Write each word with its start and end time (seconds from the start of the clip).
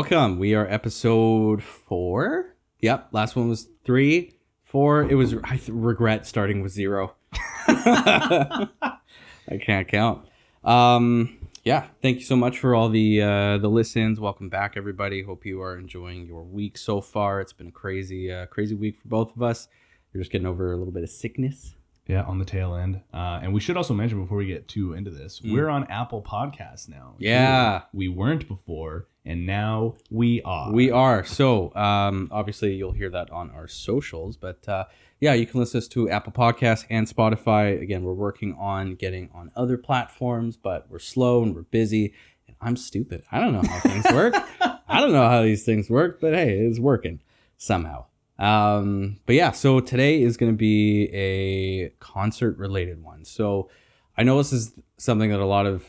Welcome. 0.00 0.38
We 0.38 0.54
are 0.54 0.66
episode 0.66 1.62
four. 1.62 2.56
Yep. 2.80 3.08
Last 3.12 3.36
one 3.36 3.50
was 3.50 3.68
three, 3.84 4.32
four. 4.64 5.02
It 5.02 5.14
was. 5.14 5.34
I 5.44 5.60
regret 5.68 6.26
starting 6.26 6.62
with 6.62 6.72
zero. 6.72 7.16
I 7.68 8.68
can't 9.60 9.86
count. 9.86 10.26
Um. 10.64 11.36
Yeah. 11.64 11.88
Thank 12.00 12.16
you 12.16 12.24
so 12.24 12.34
much 12.34 12.58
for 12.58 12.74
all 12.74 12.88
the 12.88 13.20
uh, 13.20 13.58
the 13.58 13.68
listens. 13.68 14.18
Welcome 14.18 14.48
back, 14.48 14.74
everybody. 14.74 15.22
Hope 15.22 15.44
you 15.44 15.60
are 15.60 15.76
enjoying 15.76 16.24
your 16.26 16.44
week 16.44 16.78
so 16.78 17.02
far. 17.02 17.42
It's 17.42 17.52
been 17.52 17.68
a 17.68 17.70
crazy, 17.70 18.32
uh, 18.32 18.46
crazy 18.46 18.74
week 18.74 18.96
for 18.96 19.06
both 19.06 19.36
of 19.36 19.42
us. 19.42 19.68
We're 20.14 20.22
just 20.22 20.32
getting 20.32 20.46
over 20.46 20.72
a 20.72 20.78
little 20.78 20.94
bit 20.94 21.02
of 21.02 21.10
sickness. 21.10 21.74
Yeah, 22.10 22.22
on 22.22 22.38
the 22.38 22.44
tail 22.44 22.74
end. 22.74 23.00
Uh, 23.14 23.40
and 23.42 23.54
we 23.54 23.60
should 23.60 23.76
also 23.76 23.94
mention 23.94 24.20
before 24.20 24.38
we 24.38 24.46
get 24.46 24.66
too 24.68 24.94
into 24.94 25.10
this, 25.10 25.40
we're 25.42 25.68
on 25.68 25.84
Apple 25.84 26.22
Podcasts 26.22 26.88
now. 26.88 27.14
Yeah. 27.18 27.82
We 27.92 28.08
weren't 28.08 28.48
before, 28.48 29.06
and 29.24 29.46
now 29.46 29.94
we 30.10 30.42
are. 30.42 30.72
We 30.72 30.90
are. 30.90 31.24
So, 31.24 31.74
um, 31.74 32.28
obviously, 32.32 32.74
you'll 32.74 32.92
hear 32.92 33.10
that 33.10 33.30
on 33.30 33.50
our 33.50 33.68
socials. 33.68 34.36
But 34.36 34.68
uh, 34.68 34.86
yeah, 35.20 35.34
you 35.34 35.46
can 35.46 35.60
listen 35.60 35.82
to 35.82 36.10
Apple 36.10 36.32
Podcasts 36.32 36.84
and 36.90 37.06
Spotify. 37.06 37.80
Again, 37.80 38.02
we're 38.02 38.12
working 38.14 38.56
on 38.58 38.94
getting 38.96 39.30
on 39.32 39.52
other 39.54 39.76
platforms, 39.76 40.56
but 40.56 40.90
we're 40.90 40.98
slow 40.98 41.42
and 41.42 41.54
we're 41.54 41.62
busy. 41.62 42.14
And 42.48 42.56
I'm 42.60 42.76
stupid. 42.76 43.22
I 43.30 43.38
don't 43.38 43.52
know 43.52 43.62
how 43.62 43.80
things 43.80 44.04
work. 44.12 44.34
I 44.88 45.00
don't 45.00 45.12
know 45.12 45.28
how 45.28 45.42
these 45.42 45.64
things 45.64 45.88
work, 45.88 46.20
but 46.20 46.34
hey, 46.34 46.58
it's 46.58 46.80
working 46.80 47.20
somehow. 47.56 48.06
Um, 48.40 49.18
but 49.26 49.34
yeah, 49.36 49.52
so 49.52 49.80
today 49.80 50.22
is 50.22 50.36
going 50.36 50.50
to 50.50 50.56
be 50.56 51.10
a 51.12 51.90
concert 52.00 52.56
related 52.56 53.02
one. 53.02 53.24
So 53.24 53.68
I 54.16 54.22
know 54.22 54.38
this 54.38 54.52
is 54.52 54.72
something 54.96 55.30
that 55.30 55.40
a 55.40 55.46
lot 55.46 55.66
of 55.66 55.84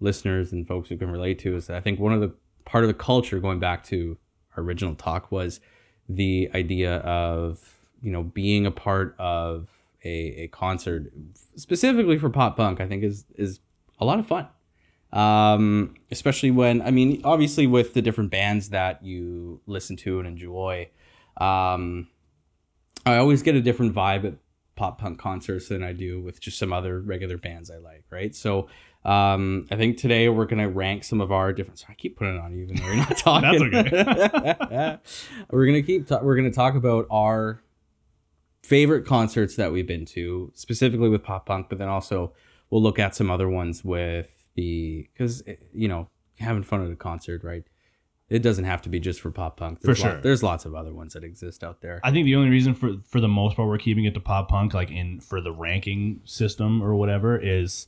listeners 0.00 0.52
and 0.52 0.66
folks 0.66 0.88
who 0.88 0.96
can 0.96 1.10
relate 1.10 1.38
to 1.40 1.56
is 1.56 1.68
that 1.68 1.76
I 1.76 1.80
think 1.80 2.00
one 2.00 2.12
of 2.12 2.20
the 2.20 2.34
part 2.64 2.82
of 2.82 2.88
the 2.88 2.94
culture 2.94 3.38
going 3.38 3.60
back 3.60 3.84
to 3.84 4.18
our 4.56 4.62
original 4.62 4.94
talk 4.96 5.30
was 5.30 5.60
the 6.08 6.50
idea 6.54 6.96
of 6.98 7.60
you 8.02 8.10
know 8.10 8.22
being 8.22 8.66
a 8.66 8.70
part 8.70 9.14
of 9.18 9.68
a, 10.04 10.42
a 10.42 10.48
concert 10.48 11.10
specifically 11.56 12.18
for 12.18 12.28
pop 12.28 12.56
punk 12.56 12.80
i 12.80 12.86
think 12.86 13.02
is 13.02 13.24
is 13.36 13.60
a 13.98 14.04
lot 14.04 14.18
of 14.18 14.26
fun 14.26 14.46
um 15.12 15.94
especially 16.10 16.50
when 16.50 16.82
i 16.82 16.90
mean 16.90 17.20
obviously 17.24 17.66
with 17.66 17.94
the 17.94 18.02
different 18.02 18.30
bands 18.30 18.68
that 18.70 19.02
you 19.02 19.60
listen 19.66 19.96
to 19.96 20.18
and 20.18 20.28
enjoy 20.28 20.86
um 21.38 22.08
i 23.06 23.16
always 23.16 23.42
get 23.42 23.54
a 23.54 23.60
different 23.60 23.94
vibe 23.94 24.24
at 24.24 24.34
pop 24.76 25.00
punk 25.00 25.18
concerts 25.18 25.68
than 25.68 25.82
i 25.82 25.92
do 25.92 26.20
with 26.20 26.40
just 26.40 26.58
some 26.58 26.72
other 26.72 27.00
regular 27.00 27.38
bands 27.38 27.70
i 27.70 27.76
like 27.76 28.04
right 28.10 28.34
so 28.34 28.68
um, 29.04 29.66
I 29.70 29.76
think 29.76 29.98
today 29.98 30.30
we're 30.30 30.46
gonna 30.46 30.68
rank 30.68 31.04
some 31.04 31.20
of 31.20 31.30
our 31.30 31.52
different. 31.52 31.78
Sorry, 31.78 31.92
I 31.92 31.94
keep 31.94 32.16
putting 32.16 32.36
it 32.36 32.40
on 32.40 32.54
even 32.54 32.76
though 32.76 32.86
you're 32.86 32.96
not 32.96 33.16
talking. 33.18 33.70
That's 33.70 33.92
okay. 33.92 34.98
we're 35.50 35.66
gonna 35.66 35.82
keep. 35.82 36.06
Ta- 36.06 36.20
we're 36.22 36.36
gonna 36.36 36.50
talk 36.50 36.74
about 36.74 37.06
our 37.10 37.62
favorite 38.62 39.04
concerts 39.04 39.56
that 39.56 39.72
we've 39.72 39.86
been 39.86 40.06
to, 40.06 40.50
specifically 40.54 41.10
with 41.10 41.22
pop 41.22 41.44
punk, 41.46 41.68
but 41.68 41.76
then 41.76 41.88
also 41.88 42.32
we'll 42.70 42.82
look 42.82 42.98
at 42.98 43.14
some 43.14 43.30
other 43.30 43.48
ones 43.48 43.84
with 43.84 44.46
the 44.54 45.06
because 45.12 45.42
you 45.74 45.86
know 45.86 46.08
having 46.38 46.62
fun 46.62 46.82
at 46.82 46.90
a 46.90 46.96
concert, 46.96 47.44
right? 47.44 47.64
It 48.34 48.42
doesn't 48.42 48.64
have 48.64 48.82
to 48.82 48.88
be 48.88 48.98
just 49.00 49.20
for 49.20 49.30
pop 49.30 49.56
punk. 49.56 49.80
There's 49.80 50.00
For 50.00 50.08
lot- 50.08 50.12
sure. 50.14 50.20
there's 50.22 50.42
lots 50.42 50.64
of 50.64 50.74
other 50.74 50.92
ones 50.92 51.12
that 51.14 51.22
exist 51.24 51.62
out 51.62 51.80
there. 51.80 52.00
I 52.02 52.10
think 52.10 52.24
the 52.24 52.34
only 52.36 52.50
reason 52.50 52.74
for 52.74 52.94
for 53.06 53.20
the 53.20 53.28
most 53.28 53.56
part 53.56 53.68
we're 53.68 53.78
keeping 53.78 54.04
it 54.04 54.14
to 54.14 54.20
pop 54.20 54.48
punk, 54.48 54.74
like 54.74 54.90
in 54.90 55.20
for 55.20 55.40
the 55.40 55.52
ranking 55.52 56.20
system 56.24 56.82
or 56.82 56.94
whatever, 56.96 57.38
is 57.38 57.86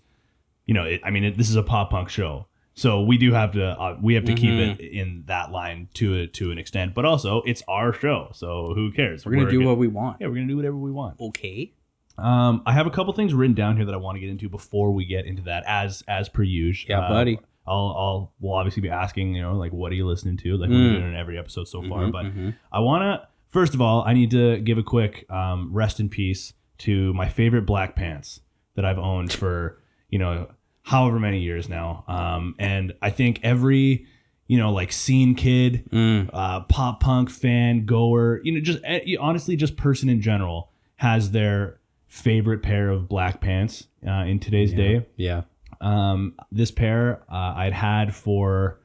you 0.66 0.74
know, 0.74 0.84
it, 0.84 1.00
I 1.04 1.10
mean, 1.10 1.24
it, 1.24 1.36
this 1.38 1.48
is 1.48 1.56
a 1.56 1.62
pop 1.62 1.90
punk 1.90 2.08
show, 2.08 2.46
so 2.74 3.02
we 3.02 3.18
do 3.18 3.32
have 3.32 3.52
to 3.52 3.64
uh, 3.64 3.96
we 4.02 4.14
have 4.14 4.24
to 4.24 4.34
keep 4.34 4.50
Mm-hmm. 4.50 4.80
it 4.80 4.92
in 4.92 5.22
that 5.26 5.50
line 5.52 5.88
to 5.94 6.14
a, 6.20 6.26
to 6.28 6.50
an 6.50 6.58
extent. 6.58 6.94
But 6.94 7.04
also, 7.04 7.42
it's 7.42 7.62
our 7.68 7.92
show, 7.92 8.30
so 8.32 8.72
who 8.74 8.90
cares? 8.92 9.24
we're 9.26 9.32
gonna 9.36 9.50
do 9.50 9.58
gonna- 9.58 9.68
what 9.70 9.78
we 9.78 9.88
want. 9.88 10.18
yeah, 10.20 10.26
we're 10.28 10.34
gonna 10.36 10.46
do 10.48 10.56
whatever 10.56 10.76
we 10.76 10.90
want. 10.92 11.20
Okay. 11.20 11.72
Um, 12.18 12.62
I 12.64 12.72
have 12.72 12.86
a 12.86 12.90
couple 12.90 13.12
things 13.12 13.34
written 13.34 13.54
down 13.54 13.76
here 13.76 13.84
that 13.84 13.92
I 13.94 13.98
want 13.98 14.16
to 14.16 14.20
get 14.20 14.30
into 14.30 14.48
before 14.48 14.90
we 14.92 15.04
get 15.04 15.26
into 15.26 15.42
that, 15.42 15.64
as 15.66 16.02
as 16.08 16.28
per 16.28 16.42
usual. 16.42 16.86
Yeah, 16.90 17.08
buddy. 17.08 17.38
I'll 17.66 17.94
I'll 17.99 18.32
we'll 18.41 18.54
obviously 18.54 18.82
be 18.82 18.91
asking, 18.91 19.34
you 19.34 19.43
know, 19.43 19.54
like 19.56 19.72
what 19.72 19.93
are 19.93 19.94
you 19.94 20.06
listening 20.06 20.37
to, 20.38 20.56
like 20.56 20.71
Mm. 20.71 20.72
we're 20.94 21.00
doing 21.00 21.12
in 21.12 21.16
every 21.16 21.38
episode 21.38 21.69
so 21.69 21.82
far. 21.82 22.03
Mhm, 22.04 22.12
But 22.12 22.25
mhm. 22.27 22.54
I 22.72 22.81
want 22.81 23.03
to 23.03 23.28
first 23.49 23.75
of 23.75 23.81
all, 23.81 24.03
I 24.06 24.12
need 24.12 24.31
to 24.32 24.59
give 24.60 24.78
a 24.78 24.82
quick 24.82 25.25
um, 25.31 25.71
rest 25.72 25.99
in 26.00 26.09
peace 26.09 26.53
to 26.78 27.12
my 27.15 27.28
favorite 27.28 27.62
black 27.66 27.97
pants 27.97 28.41
that 28.75 28.84
I've 28.84 28.99
owned 28.99 29.32
for 29.32 29.78
you 30.10 30.19
know 30.19 30.49
however 30.82 31.19
many 31.19 31.41
years 31.41 31.69
now. 31.69 32.04
Um, 32.06 32.54
and 32.59 32.93
I 33.03 33.10
think 33.10 33.41
every 33.43 34.06
you 34.47 34.59
know 34.59 34.72
like 34.72 34.93
scene 34.93 35.34
kid, 35.34 35.84
Mm. 35.91 36.31
uh, 36.33 36.60
pop 36.60 37.00
punk 37.00 37.31
fan, 37.31 37.87
goer, 37.87 38.41
you 38.44 38.53
know, 38.53 38.60
just 38.60 38.78
eh, 38.84 39.16
honestly, 39.19 39.56
just 39.56 39.77
person 39.77 40.09
in 40.09 40.21
general 40.21 40.71
has 40.97 41.31
their 41.33 41.78
favorite 42.06 42.62
pair 42.62 42.88
of 42.88 43.09
black 43.09 43.41
pants 43.41 43.88
uh, 44.06 44.25
in 44.25 44.38
today's 44.38 44.72
day. 44.72 45.04
Yeah. 45.16 45.43
Um, 45.81 46.34
this 46.53 46.70
pair 46.70 47.22
uh, 47.31 47.54
I'd 47.56 47.72
had 47.72 48.14
for, 48.14 48.81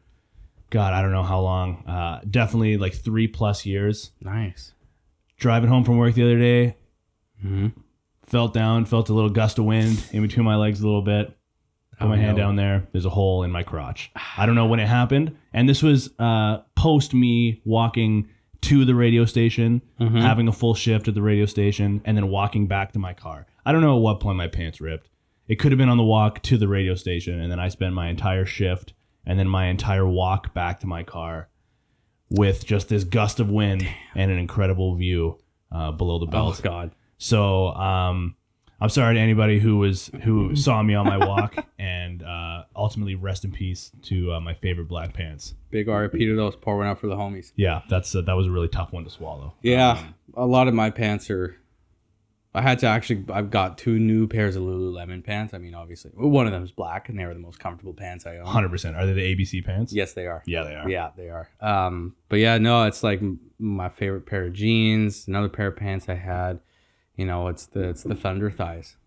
God, 0.70 0.94
I 0.94 1.02
don't 1.02 1.12
know 1.12 1.24
how 1.24 1.40
long. 1.42 1.86
Uh, 1.88 2.22
definitely 2.30 2.78
like 2.78 2.94
three 2.94 3.28
plus 3.28 3.66
years. 3.66 4.12
Nice. 4.22 4.74
Driving 5.38 5.70
home 5.70 5.84
from 5.84 5.98
work 5.98 6.14
the 6.16 6.24
other 6.24 6.38
day, 6.40 6.78
mm-hmm. 7.44 7.68
felt 8.26 8.54
down, 8.54 8.86
felt 8.86 9.10
a 9.10 9.14
little 9.14 9.30
gust 9.30 9.58
of 9.60 9.66
wind 9.66 10.04
in 10.12 10.22
between 10.22 10.46
my 10.46 10.56
legs 10.56 10.82
a 10.82 10.86
little 10.86 11.02
bit. 11.02 11.28
Put 11.98 12.06
Oh, 12.06 12.10
my 12.10 12.18
hand 12.18 12.38
down 12.38 12.56
there. 12.56 12.88
There's 12.92 13.06
a 13.06 13.10
hole 13.12 13.44
in 13.44 13.52
my 13.52 13.62
crotch. 13.64 14.12
I 14.38 14.46
don't 14.48 14.56
know 14.56 14.66
when 14.66 14.80
it 14.80 14.88
happened, 14.88 15.36
and 15.54 15.70
this 15.70 15.84
was 15.84 16.10
uh, 16.18 16.60
post 16.76 17.14
me 17.14 17.62
walking 17.64 18.28
to 18.62 18.86
the 18.86 18.96
radio 18.96 19.26
station, 19.26 19.82
Mm-hmm. 20.00 20.18
having 20.18 20.48
a 20.48 20.52
full 20.52 20.74
shift 20.74 21.08
at 21.08 21.14
the 21.16 21.22
radio 21.22 21.46
station, 21.46 22.02
and 22.06 22.18
then 22.18 22.30
walking 22.30 22.68
back 22.68 22.92
to 22.94 23.00
my 23.00 23.14
car. 23.14 23.46
I 23.66 23.72
don't 23.72 23.82
know 23.82 23.98
at 23.98 24.02
what 24.02 24.20
point 24.20 24.38
my 24.38 24.48
pants 24.48 24.82
ripped. 24.82 25.10
It 25.52 25.60
could 25.60 25.74
have 25.74 25.78
been 25.78 25.90
on 25.90 25.98
the 25.98 26.04
walk 26.04 26.42
to 26.44 26.58
the 26.58 26.70
radio 26.70 26.96
station, 26.96 27.42
and 27.42 27.52
then 27.52 27.60
I 27.60 27.68
spent 27.68 27.94
my 27.94 28.08
entire 28.08 28.46
shift 28.46 28.94
and 29.26 29.38
then 29.38 29.50
my 29.50 29.66
entire 29.66 30.08
walk 30.08 30.54
back 30.54 30.80
to 30.80 30.88
my 30.88 31.04
car 31.04 31.50
with 32.30 32.66
just 32.66 32.88
this 32.88 33.04
gust 33.04 33.42
of 33.42 33.50
wind 33.50 33.86
and 34.16 34.32
an 34.32 34.38
incredible 34.38 34.96
view 34.96 35.40
uh, 35.70 35.92
below 35.92 36.20
the 36.20 36.26
belt. 36.26 36.56
Oh. 36.60 36.64
God. 36.64 36.92
So 37.18 37.68
um, 37.74 38.38
I'm 38.80 38.88
sorry 38.88 39.16
to 39.16 39.20
anybody 39.20 39.60
who 39.60 39.78
was 39.78 40.10
who 40.24 40.56
saw 40.56 40.82
me 40.82 40.96
on 40.96 41.06
my 41.06 41.18
walk, 41.18 41.58
and 41.78 42.24
uh, 42.24 42.64
ultimately 42.74 43.16
rest 43.16 43.44
in 43.44 43.52
peace 43.52 43.92
to 44.04 44.32
uh, 44.32 44.40
my 44.40 44.54
favorite 44.54 44.88
black 44.88 45.14
pants. 45.14 45.56
Big 45.70 45.90
RIP 45.90 46.14
to 46.14 46.36
those. 46.38 46.56
Pour 46.56 46.78
one 46.78 46.88
out 46.88 46.98
for 46.98 47.08
the 47.08 47.18
homies. 47.18 47.52
Yeah, 47.58 47.82
that's 47.90 48.16
uh, 48.16 48.22
that 48.22 48.38
was 48.38 48.48
a 48.48 48.52
really 48.52 48.70
tough 48.70 48.94
one 48.94 49.04
to 49.04 49.10
swallow. 49.10 49.56
Yeah, 49.62 50.02
a 50.34 50.46
lot 50.46 50.70
of 50.70 50.74
my 50.74 50.92
pants 50.92 51.30
are. 51.30 51.58
I 52.54 52.62
had 52.62 52.80
to 52.80 52.88
actually. 52.88 53.24
I've 53.32 53.50
got 53.50 53.78
two 53.78 53.98
new 53.98 54.28
pairs 54.28 54.58
of 54.58 54.64
Lululemon 54.64 55.24
pants. 55.24 55.54
I 55.54 55.58
mean, 55.58 55.74
obviously, 55.74 56.12
one 56.14 56.48
of 56.48 56.52
them 56.52 56.64
is 56.64 56.72
black, 56.72 57.08
and 57.08 57.18
they 57.18 57.24
are 57.24 57.34
the 57.34 57.40
most 57.40 57.60
comfortable 57.60 57.94
pants 57.94 58.26
I 58.26 58.38
own. 58.38 58.46
Hundred 58.46 58.70
percent. 58.70 58.98
Are 58.98 59.06
they 59.06 59.14
the 59.14 59.36
ABC 59.36 59.64
pants? 59.64 59.94
Yes, 59.94 60.14
they 60.14 60.28
are. 60.28 60.44
Yeah, 60.46 60.64
they 60.64 60.76
are. 60.76 60.90
Yeah, 60.90 61.12
they 61.16 61.30
are. 61.30 61.50
Um, 61.62 62.16
but 62.28 62.40
yeah, 62.40 62.58
no, 62.58 62.84
it's 62.84 63.04
like 63.04 63.22
my 63.58 63.88
favorite 63.88 64.26
pair 64.26 64.46
of 64.46 64.54
jeans. 64.54 65.28
Another 65.28 65.48
pair 65.48 65.68
of 65.68 65.78
pants 65.78 66.10
I 66.10 66.16
had. 66.16 66.60
You 67.16 67.26
know, 67.26 67.48
it's 67.48 67.68
the 67.68 67.90
it's 67.90 68.04
the 68.04 68.16
Thunder 68.16 68.52
thighs. 68.52 68.98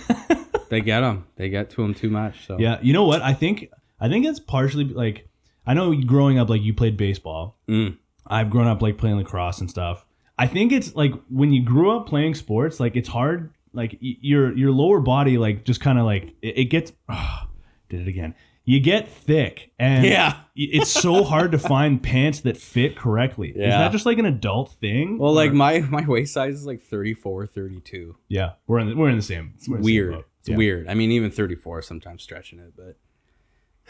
they 0.70 0.80
get 0.80 1.00
them. 1.00 1.26
They 1.36 1.50
get 1.50 1.70
to 1.70 1.82
them 1.82 1.92
too 1.92 2.10
much. 2.10 2.46
So 2.46 2.58
Yeah, 2.58 2.78
you 2.80 2.94
know 2.94 3.04
what? 3.04 3.20
I 3.20 3.34
think 3.34 3.70
I 4.00 4.08
think 4.08 4.24
it's 4.24 4.40
partially 4.40 4.84
like 4.84 5.28
I 5.66 5.74
know 5.74 5.94
growing 5.94 6.38
up 6.38 6.48
like 6.48 6.62
you 6.62 6.72
played 6.72 6.96
baseball. 6.96 7.58
Mm. 7.68 7.98
I've 8.26 8.48
grown 8.48 8.66
up 8.66 8.80
like 8.80 8.96
playing 8.96 9.16
lacrosse 9.16 9.60
and 9.60 9.68
stuff. 9.68 10.04
I 10.38 10.46
think 10.46 10.72
it's 10.72 10.94
like 10.94 11.12
when 11.28 11.52
you 11.52 11.62
grew 11.62 11.90
up 11.96 12.06
playing 12.06 12.34
sports, 12.34 12.78
like 12.80 12.96
it's 12.96 13.08
hard. 13.08 13.52
Like 13.72 13.96
your 14.00 14.56
your 14.56 14.70
lower 14.70 15.00
body 15.00 15.36
like 15.38 15.64
just 15.64 15.80
kind 15.80 15.98
of 15.98 16.04
like 16.06 16.34
it, 16.42 16.58
it 16.58 16.64
gets. 16.66 16.92
did 17.88 18.00
it 18.02 18.08
again. 18.08 18.34
You 18.64 18.80
get 18.80 19.08
thick 19.08 19.70
and 19.78 20.04
Yeah. 20.04 20.40
it's 20.54 20.90
so 20.90 21.24
hard 21.24 21.52
to 21.52 21.58
find 21.58 22.02
pants 22.10 22.40
that 22.40 22.58
fit 22.58 22.96
correctly. 22.96 23.54
Yeah. 23.56 23.64
Is 23.66 23.72
that 23.72 23.92
just 23.92 24.04
like 24.06 24.18
an 24.18 24.26
adult 24.26 24.72
thing? 24.74 25.16
Well, 25.18 25.32
like 25.32 25.52
my 25.54 25.80
my 25.80 26.04
waist 26.06 26.34
size 26.34 26.54
is 26.54 26.66
like 26.66 26.82
34, 26.82 27.46
32. 27.46 28.16
yeah, 28.28 28.52
we're 28.66 28.78
in 28.80 28.88
the, 28.90 28.94
we're 28.96 29.08
in 29.08 29.16
the 29.16 29.22
same. 29.22 29.52
It's 29.56 29.66
the 29.66 29.74
same 29.76 29.82
weird. 29.82 30.24
It's 30.40 30.48
Yeah. 30.50 30.56
weird. 30.56 30.86
I 30.88 30.92
mean, 30.94 31.10
even 31.12 31.30
34 31.30 31.80
sometimes 31.82 32.22
stretching 32.22 32.58
it, 32.58 32.74
but 32.76 32.96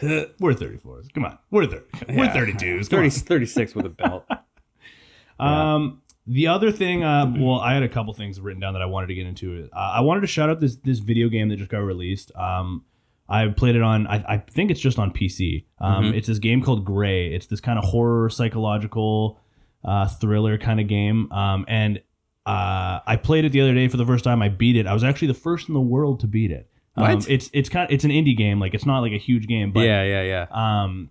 We're 0.38 0.54
34s. 0.54 1.12
Come 1.12 1.24
on, 1.24 1.38
we're 1.50 1.66
30. 1.66 1.84
We're 2.16 2.26
32s. 2.28 2.86
30, 2.88 3.04
on. 3.04 3.10
36 3.10 3.74
with 3.74 3.86
a 3.86 3.90
belt. 3.90 4.24
Um, 5.40 6.02
the 6.28 6.46
other 6.48 6.70
thing, 6.70 7.02
uh, 7.02 7.32
well, 7.36 7.58
I 7.60 7.74
had 7.74 7.82
a 7.82 7.88
couple 7.88 8.12
things 8.12 8.40
written 8.40 8.60
down 8.60 8.74
that 8.74 8.82
I 8.82 8.86
wanted 8.86 9.06
to 9.08 9.14
get 9.14 9.26
into. 9.26 9.68
Uh, 9.72 9.76
I 9.78 10.00
wanted 10.02 10.20
to 10.20 10.26
shout 10.26 10.50
out 10.50 10.60
this 10.60 10.76
this 10.76 10.98
video 10.98 11.28
game 11.28 11.48
that 11.48 11.56
just 11.56 11.70
got 11.70 11.78
released. 11.78 12.30
Um, 12.36 12.84
I 13.28 13.48
played 13.48 13.76
it 13.76 13.82
on. 13.82 14.06
I, 14.06 14.24
I 14.26 14.36
think 14.38 14.70
it's 14.70 14.80
just 14.80 14.98
on 14.98 15.10
PC. 15.12 15.66
Um, 15.80 16.04
Mhm. 16.04 16.14
It's 16.16 16.28
this 16.28 16.38
game 16.38 16.62
called 16.62 16.84
Gray. 16.84 17.32
It's 17.34 17.46
this 17.46 17.60
kind 17.60 17.78
of 17.78 17.84
horror 17.84 18.30
psychological 18.30 19.40
uh, 19.84 20.06
thriller 20.06 20.58
kind 20.58 20.80
of 20.80 20.88
game. 20.88 21.30
Um, 21.32 21.64
and 21.68 21.98
uh, 22.46 23.00
I 23.06 23.16
played 23.22 23.44
it 23.44 23.52
the 23.52 23.60
other 23.60 23.74
day 23.74 23.88
for 23.88 23.96
the 23.98 24.06
first 24.06 24.24
time. 24.24 24.40
I 24.42 24.48
beat 24.48 24.76
it. 24.76 24.86
I 24.86 24.94
was 24.94 25.04
actually 25.04 25.28
the 25.28 25.34
first 25.34 25.68
in 25.68 25.74
the 25.74 25.80
world 25.80 26.20
to 26.20 26.26
beat 26.26 26.50
it. 26.50 26.70
Um, 26.96 27.14
What? 27.16 27.28
it's 27.30 27.50
it's 27.52 27.68
kind 27.68 27.90
it's 27.90 28.04
an 28.04 28.10
indie 28.10 28.36
game. 28.36 28.58
Like 28.60 28.74
it's 28.74 28.86
not 28.86 29.00
like 29.00 29.12
a 29.12 29.18
huge 29.18 29.46
game, 29.46 29.72
but 29.72 29.80
yeah, 29.80 30.02
yeah, 30.04 30.22
yeah. 30.22 30.46
um, 30.84 31.10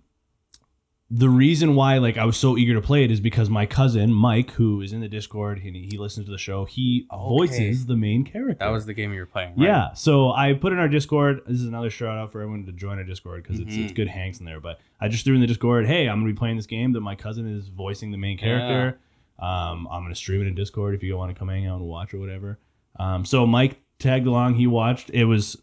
the 1.10 1.28
reason 1.30 1.74
why 1.74 1.96
like 1.98 2.18
I 2.18 2.24
was 2.26 2.36
so 2.36 2.58
eager 2.58 2.74
to 2.74 2.82
play 2.82 3.02
it 3.02 3.10
is 3.10 3.18
because 3.20 3.48
my 3.48 3.64
cousin 3.64 4.12
Mike, 4.12 4.50
who 4.52 4.82
is 4.82 4.92
in 4.92 5.00
the 5.00 5.08
Discord, 5.08 5.58
he, 5.60 5.70
he 5.90 5.96
listens 5.96 6.26
to 6.26 6.32
the 6.32 6.36
show. 6.38 6.66
He 6.66 7.06
Okay. 7.10 7.22
voices 7.28 7.86
the 7.86 7.96
main 7.96 8.24
character. 8.24 8.56
That 8.62 8.68
was 8.72 8.84
the 8.84 8.92
game 8.92 9.12
you 9.14 9.20
were 9.20 9.26
playing. 9.26 9.54
Right? 9.56 9.66
Yeah, 9.68 9.92
so 9.94 10.32
I 10.32 10.52
put 10.52 10.72
in 10.74 10.78
our 10.78 10.88
Discord. 10.88 11.40
This 11.46 11.60
is 11.60 11.66
another 11.66 11.88
shout 11.88 12.18
out 12.18 12.30
for 12.30 12.42
everyone 12.42 12.66
to 12.66 12.72
join 12.72 12.98
our 12.98 13.04
Discord 13.04 13.42
because 13.42 13.58
it's, 13.58 13.74
it's 13.74 13.92
Mhm. 13.92 13.96
good 13.96 14.08
hanks 14.08 14.38
in 14.38 14.44
there. 14.44 14.60
But 14.60 14.80
I 15.00 15.08
just 15.08 15.24
threw 15.24 15.34
in 15.34 15.40
the 15.40 15.46
Discord, 15.46 15.86
hey, 15.86 16.08
I'm 16.08 16.20
gonna 16.20 16.30
be 16.32 16.36
playing 16.36 16.56
this 16.56 16.66
game 16.66 16.92
that 16.92 17.00
my 17.00 17.14
cousin 17.14 17.48
is 17.48 17.68
voicing 17.68 18.10
the 18.10 18.18
main 18.18 18.36
character. 18.36 18.98
Um, 19.38 19.88
I'm 19.90 20.02
gonna 20.02 20.14
stream 20.14 20.42
it 20.42 20.46
in 20.46 20.54
Discord 20.54 20.94
if 20.94 21.02
you 21.02 21.16
want 21.16 21.32
to 21.34 21.38
come 21.38 21.48
hang 21.48 21.66
out 21.66 21.78
and 21.78 21.86
watch 21.88 22.12
or 22.12 22.18
whatever. 22.18 22.58
Um, 22.98 23.24
so 23.24 23.46
Mike 23.46 23.80
tagged 23.98 24.26
along. 24.26 24.56
He 24.56 24.66
watched. 24.66 25.08
It 25.10 25.24
was 25.24 25.56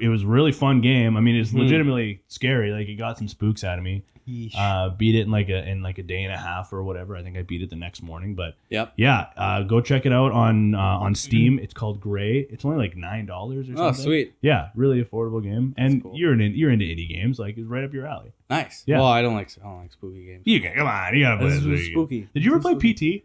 it 0.00 0.08
was 0.08 0.22
really 0.22 0.52
fun 0.52 0.82
game. 0.82 1.16
I 1.16 1.20
mean, 1.20 1.34
it's 1.34 1.50
Mhm. 1.52 1.60
legitimately 1.60 2.20
scary. 2.28 2.70
Like 2.72 2.88
it 2.88 2.96
got 2.96 3.16
some 3.16 3.26
spooks 3.26 3.64
out 3.64 3.78
of 3.78 3.84
me. 3.84 4.02
Yeesh. 4.28 4.52
Uh, 4.56 4.90
beat 4.90 5.14
it 5.14 5.22
in 5.22 5.30
like 5.30 5.48
a 5.48 5.68
in 5.68 5.82
like 5.82 5.98
a 5.98 6.02
day 6.02 6.22
and 6.22 6.32
a 6.32 6.36
half 6.36 6.72
or 6.72 6.82
whatever. 6.82 7.16
I 7.16 7.22
think 7.22 7.36
I 7.36 7.42
beat 7.42 7.62
it 7.62 7.70
the 7.70 7.76
next 7.76 8.02
morning. 8.02 8.34
But 8.34 8.54
yep. 8.70 8.92
yeah, 8.96 9.26
uh, 9.36 9.62
go 9.62 9.80
check 9.80 10.06
it 10.06 10.12
out 10.12 10.32
on 10.32 10.74
uh, 10.74 10.78
on 10.78 11.14
Steam. 11.14 11.58
It's 11.58 11.74
called 11.74 12.00
Gray. 12.00 12.40
It's 12.50 12.64
only 12.64 12.76
like 12.78 12.96
nine 12.96 13.26
dollars 13.26 13.68
or 13.68 13.76
something. 13.76 13.84
Oh, 13.84 13.92
sweet. 13.92 14.34
Yeah, 14.40 14.68
really 14.74 15.02
affordable 15.02 15.42
game. 15.42 15.74
And 15.76 16.02
cool. 16.02 16.12
you're 16.16 16.32
in 16.32 16.40
you're 16.54 16.70
into 16.70 16.84
indie 16.84 17.08
games, 17.08 17.38
like 17.38 17.56
it's 17.58 17.66
right 17.68 17.84
up 17.84 17.92
your 17.92 18.06
alley. 18.06 18.32
Nice. 18.50 18.82
Yeah. 18.86 18.98
Well, 18.98 19.06
I 19.08 19.22
don't 19.22 19.34
like 19.34 19.50
I 19.60 19.64
don't 19.64 19.80
like 19.82 19.92
spooky 19.92 20.26
games. 20.26 20.42
You 20.44 20.60
can 20.60 20.74
come 20.74 20.86
on, 20.86 21.14
you 21.16 21.24
gotta 21.24 21.38
play 21.38 21.46
This 21.48 21.54
this. 21.56 21.64
is 21.64 21.66
video 21.66 21.84
game. 21.84 21.92
spooky. 21.92 22.28
Did 22.34 22.44
you 22.44 22.52
ever 22.54 22.60
play 22.60 22.74
is 22.74 23.20
PT? 23.20 23.24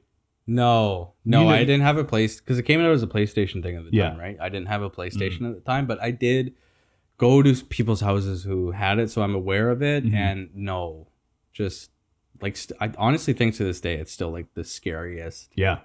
No, 0.49 1.13
no, 1.25 1.43
Neither- 1.43 1.55
I 1.55 1.59
didn't 1.65 1.81
have 1.81 1.97
a 1.97 2.05
place 2.05 2.39
because 2.39 2.57
it 2.57 2.63
came 2.63 2.79
out 2.79 2.89
as 2.91 3.03
a 3.03 3.07
PlayStation 3.07 3.61
thing 3.61 3.75
at 3.75 3.83
the 3.83 3.89
Yeah. 3.91 4.11
time, 4.11 4.19
right? 4.19 4.37
I 4.39 4.47
didn't 4.47 4.69
have 4.69 4.81
a 4.81 4.89
PlayStation 4.89 5.45
at 5.49 5.55
the 5.55 5.61
time, 5.65 5.87
but 5.87 6.01
I 6.01 6.11
did 6.11 6.55
go 7.17 7.41
to 7.41 7.53
people's 7.65 8.01
houses 8.01 8.43
who 8.43 8.71
had 8.71 8.99
it, 8.99 9.09
so 9.09 9.21
I'm 9.21 9.35
aware 9.35 9.69
of 9.69 9.81
it. 9.81 10.05
Mhm. 10.05 10.13
And 10.13 10.49
no, 10.53 11.07
just 11.53 11.91
like 12.41 12.55
st- 12.55 12.77
I 12.81 12.91
honestly 12.97 13.33
think 13.33 13.55
to 13.55 13.63
this 13.63 13.81
day 13.81 13.95
it's 13.95 14.11
still 14.11 14.29
like 14.29 14.53
the 14.53 14.63
scariest 14.63 15.51
Yeah, 15.55 15.79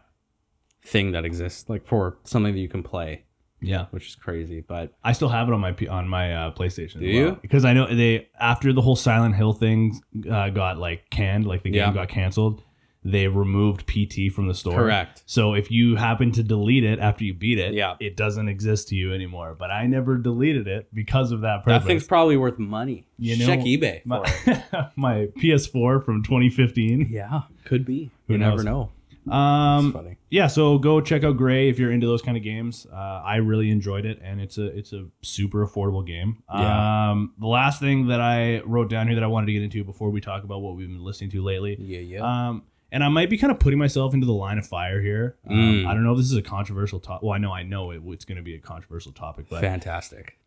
thing 0.85 1.13
that 1.13 1.25
exists, 1.25 1.69
like 1.69 1.87
for 1.87 2.19
something 2.25 2.53
that 2.55 2.61
you 2.61 2.69
can 2.69 2.83
play, 2.83 3.23
yeah. 3.61 3.87
which 3.91 4.09
is 4.09 4.15
crazy. 4.17 4.61
But 4.61 4.93
I 5.03 5.13
still 5.13 5.31
have 5.31 5.49
it 5.49 5.55
on 5.55 5.61
my 5.61 5.73
P- 5.73 5.89
on 5.89 6.09
my 6.09 6.35
uh, 6.35 6.51
PlayStation. 6.53 7.01
Do 7.01 7.07
as 7.09 7.15
you? 7.15 7.39
Because 7.41 7.65
I 7.65 7.73
know 7.73 7.87
they 7.95 8.29
after 8.39 8.73
the 8.73 8.83
whole 8.83 8.97
Silent 8.97 9.35
Hill 9.35 9.53
thing 9.55 9.99
uh, 10.31 10.51
got 10.51 10.77
like 10.79 11.09
canned, 11.11 11.47
like 11.47 11.63
the 11.63 11.71
game 11.71 11.79
Yeah. 11.89 11.95
got 11.95 12.09
canceled. 12.09 12.63
They 13.05 13.27
removed 13.27 13.87
PT 13.87 14.33
from 14.33 14.47
the 14.47 14.55
store. 14.55 14.75
correct. 14.77 15.25
So 15.27 15.55
if 15.55 15.71
you 15.73 15.97
happen 15.97 16.31
to 16.33 16.43
delete 16.45 16.85
it 16.85 17.01
after 17.01 17.25
you 17.25 17.35
beat 17.35 17.59
it, 17.59 17.75
Yeah. 17.75 17.97
it 17.99 18.17
doesn't 18.17 18.49
exist 18.49 18.89
to 18.89 18.95
you 18.95 19.13
anymore. 19.13 19.57
But 19.59 19.73
I 19.73 19.87
never 19.87 20.17
deleted 20.19 20.69
it 20.69 20.87
because 20.95 21.33
of 21.33 21.41
that 21.41 21.65
purpose. 21.65 21.83
That 21.83 21.87
thing's 21.87 22.07
probably 22.07 22.37
worth 22.37 22.59
money. 22.61 23.05
You 23.19 23.39
know, 23.39 23.47
Check 23.47 23.61
eBay 23.61 24.03
for 24.03 24.23
my, 24.73 24.93
my 24.95 25.27
PS4 25.39 26.05
from 26.05 26.23
2015. 26.23 27.09
Yeah, 27.11 27.43
could 27.65 27.85
be. 27.85 28.11
Who 28.29 28.35
you 28.35 28.39
knows? 28.39 28.63
never 28.63 28.63
know. 28.63 28.91
Um, 29.33 29.93
funny. 29.93 30.17
yeah, 30.31 30.49
so 30.49 30.79
go 30.79 31.01
check 31.01 31.23
out 31.23 31.37
Gray 31.37 31.69
if 31.69 31.79
you're 31.79 31.93
into 31.93 32.09
those 32.09 32.23
kind 32.23 32.37
of 32.37 32.43
games. 32.43 32.89
Uh, 32.93 32.97
I 32.97 33.37
really 33.37 33.71
enjoyed 33.71 34.05
it, 34.05 34.21
and 34.21 34.41
it's 34.41 34.59
a 34.59 34.65
it's 34.77 34.93
a 34.93 35.07
super 35.23 35.65
affordable 35.65 36.05
game. 36.05 36.43
Yeah. 36.53 37.11
Um, 37.11 37.33
the 37.39 37.47
last 37.47 37.79
thing 37.81 38.09
that 38.09 38.21
I 38.21 38.63
wrote 38.63 38.91
down 38.91 39.07
here 39.07 39.15
that 39.15 39.23
I 39.23 39.29
wanted 39.29 39.47
to 39.47 39.53
get 39.53 39.63
into 39.63 39.85
before 39.85 40.11
we 40.11 40.21
talk 40.21 40.43
about 40.43 40.61
what 40.61 40.75
we've 40.75 40.89
been 40.89 41.05
listening 41.05 41.31
to 41.31 41.43
lately. 41.43 41.77
Yeah, 41.79 42.01
yeah. 42.01 42.49
Um, 42.49 42.65
and 42.93 43.03
I 43.03 43.09
might 43.09 43.29
be 43.31 43.37
kind 43.39 43.51
of 43.51 43.59
putting 43.59 43.79
myself 43.81 44.15
into 44.15 44.27
the 44.27 44.33
line 44.35 44.59
of 44.59 44.67
fire 44.67 45.01
here. 45.03 45.37
Um, 45.51 45.57
Mm. 45.57 45.87
I 45.89 45.95
don't 45.95 46.05
know 46.05 46.13
if 46.13 46.19
this 46.19 46.31
is 46.31 46.37
a 46.37 46.43
controversial 46.43 47.01
topic. 47.01 47.23
Well, 47.25 47.33
I 47.33 47.39
know 47.39 47.53
I 47.53 47.63
know 47.65 47.91
it, 47.91 48.01
it's 48.07 48.25
going 48.25 48.37
to 48.37 48.43
be 48.43 48.55
a 48.55 48.61
controversial 48.61 49.11
topic, 49.13 49.47
but 49.51 49.61
Fantastic. 49.61 50.39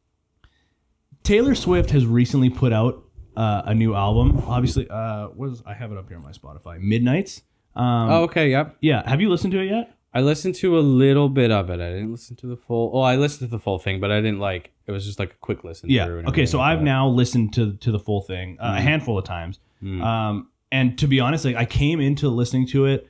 Taylor 1.24 1.56
Swift 1.56 1.90
has 1.92 2.06
recently 2.06 2.50
put 2.50 2.72
out 2.72 3.04
uh, 3.36 3.64
a 3.66 3.74
new 3.74 3.96
album. 3.96 4.44
Obviously, 4.46 4.88
uh, 4.90 5.28
what 5.30 5.50
is 5.50 5.62
I 5.66 5.74
have 5.74 5.92
it 5.92 5.98
up 5.98 6.08
here 6.08 6.18
on 6.18 6.24
my 6.24 6.32
Spotify. 6.32 6.80
Midnights. 6.80 7.42
Um, 7.76 8.10
oh, 8.10 8.22
okay. 8.24 8.52
Yep. 8.52 8.78
yeah. 8.82 9.10
Have 9.10 9.20
you 9.22 9.30
listened 9.30 9.52
to 9.54 9.60
it 9.60 9.70
yet? 9.70 9.92
I 10.14 10.22
listened 10.22 10.56
to 10.56 10.78
a 10.78 10.80
little 10.80 11.28
bit 11.28 11.52
of 11.52 11.70
it. 11.70 11.82
I 11.82 11.90
didn't 11.92 12.12
listen 12.12 12.38
to 12.38 12.48
the 12.48 12.56
full. 12.56 12.92
Oh, 12.94 13.02
I 13.02 13.18
listened 13.18 13.50
to 13.50 13.52
the 13.52 13.60
full 13.60 13.80
thing, 13.80 14.00
but 14.00 14.12
I 14.12 14.22
didn't 14.22 14.40
like. 14.40 14.72
It 14.88 14.92
was 14.94 15.06
just 15.06 15.20
like 15.20 15.32
a 15.32 15.38
quick 15.42 15.64
listen. 15.66 15.90
Yeah. 15.90 16.06
Okay. 16.08 16.46
So 16.46 16.60
like 16.60 16.72
I've 16.74 16.80
that. 16.80 16.86
now 16.86 17.10
listened 17.10 17.54
to 17.56 17.74
to 17.78 17.92
the 17.92 18.00
full 18.00 18.22
thing 18.22 18.58
uh, 18.62 18.76
a 18.78 18.80
Mm. 18.80 18.84
handful 18.84 19.18
of 19.18 19.26
times. 19.26 19.60
Mm. 19.84 20.02
Um, 20.02 20.50
and 20.76 20.98
to 21.00 21.08
be 21.08 21.20
honest, 21.20 21.46
like 21.46 21.56
I 21.56 21.66
came 21.66 22.00
into 22.02 22.28
listening 22.30 22.68
to 22.68 22.86
it 22.86 23.08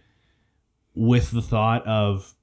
with 0.94 1.32
the 1.32 1.42
thought 1.42 1.86
of 1.88 2.34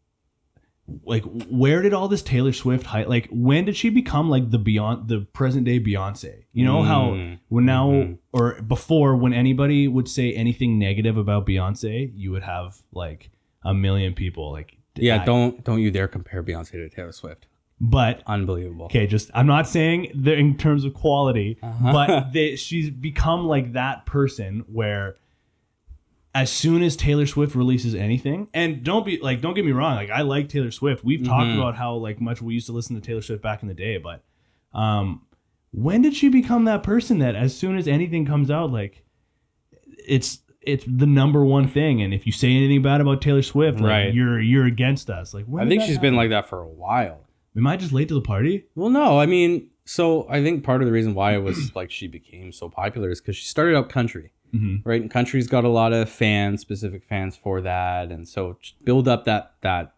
like 1.05 1.23
where 1.49 1.81
did 1.81 1.95
all 1.95 2.09
this 2.09 2.23
Taylor 2.23 2.53
Swift 2.53 2.85
hype 2.87 3.07
like 3.09 3.29
when 3.31 3.65
did 3.65 3.77
she 3.77 3.89
become 3.89 4.29
like 4.29 4.51
the 4.51 4.59
beyond 4.59 5.09
the 5.09 5.21
present 5.33 5.65
day 5.65 5.79
Beyonce? 5.81 6.45
You 6.53 6.65
know 6.65 6.83
how 6.83 7.03
Mm. 7.13 7.39
when 7.49 7.65
now 7.65 7.91
Mhm. 7.91 8.19
or 8.33 8.61
before 8.63 9.17
when 9.17 9.33
anybody 9.33 9.87
would 9.89 10.09
say 10.09 10.33
anything 10.35 10.79
negative 10.79 11.17
about 11.17 11.47
Beyonce, 11.47 12.13
you 12.15 12.31
would 12.33 12.43
have 12.43 12.83
like 12.93 13.31
a 13.63 13.73
million 13.73 14.13
people 14.13 14.51
like 14.51 14.77
yeah. 14.97 15.23
I- 15.23 15.25
Don't 15.25 15.65
don't 15.65 15.81
you 15.81 15.91
dare 15.91 16.09
compare 16.09 16.43
Beyonce 16.43 16.73
to 16.73 16.89
Taylor 16.91 17.13
Swift. 17.13 17.47
But 17.85 18.23
Unbelievable. 18.29 18.85
Okay, 18.87 19.07
just 19.09 19.31
I'm 19.35 19.47
not 19.49 19.67
saying 19.67 20.13
that 20.15 20.39
in 20.39 20.57
terms 20.57 20.85
of 20.85 20.95
quality, 20.95 21.59
Uh-huh. 21.63 21.93
but 21.93 22.33
they, 22.33 22.55
she's 22.57 22.89
become 22.91 23.47
like 23.47 23.73
that 23.73 24.07
person 24.07 24.65
where 24.73 25.17
as 26.35 26.51
soon 26.51 26.83
as 26.83 26.97
Taylor 26.97 27.27
Swift 27.27 27.55
releases 27.55 27.95
anything, 27.95 28.49
and 28.55 28.83
don't 28.85 29.05
be 29.05 29.19
like 29.19 29.41
don't 29.43 29.55
get 29.55 29.65
me 29.67 29.73
wrong, 29.73 29.97
like 29.97 30.11
I 30.11 30.23
like 30.23 30.49
Taylor 30.49 30.71
Swift. 30.71 31.05
We've 31.05 31.25
talked 31.25 31.49
Mhm. 31.49 31.59
about 31.59 31.75
how 31.75 31.95
like 31.97 32.21
much 32.21 32.41
we 32.41 32.55
used 32.55 32.67
to 32.67 32.73
listen 32.73 32.95
to 32.95 33.03
Taylor 33.07 33.21
Swift 33.21 33.43
back 33.43 33.63
in 33.63 33.69
the 33.69 33.75
day, 33.75 33.99
but 33.99 34.23
um 34.73 35.23
when 35.73 36.03
did 36.03 36.15
she 36.15 36.29
become 36.29 36.65
that 36.67 36.83
person 36.83 37.19
that 37.19 37.35
as 37.35 37.55
soon 37.57 37.77
as 37.77 37.89
anything 37.89 38.25
comes 38.27 38.51
out 38.51 38.71
like 38.71 39.03
it's 40.07 40.39
it's 40.61 40.85
the 40.87 41.07
number 41.07 41.45
one 41.45 41.67
thing 41.67 42.01
and 42.01 42.15
if 42.15 42.27
you 42.27 42.33
say 42.33 42.51
anything 42.55 42.81
bad 42.83 43.01
about 43.01 43.21
Taylor 43.21 43.43
Swift, 43.43 43.81
like 43.81 43.89
Right. 43.91 44.15
you're 44.15 44.41
you're 44.41 44.67
against 44.67 45.11
us. 45.11 45.35
Like 45.35 45.47
when 45.47 45.67
I 45.67 45.69
think 45.69 45.83
she's 45.83 45.99
been 45.99 46.15
like 46.15 46.31
that 46.31 46.49
for 46.49 46.61
a 46.61 46.69
while. 46.69 47.19
Am 47.57 47.67
I 47.67 47.77
just 47.77 47.93
late 47.93 48.09
to 48.09 48.15
the 48.15 48.21
party? 48.23 48.65
Well, 48.75 48.91
no, 48.91 49.19
I 49.21 49.27
mean, 49.27 49.69
so 49.85 50.27
I 50.31 50.43
think 50.43 50.65
part 50.65 50.81
of 50.83 50.87
the 50.87 50.93
reason 50.93 51.15
why 51.15 51.35
it 51.35 51.43
was 51.43 51.73
like 51.77 51.91
she 51.91 52.07
became 52.09 52.53
so 52.53 52.69
popular 52.69 53.11
is 53.11 53.21
because 53.21 53.37
she 53.37 53.45
started 53.47 53.77
out 53.77 53.89
country, 53.89 54.33
Mm-hmm. 54.55 54.87
right? 54.89 55.01
And 55.01 55.11
country's 55.11 55.49
got 55.49 55.65
a 55.65 55.69
lot 55.69 55.93
of 55.95 56.11
fans, 56.11 56.61
specific 56.61 57.05
fans 57.05 57.37
for 57.37 57.63
that, 57.63 58.11
and 58.13 58.29
so 58.29 58.59
build 58.85 59.09
up 59.09 59.25
that 59.25 59.55
that 59.63 59.95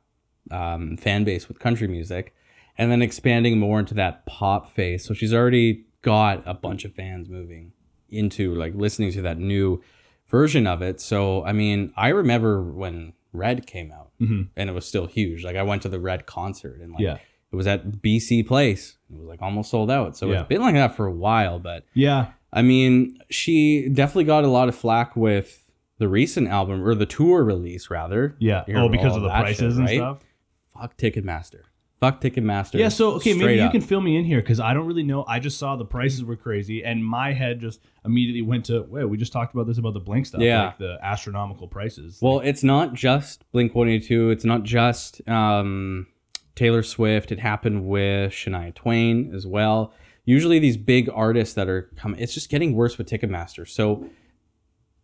um, 0.50 0.96
fan 0.96 1.24
base 1.24 1.48
with 1.48 1.58
country 1.58 1.88
music, 1.88 2.34
and 2.78 2.90
then 2.90 3.02
expanding 3.02 3.58
more 3.58 3.80
into 3.80 3.94
that 3.94 4.24
pop 4.26 4.72
phase. 4.72 5.04
So 5.04 5.12
she's 5.14 5.34
already 5.34 5.86
got 6.02 6.42
a 6.46 6.54
bunch 6.54 6.84
of 6.84 6.94
fans 6.94 7.28
moving 7.28 7.72
into 8.10 8.54
like 8.54 8.74
listening 8.76 9.10
to 9.12 9.22
that 9.22 9.38
new 9.38 9.82
version 10.28 10.66
of 10.68 10.82
it. 10.82 11.00
So 11.00 11.44
I 11.44 11.52
mean, 11.52 11.92
I 11.96 12.08
remember 12.08 12.62
when 12.62 13.12
Red 13.32 13.66
came 13.66 13.90
out, 13.90 14.10
Mm-hmm. 14.20 14.42
and 14.56 14.70
it 14.70 14.72
was 14.72 14.86
still 14.86 15.06
huge. 15.06 15.42
Like 15.44 15.56
I 15.56 15.64
went 15.64 15.82
to 15.82 15.88
the 15.88 15.98
Red 15.98 16.26
concert, 16.26 16.80
and 16.80 16.92
like 16.92 17.00
Yeah. 17.00 17.18
It 17.54 17.56
was 17.56 17.68
at 17.68 18.02
BC 18.02 18.44
Place. 18.48 18.96
It 19.12 19.16
was 19.16 19.28
like 19.28 19.40
almost 19.40 19.70
sold 19.70 19.88
out. 19.88 20.16
So 20.16 20.26
Yeah. 20.30 20.40
it's 20.40 20.48
been 20.48 20.60
like 20.60 20.74
that 20.74 20.96
for 20.96 21.06
a 21.06 21.12
while. 21.12 21.60
But 21.60 21.84
Yeah. 21.94 22.32
I 22.52 22.62
mean, 22.62 23.16
she 23.30 23.88
definitely 23.88 24.24
got 24.24 24.42
a 24.42 24.48
lot 24.48 24.68
of 24.68 24.74
flack 24.74 25.14
with 25.14 25.70
the 25.98 26.08
recent 26.08 26.48
album 26.48 26.82
or 26.84 26.96
the 26.96 27.06
tour 27.06 27.44
release, 27.44 27.90
rather. 27.90 28.34
Yeah. 28.40 28.64
Oh, 28.74 28.88
because 28.88 29.14
of 29.14 29.22
the 29.22 29.28
prices 29.28 29.58
shit, 29.74 29.78
and 29.78 29.86
right? 29.86 29.96
stuff. 29.98 30.24
Fuck 30.72 30.96
Ticketmaster. 30.96 31.60
Fuck 32.00 32.20
Ticketmaster. 32.20 32.74
Yeah. 32.80 32.88
So 32.88 33.12
okay, 33.12 33.32
maybe 33.34 33.44
Straight 33.44 33.60
you 33.62 33.70
can 33.70 33.80
fill 33.80 34.00
me 34.00 34.16
in 34.16 34.24
here 34.24 34.40
because 34.40 34.58
I 34.58 34.74
don't 34.74 34.86
really 34.86 35.04
know. 35.04 35.24
I 35.28 35.38
just 35.38 35.58
saw 35.58 35.76
the 35.76 35.84
prices 35.84 36.24
were 36.24 36.34
crazy, 36.34 36.84
and 36.84 37.04
my 37.06 37.32
head 37.32 37.60
just 37.60 37.78
immediately 38.04 38.42
went 38.42 38.64
to 38.66 38.82
wait. 38.82 39.04
We 39.04 39.16
just 39.16 39.32
talked 39.32 39.54
about 39.54 39.68
this 39.68 39.78
about 39.78 39.94
the 39.94 40.00
Blink 40.00 40.26
stuff. 40.26 40.40
Yeah. 40.40 40.66
Like 40.66 40.78
the 40.78 40.98
astronomical 41.02 41.68
prices. 41.68 42.18
Well, 42.20 42.38
Like, 42.38 42.48
it's 42.48 42.64
not 42.64 42.94
just 42.94 43.44
Blink 43.52 43.76
182. 43.76 44.30
It's 44.30 44.44
not 44.44 44.64
just 44.64 45.26
um, 45.28 46.08
Taylor 46.54 46.82
Swift. 46.82 47.32
It 47.32 47.40
happened 47.40 47.86
with 47.86 48.32
Shania 48.32 48.74
Twain 48.74 49.34
as 49.34 49.46
well. 49.46 49.92
Usually, 50.24 50.58
these 50.58 50.76
big 50.76 51.10
artists 51.12 51.54
that 51.54 51.68
are 51.68 51.90
coming, 51.96 52.20
it's 52.20 52.32
just 52.34 52.48
getting 52.48 52.74
worse 52.74 52.96
with 52.96 53.08
Ticketmaster. 53.08 53.68
So 53.68 54.08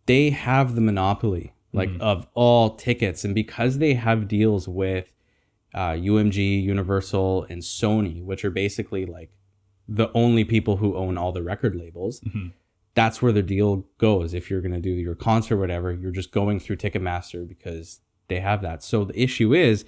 they 0.07 0.31
have 0.31 0.75
the 0.75 0.81
monopoly, 0.81 1.53
like 1.73 1.89
Mhm. 1.89 1.99
of 1.99 2.27
all 2.33 2.71
tickets, 2.75 3.23
and 3.23 3.35
because 3.35 3.77
they 3.77 3.93
have 3.93 4.27
deals 4.27 4.67
with 4.67 5.13
uh, 5.73 5.93
UMG, 5.95 6.61
Universal, 6.61 7.43
and 7.49 7.61
Sony, 7.61 8.21
which 8.21 8.43
are 8.43 8.49
basically 8.49 9.05
like 9.05 9.31
the 9.87 10.09
only 10.13 10.43
people 10.43 10.77
who 10.77 10.97
own 10.97 11.17
all 11.17 11.31
the 11.31 11.41
record 11.41 11.75
labels 11.77 12.19
Mhm. 12.21 12.51
that's 12.93 13.21
where 13.21 13.31
the 13.31 13.41
deal 13.41 13.85
goes. 13.97 14.33
If 14.33 14.49
you're 14.49 14.59
going 14.59 14.73
to 14.73 14.81
do 14.81 14.89
your 14.89 15.15
concert, 15.15 15.55
or 15.55 15.59
whatever, 15.59 15.93
you're 15.93 16.11
just 16.11 16.33
going 16.33 16.59
through 16.59 16.75
Ticketmaster 16.75 17.47
because 17.47 18.01
they 18.27 18.41
have 18.41 18.61
that. 18.63 18.83
So 18.83 19.05
the 19.05 19.17
issue 19.17 19.53
is, 19.53 19.85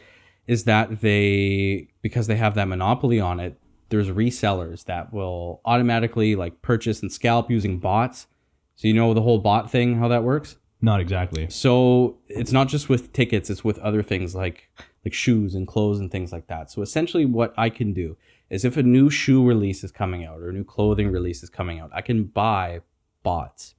is 0.47 0.65
that 0.65 1.01
they 1.01 1.87
because 2.01 2.27
they 2.27 2.35
have 2.35 2.55
that 2.55 2.67
monopoly 2.67 3.19
on 3.19 3.39
it. 3.39 3.59
There's 3.89 4.09
resellers 4.09 4.85
that 4.85 5.13
will 5.13 5.61
automatically 5.65 6.35
like 6.35 6.61
purchase 6.61 7.01
and 7.01 7.11
scalp 7.11 7.51
using 7.51 7.79
bots. 7.79 8.27
So 8.75 8.87
you 8.87 8.93
know 8.93 9.13
the 9.13 9.21
whole 9.21 9.37
bot 9.37 9.69
thing, 9.69 9.99
how 9.99 10.07
that 10.07 10.23
works. 10.23 10.57
not 10.81 10.99
exactly. 10.99 11.49
So 11.49 12.17
it's 12.27 12.51
not 12.51 12.67
just 12.67 12.89
with 12.89 13.13
tickets; 13.13 13.49
it's 13.49 13.63
with 13.63 13.77
other 13.79 14.01
things 14.01 14.33
like 14.35 14.69
like 15.05 15.13
shoes 15.13 15.53
and 15.55 15.67
clothes 15.67 15.99
and 15.99 16.11
things 16.11 16.31
like 16.31 16.47
that. 16.47 16.71
So 16.71 16.81
essentially, 16.81 17.25
what 17.25 17.53
I 17.57 17.69
can 17.69 17.93
do 17.93 18.17
is 18.49 18.65
if 18.65 18.77
a 18.77 18.83
new 18.83 19.09
shoe 19.09 19.45
release 19.45 19.83
is 19.83 19.91
coming 19.91 20.25
out 20.25 20.39
or 20.39 20.49
a 20.49 20.53
new 20.53 20.63
clothing 20.63 21.11
release 21.11 21.43
is 21.43 21.49
coming 21.49 21.79
out, 21.79 21.89
I 21.93 22.01
can 22.01 22.25
buy 22.25 22.81
bots, 23.23 23.73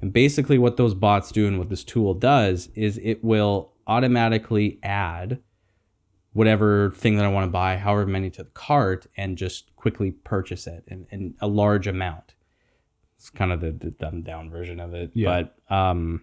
And 0.00 0.12
basically, 0.12 0.58
what 0.58 0.76
those 0.76 0.94
bots 0.94 1.30
do 1.32 1.46
and 1.46 1.58
what 1.58 1.68
this 1.68 1.84
tool 1.84 2.14
does 2.14 2.68
is 2.74 2.98
it 3.02 3.22
will 3.22 3.72
automatically 3.86 4.78
add 4.82 5.40
whatever 6.38 6.90
thing 6.92 7.16
that 7.16 7.24
I 7.24 7.28
want 7.28 7.44
to 7.48 7.50
buy, 7.50 7.76
however 7.76 8.06
many 8.06 8.30
to 8.30 8.44
the 8.44 8.50
cart, 8.50 9.06
and 9.16 9.36
just 9.36 9.74
quickly 9.74 10.12
purchase 10.12 10.68
it 10.68 10.84
in, 10.86 11.06
in 11.10 11.34
a 11.40 11.48
large 11.48 11.88
amount. 11.88 12.34
It's 13.16 13.28
kind 13.30 13.50
of 13.50 13.60
the, 13.60 13.72
the 13.72 13.90
dumbed 13.90 14.24
down 14.24 14.48
version 14.48 14.78
of 14.78 14.94
it, 14.94 15.10
Yeah. 15.14 15.42
but 15.68 15.74
um, 15.74 16.22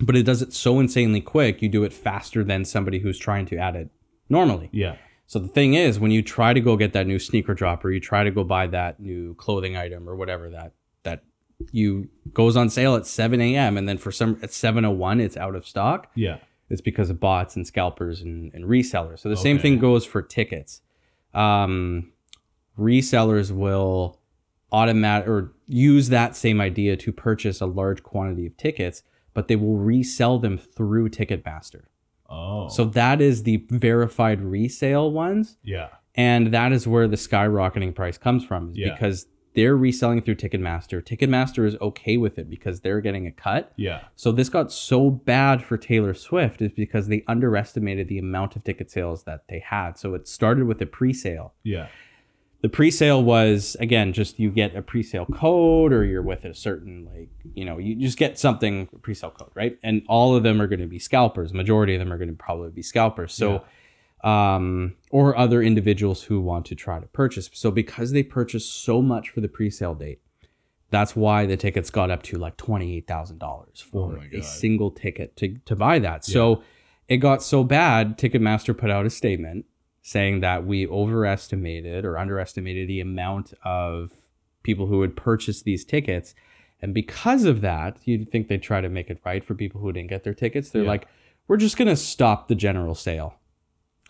but 0.00 0.16
it 0.16 0.24
does 0.24 0.42
it 0.42 0.52
so 0.52 0.80
insanely 0.80 1.22
quick. 1.22 1.62
You 1.62 1.70
do 1.70 1.82
it 1.84 1.94
faster 1.94 2.44
than 2.44 2.66
somebody 2.66 2.98
who's 2.98 3.18
trying 3.18 3.46
to 3.46 3.56
add 3.56 3.74
it 3.74 3.88
normally. 4.28 4.68
Yeah. 4.72 4.96
So 5.26 5.38
the 5.38 5.48
thing 5.48 5.72
is, 5.72 5.98
when 5.98 6.10
you 6.10 6.20
try 6.20 6.52
to 6.52 6.60
go 6.60 6.76
get 6.76 6.92
that 6.92 7.06
new 7.06 7.18
sneaker 7.18 7.54
drop, 7.54 7.82
or 7.86 7.90
you 7.90 8.00
try 8.00 8.24
to 8.24 8.30
go 8.30 8.44
buy 8.44 8.66
that 8.66 9.00
new 9.00 9.34
clothing 9.36 9.78
item, 9.78 10.06
or 10.08 10.14
whatever 10.14 10.50
that 10.50 10.74
that 11.04 11.24
you 11.70 12.10
goes 12.34 12.54
on 12.54 12.68
sale 12.68 12.96
at 12.96 13.06
7 13.06 13.40
a.m. 13.40 13.78
and 13.78 13.88
then 13.88 13.96
for 13.96 14.12
some 14.12 14.38
at 14.42 14.50
7:01 14.50 15.20
it's 15.22 15.38
out 15.38 15.54
of 15.56 15.66
stock. 15.66 16.10
Yeah. 16.14 16.36
It's 16.72 16.80
because 16.80 17.10
of 17.10 17.20
bots 17.20 17.54
and 17.54 17.66
scalpers 17.66 18.22
and, 18.22 18.52
and 18.54 18.64
resellers. 18.64 19.20
So 19.20 19.28
the 19.28 19.36
same 19.36 19.58
thing 19.58 19.78
goes 19.78 20.04
for 20.04 20.22
tickets. 20.22 20.80
Um, 21.34 22.12
resellers 22.78 23.52
will 23.52 24.18
automatic 24.72 25.28
or 25.28 25.52
use 25.66 26.08
that 26.08 26.34
same 26.34 26.60
idea 26.60 26.96
to 26.96 27.12
purchase 27.12 27.60
a 27.60 27.66
large 27.66 28.02
quantity 28.02 28.46
of 28.46 28.56
tickets, 28.56 29.02
but 29.34 29.48
they 29.48 29.56
will 29.56 29.76
resell 29.76 30.38
them 30.38 30.56
through 30.58 31.10
Ticketmaster. 31.10 31.84
Oh. 32.28 32.68
So 32.68 32.86
that 32.86 33.20
is 33.20 33.42
the 33.42 33.66
verified 33.68 34.40
resale 34.40 35.12
ones, 35.12 35.58
yeah. 35.62 35.88
and 36.14 36.52
that 36.54 36.72
is 36.72 36.88
where 36.88 37.06
the 37.06 37.16
skyrocketing 37.16 37.94
price 37.94 38.16
comes 38.16 38.44
from, 38.44 38.72
Yeah. 38.74 38.94
because 38.94 39.26
they're 39.54 39.76
reselling 39.76 40.22
through 40.22 40.36
Ticketmaster. 40.36 41.02
Ticketmaster 41.02 41.66
is 41.66 41.76
okay 41.80 42.16
with 42.16 42.38
it 42.38 42.48
because 42.48 42.80
they're 42.80 43.00
getting 43.00 43.26
a 43.26 43.32
cut. 43.32 43.72
Yeah. 43.76 44.02
So 44.16 44.32
this 44.32 44.48
got 44.48 44.72
so 44.72 45.10
bad 45.10 45.62
for 45.62 45.76
Taylor 45.76 46.14
Swift 46.14 46.62
is 46.62 46.72
because 46.72 47.08
they 47.08 47.22
underestimated 47.28 48.08
the 48.08 48.18
amount 48.18 48.56
of 48.56 48.64
ticket 48.64 48.90
sales 48.90 49.24
that 49.24 49.44
they 49.48 49.58
had. 49.58 49.98
So 49.98 50.14
it 50.14 50.26
started 50.26 50.66
with 50.66 50.80
a 50.80 50.86
pre-sale. 50.86 51.52
Yeah. 51.62 51.88
The 52.62 52.68
pre-sale 52.68 53.24
was 53.24 53.76
again 53.80 54.12
just 54.12 54.38
you 54.38 54.48
get 54.50 54.76
a 54.76 54.82
pre-sale 54.82 55.26
code 55.26 55.92
or 55.92 56.04
you're 56.04 56.22
with 56.22 56.44
a 56.44 56.54
certain 56.54 57.08
like, 57.12 57.28
you 57.54 57.64
know, 57.64 57.78
you 57.78 57.96
just 57.96 58.16
get 58.16 58.38
something 58.38 58.88
pre-sale 59.02 59.32
code, 59.32 59.50
right? 59.54 59.78
And 59.82 60.02
all 60.08 60.36
of 60.36 60.44
them 60.44 60.62
are 60.62 60.68
going 60.68 60.80
to 60.80 60.86
be 60.86 61.00
scalpers. 61.00 61.52
Majority 61.52 61.94
of 61.96 61.98
them 61.98 62.12
are 62.12 62.18
going 62.18 62.30
to 62.30 62.36
probably 62.36 62.70
be 62.70 62.82
scalpers. 62.82 63.34
So 63.34 63.64
um 64.22 64.94
or 65.10 65.36
other 65.36 65.62
individuals 65.62 66.22
who 66.24 66.40
want 66.40 66.64
to 66.66 66.74
try 66.74 66.98
to 67.00 67.06
purchase. 67.08 67.50
So 67.52 67.70
because 67.70 68.12
they 68.12 68.22
purchased 68.22 68.82
so 68.84 69.02
much 69.02 69.30
for 69.30 69.40
the 69.40 69.48
pre-sale 69.48 69.94
date, 69.94 70.20
that's 70.90 71.16
why 71.16 71.44
the 71.46 71.56
tickets 71.56 71.90
got 71.90 72.10
up 72.10 72.22
to 72.24 72.38
like 72.38 72.56
$28,000 72.56 73.82
for 73.82 74.18
Oh 74.18 74.38
a 74.38 74.42
single 74.42 74.90
ticket 74.90 75.36
to, 75.36 75.56
to 75.64 75.74
buy 75.76 75.98
that. 75.98 76.24
So 76.24 76.62
it 77.08 77.16
got 77.18 77.42
so 77.42 77.64
bad, 77.64 78.16
Ticketmaster 78.18 78.76
put 78.76 78.90
out 78.90 79.06
a 79.06 79.10
statement 79.10 79.66
saying 80.02 80.40
that 80.40 80.66
we 80.66 80.86
overestimated 80.86 82.04
or 82.04 82.18
underestimated 82.18 82.88
the 82.88 83.00
amount 83.00 83.52
of 83.64 84.12
people 84.62 84.86
who 84.86 84.98
would 84.98 85.16
purchase 85.16 85.62
these 85.62 85.84
tickets. 85.84 86.34
And 86.80 86.92
because 86.94 87.44
of 87.44 87.60
that, 87.60 87.98
you'd 88.04 88.30
think 88.30 88.48
they'd 88.48 88.62
try 88.62 88.80
to 88.80 88.88
make 88.88 89.10
it 89.10 89.20
right 89.24 89.44
for 89.44 89.54
people 89.54 89.80
who 89.80 89.92
didn't 89.92 90.10
get 90.10 90.24
their 90.24 90.34
tickets. 90.34 90.70
They're 90.70 90.82
Yeah. 90.82 90.88
like, 90.88 91.06
we're 91.48 91.56
just 91.56 91.76
going 91.76 91.88
to 91.88 91.96
stop 91.96 92.48
the 92.48 92.54
general 92.54 92.94
sale. 92.94 93.34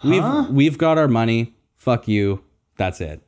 Huh? 0.02 0.46
We've 0.48 0.54
we've 0.56 0.78
got 0.78 0.98
our 0.98 1.08
money. 1.08 1.54
Fuck 1.76 2.08
you. 2.08 2.42
That's 2.76 3.00
it. 3.00 3.22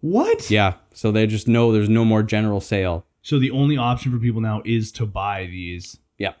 What? 0.00 0.50
Yeah. 0.50 0.74
So 0.94 1.12
they 1.12 1.26
just 1.26 1.46
know 1.48 1.72
there's 1.72 1.88
no 1.88 2.04
more 2.04 2.22
general 2.22 2.60
sale. 2.60 3.04
So 3.22 3.38
the 3.38 3.50
only 3.50 3.76
option 3.76 4.10
for 4.12 4.18
people 4.18 4.40
now 4.40 4.62
is 4.64 4.90
to 4.92 5.06
buy 5.06 5.46
these 5.46 5.98
Yep. 6.18 6.36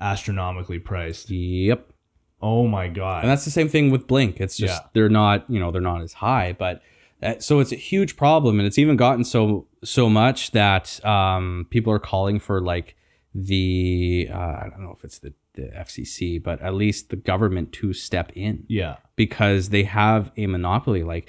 astronomically 0.00 0.78
priced. 0.78 1.30
Yep. 1.30 1.92
Oh 2.40 2.66
my 2.66 2.88
god. 2.88 3.22
And 3.22 3.30
that's 3.30 3.44
the 3.44 3.50
same 3.50 3.68
thing 3.68 3.90
with 3.90 4.06
Blink. 4.06 4.40
It's 4.40 4.56
just 4.56 4.82
Yeah. 4.82 4.88
they're 4.92 5.08
not, 5.08 5.44
you 5.48 5.58
know, 5.60 5.70
they're 5.70 5.80
not 5.80 6.02
as 6.02 6.14
high, 6.14 6.54
but 6.58 6.82
uh, 7.22 7.34
so 7.40 7.58
it's 7.58 7.72
a 7.72 7.76
huge 7.76 8.16
problem, 8.16 8.60
and 8.60 8.66
it's 8.66 8.78
even 8.78 8.96
gotten 8.96 9.24
so 9.24 9.66
so 9.82 10.08
much 10.08 10.52
that 10.52 11.04
um, 11.04 11.66
people 11.70 11.92
are 11.92 11.98
calling 11.98 12.38
for 12.38 12.60
like 12.60 12.94
the 13.34 14.28
uh, 14.32 14.36
I 14.36 14.68
don't 14.70 14.82
know 14.84 14.94
if 14.96 15.04
it's 15.04 15.18
the, 15.18 15.32
the 15.58 15.68
FCC, 15.76 16.42
but 16.42 16.60
at 16.62 16.74
least 16.74 17.10
the 17.10 17.16
government 17.16 17.72
to 17.74 17.92
step 17.92 18.32
in 18.34 18.64
yeah. 18.68 18.96
because 19.16 19.68
they 19.68 19.82
have 19.84 20.30
a 20.36 20.46
monopoly. 20.46 21.02
Like 21.02 21.28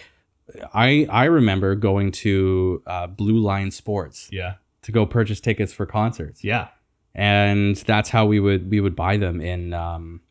I 0.74 1.06
I 1.10 1.26
remember 1.26 1.76
going 1.76 2.12
to 2.24 2.82
uh, 2.88 3.08
Blue 3.08 3.38
Line 3.40 3.72
Sports 3.72 4.30
Yeah. 4.32 4.54
to 4.84 4.92
go 4.92 5.06
purchase 5.06 5.40
tickets 5.42 5.74
for 5.74 5.86
concerts 5.86 6.44
Yeah. 6.44 6.70
and 7.14 7.76
that's 7.76 8.10
how 8.10 8.26
we 8.26 8.40
would 8.40 8.70
we 8.72 8.80
would 8.80 8.96
buy 8.96 9.18
them 9.18 9.42
in 9.42 9.74
um 9.74 10.22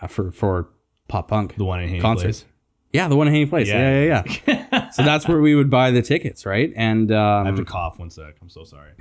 uh, 0.00 0.06
for 0.06 0.30
for 0.30 0.68
pop 1.08 1.28
punk 1.28 1.56
The 1.56 1.64
one 1.64 1.80
in 1.82 1.88
Haney 1.88 2.00
concerts. 2.00 2.40
Place. 2.42 2.52
Yeah, 2.92 3.08
the 3.08 3.16
one 3.16 3.26
in 3.28 3.34
Haney 3.34 3.46
Place. 3.46 3.68
Yeah. 3.68 4.00
Yeah, 4.00 4.22
yeah, 4.24 4.36
yeah. 4.72 4.90
so 4.96 5.02
that's 5.02 5.28
where 5.28 5.40
we 5.40 5.54
would 5.54 5.68
buy 5.70 5.90
the 5.90 6.02
tickets, 6.02 6.46
right? 6.46 6.72
And 6.76 7.12
I 7.12 7.44
have 7.44 7.56
to 7.56 7.62
um, 7.62 7.66
cough 7.66 7.98
one 7.98 8.10
sec. 8.10 8.36
I'm 8.40 8.48
so 8.48 8.64
sorry. 8.64 8.92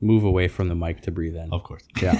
Move 0.00 0.24
away 0.24 0.48
from 0.48 0.68
the 0.68 0.74
mic 0.74 1.02
to 1.02 1.10
breathe 1.10 1.36
in. 1.36 1.52
Of 1.52 1.62
course. 1.62 1.82
Yeah. 2.00 2.16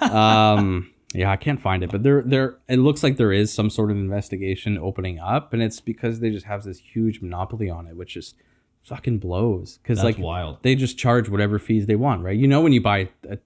um, 0.56 0.90
yeah, 1.14 1.30
I 1.30 1.36
can't 1.36 1.60
find 1.60 1.82
it, 1.82 1.90
but 1.90 2.02
there, 2.02 2.22
there. 2.22 2.58
It 2.68 2.78
looks 2.78 3.02
like 3.02 3.16
there 3.16 3.32
is 3.32 3.52
some 3.52 3.70
sort 3.70 3.90
of 3.90 3.96
investigation 3.96 4.76
opening 4.76 5.18
up, 5.18 5.52
and 5.52 5.62
it's 5.62 5.80
because 5.80 6.20
they 6.20 6.30
just 6.30 6.46
have 6.46 6.64
this 6.64 6.78
huge 6.78 7.20
monopoly 7.20 7.70
on 7.70 7.86
it, 7.86 7.96
which 7.96 8.14
just 8.14 8.36
fucking 8.82 9.18
blows. 9.18 9.78
Because 9.78 10.02
like 10.02 10.18
wild. 10.18 10.58
they 10.62 10.74
just 10.74 10.98
charge 10.98 11.28
whatever 11.28 11.58
fees 11.58 11.86
they 11.86 11.96
want, 11.96 12.22
right? 12.22 12.36
You 12.36 12.46
know, 12.46 12.60
when 12.60 12.72
you 12.72 12.80
buy 12.80 13.08
a 13.28 13.38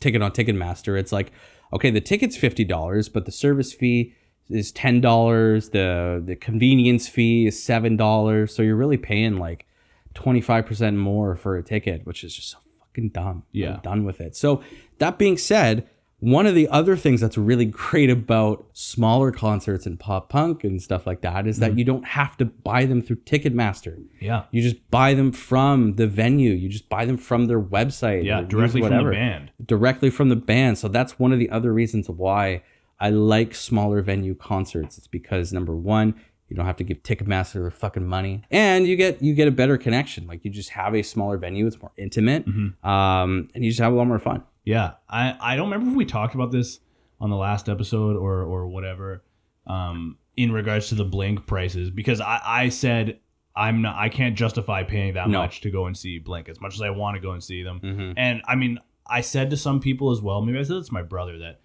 ticket 0.00 0.20
on 0.20 0.32
Ticketmaster, 0.32 0.98
it's 0.98 1.12
like, 1.12 1.32
okay, 1.72 1.90
the 1.90 2.00
ticket's 2.00 2.36
fifty 2.36 2.64
dollars, 2.64 3.08
but 3.08 3.24
the 3.24 3.32
service 3.32 3.72
fee 3.72 4.14
is 4.50 4.70
ten 4.72 5.00
dollars. 5.00 5.70
The 5.70 6.22
the 6.24 6.36
convenience 6.36 7.08
fee 7.08 7.46
is 7.46 7.62
seven 7.62 7.96
dollars. 7.96 8.54
So 8.54 8.62
you're 8.62 8.76
really 8.76 8.98
paying 8.98 9.38
like 9.38 9.66
twenty 10.12 10.40
five 10.40 10.66
percent 10.66 10.96
more 10.96 11.36
for 11.36 11.56
a 11.56 11.62
ticket, 11.62 12.04
which 12.04 12.24
is 12.24 12.34
just 12.34 12.50
so 12.50 12.58
fucking 12.96 13.10
dumb. 13.10 13.44
Yeah. 13.52 13.74
I'm 13.74 13.80
done 13.80 14.04
with 14.04 14.20
it. 14.20 14.36
So 14.36 14.62
that 14.98 15.18
being 15.18 15.36
said. 15.38 15.88
One 16.20 16.46
of 16.46 16.54
the 16.54 16.66
other 16.68 16.96
things 16.96 17.20
that's 17.20 17.36
really 17.36 17.64
great 17.86 18.08
about 18.08 18.66
smaller 18.72 19.30
concerts 19.30 19.84
and 19.84 20.00
pop 20.00 20.30
punk 20.30 20.64
and 20.64 20.80
stuff 20.80 21.06
like 21.06 21.20
that 21.20 21.46
is 21.46 21.56
Mm-hmm. 21.58 21.60
that 21.74 21.78
you 21.78 21.84
don't 21.84 22.06
have 22.06 22.38
to 22.38 22.46
buy 22.46 22.86
them 22.86 23.02
through 23.02 23.16
Ticketmaster. 23.16 24.02
Yeah. 24.18 24.44
You 24.50 24.62
just 24.62 24.90
buy 24.90 25.12
them 25.12 25.30
from 25.30 25.92
the 25.96 26.06
venue. 26.06 26.52
You 26.52 26.70
just 26.70 26.88
buy 26.88 27.04
them 27.04 27.18
from 27.18 27.48
their 27.48 27.60
website. 27.60 28.24
Yeah. 28.24 28.40
Directly 28.40 28.80
from 28.80 28.96
the 29.04 29.10
band. 29.10 29.50
Directly 29.62 30.08
from 30.08 30.30
the 30.30 30.36
band. 30.36 30.78
So 30.78 30.88
that's 30.88 31.18
one 31.18 31.34
of 31.34 31.38
the 31.38 31.50
other 31.50 31.70
reasons 31.70 32.08
why 32.08 32.62
I 32.98 33.10
like 33.10 33.54
smaller 33.54 34.00
venue 34.00 34.34
concerts. 34.34 34.96
It's 34.96 35.06
because 35.08 35.52
number 35.52 35.76
one, 35.76 36.14
you 36.48 36.56
don't 36.56 36.66
have 36.66 36.76
to 36.76 36.84
give 36.84 37.02
Ticketmaster 37.02 37.54
their 37.54 37.70
fucking 37.70 38.06
money, 38.06 38.42
and 38.50 38.86
you 38.86 38.96
get 38.96 39.20
you 39.22 39.34
get 39.34 39.48
a 39.48 39.50
better 39.50 39.76
connection. 39.76 40.26
Like 40.26 40.44
you 40.44 40.50
just 40.50 40.70
have 40.70 40.94
a 40.94 41.02
smaller 41.02 41.36
venue. 41.38 41.66
It's 41.66 41.80
more 41.80 41.92
intimate, 41.96 42.46
Mm-hmm. 42.46 42.86
um, 42.88 43.48
and 43.54 43.64
you 43.64 43.70
just 43.70 43.80
have 43.80 43.92
a 43.92 43.96
lot 43.96 44.06
more 44.06 44.18
fun. 44.18 44.42
Yeah, 44.64 44.92
I, 45.08 45.36
I 45.40 45.56
don't 45.56 45.70
remember 45.70 45.90
if 45.90 45.96
we 45.96 46.04
talked 46.04 46.34
about 46.34 46.50
this 46.52 46.80
on 47.20 47.30
the 47.30 47.36
last 47.36 47.68
episode 47.68 48.16
or 48.16 48.42
or 48.42 48.66
whatever, 48.68 49.22
um, 49.66 50.18
in 50.36 50.52
regards 50.52 50.88
to 50.90 50.94
the 50.94 51.04
Blink 51.04 51.46
prices 51.46 51.90
because 51.90 52.20
I, 52.20 52.40
I 52.44 52.68
said 52.68 53.18
I'm 53.54 53.80
not 53.82 53.96
I 53.96 54.08
can't 54.08 54.36
justify 54.36 54.82
paying 54.82 55.14
that 55.14 55.28
No. 55.28 55.38
much 55.38 55.60
to 55.62 55.70
go 55.70 55.86
and 55.86 55.96
see 55.96 56.18
Blink 56.18 56.48
as 56.48 56.60
much 56.60 56.74
as 56.74 56.82
I 56.82 56.90
want 56.90 57.16
to 57.16 57.20
go 57.20 57.30
and 57.32 57.42
see 57.42 57.62
them. 57.62 57.80
Mhm. 57.80 58.14
And 58.16 58.42
I 58.46 58.54
mean, 58.54 58.78
I 59.06 59.20
said 59.22 59.50
to 59.50 59.56
some 59.56 59.80
people 59.80 60.10
as 60.10 60.20
well, 60.20 60.42
maybe 60.42 60.58
I 60.58 60.62
said 60.62 60.76
it's 60.76 60.92
my 60.92 61.02
brother 61.02 61.38
that 61.38 61.60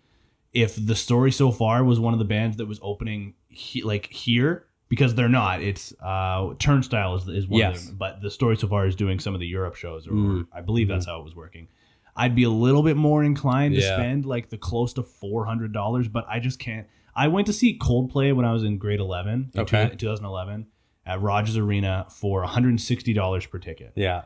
if 0.54 0.76
the 0.76 0.96
story 0.96 1.32
so 1.32 1.52
far 1.52 1.84
was 1.84 2.00
one 2.00 2.14
of 2.14 2.20
the 2.20 2.26
bands 2.26 2.58
that 2.58 2.66
was 2.68 2.80
opening 2.82 3.34
he, 3.50 3.82
like 3.82 4.08
here 4.12 4.66
because 4.92 5.16
they're 5.16 5.30
not 5.42 5.62
it's 5.64 5.94
uh 6.04 6.54
turnstile 6.60 7.16
is, 7.16 7.28
is 7.28 7.48
one 7.48 7.60
Yes. 7.60 7.80
of 7.82 7.88
them 7.88 7.96
but 7.98 8.22
the 8.22 8.30
story 8.30 8.56
so 8.58 8.68
far 8.68 8.86
is 8.86 8.96
doing 8.96 9.18
some 9.20 9.34
of 9.34 9.40
the 9.40 9.48
europe 9.48 9.76
shows 9.76 10.06
or, 10.08 10.12
Mm. 10.12 10.48
i 10.54 10.62
believe 10.62 10.88
that's 10.88 11.06
how 11.08 11.18
it 11.20 11.24
was 11.24 11.36
working 11.36 11.68
i'd 12.18 12.36
be 12.36 12.44
a 12.44 12.50
little 12.66 12.84
bit 12.84 12.98
more 12.98 13.24
inclined 13.24 13.74
to 13.76 13.82
spend 13.82 14.26
like 14.26 14.50
the 14.50 14.58
close 14.58 14.92
to 14.94 15.02
$400 15.02 16.12
but 16.12 16.26
i 16.30 16.40
just 16.40 16.60
can't 16.60 16.88
i 17.16 17.28
went 17.28 17.48
to 17.48 17.54
see 17.54 17.78
coldplay 17.80 18.36
when 18.36 18.46
i 18.46 18.54
was 18.54 18.64
in 18.64 18.78
grade 18.78 19.00
11 19.00 19.52
in 19.54 19.60
Okay. 19.62 19.90
two- 19.90 19.96
2011 19.96 20.68
at 21.06 21.22
rogers 21.22 21.58
arena 21.58 22.06
for 22.10 22.44
$160 22.46 23.50
per 23.50 23.58
ticket 23.60 23.94
Yeah, 23.96 24.24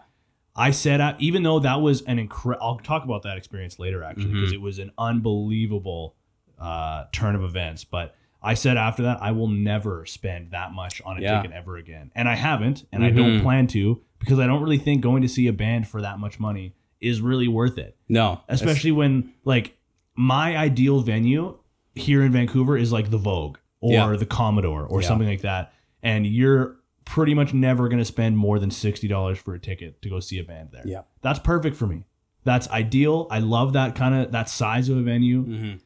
I 0.58 0.72
said, 0.72 1.02
uh, 1.02 1.16
even 1.20 1.44
though 1.44 1.60
that 1.60 1.82
was 1.82 2.02
an 2.04 2.18
incredible, 2.18 2.66
I'll 2.66 2.78
talk 2.80 3.04
about 3.04 3.24
that 3.24 3.38
experience 3.38 3.78
later 3.78 4.04
actually, 4.04 4.34
because 4.34 4.54
it 4.54 4.62
was 4.62 4.80
an 4.80 4.92
unbelievable 4.98 6.16
uh, 6.60 7.06
turn 7.12 7.36
of 7.36 7.44
events. 7.44 7.84
But 7.84 8.16
I 8.46 8.54
said 8.54 8.78
after 8.78 9.04
that, 9.04 9.22
I 9.22 9.32
will 9.32 9.48
never 9.50 10.06
spend 10.06 10.52
that 10.52 10.72
much 10.74 11.02
on 11.06 11.18
a 11.18 11.22
Yeah. 11.22 11.42
ticket 11.42 11.56
ever 11.58 11.78
again. 11.78 12.12
And 12.16 12.30
I 12.30 12.36
haven't, 12.36 12.86
and 12.92 13.04
I 13.04 13.10
don't 13.10 13.42
plan 13.42 13.68
to, 13.68 14.02
because 14.20 14.40
I 14.40 14.46
don't 14.48 14.62
really 14.62 14.78
think 14.78 15.02
going 15.02 15.22
to 15.24 15.28
see 15.28 15.48
a 15.48 15.54
band 15.54 15.88
for 15.88 16.02
that 16.02 16.20
much 16.20 16.40
money 16.40 16.74
is 17.02 17.22
really 17.22 17.48
worth 17.48 17.78
it. 17.78 17.98
no, 18.08 18.42
Especially 18.48 18.92
when, 18.92 19.34
like, 19.44 19.78
my 20.16 20.56
ideal 20.56 21.02
venue 21.02 21.58
here 21.96 22.24
in 22.24 22.32
Vancouver 22.32 22.78
is 22.78 22.92
like 22.92 23.10
the 23.10 23.18
Vogue 23.18 23.58
or 23.82 23.92
Yeah. 23.94 24.16
the 24.16 24.26
Commodore 24.26 24.86
or 24.86 25.02
Yeah. 25.02 25.08
something 25.08 25.28
like 25.28 25.42
that. 25.42 25.74
And 26.04 26.26
you're 26.26 26.78
pretty 27.04 27.34
much 27.34 27.54
never 27.54 27.88
going 27.90 28.00
to 28.00 28.06
spend 28.06 28.38
more 28.38 28.60
than 28.60 28.70
$60 28.72 29.38
for 29.38 29.54
a 29.54 29.60
ticket 29.60 30.02
to 30.02 30.10
go 30.10 30.20
see 30.20 30.40
a 30.40 30.44
band 30.44 30.70
there. 30.72 30.84
Yeah. 30.86 31.02
That's 31.22 31.40
perfect 31.40 31.76
for 31.76 31.86
me. 31.88 32.06
That's 32.44 32.70
ideal. 32.70 33.28
I 33.32 33.40
love 33.40 33.74
that 33.74 33.96
kind 33.96 34.14
of 34.16 34.32
that 34.32 34.50
size 34.50 34.88
of 34.90 34.98
a 34.98 35.02
venue. 35.02 35.46
Mhm. 35.46 35.80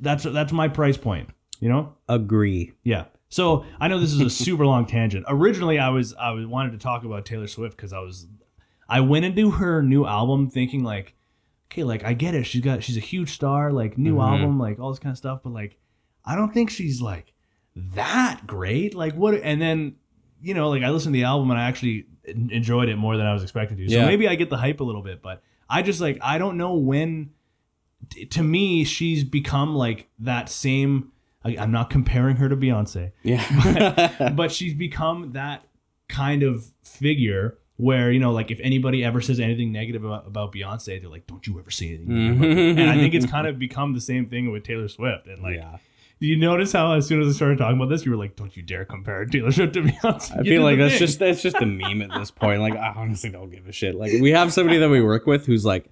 That's 0.00 0.24
that's 0.24 0.52
my 0.52 0.68
price 0.68 0.96
point. 0.96 1.30
You 1.60 1.68
know? 1.68 1.94
Agree. 2.08 2.72
Yeah. 2.84 3.04
So 3.30 3.64
I 3.80 3.88
know 3.88 3.98
this 3.98 4.12
is 4.12 4.20
a 4.20 4.30
super 4.30 4.64
long 4.64 4.86
tangent. 4.86 5.24
Originally, 5.28 5.78
I 5.78 5.88
was 5.90 6.14
I 6.14 6.30
was 6.30 6.46
wanted 6.46 6.72
to 6.72 6.78
talk 6.78 7.04
about 7.04 7.26
Taylor 7.26 7.46
Swift 7.46 7.76
because 7.76 7.92
I 7.92 7.98
was 7.98 8.26
I 8.88 9.00
went 9.00 9.24
into 9.26 9.50
her 9.50 9.82
new 9.82 10.06
album 10.06 10.48
thinking 10.48 10.82
like, 10.82 11.14
okay, 11.70 11.84
like 11.84 12.04
I 12.04 12.14
get 12.14 12.34
it. 12.34 12.44
She's 12.44 12.62
got 12.62 12.82
she's 12.82 12.96
a 12.96 13.00
huge 13.00 13.30
star, 13.32 13.70
like 13.72 13.98
new 13.98 14.14
Mhm. 14.16 14.26
album, 14.30 14.58
like 14.58 14.78
all 14.78 14.90
this 14.90 14.98
kind 14.98 15.10
of 15.12 15.18
stuff. 15.18 15.40
But 15.42 15.52
like, 15.52 15.78
I 16.24 16.36
don't 16.36 16.54
think 16.54 16.70
she's 16.70 17.02
like 17.02 17.34
that 17.76 18.42
great. 18.46 18.94
Like 18.94 19.14
what? 19.14 19.34
And 19.34 19.60
then 19.60 19.96
you 20.40 20.54
know, 20.54 20.70
like 20.70 20.82
I 20.82 20.90
listened 20.90 21.12
to 21.12 21.18
the 21.18 21.24
album 21.24 21.50
and 21.50 21.58
I 21.60 21.64
actually 21.68 22.06
enjoyed 22.24 22.88
it 22.88 22.96
more 22.96 23.16
than 23.16 23.26
I 23.26 23.32
was 23.32 23.42
expecting 23.42 23.76
to. 23.78 23.88
So 23.88 23.96
Yeah. 23.96 24.06
maybe 24.06 24.28
I 24.28 24.36
get 24.36 24.50
the 24.50 24.56
hype 24.56 24.80
a 24.80 24.84
little 24.84 25.02
bit, 25.02 25.20
but 25.22 25.42
I 25.68 25.82
just 25.82 26.00
like 26.00 26.18
I 26.22 26.38
don't 26.38 26.56
know 26.56 26.74
when. 26.74 27.30
To 28.30 28.42
me, 28.42 28.84
she's 28.84 29.24
become 29.24 29.74
like 29.74 30.08
that 30.18 30.48
same. 30.48 31.12
I'm 31.44 31.70
not 31.70 31.88
comparing 31.88 32.36
her 32.36 32.48
to 32.48 32.56
Beyonce, 32.56 33.12
Yeah. 33.22 34.32
but 34.36 34.52
she's 34.52 34.74
become 34.74 35.32
that 35.32 35.64
kind 36.08 36.42
of 36.42 36.72
figure 36.82 37.58
where 37.78 38.10
you 38.10 38.18
know, 38.18 38.32
like 38.32 38.50
if 38.50 38.58
anybody 38.60 39.04
ever 39.04 39.20
says 39.20 39.38
anything 39.38 39.72
negative 39.72 40.04
about, 40.04 40.26
about 40.26 40.52
Beyonce, 40.52 41.00
they're 41.00 41.08
like, 41.08 41.26
"Don't 41.26 41.46
you 41.46 41.58
ever 41.58 41.70
say 41.70 41.90
anything." 41.90 42.36
about 42.36 42.48
mm-hmm. 42.48 42.78
and 42.78 42.90
I 42.90 42.96
think 42.96 43.14
it's 43.14 43.26
kind 43.26 43.46
of 43.46 43.58
become 43.58 43.94
the 43.94 44.00
same 44.00 44.26
thing 44.26 44.50
with 44.50 44.64
Taylor 44.64 44.88
Swift. 44.88 45.28
And 45.28 45.40
like, 45.42 45.56
yeah. 45.56 45.78
you 46.18 46.36
notice 46.36 46.72
how 46.72 46.92
as 46.94 47.06
soon 47.06 47.22
as 47.22 47.28
I 47.28 47.32
started 47.32 47.58
talking 47.58 47.76
about 47.76 47.88
this, 47.88 48.04
you 48.04 48.10
were 48.10 48.16
like, 48.16 48.34
"Don't 48.34 48.56
you 48.56 48.64
dare 48.64 48.84
compare 48.84 49.24
Taylor 49.26 49.52
Swift 49.52 49.74
to 49.74 49.82
Beyonce." 49.82 50.32
I 50.32 50.38
You 50.38 50.50
feel 50.50 50.62
like 50.62 50.78
that's 50.78 50.94
thing. 50.94 50.98
just 50.98 51.18
that's 51.20 51.40
just 51.40 51.56
a 51.56 51.66
meme 51.66 52.02
at 52.02 52.10
this 52.18 52.32
point. 52.32 52.60
Like 52.60 52.74
I 52.74 52.94
honestly 52.96 53.30
don't 53.30 53.50
give 53.50 53.68
a 53.68 53.72
shit. 53.72 53.94
Like 53.94 54.12
we 54.20 54.32
have 54.32 54.52
somebody 54.52 54.78
that 54.78 54.90
we 54.90 55.00
work 55.00 55.26
with 55.26 55.46
who's 55.46 55.64
like 55.64 55.88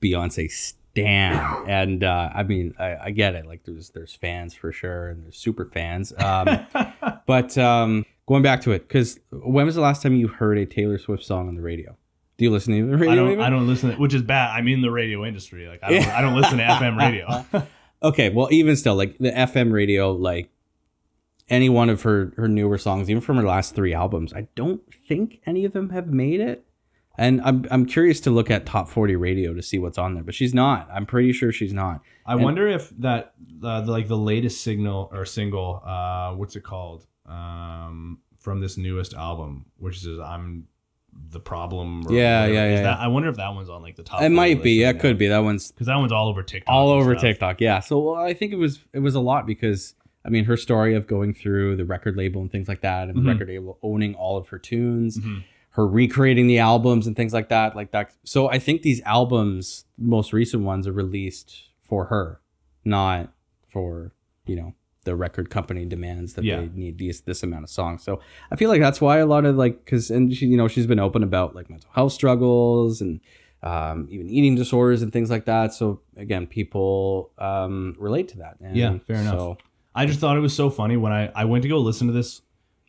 Beyonce 0.00 0.50
stan, 0.96 1.68
and 1.68 2.02
uh, 2.02 2.30
I 2.34 2.42
mean 2.42 2.74
I, 2.78 2.96
I 3.04 3.10
get 3.10 3.34
it. 3.34 3.46
Like 3.46 3.64
there's 3.64 3.90
there's 3.90 4.14
fans 4.14 4.54
for 4.54 4.72
sure, 4.72 5.08
and 5.08 5.24
there's 5.24 5.36
super 5.36 5.64
fans. 5.64 6.12
Um, 6.18 6.66
but 7.26 7.56
um, 7.58 8.06
going 8.26 8.42
back 8.42 8.62
to 8.62 8.72
it, 8.72 8.88
because 8.88 9.20
when 9.30 9.66
was 9.66 9.74
the 9.74 9.80
last 9.80 10.02
time 10.02 10.14
you 10.14 10.28
heard 10.28 10.58
a 10.58 10.66
Taylor 10.66 10.98
Swift 10.98 11.24
song 11.24 11.48
on 11.48 11.54
the 11.54 11.62
radio? 11.62 11.96
Do 12.38 12.44
you 12.44 12.50
listen 12.50 12.74
to 12.74 12.86
the 12.86 12.96
radio? 12.96 13.12
I 13.12 13.14
don't. 13.16 13.32
even? 13.32 13.44
I 13.44 13.50
don't 13.50 13.66
listen, 13.66 13.92
which 13.98 14.14
is 14.14 14.22
bad. 14.22 14.50
I'm 14.50 14.68
in 14.68 14.82
the 14.82 14.90
radio 14.90 15.24
industry. 15.24 15.68
Like 15.68 15.80
I 15.82 15.90
don't. 15.90 16.08
I 16.08 16.20
don't 16.20 16.34
listen 16.34 16.58
to 16.58 16.64
FM 16.64 16.98
radio. 16.98 17.66
Okay, 18.02 18.28
well, 18.28 18.48
even 18.52 18.76
still, 18.76 18.94
like 18.94 19.16
the 19.16 19.30
FM 19.30 19.72
radio, 19.72 20.12
like 20.12 20.50
any 21.48 21.70
one 21.70 21.88
of 21.88 22.02
her 22.02 22.34
her 22.36 22.46
newer 22.46 22.76
songs, 22.76 23.08
even 23.08 23.22
from 23.22 23.38
her 23.38 23.42
last 23.42 23.74
three 23.74 23.94
albums, 23.94 24.34
I 24.34 24.48
don't 24.54 24.82
think 25.08 25.40
any 25.46 25.64
of 25.64 25.72
them 25.72 25.88
have 25.90 26.06
made 26.06 26.40
it. 26.40 26.66
And 27.18 27.40
I'm 27.42 27.64
I'm 27.70 27.86
curious 27.86 28.20
to 28.20 28.30
look 28.30 28.50
at 28.50 28.66
top 28.66 28.88
forty 28.88 29.16
radio 29.16 29.54
to 29.54 29.62
see 29.62 29.78
what's 29.78 29.96
on 29.98 30.14
there, 30.14 30.22
but 30.22 30.34
she's 30.34 30.52
not. 30.54 30.88
I'm 30.92 31.06
pretty 31.06 31.32
sure 31.32 31.50
she's 31.52 31.72
not. 31.72 32.02
I 32.26 32.34
wonder 32.34 32.68
if 32.68 32.90
that 32.98 33.32
uh, 33.62 33.80
the, 33.82 33.90
like 33.92 34.08
the 34.08 34.18
latest 34.18 34.62
signal 34.62 35.08
or 35.12 35.24
single, 35.24 35.82
uh, 35.84 36.32
what's 36.34 36.56
it 36.56 36.62
called, 36.64 37.06
um, 37.26 38.18
from 38.38 38.60
this 38.60 38.76
newest 38.76 39.14
album, 39.14 39.66
which 39.78 40.04
is 40.04 40.18
I'm 40.18 40.66
the 41.30 41.40
problem. 41.40 42.06
Or 42.06 42.12
Yeah, 42.12 42.40
whatever, 42.42 42.54
yeah, 42.54 42.66
is 42.66 42.78
yeah, 42.80 42.82
that 42.82 43.00
I 43.00 43.06
wonder 43.08 43.28
if 43.30 43.36
that 43.36 43.48
one's 43.54 43.70
on 43.70 43.80
like 43.82 43.96
the 43.96 44.02
top. 44.02 44.20
it 44.22 44.28
might 44.28 44.62
be. 44.62 44.72
Yeah, 44.72 44.90
it 44.90 45.00
could 45.00 45.16
be. 45.18 45.28
That 45.28 45.38
one's 45.38 45.72
because 45.72 45.86
that 45.86 45.96
one's 45.96 46.12
all 46.12 46.28
over 46.28 46.42
TikTok. 46.42 46.72
all 46.74 46.90
over 46.90 47.12
stuff. 47.14 47.22
TikTok. 47.22 47.60
Yeah. 47.60 47.80
So 47.80 47.98
well, 47.98 48.16
I 48.16 48.34
think 48.34 48.52
it 48.52 48.56
was 48.58 48.80
it 48.92 48.98
was 49.00 49.14
a 49.14 49.20
lot 49.20 49.46
because 49.46 49.94
I 50.24 50.28
mean 50.28 50.44
her 50.44 50.56
story 50.56 50.94
of 50.94 51.06
going 51.06 51.32
through 51.32 51.76
the 51.76 51.84
record 51.84 52.16
label 52.16 52.42
and 52.42 52.50
things 52.52 52.68
like 52.68 52.82
that, 52.82 53.08
and 53.08 53.16
Mhm. 53.16 53.22
the 53.24 53.28
record 53.30 53.48
label 53.48 53.78
owning 53.82 54.14
all 54.14 54.36
of 54.36 54.48
her 54.48 54.58
tunes. 54.58 55.18
Mhm. 55.18 55.44
Her 55.76 55.86
recreating 55.86 56.46
the 56.46 56.58
albums 56.58 57.06
and 57.06 57.14
things 57.16 57.32
like 57.32 57.48
that 57.50 57.76
like 57.76 57.90
that 57.92 58.10
so 58.24 58.48
i 58.50 58.58
think 58.58 58.82
these 58.82 59.00
albums 59.02 59.84
most 59.98 60.32
recent 60.32 60.62
ones 60.62 60.86
are 60.86 60.92
released 60.92 61.70
for 61.82 62.06
her 62.06 62.40
not 62.84 63.32
for 63.68 64.12
you 64.46 64.56
know 64.56 64.74
the 65.04 65.14
record 65.14 65.50
company 65.50 65.84
demands 65.84 66.34
that 66.34 66.44
Yeah. 66.44 66.60
they 66.60 66.68
need 66.74 66.98
these 66.98 67.20
this 67.20 67.42
amount 67.42 67.64
of 67.64 67.70
songs 67.70 68.02
so 68.02 68.20
i 68.50 68.56
feel 68.56 68.68
like 68.70 68.80
that's 68.80 69.00
why 69.00 69.18
a 69.18 69.26
lot 69.26 69.44
of 69.44 69.56
like 69.56 69.84
because 69.84 70.10
and 70.10 70.34
she 70.34 70.46
you 70.46 70.56
know 70.56 70.66
she's 70.66 70.86
been 70.86 70.98
open 70.98 71.22
about 71.22 71.54
like 71.54 71.68
mental 71.70 71.90
health 71.92 72.12
struggles 72.12 73.00
and 73.00 73.20
um, 73.62 74.06
even 74.10 74.28
eating 74.30 74.54
disorders 74.54 75.02
and 75.02 75.12
things 75.12 75.28
like 75.30 75.44
that 75.46 75.72
so 75.74 76.00
again 76.16 76.46
people 76.46 77.32
um, 77.38 77.96
relate 77.98 78.28
to 78.28 78.38
that 78.38 78.56
and 78.60 78.76
Yeah, 78.76 78.98
fair 79.06 79.16
enough. 79.16 79.34
so 79.34 79.58
I 79.94 80.04
just 80.06 80.20
thought 80.20 80.36
it 80.36 80.40
was 80.40 80.54
so 80.54 80.70
funny 80.70 80.96
when 80.96 81.10
I 81.12 81.32
I 81.34 81.44
went 81.46 81.62
to 81.62 81.68
go 81.68 81.78
listen 81.78 82.06
to 82.06 82.12
this. 82.12 82.42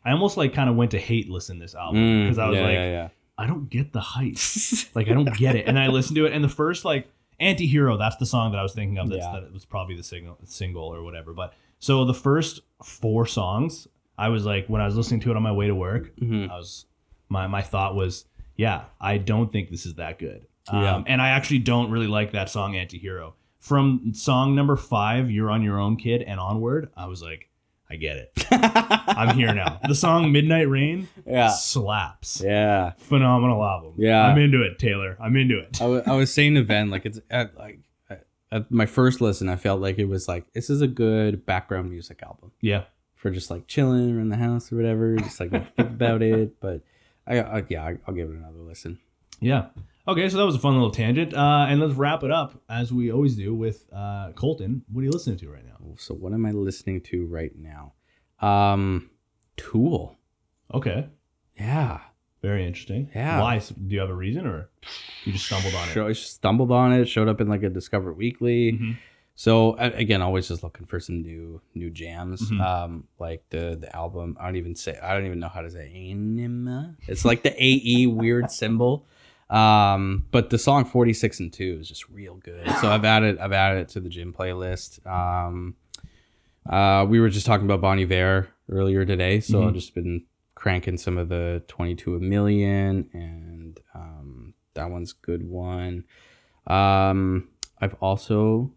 I 0.08 0.12
almost 0.12 0.36
like 0.36 0.52
kind 0.54 0.70
of 0.70 0.76
went 0.76 0.90
to 0.92 0.98
hate 0.98 1.28
listen 1.28 1.58
this 1.58 1.74
album 1.74 2.00
mm, 2.00 2.24
because 2.24 2.38
I 2.38 2.48
was 2.48 2.56
yeah, 2.58 2.64
like, 2.64 2.74
yeah, 2.74 3.08
I 3.36 3.46
don't 3.46 3.68
get 3.68 3.92
the 3.92 4.00
hype. 4.00 4.36
like 4.94 5.08
I 5.08 5.12
don't 5.12 5.36
get 5.36 5.54
it. 5.56 5.66
And 5.68 5.78
I 5.78 5.88
listened 5.88 6.16
to 6.16 6.26
it, 6.26 6.32
and 6.32 6.42
the 6.42 6.48
first 6.48 6.84
like 6.84 7.08
anti-hero, 7.40 7.96
that's 7.96 8.16
the 8.16 8.26
song 8.26 8.52
that 8.52 8.58
I 8.58 8.62
was 8.62 8.72
thinking 8.72 8.98
of. 8.98 9.08
That's 9.08 9.24
Yeah. 9.24 9.32
that 9.34 9.42
it 9.44 9.52
was 9.52 9.64
probably 9.64 9.96
the 9.96 10.02
single 10.02 10.38
single 10.44 10.84
or 10.84 11.02
whatever. 11.02 11.32
But 11.32 11.54
so 11.78 12.04
the 12.04 12.14
first 12.14 12.60
four 12.82 13.26
songs, 13.26 13.86
I 14.16 14.28
was 14.30 14.44
like, 14.44 14.66
when 14.66 14.80
I 14.80 14.86
was 14.86 14.96
listening 14.96 15.20
to 15.20 15.30
it 15.30 15.36
on 15.36 15.42
my 15.42 15.52
way 15.52 15.66
to 15.68 15.74
work, 15.74 16.10
yeah. 16.16 16.24
Mhm. 16.28 16.50
I 16.50 16.56
was 16.56 16.86
my 17.28 17.46
my 17.46 17.62
thought 17.62 17.94
was, 17.94 18.24
yeah, 18.56 18.84
I 19.00 19.18
don't 19.18 19.52
think 19.52 19.70
this 19.70 19.86
is 19.86 19.94
that 19.96 20.18
good. 20.18 20.46
Um, 20.68 20.82
Yeah. 20.82 21.02
and 21.06 21.22
I 21.22 21.28
actually 21.30 21.60
don't 21.60 21.90
really 21.90 22.06
like 22.08 22.32
that 22.32 22.50
song 22.50 22.76
anti-hero. 22.76 23.34
From 23.60 24.12
song 24.14 24.54
number 24.54 24.76
five, 24.76 25.30
You're 25.30 25.50
on 25.50 25.62
Your 25.62 25.78
Own 25.78 25.96
Kid, 25.96 26.22
and 26.22 26.38
onward, 26.40 26.90
I 26.96 27.06
was 27.06 27.22
like, 27.22 27.47
I 27.90 27.96
get 27.96 28.16
it. 28.18 28.46
I'm 28.50 29.34
here 29.36 29.54
now. 29.54 29.80
The 29.88 29.94
song 29.94 30.30
Midnight 30.32 30.68
Rain 30.68 31.08
yeah 31.26 31.48
slaps 31.48 32.42
yeah 32.44 32.92
phenomenal 32.98 33.64
album. 33.64 33.94
Yeah. 33.96 34.26
I'm 34.26 34.38
into 34.38 34.62
it, 34.62 34.78
Taylor. 34.78 35.16
I'm 35.20 35.36
into 35.36 35.58
it. 35.58 35.80
I 35.80 36.14
was 36.14 36.32
saying 36.32 36.54
to 36.56 36.62
Ben, 36.64 36.90
like 36.90 37.06
it's 37.06 37.20
at 37.30 37.56
like 37.56 37.80
at- 38.10 38.26
at 38.52 38.70
my 38.70 38.86
first 38.86 39.20
listen, 39.20 39.48
I 39.48 39.56
felt 39.56 39.80
like 39.80 39.98
it 39.98 40.06
was 40.06 40.28
like 40.28 40.52
this 40.52 40.68
is 40.70 40.80
a 40.82 40.86
good 40.88 41.44
background 41.46 41.90
music 41.90 42.22
album 42.22 42.52
Yeah. 42.60 42.84
for 43.14 43.30
just 43.30 43.50
like 43.50 43.66
chilling 43.66 44.16
around 44.16 44.28
the 44.30 44.36
house 44.36 44.70
or 44.72 44.76
whatever, 44.76 45.16
just 45.16 45.40
like 45.40 45.50
think 45.50 45.70
about 45.78 46.22
it. 46.22 46.60
But 46.60 46.82
I, 47.26 47.40
I 47.40 47.64
yeah, 47.68 47.84
I, 47.84 47.96
I'll 48.06 48.14
give 48.14 48.28
it 48.30 48.36
another 48.36 48.58
listen. 48.60 48.98
Yeah. 49.40 49.66
Okay, 50.08 50.28
so 50.30 50.38
that 50.38 50.46
was 50.46 50.54
a 50.54 50.58
fun 50.58 50.72
little 50.72 50.90
tangent. 50.90 51.34
Uh, 51.34 51.66
and 51.68 51.80
let's 51.80 51.92
wrap 51.92 52.22
it 52.22 52.30
up 52.30 52.62
as 52.68 52.90
we 52.90 53.12
always 53.12 53.36
do 53.36 53.54
with 53.54 53.86
uh, 53.94 54.32
Colton. 54.34 54.82
What 54.90 55.02
are 55.02 55.04
you 55.04 55.10
listening 55.10 55.36
to 55.38 55.50
right 55.50 55.64
now? 55.66 55.76
So 55.98 56.14
what 56.14 56.32
am 56.32 56.46
I 56.46 56.52
listening 56.52 57.02
to 57.02 57.26
right 57.26 57.52
now? 57.54 57.92
Um, 58.40 59.10
Tool. 59.58 60.16
Okay. 60.72 61.08
Yeah, 61.58 62.00
Very 62.40 62.64
interesting. 62.66 63.10
Yeah. 63.14 63.40
Why? 63.42 63.58
Do 63.58 63.94
you 63.94 64.00
have 64.00 64.10
a 64.10 64.14
reason 64.14 64.46
or 64.46 64.70
you 65.24 65.32
just 65.32 65.46
stumbled 65.46 65.74
on 65.74 65.88
it? 65.88 65.96
I 65.96 66.12
stumbled 66.12 66.70
on 66.72 66.92
it. 66.92 67.06
Showed 67.06 67.26
up 67.28 67.40
in 67.40 67.48
like 67.48 67.62
a 67.64 67.68
Discover 67.68 68.12
Weekly. 68.12 68.72
Mhm. 68.72 68.96
So 69.34 69.74
again, 69.76 70.22
always 70.22 70.48
just 70.48 70.62
looking 70.62 70.86
for 70.86 71.00
some 71.00 71.20
new 71.22 71.60
new 71.74 71.90
jams. 71.90 72.48
Mhm. 72.50 72.60
Um, 72.60 73.04
like 73.18 73.42
the 73.50 73.76
the 73.80 73.94
album. 73.94 74.36
I 74.40 74.46
don't 74.46 74.56
even 74.56 74.74
say. 74.76 74.96
I 75.02 75.14
don't 75.14 75.26
even 75.26 75.40
know 75.40 75.48
how 75.48 75.62
to 75.62 75.70
say 75.70 75.92
anima. 76.10 76.96
It's 77.08 77.24
like 77.24 77.42
the 77.42 77.54
AE 77.60 78.06
weird 78.06 78.50
symbol. 78.52 79.06
Um, 79.50 80.26
but 80.30 80.50
the 80.50 80.58
song 80.58 80.84
forty 80.84 81.12
six 81.14 81.40
and 81.40 81.52
two 81.52 81.78
is 81.80 81.88
just 81.88 82.08
real 82.08 82.34
good. 82.34 82.68
So 82.80 82.88
I've 82.90 83.04
added 83.04 83.38
I've 83.38 83.52
added 83.52 83.80
it 83.82 83.88
to 83.90 84.00
the 84.00 84.08
gym 84.08 84.32
playlist. 84.32 85.04
Um, 85.06 85.74
uh, 86.68 87.06
we 87.08 87.18
were 87.20 87.30
just 87.30 87.46
talking 87.46 87.64
about 87.66 87.80
Bon 87.80 87.98
Iver 87.98 88.48
earlier 88.70 89.04
today, 89.06 89.40
so 89.40 89.60
Mhm. 89.62 89.68
I've 89.68 89.74
just 89.74 89.94
been 89.94 90.24
cranking 90.54 90.98
some 90.98 91.16
of 91.16 91.28
the 91.30 91.62
twenty 91.66 91.94
two 91.94 92.14
a 92.14 92.20
million, 92.20 93.08
and 93.14 93.80
um, 93.94 94.54
that 94.74 94.90
one's 94.90 95.12
a 95.12 95.24
good 95.26 95.48
one. 95.48 96.04
Um, 96.66 97.48
I've 97.80 97.94
also 97.94 98.72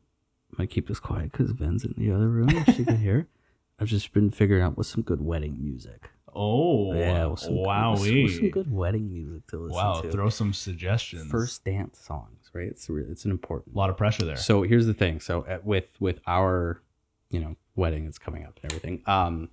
I'm 0.51 0.57
gonna 0.57 0.67
keep 0.67 0.87
this 0.87 0.99
quiet 0.99 1.31
because 1.33 1.51
Ven's 1.51 1.83
in 1.83 1.93
the 1.97 2.11
other 2.11 2.29
room. 2.29 2.49
She 2.75 2.85
can 2.85 2.97
hear. 2.97 3.27
I've 3.79 3.87
just 3.87 4.13
been 4.13 4.29
figuring 4.29 4.61
out 4.63 4.77
what's 4.77 4.89
some 4.89 5.01
good 5.01 5.21
wedding 5.21 5.57
music. 5.61 6.11
Oh, 6.33 6.93
yeah, 6.93 7.25
what's 7.25 7.43
some, 7.43 7.55
wow. 7.55 7.95
some 7.95 8.49
good 8.49 8.71
wedding 8.71 9.11
music 9.11 9.47
to 9.47 9.57
listen 9.57 9.75
Wow, 9.75 10.01
to. 10.01 10.07
Wow, 10.07 10.11
throw 10.11 10.29
some 10.29 10.53
suggestions. 10.53 11.29
First 11.29 11.63
dance 11.65 11.99
songs, 11.99 12.49
right? 12.53 12.67
It's 12.67 12.89
re- 12.89 13.05
it's 13.09 13.25
an 13.25 13.31
important. 13.31 13.75
a 13.75 13.77
lot 13.77 13.89
of 13.89 13.97
pressure 13.97 14.25
there. 14.25 14.37
So 14.37 14.61
here's 14.63 14.85
the 14.85 14.93
thing. 14.93 15.19
So 15.19 15.45
at, 15.47 15.65
with 15.65 15.85
with 15.99 16.19
our, 16.27 16.81
you 17.29 17.39
know, 17.39 17.55
wedding 17.75 18.05
that's 18.05 18.17
coming 18.19 18.45
up 18.45 18.59
and 18.61 18.71
everything. 18.71 19.01
Um, 19.05 19.49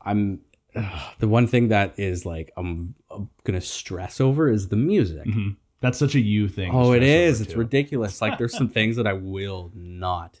I'm 0.00 0.40
the 1.18 1.28
one 1.28 1.46
thing 1.46 1.68
that 1.68 1.98
is 1.98 2.24
like 2.24 2.52
I'm, 2.56 2.94
I'm 3.10 3.28
gonna 3.44 3.60
stress 3.60 4.20
over 4.20 4.50
is 4.50 4.68
the 4.68 4.76
music. 4.76 5.26
Mhm. 5.26 5.56
That's 5.80 5.98
such 5.98 6.14
a 6.14 6.20
you 6.20 6.48
thing. 6.48 6.70
Oh, 6.72 6.92
it 6.92 7.02
is. 7.02 7.40
It's 7.40 7.52
too. 7.54 7.58
ridiculous. 7.58 8.22
Like 8.22 8.38
there's 8.38 8.56
some 8.56 8.68
things 8.78 8.96
that 8.96 9.06
I 9.06 9.12
will 9.14 9.70
not 9.74 10.40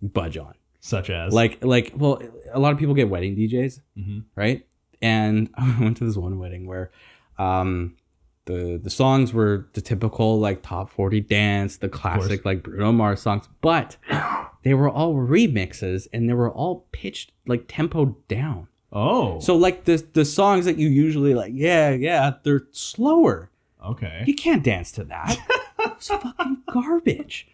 budge 0.00 0.36
on. 0.38 0.54
Such 0.80 1.10
as 1.10 1.32
Like 1.32 1.64
like 1.64 1.92
well, 1.96 2.22
a 2.52 2.58
lot 2.60 2.72
of 2.72 2.78
people 2.78 2.94
get 2.94 3.08
wedding 3.08 3.36
DJs, 3.36 3.80
Mhm. 3.98 4.24
right? 4.36 4.64
And 5.02 5.50
I 5.54 5.76
went 5.80 5.96
to 5.98 6.04
this 6.04 6.16
one 6.16 6.38
wedding 6.38 6.66
where 6.66 6.90
um 7.38 7.96
the 8.46 8.80
the 8.82 8.90
songs 8.90 9.32
were 9.32 9.68
the 9.74 9.80
typical 9.80 10.38
like 10.40 10.62
top 10.62 10.90
40 10.90 11.20
dance, 11.20 11.76
the 11.76 11.88
classic 11.88 12.44
like 12.44 12.62
Bruno 12.62 12.92
Mars 12.92 13.20
songs, 13.20 13.48
but 13.60 13.96
they 14.62 14.74
were 14.74 14.88
all 14.88 15.14
remixes 15.14 16.08
and 16.12 16.28
they 16.28 16.32
were 16.34 16.50
all 16.50 16.86
pitched 16.92 17.32
like 17.46 17.64
tempo 17.68 18.16
down. 18.28 18.68
Oh, 18.90 19.38
So 19.40 19.54
like 19.56 19.84
the 19.84 20.02
the 20.14 20.24
songs 20.24 20.64
that 20.64 20.78
you 20.78 20.88
usually 20.88 21.34
like, 21.34 21.52
yeah, 21.54 21.90
yeah, 21.90 22.34
they're 22.42 22.66
slower. 22.72 23.50
Okay. 23.84 24.24
You 24.26 24.34
can't 24.34 24.64
dance 24.64 24.90
to 24.92 25.04
that. 25.04 25.36
it's 25.80 26.08
fucking 26.08 26.62
garbage. 26.72 27.46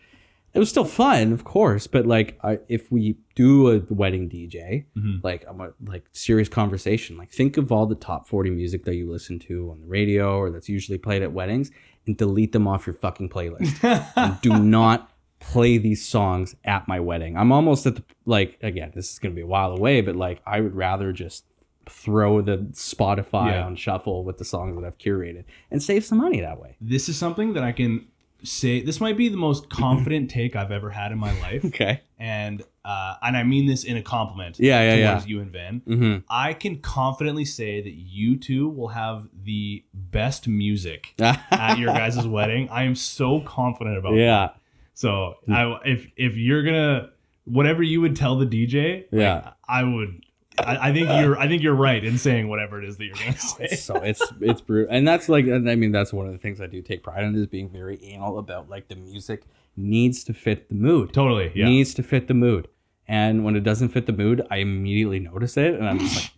It 0.54 0.58
was 0.60 0.68
still 0.70 0.84
fun, 0.84 1.32
of 1.32 1.42
course, 1.42 1.86
but 1.88 2.06
like, 2.06 2.38
I, 2.44 2.60
if 2.68 2.92
we 2.92 3.16
do 3.34 3.70
a 3.70 3.80
wedding 3.92 4.28
DJ, 4.28 4.84
Mhm. 4.96 5.22
like 5.24 5.44
I'm 5.48 5.60
a 5.60 5.72
like 5.84 6.04
serious 6.12 6.48
conversation, 6.48 7.16
like 7.16 7.32
think 7.32 7.56
of 7.56 7.72
all 7.72 7.86
the 7.86 7.96
top 7.96 8.28
forty 8.28 8.50
music 8.50 8.84
that 8.84 8.94
you 8.94 9.10
listen 9.10 9.38
to 9.40 9.70
on 9.72 9.80
the 9.80 9.86
radio 9.86 10.36
or 10.38 10.50
that's 10.50 10.68
usually 10.68 10.96
played 10.98 11.22
at 11.22 11.32
weddings, 11.32 11.70
and 12.06 12.16
delete 12.16 12.52
them 12.52 12.68
off 12.68 12.86
your 12.86 12.94
fucking 12.94 13.30
playlist. 13.30 13.82
and 14.16 14.40
do 14.42 14.56
not 14.62 15.10
play 15.40 15.76
these 15.76 16.06
songs 16.06 16.54
at 16.64 16.86
my 16.88 17.00
wedding. 17.00 17.36
I'm 17.36 17.50
almost 17.52 17.84
at 17.86 17.96
the 17.96 18.04
like 18.24 18.56
again, 18.62 18.92
this 18.94 19.10
is 19.12 19.18
gonna 19.18 19.34
be 19.34 19.40
a 19.42 19.46
while 19.46 19.72
away, 19.72 20.00
but 20.02 20.14
like 20.14 20.40
I 20.46 20.60
would 20.60 20.74
rather 20.76 21.12
just 21.12 21.44
throw 21.86 22.40
the 22.40 22.56
Spotify 22.72 23.50
Yeah. 23.52 23.66
on 23.66 23.76
shuffle 23.76 24.24
with 24.24 24.38
the 24.38 24.44
songs 24.44 24.74
that 24.76 24.86
I've 24.86 24.96
curated 24.98 25.44
and 25.70 25.82
save 25.82 26.04
some 26.04 26.18
money 26.18 26.40
that 26.40 26.58
way. 26.60 26.76
this 26.80 27.08
is 27.10 27.18
something 27.18 27.52
that 27.54 27.62
I 27.64 27.72
can 27.72 28.06
say. 28.44 28.82
This 28.82 29.00
might 29.00 29.16
be 29.16 29.28
the 29.28 29.36
most 29.36 29.68
confident 29.70 30.30
take 30.30 30.54
I've 30.56 30.70
ever 30.70 30.90
had 30.90 31.12
in 31.12 31.18
my 31.18 31.38
life, 31.42 31.64
Okay. 31.64 32.02
and 32.18 32.62
uh, 32.84 33.14
and 33.22 33.36
I 33.36 33.42
mean 33.42 33.66
this 33.66 33.84
in 33.84 33.96
a 33.96 34.02
compliment. 34.02 34.58
Yeah, 34.60 34.82
yeah, 34.82 34.94
yeah. 34.94 35.10
towards 35.12 35.26
you 35.26 35.40
and 35.40 35.50
Van. 35.50 35.82
Mm-hmm. 35.86 36.18
I 36.28 36.52
can 36.52 36.78
confidently 36.80 37.44
say 37.46 37.80
that 37.80 37.92
you 37.92 38.36
two 38.36 38.68
will 38.68 38.88
have 38.88 39.28
the 39.42 39.84
best 39.94 40.46
music 40.48 41.14
at 41.18 41.78
your 41.78 41.92
guys' 41.92 42.26
wedding. 42.26 42.68
I 42.70 42.84
am 42.84 42.94
so 42.94 43.40
confident 43.40 43.96
about. 43.98 44.12
that. 44.12 44.18
yeah. 44.18 44.48
So 44.94 45.34
I, 45.48 45.78
if 45.84 46.06
if 46.16 46.36
you're 46.36 46.62
gonna 46.62 47.10
whatever 47.46 47.82
you 47.82 48.00
would 48.00 48.16
tell 48.16 48.36
the 48.36 48.46
DJ, 48.46 49.02
like, 49.10 49.20
Yeah. 49.20 49.50
I 49.68 49.82
would. 49.82 50.20
I, 50.58 50.88
I 50.88 50.92
think 50.92 51.08
you're. 51.08 51.38
I 51.38 51.48
think 51.48 51.62
you're 51.62 51.74
right 51.74 52.02
in 52.02 52.18
saying 52.18 52.48
whatever 52.48 52.80
it 52.82 52.88
is 52.88 52.96
that 52.98 53.04
you're 53.04 53.16
gonna 53.16 53.36
say. 53.36 53.68
It's 53.72 53.82
so 53.82 53.96
it's 53.96 54.22
it's 54.40 54.60
brutal, 54.60 54.94
and 54.94 55.06
that's 55.06 55.28
like, 55.28 55.46
I 55.46 55.58
mean, 55.74 55.92
that's 55.92 56.12
one 56.12 56.26
of 56.26 56.32
the 56.32 56.38
things 56.38 56.60
I 56.60 56.66
do 56.66 56.82
take 56.82 57.02
pride 57.02 57.24
in 57.24 57.34
is 57.34 57.46
being 57.46 57.68
very 57.68 58.02
anal 58.04 58.38
about 58.38 58.68
like 58.68 58.88
the 58.88 58.96
music 58.96 59.44
needs 59.76 60.22
to 60.24 60.34
fit 60.34 60.68
the 60.68 60.74
mood. 60.74 61.12
Totally. 61.12 61.50
Yeah. 61.54 61.66
Needs 61.66 61.94
to 61.94 62.02
fit 62.02 62.28
the 62.28 62.34
mood, 62.34 62.68
and 63.08 63.44
when 63.44 63.56
it 63.56 63.64
doesn't 63.64 63.88
fit 63.88 64.06
the 64.06 64.12
mood, 64.12 64.46
I 64.50 64.58
immediately 64.58 65.18
notice 65.18 65.56
it, 65.56 65.74
and 65.74 65.88
I'm 65.88 65.98
just 65.98 66.16
like, 66.16 66.30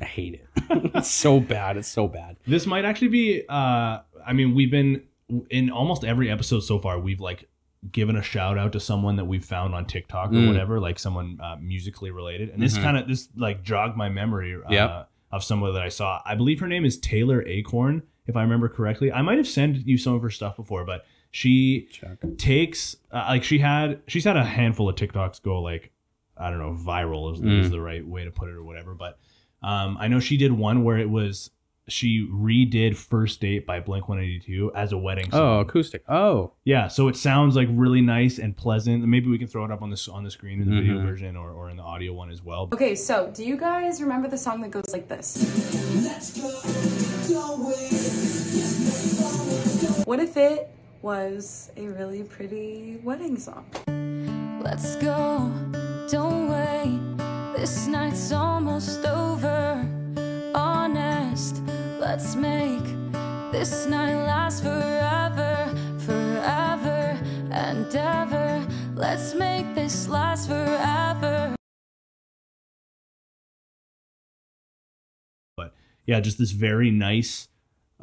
I 0.00 0.04
hate 0.06 0.34
it. 0.34 0.46
it's 0.94 1.10
so 1.10 1.40
bad. 1.40 1.76
It's 1.76 1.88
so 1.88 2.08
bad. 2.08 2.36
This 2.46 2.66
might 2.66 2.84
actually 2.84 3.08
be. 3.08 3.42
Uh, 3.48 4.00
I 4.26 4.32
mean, 4.32 4.54
we've 4.54 4.70
been 4.70 5.02
in 5.50 5.70
almost 5.70 6.04
every 6.04 6.30
episode 6.30 6.60
so 6.60 6.78
far. 6.78 6.98
We've 6.98 7.20
like 7.20 7.48
given 7.92 8.16
a 8.16 8.22
shout 8.22 8.56
out 8.58 8.72
to 8.72 8.80
someone 8.80 9.16
that 9.16 9.24
we've 9.26 9.44
found 9.44 9.74
on 9.74 9.84
TikTok 9.86 10.30
or 10.30 10.34
Mm. 10.36 10.48
whatever, 10.48 10.80
like 10.80 10.98
someone 10.98 11.38
uh, 11.42 11.56
musically 11.60 12.10
related. 12.10 12.48
And 12.50 12.62
this 12.62 12.78
Mhm. 12.78 12.82
kind 12.82 12.96
of 12.96 13.08
this 13.08 13.28
like 13.36 13.62
jogged 13.62 13.96
my 13.96 14.08
memory. 14.08 14.54
Uh, 14.56 14.70
Yep. 14.72 15.10
Of 15.32 15.42
someone 15.42 15.72
that 15.74 15.82
I 15.82 15.88
saw. 15.88 16.20
I 16.24 16.36
believe 16.36 16.60
her 16.60 16.68
name 16.68 16.84
is 16.84 16.96
Taylor 16.96 17.44
Acorn, 17.48 18.04
if 18.28 18.36
I 18.36 18.42
remember 18.42 18.68
correctly. 18.68 19.10
I 19.10 19.20
might 19.20 19.36
have 19.36 19.48
sent 19.48 19.84
you 19.84 19.98
some 19.98 20.14
of 20.14 20.22
her 20.22 20.30
stuff 20.30 20.54
before, 20.56 20.84
but 20.84 21.04
she 21.32 21.88
Check. 21.90 22.18
takes 22.38 22.94
uh, 23.10 23.24
like 23.30 23.42
she 23.42 23.58
had 23.58 24.00
she's 24.06 24.22
had 24.24 24.36
a 24.36 24.44
handful 24.44 24.88
of 24.88 24.94
TikToks 24.94 25.42
go 25.42 25.60
like 25.60 25.90
I 26.36 26.50
don't 26.50 26.60
know 26.60 26.72
viral 26.72 27.32
is, 27.34 27.40
Mm. 27.40 27.60
is 27.60 27.70
the 27.70 27.80
right 27.80 28.06
way 28.06 28.22
to 28.24 28.30
put 28.30 28.48
it 28.48 28.54
or 28.54 28.62
whatever. 28.62 28.94
But 28.94 29.18
um, 29.62 29.96
I 29.98 30.06
know 30.08 30.20
she 30.20 30.36
did 30.36 30.52
one 30.52 30.84
where 30.84 30.98
it 30.98 31.10
was 31.10 31.50
she 31.88 32.26
redid 32.32 32.96
"First 32.96 33.40
Date" 33.40 33.66
by 33.66 33.80
Blink 33.80 34.08
One 34.08 34.18
Eighty 34.18 34.38
Two 34.40 34.72
as 34.74 34.92
a 34.92 34.98
wedding 34.98 35.30
song. 35.30 35.40
Oh, 35.40 35.60
acoustic. 35.60 36.02
Oh, 36.08 36.52
yeah, 36.64 36.88
so 36.88 37.08
it 37.08 37.16
sounds 37.16 37.56
like 37.56 37.68
really 37.70 38.00
nice 38.00 38.38
and 38.38 38.56
pleasant. 38.56 39.04
Maybe 39.04 39.28
we 39.28 39.38
can 39.38 39.48
throw 39.48 39.64
it 39.64 39.70
up 39.70 39.82
on 39.82 39.90
this 39.90 40.08
on 40.08 40.24
the 40.24 40.30
screen 40.30 40.62
in 40.62 40.68
the 40.70 40.76
video 40.80 40.98
Mhm. 40.98 41.06
version 41.06 41.36
or, 41.36 41.50
or 41.50 41.68
in 41.70 41.76
the 41.76 41.82
audio 41.82 42.12
one 42.12 42.30
as 42.30 42.42
well. 42.42 42.68
Okay, 42.72 42.94
so 42.94 43.30
do 43.34 43.44
you 43.44 43.56
guys 43.56 44.00
remember 44.00 44.28
the 44.28 44.38
song 44.38 44.60
that 44.62 44.70
goes 44.70 44.90
like 44.92 45.08
this? 45.08 45.44
What 50.06 50.20
if 50.20 50.36
it 50.36 50.68
was 51.00 51.70
a 51.76 51.86
really 51.88 52.22
pretty 52.24 52.98
wedding 53.02 53.38
song? 53.38 53.64
Let's 54.62 54.96
go, 54.96 55.50
don't 56.10 56.50
wait. 56.50 57.00
This 57.56 57.86
night's 57.86 58.30
almost 58.32 59.04
over. 59.06 59.86
Honest, 60.54 61.62
let's 62.04 62.36
make 62.36 62.84
this 63.50 63.86
night 63.86 64.14
last 64.26 64.62
forever, 64.62 65.74
forever 66.00 67.18
and 67.50 67.86
ever. 67.96 68.66
Let's 68.94 69.34
make 69.34 69.74
this 69.74 70.06
last 70.08 70.46
forever. 70.48 71.54
But 75.56 75.72
yeah, 76.06 76.20
just 76.20 76.38
this 76.38 76.50
very 76.50 76.90
nice, 76.90 77.48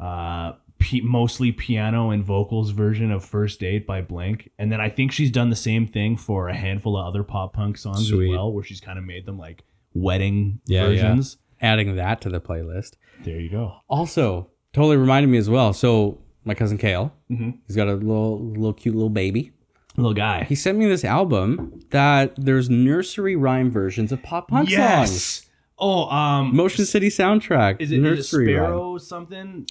uh, 0.00 0.54
p- 0.80 1.00
mostly 1.02 1.52
piano 1.52 2.10
and 2.10 2.24
vocals 2.24 2.70
version 2.70 3.12
of 3.12 3.24
"First 3.24 3.60
Date" 3.60 3.86
by 3.86 4.00
Blink, 4.02 4.50
and 4.58 4.72
then 4.72 4.80
I 4.80 4.88
think 4.88 5.12
she's 5.12 5.30
done 5.30 5.50
the 5.50 5.56
same 5.56 5.86
thing 5.86 6.16
for 6.16 6.48
a 6.48 6.54
handful 6.56 6.96
of 6.96 7.06
other 7.06 7.22
pop 7.22 7.52
punk 7.52 7.78
songs 7.78 8.08
Sweet. 8.08 8.30
as 8.32 8.36
well, 8.36 8.52
where 8.52 8.64
she's 8.64 8.80
kind 8.80 8.98
of 8.98 9.04
made 9.04 9.26
them 9.26 9.38
like 9.38 9.62
wedding 9.94 10.60
Yeah, 10.66 10.88
yeah. 10.88 11.02
versions. 11.02 11.36
adding 11.60 11.94
that 11.96 12.20
to 12.22 12.28
the 12.30 12.40
playlist. 12.40 12.94
There 13.24 13.38
you 13.40 13.48
go. 13.50 13.74
Also, 13.88 14.48
totally 14.72 14.96
reminded 14.96 15.28
me 15.28 15.38
as 15.38 15.48
well. 15.50 15.72
So 15.72 16.18
my 16.44 16.54
cousin 16.54 16.78
Kale, 16.78 17.12
Mhm. 17.30 17.58
he's 17.66 17.76
got 17.76 17.88
a 17.88 17.94
little, 17.94 18.40
little 18.40 18.72
cute 18.72 18.94
little 18.94 19.10
baby. 19.10 19.52
Little 19.96 20.14
guy. 20.14 20.44
He 20.44 20.54
sent 20.54 20.78
me 20.78 20.86
this 20.86 21.04
album 21.04 21.80
that 21.90 22.34
there's 22.36 22.70
nursery 22.70 23.36
rhyme 23.36 23.70
versions 23.70 24.10
of 24.10 24.22
pop 24.22 24.48
punk 24.48 24.68
songs. 24.70 24.78
yes. 24.78 25.46
Oh, 25.78 26.08
um, 26.10 26.54
Motion 26.56 26.84
City 26.84 27.08
soundtrack. 27.08 27.80
is 27.80 27.92
it 27.92 27.98
nursery 27.98 28.54
rhyme. 28.54 28.64
Sparrow 28.64 28.98
something? 28.98 29.66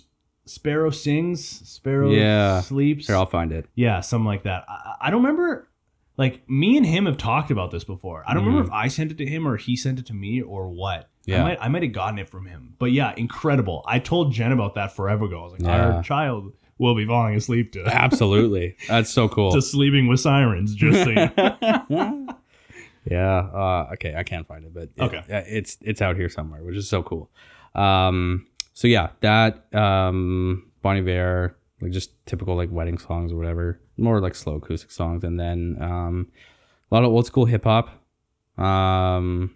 Sparrow 0.46 0.90
sings. 0.90 1.44
Sparrow 1.68 2.12
Yeah. 2.12 2.62
sleeps. 2.62 3.08
Here, 3.08 3.16
I'll 3.16 3.26
find 3.26 3.52
it. 3.52 3.66
Yeah, 3.76 4.02
something 4.02 4.26
like 4.26 4.44
that. 4.44 4.66
I, 4.68 4.96
I 5.08 5.12
don't 5.12 5.22
remember. 5.24 5.68
Like 6.18 6.48
me 6.50 6.78
and 6.78 6.86
him 6.86 7.06
have 7.06 7.18
talked 7.18 7.50
about 7.52 7.72
this 7.72 7.84
before. 7.84 8.24
I 8.28 8.34
don't 8.34 8.46
remember 8.46 8.68
if 8.68 8.72
I 8.74 8.88
sent 8.90 9.12
it 9.12 9.18
to 9.20 9.26
him 9.26 9.48
or 9.48 9.58
he 9.58 9.76
sent 9.76 9.98
it 10.00 10.06
to 10.08 10.14
me 10.14 10.42
or 10.42 10.68
what. 10.70 11.10
Yeah. 11.26 11.42
I 11.42 11.44
might 11.44 11.58
I 11.62 11.68
might 11.68 11.84
have 11.84 11.92
gotten 11.94 12.20
it 12.20 12.30
from 12.30 12.46
him. 12.48 12.76
But 12.80 12.92
yeah, 12.92 13.14
incredible. 13.16 13.84
I 13.88 14.00
told 14.00 14.34
Jen 14.34 14.52
about 14.52 14.76
that 14.76 14.96
forever 14.96 15.26
ago. 15.26 15.40
I 15.40 15.44
was 15.44 15.52
like, 15.54 15.62
Yeah. 15.64 15.94
our 15.96 16.04
child 16.04 16.54
will 16.80 16.96
be 16.96 17.06
falling 17.06 17.36
asleep 17.36 17.72
to, 17.74 17.84
Absolutely. 17.86 18.76
That's 18.88 19.12
so 19.12 19.30
cool. 19.30 19.52
to 19.52 19.62
sleeping 19.62 20.08
with 20.08 20.20
sirens. 20.20 20.74
Just 20.74 21.04
so 21.04 21.10
you 21.10 21.30
yeah. 23.10 23.38
Uh, 23.40 23.90
okay, 23.94 24.16
I 24.16 24.24
can't 24.24 24.48
find 24.48 24.66
it, 24.66 24.74
but 24.74 24.84
it- 24.96 25.02
Okay. 25.02 25.24
it's 25.30 25.78
it's 25.82 26.02
out 26.02 26.16
here 26.16 26.30
somewhere, 26.30 26.64
which 26.64 26.76
is 26.76 26.90
so 26.90 27.04
cool. 27.04 27.30
Um, 27.76 28.48
so 28.74 28.88
yeah, 28.88 29.10
that 29.22 29.74
um, 29.76 30.72
Bon 30.82 30.98
Iver, 30.98 31.56
like 31.82 31.92
just 31.92 32.12
typical 32.26 32.56
like 32.56 32.72
wedding 32.72 32.98
songs 32.98 33.32
or 33.32 33.36
whatever, 33.38 33.80
more 33.98 34.20
like 34.22 34.36
slow 34.36 34.56
acoustic 34.56 34.92
songs, 34.92 35.24
and 35.24 35.40
then 35.40 35.78
um, 35.82 36.28
a 36.92 36.96
lot 36.96 37.04
of 37.04 37.12
old 37.12 37.26
school 37.26 37.46
hip 37.46 37.64
hop. 37.64 37.90
Um, 38.58 39.56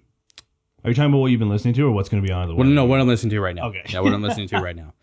Are 0.85 0.89
you 0.89 0.93
talking 0.93 1.09
about 1.09 1.17
what 1.17 1.31
you've 1.31 1.39
been 1.39 1.49
listening 1.49 1.73
to 1.73 1.81
or 1.87 1.91
what's 1.91 2.09
going 2.09 2.21
to 2.21 2.27
be 2.27 2.31
on 2.31 2.47
the 2.47 2.53
well, 2.55 2.67
no, 2.67 2.85
what 2.85 2.99
I'm 2.99 3.07
listening 3.07 3.31
to 3.31 3.39
right 3.41 3.55
now. 3.55 3.69
Okay. 3.69 3.81
Yeah, 3.89 4.01
what 4.01 4.13
I'm 4.13 4.21
listening 4.21 4.47
to 4.49 4.59
right 4.61 4.75
now. 4.75 4.93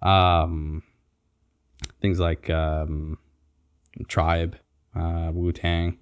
Um, 0.00 0.84
things 2.00 2.20
like 2.20 2.48
um, 2.48 3.18
Tribe, 4.06 4.56
uh, 4.94 5.32
Wu 5.34 5.50
Tang, 5.50 5.98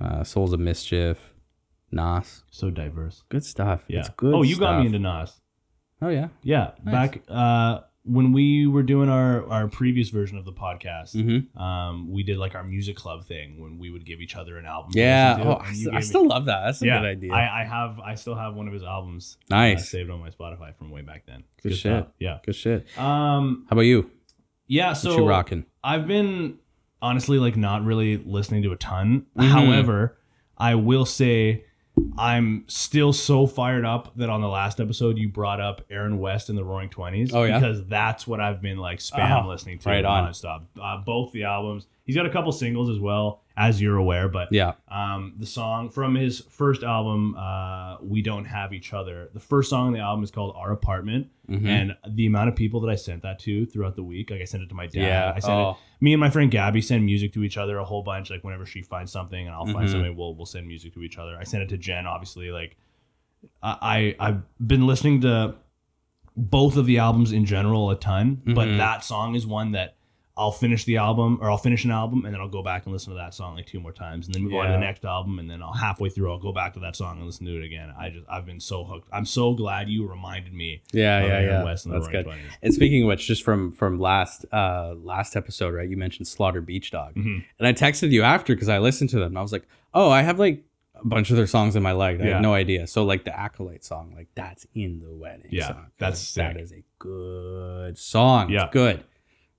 uh, 0.00 0.24
Souls 0.24 0.52
of 0.52 0.58
Mischief, 0.58 1.34
Nas. 1.92 2.42
So 2.50 2.70
diverse. 2.70 3.22
Good 3.28 3.44
stuff. 3.44 3.84
Yeah. 3.86 4.00
It's 4.00 4.08
good. 4.10 4.34
oh, 4.34 4.42
you 4.42 4.58
got 4.58 4.80
me 4.80 4.86
into 4.86 4.98
Nas. 4.98 5.40
Oh 6.02 6.08
yeah. 6.08 6.28
Yeah, 6.42 6.72
Nice. 6.84 6.92
back 6.92 7.22
uh, 7.28 7.80
when 8.08 8.32
we 8.32 8.66
were 8.66 8.82
doing 8.82 9.08
our 9.08 9.46
our 9.48 9.68
previous 9.68 10.08
version 10.08 10.38
of 10.38 10.44
the 10.44 10.52
podcast. 10.52 11.14
Mm-hmm. 11.14 11.58
um, 11.60 12.10
we 12.10 12.22
did 12.22 12.38
like 12.38 12.54
our 12.54 12.64
music 12.64 12.96
club 12.96 13.26
thing 13.26 13.60
when 13.60 13.78
we 13.78 13.90
would 13.90 14.04
give 14.06 14.20
each 14.20 14.34
other 14.36 14.56
an 14.58 14.66
album. 14.66 14.92
Yeah. 14.94 15.36
to, 15.36 15.44
Oh, 15.44 15.56
I, 15.58 15.72
st- 15.72 15.88
I 15.88 15.90
gave 15.90 15.94
me- 15.94 16.02
still 16.02 16.26
love 16.26 16.46
that. 16.46 16.62
That's 16.64 16.82
a 16.82 16.86
yeah, 16.86 17.00
good 17.00 17.06
idea. 17.08 17.32
I, 17.32 17.60
I 17.60 17.64
have, 17.64 18.00
I 18.00 18.14
still 18.14 18.34
have 18.34 18.54
one 18.54 18.66
of 18.66 18.72
his 18.72 18.82
albums. 18.82 19.36
uh, 19.50 19.56
Nice. 19.56 19.90
saved 19.90 20.10
on 20.10 20.20
my 20.20 20.30
Spotify 20.30 20.74
from 20.76 20.90
way 20.90 21.02
back 21.02 21.24
then. 21.26 21.44
Good 21.62 21.72
shit. 21.72 21.80
stuff, 21.80 22.06
Yeah. 22.18 22.38
good 22.44 22.56
shit. 22.56 22.86
Um. 22.98 23.66
How 23.68 23.74
about 23.74 23.82
you? 23.82 24.10
Yeah. 24.66 24.88
What 24.88 24.96
So 24.96 25.16
you 25.18 25.28
rocking? 25.28 25.64
I've 25.84 26.06
been 26.06 26.58
honestly 27.00 27.38
like 27.38 27.56
not 27.56 27.84
really 27.84 28.16
listening 28.16 28.62
to 28.64 28.72
a 28.72 28.76
ton. 28.76 29.26
Mhm. 29.36 29.48
However, 29.48 30.18
I 30.56 30.74
will 30.74 31.04
say 31.06 31.64
I'm 32.18 32.64
still 32.66 33.12
so 33.12 33.46
fired 33.46 33.84
up 33.84 34.12
that 34.16 34.28
on 34.28 34.40
the 34.40 34.48
last 34.48 34.80
episode 34.80 35.18
you 35.18 35.28
brought 35.28 35.60
up 35.60 35.82
Aaron 35.90 36.18
West 36.18 36.48
and 36.48 36.58
the 36.58 36.64
Roaring 36.64 36.88
Twenties. 36.90 37.32
Oh, 37.32 37.44
yeah? 37.44 37.58
because 37.58 37.84
that's 37.86 38.26
what 38.26 38.40
I've 38.40 38.60
been 38.60 38.78
like 38.78 38.98
spam 38.98 39.44
Oh, 39.44 39.48
listening 39.48 39.78
to 39.80 39.88
right 39.88 40.04
on. 40.04 40.28
nonstop. 40.30 40.62
Uh, 40.80 40.98
both 40.98 41.32
the 41.32 41.44
albums. 41.44 41.86
He's 42.04 42.16
got 42.16 42.26
a 42.26 42.30
couple 42.30 42.50
singles 42.52 42.88
as 42.90 42.98
well, 42.98 43.42
as 43.60 43.82
you're 43.82 43.96
aware. 43.96 44.28
But 44.28 44.48
Yeah. 44.52 44.74
um, 44.88 45.34
the 45.36 45.44
song 45.46 45.90
from 45.90 46.14
his 46.14 46.40
first 46.48 46.82
album, 46.84 47.34
uh, 47.36 47.96
"We 48.00 48.22
Don't 48.22 48.44
Have 48.44 48.72
Each 48.72 48.94
Other." 48.94 49.28
The 49.34 49.40
first 49.40 49.68
song 49.68 49.88
on 49.88 49.92
the 49.92 49.98
album 49.98 50.22
is 50.22 50.30
called 50.30 50.54
"Our 50.56 50.70
Apartment," 50.72 51.26
Mhm. 51.50 51.66
and 51.66 51.96
the 52.08 52.26
amount 52.26 52.48
of 52.50 52.54
people 52.56 52.80
that 52.82 52.88
I 52.90 52.94
sent 52.94 53.22
that 53.22 53.40
to 53.40 53.66
throughout 53.66 53.96
the 53.96 54.02
week, 54.04 54.30
like 54.30 54.40
I 54.40 54.44
sent 54.44 54.62
it 54.62 54.68
to 54.68 54.74
my 54.76 54.86
dad. 54.86 55.00
Yeah. 55.02 55.32
I 55.34 55.40
sent 55.40 55.52
Oh. 55.52 55.70
it. 55.70 55.76
Me 56.00 56.12
and 56.12 56.20
my 56.20 56.30
friend 56.30 56.50
Gabby 56.50 56.80
send 56.80 57.04
music 57.04 57.32
to 57.32 57.42
each 57.42 57.56
other 57.58 57.76
a 57.78 57.84
whole 57.84 58.02
bunch. 58.04 58.30
Like 58.30 58.44
whenever 58.44 58.64
she 58.64 58.80
finds 58.82 59.10
something 59.10 59.44
and 59.46 59.52
I'll 59.54 59.66
find 59.66 59.88
Mhm. 59.88 59.92
something, 59.92 60.16
we'll 60.16 60.34
we'll 60.36 60.46
send 60.46 60.66
music 60.68 60.94
to 60.94 61.02
each 61.02 61.18
other. 61.18 61.36
I 61.38 61.42
sent 61.44 61.64
it 61.64 61.68
to 61.70 61.76
Jen, 61.76 62.06
obviously. 62.06 62.50
Like 62.52 62.76
I, 63.62 64.14
I 64.20 64.28
I've 64.28 64.42
been 64.64 64.86
listening 64.86 65.20
to 65.22 65.56
both 66.36 66.76
of 66.76 66.86
the 66.86 66.98
albums 66.98 67.32
in 67.32 67.44
general 67.44 67.90
a 67.90 67.96
ton, 67.96 68.40
but 68.46 68.68
Mhm. 68.68 68.76
that 68.78 69.02
song 69.04 69.34
is 69.34 69.44
one 69.46 69.72
that 69.72 69.96
I'll 70.38 70.52
finish 70.52 70.84
the 70.84 70.98
album 70.98 71.38
or 71.42 71.50
I'll 71.50 71.58
finish 71.58 71.84
an 71.84 71.90
album 71.90 72.24
and 72.24 72.32
then 72.32 72.40
I'll 72.40 72.48
go 72.48 72.62
back 72.62 72.84
and 72.86 72.92
listen 72.92 73.12
to 73.12 73.18
that 73.18 73.34
song 73.34 73.56
like 73.56 73.66
two 73.66 73.80
more 73.80 73.92
times 73.92 74.26
and 74.26 74.34
then 74.34 74.42
move 74.44 74.54
on 74.54 74.66
to 74.66 74.72
the 74.72 74.78
next 74.78 75.04
album 75.04 75.38
and 75.40 75.50
then 75.50 75.60
I'll 75.62 75.72
halfway 75.72 76.08
through 76.10 76.30
I'll 76.30 76.38
go 76.38 76.52
back 76.52 76.74
to 76.74 76.80
that 76.80 76.94
song 76.94 77.16
and 77.18 77.26
listen 77.26 77.44
to 77.46 77.56
it 77.60 77.64
again. 77.64 77.92
I 77.98 78.10
just 78.10 78.24
I've 78.30 78.46
been 78.46 78.60
so 78.60 78.84
hooked. 78.84 79.08
I'm 79.12 79.24
so 79.26 79.52
glad 79.54 79.88
you 79.88 80.06
reminded 80.08 80.52
me. 80.54 80.82
Yeah, 80.92 81.18
of 81.18 81.28
yeah, 81.28 81.34
Aaron 81.34 81.46
yeah. 81.48 81.64
West 81.64 81.86
and 81.86 81.94
the 81.94 81.98
That's 81.98 82.10
good. 82.12 82.24
Twenties. 82.24 82.44
And 82.62 82.72
speaking 82.72 83.02
of 83.02 83.08
which, 83.08 83.26
just 83.26 83.42
from 83.42 83.72
from 83.72 83.98
last 83.98 84.46
uh 84.52 84.94
last 84.96 85.34
episode, 85.36 85.74
right? 85.74 85.88
You 85.88 85.96
mentioned 85.96 86.28
Slaughter 86.28 86.60
Beach 86.60 86.90
Dog, 86.92 87.14
Mhm. 87.16 87.44
and 87.58 87.66
I 87.66 87.72
texted 87.72 88.10
you 88.10 88.22
after 88.22 88.54
because 88.54 88.68
I 88.68 88.78
listened 88.78 89.10
to 89.10 89.16
them. 89.18 89.32
And 89.32 89.38
I 89.38 89.42
was 89.42 89.52
like, 89.52 89.66
oh, 89.92 90.08
I 90.10 90.22
have 90.22 90.38
like 90.38 90.62
a 90.94 91.04
bunch 91.06 91.30
of 91.30 91.36
their 91.36 91.46
songs 91.46 91.74
in 91.76 91.82
my 91.82 91.92
leg. 91.92 92.20
I 92.20 92.24
Yeah. 92.26 92.32
had 92.34 92.42
no 92.42 92.54
idea. 92.54 92.86
So 92.86 93.04
like 93.04 93.24
the 93.24 93.36
Acolyte 93.36 93.84
song, 93.84 94.12
like 94.16 94.28
that's 94.34 94.66
in 94.74 95.00
the 95.00 95.12
wedding. 95.12 95.48
Yeah, 95.50 95.68
song. 95.68 95.86
that's 95.98 96.34
that 96.34 96.54
sick. 96.54 96.62
is 96.62 96.72
a 96.72 96.82
good 96.98 97.98
song. 97.98 98.50
Yeah. 98.50 98.64
It's 98.64 98.72
good. 98.72 99.04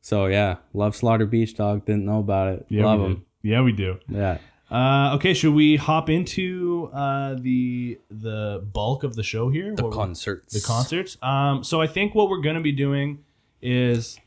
So 0.01 0.25
yeah, 0.27 0.57
love 0.73 0.95
Slaughter 0.95 1.25
Beach 1.25 1.55
Dog. 1.55 1.85
Didn't 1.85 2.05
know 2.05 2.19
about 2.19 2.53
it. 2.53 2.65
Yeah, 2.69 2.85
love 2.85 2.99
we 2.99 3.07
do. 3.07 3.13
them. 3.13 3.25
Yeah, 3.41 3.62
we 3.62 3.71
do. 3.71 3.99
Yeah. 4.07 4.38
Uh, 4.71 5.15
okay, 5.15 5.33
should 5.33 5.53
we 5.53 5.75
hop 5.77 6.09
into 6.09 6.89
uh, 6.93 7.35
the 7.39 7.99
the 8.12 8.63
bulk 8.71 9.03
of 9.03 9.15
the 9.15 9.23
show 9.23 9.49
here? 9.49 9.75
The 9.75 9.83
What 9.83 9.91
we- 9.91 9.97
concerts. 9.97 10.53
the 10.53 10.65
concerts. 10.65 11.17
Um, 11.23 11.63
so 11.63 11.81
I 11.81 11.88
think 11.88 12.13
what 12.15 12.29
we're 12.29 12.41
gonna 12.41 12.62
be 12.62 12.71
doing 12.71 13.23
is 13.62 14.19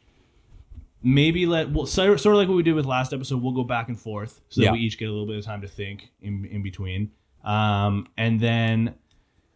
maybe 1.03 1.47
let 1.47 1.71
well, 1.71 1.87
so, 1.87 2.17
sort 2.17 2.35
of 2.35 2.39
like 2.39 2.49
what 2.49 2.57
we 2.57 2.63
did 2.63 2.75
with 2.75 2.87
last 2.87 3.13
episode. 3.13 3.43
We'll 3.43 3.53
go 3.53 3.65
back 3.65 3.89
and 3.89 3.99
forth 3.99 4.41
so 4.49 4.61
that 4.61 4.67
Yeah. 4.67 4.73
we 4.73 4.79
each 4.81 4.99
get 4.99 5.09
a 5.09 5.13
little 5.13 5.27
bit 5.27 5.37
of 5.37 5.45
time 5.45 5.61
to 5.63 5.69
think 5.69 6.11
in 6.21 6.45
in 6.47 6.63
between, 6.63 7.11
um, 7.45 8.09
and 8.17 8.41
then 8.41 8.95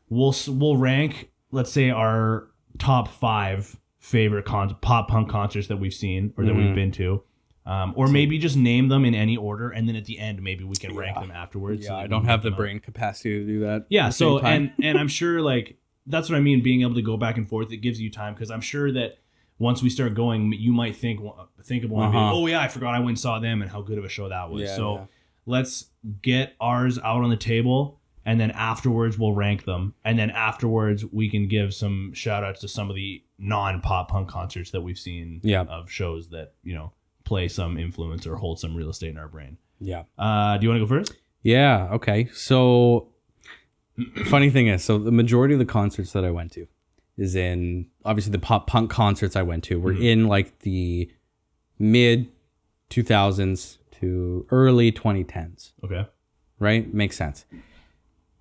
we'll 0.08 0.34
we'll 0.48 0.76
rank. 0.76 1.30
Let's 1.50 1.72
say 1.72 1.90
our 1.90 2.48
top 2.78 3.08
five 3.08 3.76
favorite 4.10 4.44
con- 4.44 4.76
pop 4.80 5.08
punk 5.08 5.28
concerts 5.28 5.66
that 5.68 5.78
we've 5.78 5.94
seen 5.94 6.32
or 6.36 6.44
that 6.44 6.54
we've 6.54 6.66
Mhm. 6.66 6.74
been 6.74 6.92
to. 6.92 7.22
Um, 7.64 7.92
or 7.96 8.06
maybe 8.06 8.38
just 8.38 8.56
name 8.56 8.86
them 8.86 9.04
in 9.04 9.12
any 9.16 9.36
order, 9.36 9.70
and 9.70 9.88
then 9.88 9.96
at 9.96 10.04
the 10.04 10.20
end, 10.20 10.40
maybe 10.40 10.62
we 10.62 10.76
can 10.76 10.94
rank 10.94 11.16
Yeah. 11.16 11.22
them 11.22 11.32
afterwards. 11.32 11.80
Yeah, 11.82 11.88
so 11.88 11.96
I 11.96 12.06
don't 12.06 12.24
have 12.24 12.42
the 12.44 12.50
up. 12.52 12.56
brain 12.56 12.78
capacity 12.78 13.40
to 13.40 13.44
do 13.44 13.60
that. 13.60 13.86
Yeah. 13.88 14.10
So 14.10 14.38
and 14.38 14.70
and 14.80 14.96
I'm 14.96 15.08
sure 15.08 15.42
like 15.42 15.76
that's 16.06 16.30
what 16.30 16.36
I 16.36 16.40
mean. 16.40 16.62
Being 16.62 16.82
able 16.82 16.94
to 16.94 17.02
go 17.02 17.16
back 17.16 17.36
and 17.36 17.48
forth, 17.48 17.72
it 17.72 17.78
gives 17.78 18.00
you 18.00 18.08
time 18.08 18.34
because 18.34 18.52
I'm 18.52 18.60
sure 18.60 18.92
that 18.92 19.18
once 19.58 19.82
we 19.82 19.90
start 19.90 20.14
going, 20.14 20.52
you 20.52 20.72
might 20.72 20.94
think 20.94 21.18
think 21.64 21.82
of 21.82 21.90
one. 21.90 22.04
and 22.04 22.12
be 22.12 22.16
like, 22.18 22.26
Uh-huh. 22.26 22.36
oh 22.36 22.46
yeah, 22.46 22.60
I 22.60 22.68
forgot 22.68 22.94
I 22.94 22.98
went 23.00 23.08
and 23.10 23.18
saw 23.18 23.40
them 23.40 23.60
and 23.62 23.68
how 23.72 23.80
good 23.82 23.98
of 23.98 24.04
a 24.04 24.08
show 24.08 24.28
that 24.28 24.48
was. 24.48 24.62
Yeah, 24.62 24.76
so 24.76 24.94
yeah. 24.94 25.04
let's 25.46 25.90
get 26.22 26.54
ours 26.60 27.00
out 27.00 27.24
on 27.24 27.30
the 27.30 27.36
table. 27.36 27.98
And 28.26 28.38
then 28.40 28.50
afterwards, 28.50 29.18
we'll 29.18 29.32
rank 29.34 29.64
them. 29.64 29.94
And 30.04 30.18
then 30.18 30.30
afterwards, 30.30 31.04
we 31.06 31.30
can 31.30 31.46
give 31.48 31.72
some 31.72 32.12
shout 32.12 32.42
outs 32.44 32.60
to 32.62 32.68
some 32.68 32.90
of 32.90 32.96
the 32.96 33.22
non 33.38 33.80
pop 33.80 34.08
punk 34.10 34.28
concerts 34.28 34.72
that 34.72 34.80
we've 34.82 34.98
seen 34.98 35.40
Yeah. 35.44 35.62
of 35.62 35.90
shows 35.90 36.28
that, 36.30 36.52
you 36.64 36.74
know, 36.74 36.92
play 37.24 37.46
some 37.48 37.78
influence 37.78 38.26
or 38.26 38.36
hold 38.36 38.58
some 38.60 38.74
real 38.76 38.90
estate 38.90 39.10
in 39.10 39.16
our 39.18 39.28
brain. 39.28 39.56
yeah. 39.80 40.02
Uh, 40.18 40.58
do 40.58 40.64
you 40.64 40.70
want 40.70 40.80
to 40.80 40.86
go 40.86 40.88
first? 40.98 41.14
Yeah. 41.42 41.88
Okay. 41.92 42.26
So, 42.32 43.08
funny 44.26 44.50
thing 44.50 44.66
is, 44.68 44.82
so 44.84 44.98
the 44.98 45.12
majority 45.12 45.54
of 45.54 45.58
the 45.58 45.64
concerts 45.64 46.12
that 46.12 46.24
I 46.24 46.30
went 46.30 46.52
to 46.52 46.66
is 47.16 47.34
in 47.36 47.86
obviously 48.04 48.32
the 48.32 48.38
pop 48.38 48.66
punk 48.66 48.90
concerts 48.90 49.36
I 49.36 49.42
went 49.42 49.64
to 49.64 49.78
were 49.80 49.94
Mhm. 49.94 50.02
in 50.04 50.26
like 50.28 50.58
the 50.60 51.10
mid 51.78 52.28
2000s 52.90 53.78
to 54.00 54.46
early 54.50 54.92
2010s. 54.92 55.72
Okay. 55.84 56.06
Right? 56.58 56.92
Makes 56.92 57.16
sense. 57.16 57.44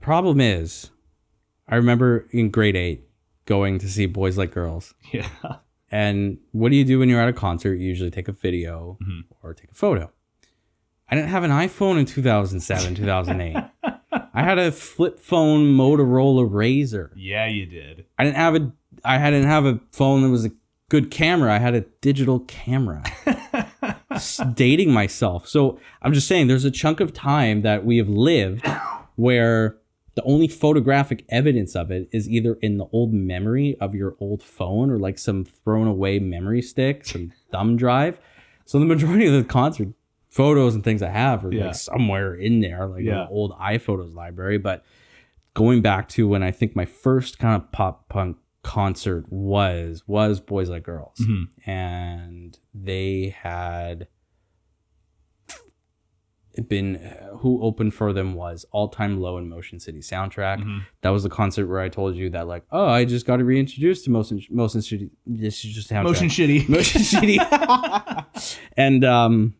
Problem 0.05 0.39
is, 0.39 0.91
I 1.67 1.75
remember 1.77 2.27
in 2.29 2.51
grade 2.51 2.75
eight 2.75 3.07
going 3.45 3.79
to 3.79 3.89
see 3.89 4.05
Boys 4.05 4.37
Like 4.37 4.51
Girls. 4.51 4.93
Yeah. 5.11 5.27
And 5.91 6.37
what 6.51 6.69
do 6.69 6.75
you 6.75 6.85
do 6.85 6.99
when 6.99 7.09
you're 7.09 7.19
at 7.21 7.27
a 7.27 7.33
concert? 7.33 7.75
You 7.79 7.87
usually 7.87 8.11
take 8.11 8.27
a 8.27 8.31
video 8.31 8.99
Mhm. 9.01 9.21
or 9.41 9.55
take 9.55 9.71
a 9.71 9.73
photo. 9.73 10.11
I 11.09 11.15
didn't 11.15 11.29
have 11.29 11.43
an 11.43 11.49
iPhone 11.49 11.97
in 11.97 12.05
2007, 12.05 12.93
2008. 13.01 13.55
I 14.31 14.43
had 14.43 14.59
a 14.59 14.71
flip 14.71 15.19
phone 15.19 15.75
Motorola 15.75 16.47
RAZR. 16.47 17.09
Yeah, 17.15 17.47
you 17.47 17.65
did. 17.65 18.05
I 18.19 18.25
didn't 18.25 18.35
have 18.37 18.55
a 18.55 18.71
I 19.03 19.17
hadn't 19.17 19.45
have 19.45 19.65
a 19.65 19.79
phone 19.91 20.21
that 20.21 20.29
was 20.29 20.45
a 20.45 20.51
good 20.89 21.09
camera. 21.09 21.51
I 21.51 21.57
had 21.57 21.73
a 21.73 21.81
digital 22.01 22.41
camera. 22.41 23.01
Dating 24.53 24.91
myself. 24.91 25.47
So 25.47 25.79
I'm 26.03 26.13
just 26.13 26.27
saying 26.27 26.45
there's 26.45 26.63
a 26.65 26.69
chunk 26.71 26.99
of 26.99 27.11
time 27.11 27.63
that 27.63 27.85
we 27.85 27.97
have 27.97 28.07
lived 28.09 28.67
where 29.15 29.77
the 30.15 30.23
only 30.23 30.47
photographic 30.47 31.25
evidence 31.29 31.75
of 31.75 31.91
it 31.91 32.07
is 32.11 32.27
either 32.29 32.55
in 32.61 32.77
the 32.77 32.85
old 32.91 33.13
memory 33.13 33.75
of 33.79 33.93
your 33.93 34.15
old 34.19 34.41
phone 34.41 34.89
or 34.89 34.97
like 34.97 35.17
some 35.19 35.43
thrown 35.45 35.87
away 35.87 36.19
memory 36.19 36.61
stick, 36.61 37.05
some 37.05 37.31
thumb 37.51 37.75
drive. 37.77 38.17
So 38.65 38.79
the 38.79 38.85
majority 38.85 39.27
of 39.27 39.33
the 39.33 39.43
concert 39.43 39.89
photos 40.29 40.73
and 40.75 40.83
things 40.83 41.01
I 41.01 41.09
have 41.09 41.45
are 41.45 41.53
Yeah. 41.53 41.67
like 41.67 41.75
somewhere 41.75 42.33
in 42.33 42.61
there, 42.61 42.85
like 42.87 43.01
in 43.01 43.05
the 43.07 43.27
old 43.29 43.51
iPhotos 43.59 44.13
library. 44.15 44.57
But 44.57 44.83
going 45.53 45.81
back 45.81 46.09
to 46.09 46.27
when 46.27 46.43
I 46.43 46.51
think 46.51 46.75
my 46.75 46.85
first 46.85 47.37
kind 47.39 47.61
of 47.61 47.71
pop 47.71 48.09
punk 48.09 48.37
concert 48.63 49.25
was 49.31 50.03
was 50.07 50.39
Boys 50.39 50.69
Like 50.69 50.83
Girls, 50.83 51.19
Mhm. 51.21 51.47
and 51.67 52.57
they 52.73 53.35
had 53.37 54.07
been 56.69 56.95
who 57.39 57.61
opened 57.61 57.93
for 57.93 58.13
them 58.13 58.33
was 58.33 58.65
All 58.71 58.87
Time 58.87 59.19
Low 59.19 59.37
and 59.37 59.49
Motion 59.49 59.79
City 59.79 59.99
soundtrack. 59.99 60.59
Mhm. 60.63 60.81
That 61.01 61.09
was 61.09 61.23
the 61.23 61.29
concert 61.29 61.67
where 61.67 61.79
I 61.79 61.89
told 61.89 62.15
you 62.15 62.29
that 62.31 62.47
like, 62.47 62.63
oh, 62.71 62.87
I 62.87 63.05
just 63.05 63.25
got 63.25 63.37
to 63.37 63.43
reintroduce 63.43 64.03
to 64.03 64.11
Motion 64.11 64.41
Motion 64.49 64.81
City. 64.81 65.09
This 65.25 65.63
is 65.65 65.73
just 65.75 65.89
soundtrack. 65.89 66.03
Motion 66.03 66.27
shitty. 66.29 66.69
Motion 66.69 67.01
City, 67.01 67.37
and 68.77 69.03
um, 69.03 69.53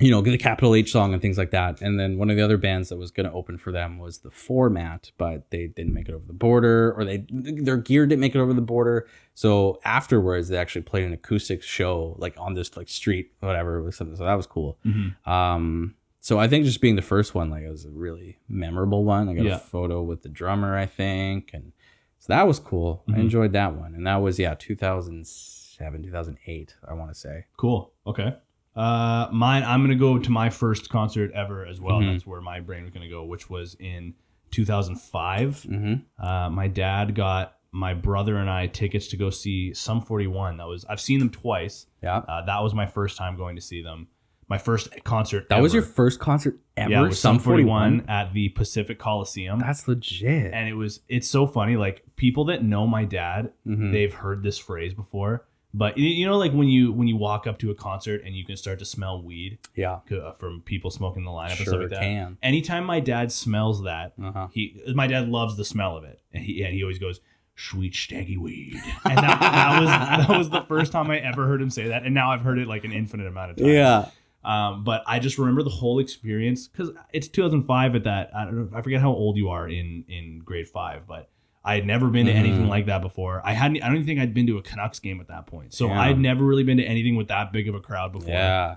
you 0.00 0.10
know, 0.10 0.20
the 0.22 0.36
Capital 0.36 0.74
H 0.74 0.90
song 0.90 1.12
and 1.12 1.22
things 1.22 1.38
like 1.38 1.52
that. 1.52 1.80
And 1.80 2.00
then 2.00 2.18
one 2.18 2.28
of 2.28 2.36
the 2.36 2.42
other 2.42 2.56
bands 2.56 2.88
that 2.88 2.96
was 2.96 3.12
going 3.12 3.26
to 3.28 3.32
open 3.32 3.58
for 3.58 3.70
them 3.70 3.98
was 3.98 4.18
the 4.18 4.30
Format, 4.30 5.12
but 5.18 5.50
they 5.50 5.68
didn't 5.68 5.94
make 5.94 6.08
it 6.08 6.14
over 6.14 6.24
the 6.26 6.32
border, 6.32 6.92
or 6.96 7.04
they 7.04 7.24
their 7.30 7.76
gear 7.76 8.04
didn't 8.06 8.20
make 8.20 8.34
it 8.34 8.38
over 8.40 8.52
the 8.52 8.60
border. 8.60 9.06
So 9.34 9.78
afterwards, 9.84 10.48
they 10.48 10.56
actually 10.56 10.82
played 10.82 11.04
an 11.04 11.12
acoustic 11.12 11.62
show 11.62 12.16
like 12.18 12.34
on 12.38 12.54
this 12.54 12.76
like 12.76 12.88
street, 12.88 13.32
whatever. 13.40 13.80
Was 13.82 13.96
something. 13.96 14.16
So 14.16 14.24
that 14.24 14.34
was 14.34 14.46
cool. 14.46 14.78
Mhm. 14.84 15.14
Um, 15.28 15.94
so 16.26 16.38
I 16.38 16.48
think 16.48 16.64
just 16.64 16.80
being 16.80 16.96
the 16.96 17.02
first 17.02 17.34
one, 17.34 17.50
like 17.50 17.64
it 17.64 17.68
was 17.70 17.84
a 17.84 17.90
really 17.90 18.38
memorable 18.48 19.04
one. 19.04 19.28
I 19.28 19.34
got 19.34 19.44
Yeah. 19.44 19.56
a 19.56 19.58
photo 19.58 20.02
with 20.02 20.22
the 20.22 20.30
drummer, 20.30 20.74
I 20.76 20.86
think, 20.86 21.50
and 21.52 21.72
so 22.18 22.32
that 22.32 22.46
was 22.46 22.58
cool. 22.58 23.04
Mhm. 23.06 23.16
I 23.16 23.20
enjoyed 23.20 23.52
that 23.52 23.74
one, 23.74 23.94
and 23.94 24.06
that 24.06 24.16
was 24.16 24.38
yeah, 24.38 24.54
2007, 24.54 26.02
2008, 26.02 26.76
I 26.88 26.94
want 26.94 27.10
to 27.10 27.14
say. 27.14 27.44
Cool. 27.58 27.92
Okay. 28.06 28.34
Uh, 28.74 29.28
mine. 29.32 29.62
I'm 29.64 29.82
gonna 29.82 29.94
go 29.96 30.18
to 30.18 30.30
my 30.30 30.48
first 30.50 30.88
concert 30.88 31.30
ever 31.32 31.66
as 31.66 31.78
well. 31.80 32.00
Mhm. 32.00 32.12
That's 32.12 32.26
where 32.26 32.40
my 32.40 32.60
brain 32.60 32.82
was 32.84 32.90
gonna 32.90 33.10
go, 33.10 33.22
which 33.24 33.50
was 33.50 33.74
in 33.78 34.14
2005. 34.50 35.62
Mm-hmm. 35.68 36.24
Uh, 36.24 36.48
my 36.50 36.68
dad 36.68 37.14
got 37.14 37.56
my 37.70 37.92
brother 37.92 38.36
and 38.36 38.48
I 38.48 38.66
tickets 38.68 39.08
to 39.08 39.16
go 39.16 39.28
see 39.30 39.74
Sum 39.74 40.00
41. 40.00 40.56
That 40.56 40.66
was 40.68 40.84
I've 40.86 41.00
seen 41.00 41.18
them 41.18 41.30
twice. 41.30 41.86
Yeah, 42.02 42.18
Uh, 42.18 42.44
that 42.46 42.62
was 42.62 42.72
my 42.74 42.86
first 42.86 43.16
time 43.18 43.36
going 43.36 43.56
to 43.56 43.62
see 43.62 43.82
them. 43.82 44.08
My 44.48 44.58
first 44.58 44.88
concert. 45.04 45.48
that 45.48 45.62
was 45.62 45.72
your 45.72 45.82
first 45.82 46.20
concert 46.20 46.58
ever. 46.76 46.90
yeah, 46.90 47.04
it 47.04 47.08
was 47.08 47.18
Sum 47.20 47.36
Sum 47.36 47.44
41 47.44 48.04
at 48.08 48.32
the 48.34 48.50
Pacific 48.50 48.98
Coliseum. 48.98 49.58
That's 49.60 49.88
legit. 49.88 50.52
and 50.52 50.68
it 50.68 50.74
was 50.74 51.00
it's 51.08 51.28
so 51.28 51.46
funny. 51.46 51.76
Like 51.76 52.02
people 52.16 52.44
that 52.46 52.62
know 52.62 52.86
my 52.86 53.04
dad, 53.04 53.52
Mhm. 53.66 53.92
they've 53.92 54.12
heard 54.12 54.42
this 54.42 54.58
phrase 54.58 54.92
before. 54.94 55.46
But 55.76 55.98
you- 55.98 56.26
know, 56.26 56.36
like 56.38 56.52
when 56.52 56.68
you 56.68 56.92
when 56.92 57.08
you 57.08 57.16
walk 57.16 57.46
up 57.48 57.58
to 57.60 57.70
a 57.70 57.74
concert 57.74 58.22
and 58.24 58.36
you 58.36 58.44
can 58.44 58.56
start 58.56 58.78
to 58.78 58.84
smell 58.84 59.20
weed 59.22 59.58
yeah, 59.74 59.98
uh, 60.12 60.30
from 60.32 60.60
people 60.60 60.90
smoking 60.90 61.24
the 61.24 61.30
lineup 61.30 61.46
and 61.48 61.52
stuff 61.60 61.66
sure 61.66 61.80
like 61.80 61.90
that. 61.90 62.00
can. 62.00 62.38
Anytime 62.42 62.84
my 62.84 63.00
dad 63.00 63.32
smells 63.32 63.82
that, 63.82 64.12
Uh-huh. 64.22 64.48
he 64.52 64.80
my 64.94 65.06
dad 65.08 65.28
loves 65.28 65.56
the 65.56 65.64
smell 65.64 65.96
of 65.96 66.04
it, 66.04 66.20
and 66.32 66.44
he 66.44 66.62
and 66.62 66.74
he 66.74 66.82
always 66.84 66.98
goes 67.00 67.20
sweet 67.56 67.94
staggy 67.94 68.36
weed, 68.36 68.74
and 69.04 69.16
that, 69.18 69.40
that 69.40 69.80
was 69.80 69.88
that 70.28 70.38
was 70.38 70.50
the 70.50 70.62
first 70.68 70.92
time 70.92 71.10
I 71.10 71.18
ever 71.18 71.46
heard 71.46 71.60
him 71.62 71.70
say 71.70 71.88
that, 71.88 72.04
and 72.04 72.14
now 72.14 72.30
I've 72.30 72.42
heard 72.42 72.58
it 72.58 72.68
like 72.68 72.84
an 72.84 72.92
infinite 72.92 73.26
amount 73.26 73.52
of 73.52 73.56
times. 73.56 73.68
Yeah, 73.70 74.08
Um, 74.44 74.84
but 74.84 75.02
I 75.06 75.18
just 75.18 75.38
remember 75.38 75.62
the 75.62 75.70
whole 75.70 75.98
experience 75.98 76.68
because 76.68 76.90
it's 77.12 77.28
2005 77.28 77.94
at 77.96 78.04
that. 78.04 78.30
I 78.36 78.44
don't 78.44 78.56
know. 78.70 78.76
I 78.76 78.82
forget 78.82 79.00
how 79.00 79.10
old 79.12 79.36
you 79.36 79.48
are 79.48 79.68
in 79.68 80.04
in 80.08 80.40
grade 80.44 80.68
five, 80.68 81.06
but 81.06 81.30
I 81.64 81.76
had 81.76 81.86
never 81.86 82.08
been 82.08 82.26
to 82.26 82.32
Mhm. 82.32 82.36
anything 82.36 82.68
like 82.68 82.86
that 82.86 83.00
before. 83.00 83.40
I 83.44 83.52
hadn't. 83.54 83.82
I 83.82 83.86
don't 83.86 83.96
even 83.96 84.06
think 84.06 84.20
I'd 84.20 84.34
been 84.34 84.46
to 84.48 84.58
a 84.58 84.62
Canucks 84.62 84.98
game 84.98 85.18
at 85.20 85.28
that 85.28 85.46
point. 85.46 85.72
So 85.72 85.86
Yeah. 85.86 86.00
I'd 86.00 86.18
never 86.18 86.44
really 86.44 86.62
been 86.64 86.76
to 86.76 86.84
anything 86.84 87.16
with 87.16 87.28
that 87.28 87.52
big 87.52 87.68
of 87.68 87.74
a 87.74 87.80
crowd 87.80 88.12
before. 88.12 88.28
yeah, 88.34 88.76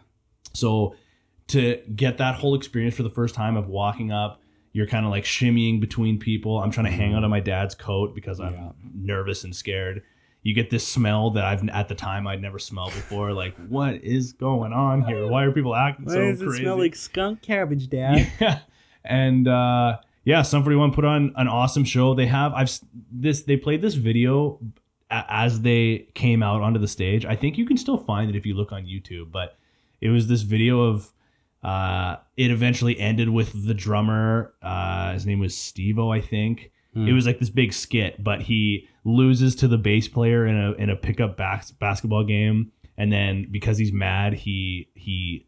So 0.53 0.95
to 1.47 1.81
get 1.95 2.17
that 2.17 2.35
whole 2.35 2.55
experience 2.55 2.95
for 2.95 3.03
the 3.03 3.09
first 3.09 3.35
time 3.35 3.55
of 3.57 3.67
walking 3.67 4.11
up, 4.11 4.41
you're 4.73 4.87
kind 4.87 5.05
of 5.05 5.11
like 5.11 5.23
shimmying 5.25 5.79
between 5.81 6.17
people. 6.19 6.59
I'm 6.59 6.71
trying 6.71 6.85
to 6.85 6.91
hang 6.91 7.13
out 7.13 7.23
of 7.23 7.29
my 7.29 7.39
dad's 7.39 7.73
coat 7.75 8.13
because 8.15 8.39
I'm 8.39 8.53
Yeah. 8.53 8.69
nervous 8.93 9.43
and 9.43 9.55
scared. 9.55 10.03
You 10.43 10.53
get 10.53 10.69
this 10.69 10.87
smell 10.87 11.31
that 11.31 11.43
I've 11.43 11.67
at 11.69 11.87
the 11.89 11.95
time 11.95 12.25
I'd 12.27 12.41
never 12.41 12.59
smelled 12.59 12.93
before. 12.93 13.33
Like, 13.33 13.55
what 13.67 13.95
is 13.95 14.33
going 14.33 14.71
on 14.71 15.01
here? 15.03 15.27
Why 15.27 15.43
are 15.43 15.51
people 15.51 15.75
acting 15.75 16.07
so 16.09 16.15
crazy? 16.15 16.45
It 16.45 16.61
smell 16.61 16.77
like 16.77 16.95
skunk 16.95 17.41
cabbage, 17.41 17.89
Dad? 17.89 18.31
Yeah. 18.39 18.59
And 19.03 19.47
uh, 19.47 19.97
yeah, 20.25 20.41
Sum 20.41 20.63
41 20.63 20.91
put 20.93 21.05
on 21.05 21.33
an 21.37 21.47
awesome 21.47 21.83
show. 21.85 22.13
They 22.13 22.27
have 22.27 22.53
I've 22.53 22.69
this 23.11 23.43
they 23.43 23.57
played 23.57 23.81
this 23.81 23.93
video 23.95 24.59
a- 25.09 25.25
as 25.29 25.61
they 25.61 26.07
came 26.13 26.43
out 26.43 26.61
onto 26.61 26.79
the 26.79 26.87
stage, 26.87 27.25
I 27.25 27.35
think 27.35 27.57
you 27.57 27.65
can 27.65 27.77
still 27.77 27.97
find 27.97 28.29
it 28.29 28.35
if 28.35 28.45
you 28.45 28.53
look 28.53 28.71
on 28.71 28.85
YouTube, 28.85 29.31
but 29.31 29.57
it 30.01 30.09
was 30.09 30.27
this 30.27 30.41
video 30.41 30.81
of 30.81 31.11
uh, 31.63 32.17
it 32.35 32.51
eventually 32.51 32.99
ended 32.99 33.29
with 33.29 33.65
the 33.65 33.73
drummer. 33.73 34.53
Uh, 34.61 35.13
his 35.13 35.25
name 35.25 35.39
was 35.39 35.53
Stevo, 35.55 36.15
I 36.15 36.21
think. 36.21 36.71
Hmm. 36.93 37.07
It 37.07 37.13
was 37.13 37.25
like 37.25 37.39
this 37.39 37.49
big 37.49 37.73
skit, 37.73 38.23
but 38.23 38.41
he 38.41 38.87
loses 39.07 39.55
to 39.55 39.67
the 39.69 39.77
bass 39.77 40.07
player 40.09 40.45
in 40.45 40.55
a 40.57 40.73
in 40.73 40.89
a 40.89 40.95
pickup 40.95 41.37
bas- 41.37 41.71
basketball 41.71 42.23
game, 42.25 42.71
and 42.97 43.11
then 43.11 43.47
because 43.49 43.77
he's 43.77 43.93
mad, 43.93 44.33
he 44.33 44.89
he 44.95 45.47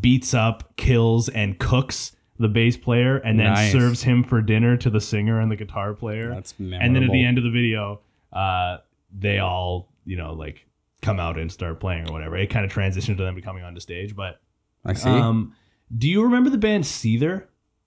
beats 0.00 0.34
up, 0.34 0.76
kills, 0.76 1.28
and 1.28 1.58
cooks 1.58 2.16
the 2.38 2.48
bass 2.48 2.76
player, 2.76 3.18
and 3.18 3.38
then 3.38 3.46
Nice. 3.52 3.70
serves 3.72 4.02
him 4.02 4.24
for 4.24 4.40
dinner 4.42 4.76
to 4.78 4.90
the 4.90 5.00
singer 5.00 5.38
and 5.40 5.50
the 5.50 5.56
guitar 5.56 5.94
player. 5.94 6.28
That's 6.34 6.58
memorable. 6.58 6.84
and 6.86 6.96
then 6.96 7.04
at 7.04 7.10
the 7.12 7.24
end 7.24 7.38
of 7.38 7.44
the 7.44 7.50
video, 7.50 8.00
uh, 8.32 8.78
they 9.16 9.38
all 9.38 9.92
you 10.04 10.16
know 10.16 10.32
like 10.32 10.66
come 11.02 11.20
out 11.20 11.38
and 11.38 11.50
start 11.52 11.78
playing 11.80 12.08
or 12.08 12.12
whatever. 12.12 12.36
It 12.36 12.48
kind 12.50 12.64
of 12.64 12.72
transitioned 12.72 13.16
to 13.18 13.22
them 13.22 13.34
becoming 13.34 13.62
onto 13.64 13.80
stage, 13.80 14.16
but 14.16 14.40
I 14.84 14.94
see. 14.94 15.08
um, 15.08 15.54
do 15.96 16.08
you 16.08 16.22
remember 16.24 16.50
the 16.50 16.58
band 16.58 16.84
Seether? 16.84 17.44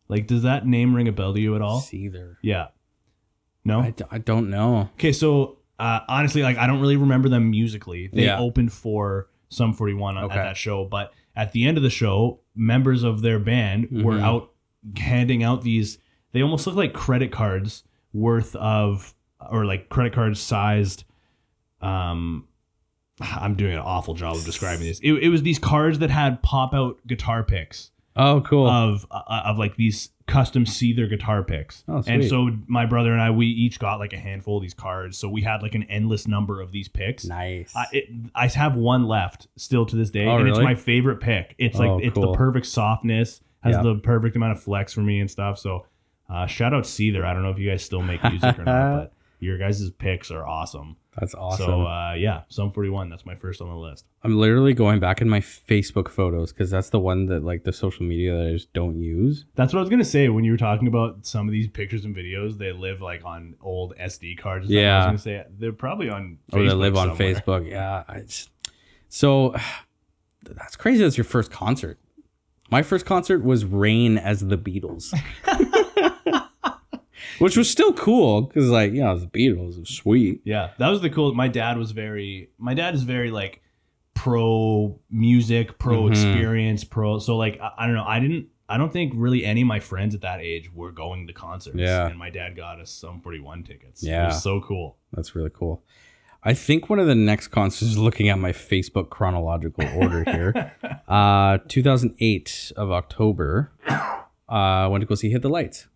Like, 0.07 0.27
does 0.27 0.43
that 0.43 0.67
name 0.67 0.93
ring 0.95 1.07
a 1.07 1.11
bell 1.11 1.33
to 1.33 1.39
you 1.41 1.55
at 1.55 1.61
all? 1.63 1.81
Seether. 1.81 2.35
Yeah. 2.43 2.67
No. 3.65 3.81
I, 3.81 3.89
d- 3.91 4.03
I 4.11 4.17
don't 4.19 4.49
know. 4.49 4.89
okay, 4.93 5.11
so 5.11 5.57
uh, 5.79 5.99
honestly, 6.07 6.41
like 6.43 6.57
I 6.57 6.67
don't 6.67 6.79
really 6.79 6.95
remember 6.97 7.27
them 7.29 7.49
musically. 7.49 8.07
They 8.13 8.25
Yeah. 8.25 8.39
opened 8.39 8.71
for 8.71 9.27
Sum 9.49 9.73
41 9.73 10.17
on, 10.17 10.23
Okay. 10.25 10.37
at 10.39 10.43
that 10.43 10.57
show, 10.57 10.85
but 10.85 11.11
at 11.35 11.51
the 11.51 11.65
end 11.67 11.75
of 11.77 11.83
the 11.83 11.89
show, 11.89 12.39
members 12.55 13.03
of 13.03 13.21
their 13.21 13.39
band 13.39 13.87
were 13.91 14.13
Mhm. 14.15 14.21
out 14.21 14.51
handing 14.97 15.43
out 15.43 15.63
these. 15.63 15.97
They 16.31 16.41
almost 16.41 16.65
look 16.67 16.75
like 16.75 16.93
credit 16.93 17.31
cards 17.31 17.83
worth 18.13 18.55
of, 18.55 19.13
or 19.51 19.65
like 19.65 19.89
credit 19.89 20.13
card 20.13 20.37
sized. 20.37 21.03
Um, 21.81 22.47
I'm 23.19 23.55
doing 23.55 23.73
an 23.73 23.79
awful 23.79 24.13
job 24.13 24.35
of 24.35 24.45
describing 24.45 24.85
this. 24.85 24.99
It, 25.01 25.13
it 25.13 25.29
was 25.29 25.43
these 25.43 25.59
cards 25.59 25.99
that 25.99 26.09
had 26.09 26.41
pop 26.43 26.73
out 26.73 26.97
guitar 27.07 27.43
picks 27.43 27.91
Oh, 28.15 28.41
cool. 28.41 28.67
of 28.67 29.05
uh, 29.11 29.41
of 29.45 29.57
like 29.57 29.75
these 29.75 30.09
custom 30.27 30.65
Seether 30.65 31.07
guitar 31.09 31.43
picks. 31.43 31.83
Oh, 31.87 32.03
and 32.07 32.25
so 32.25 32.49
my 32.67 32.85
brother 32.85 33.11
and 33.13 33.21
I, 33.21 33.29
we 33.29 33.45
each 33.47 33.77
got 33.79 33.99
like 33.99 34.11
a 34.13 34.17
handful 34.17 34.57
of 34.57 34.63
these 34.63 34.73
cards. 34.73 35.17
So 35.17 35.29
we 35.29 35.41
had 35.43 35.61
like 35.61 35.75
an 35.75 35.83
endless 35.83 36.27
number 36.27 36.61
of 36.61 36.71
these 36.71 36.87
picks. 36.87 37.25
nice. 37.25 37.71
I, 37.75 37.85
it, 37.91 38.05
I 38.33 38.47
have 38.47 38.75
one 38.75 39.05
left 39.05 39.47
still 39.55 39.85
to 39.85 39.95
this 39.95 40.09
day, 40.09 40.25
Oh, 40.25 40.37
and 40.37 40.47
it's 40.49 40.57
my 40.59 40.73
favorite 40.75 41.19
pick. 41.19 41.53
It's 41.57 41.77
like 41.77 41.89
Oh, 41.89 41.99
it's 41.99 42.15
cool. 42.15 42.31
the 42.31 42.37
perfect 42.37 42.65
softness, 42.65 43.41
has 43.63 43.75
Yeah. 43.75 43.83
the 43.83 43.95
perfect 43.95 44.35
amount 44.35 44.53
of 44.53 44.63
flex 44.63 44.93
for 44.93 45.01
me 45.01 45.19
and 45.19 45.29
stuff. 45.29 45.59
So 45.59 45.85
uh, 46.27 46.47
shout 46.47 46.73
out 46.73 46.85
Seether. 46.85 47.23
I 47.23 47.33
don't 47.33 47.43
know 47.43 47.51
if 47.51 47.59
you 47.59 47.69
guys 47.69 47.83
still 47.83 48.01
make 48.01 48.23
music 48.23 48.57
or 48.57 48.63
not, 48.63 48.65
but 48.97 49.13
your 49.45 49.57
guys' 49.57 49.89
picks 49.91 50.31
are 50.31 50.45
awesome. 50.45 50.97
That's 51.17 51.33
awesome. 51.33 51.65
So 51.65 51.87
uh, 51.87 52.13
yeah, 52.17 52.41
Sum 52.49 52.71
41. 52.71 53.09
That's 53.09 53.25
my 53.25 53.35
first 53.35 53.61
on 53.61 53.69
the 53.69 53.75
list. 53.75 54.05
I'm 54.23 54.37
literally 54.37 54.73
going 54.73 54.99
back 54.99 55.21
in 55.21 55.29
my 55.29 55.39
Facebook 55.39 56.09
photos 56.09 56.51
because 56.51 56.69
that's 56.69 56.89
the 56.89 56.99
one 56.99 57.27
that 57.27 57.43
like 57.43 57.63
the 57.63 57.71
social 57.71 58.05
media 58.05 58.35
that 58.35 58.47
I 58.47 58.51
just 58.51 58.73
don't 58.73 58.99
use. 58.99 59.45
That's 59.55 59.73
what 59.73 59.79
I 59.79 59.81
was 59.81 59.89
gonna 59.89 60.03
say 60.03 60.27
when 60.29 60.43
you 60.43 60.51
were 60.51 60.57
talking 60.57 60.87
about 60.87 61.25
some 61.25 61.47
of 61.47 61.53
these 61.53 61.67
pictures 61.67 62.03
and 62.03 62.15
videos. 62.15 62.57
They 62.57 62.71
live 62.73 63.01
like 63.01 63.23
on 63.23 63.55
old 63.61 63.95
SD 63.97 64.37
cards. 64.39 64.67
Yeah. 64.67 64.95
I 64.95 64.97
was 65.11 65.23
gonna 65.23 65.39
say 65.39 65.45
they're 65.57 65.71
probably 65.71 66.09
on. 66.09 66.39
or 66.51 66.59
they 66.63 66.69
Facebook 66.69 66.79
live 66.79 66.97
on. 66.97 67.17
Facebook. 67.17 67.69
Yeah. 67.69 68.03
I 68.07 68.19
just, 68.21 68.49
so 69.07 69.55
that's 70.43 70.75
crazy. 70.75 71.03
That's 71.03 71.17
your 71.17 71.23
first 71.25 71.51
concert. 71.51 71.99
My 72.71 72.81
first 72.81 73.05
concert 73.05 73.43
was 73.43 73.63
Rain 73.63 74.17
as 74.17 74.41
the 74.41 74.57
Beatles, 74.57 75.13
which 77.39 77.57
was 77.57 77.69
still 77.69 77.93
cool 77.93 78.43
because, 78.43 78.69
like, 78.69 78.91
you 78.93 79.01
know, 79.01 79.17
the 79.17 79.27
Beatles. 79.27 79.75
It 79.77 79.79
was 79.81 79.89
sweet. 79.89 80.41
Yeah, 80.45 80.71
that 80.77 80.89
was 80.89 81.01
the 81.01 81.09
cool. 81.09 81.33
My 81.33 81.47
dad 81.47 81.77
was 81.77 81.91
very. 81.91 82.49
My 82.57 82.73
dad 82.73 82.95
is 82.95 83.03
very 83.03 83.31
like 83.31 83.61
pro 84.13 84.99
music, 85.11 85.77
pro 85.77 86.03
Mhm. 86.03 86.09
experience, 86.11 86.83
pro. 86.83 87.19
So 87.19 87.37
like 87.37 87.59
I, 87.61 87.71
I 87.79 87.85
don't 87.85 87.95
know. 87.95 88.05
I 88.05 88.19
didn't. 88.19 88.47
I 88.67 88.77
don't 88.77 88.91
think 88.91 89.13
really 89.15 89.45
any 89.45 89.61
of 89.61 89.67
my 89.67 89.79
friends 89.79 90.15
at 90.15 90.21
that 90.21 90.39
age 90.41 90.71
were 90.73 90.91
going 90.91 91.27
to 91.27 91.33
concerts. 91.33 91.77
Yeah. 91.77 92.07
and 92.07 92.17
my 92.17 92.31
dad 92.31 92.55
got 92.55 92.79
us 92.79 92.89
Sum 92.89 93.21
41 93.21 93.63
tickets. 93.63 94.01
it 94.01 94.07
Yeah. 94.07 94.27
was 94.27 94.41
so 94.41 94.59
cool. 94.61 94.97
That's 95.13 95.35
really 95.35 95.51
cool. 95.53 95.83
I 96.41 96.53
think 96.55 96.89
one 96.89 96.97
of 96.99 97.05
the 97.05 97.13
next 97.15 97.49
concerts 97.49 97.91
is 97.91 97.97
looking 97.97 98.27
at 98.29 98.39
my 98.39 98.51
Facebook 98.51 99.09
chronological 99.11 99.87
order 99.95 100.23
here. 100.23 100.73
uh, 101.07 101.59
2008 101.67 102.71
of 102.75 102.91
October. 102.91 103.71
Uh, 104.47 104.87
went 104.91 105.01
to 105.01 105.05
go 105.07 105.13
see 105.15 105.29
Hit 105.31 105.41
the 105.43 105.49
Lights. 105.49 105.87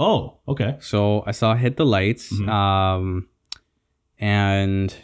Oh, 0.00 0.38
okay. 0.48 0.76
So 0.80 1.22
I 1.26 1.32
saw 1.32 1.54
Hit 1.54 1.76
the 1.76 1.84
Lights. 1.86 2.32
Mhm. 2.32 2.48
Um, 2.48 3.28
and 4.18 4.94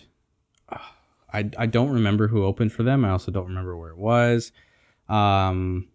uh, 0.68 0.78
I 1.32 1.50
I 1.58 1.66
don't 1.66 1.90
remember 1.90 2.28
who 2.28 2.44
opened 2.44 2.72
for 2.72 2.82
them. 2.82 3.04
I 3.04 3.10
also 3.10 3.30
don't 3.30 3.46
remember 3.46 3.76
where 3.76 3.90
it 3.90 3.98
was. 3.98 4.52
Um, 5.08 5.88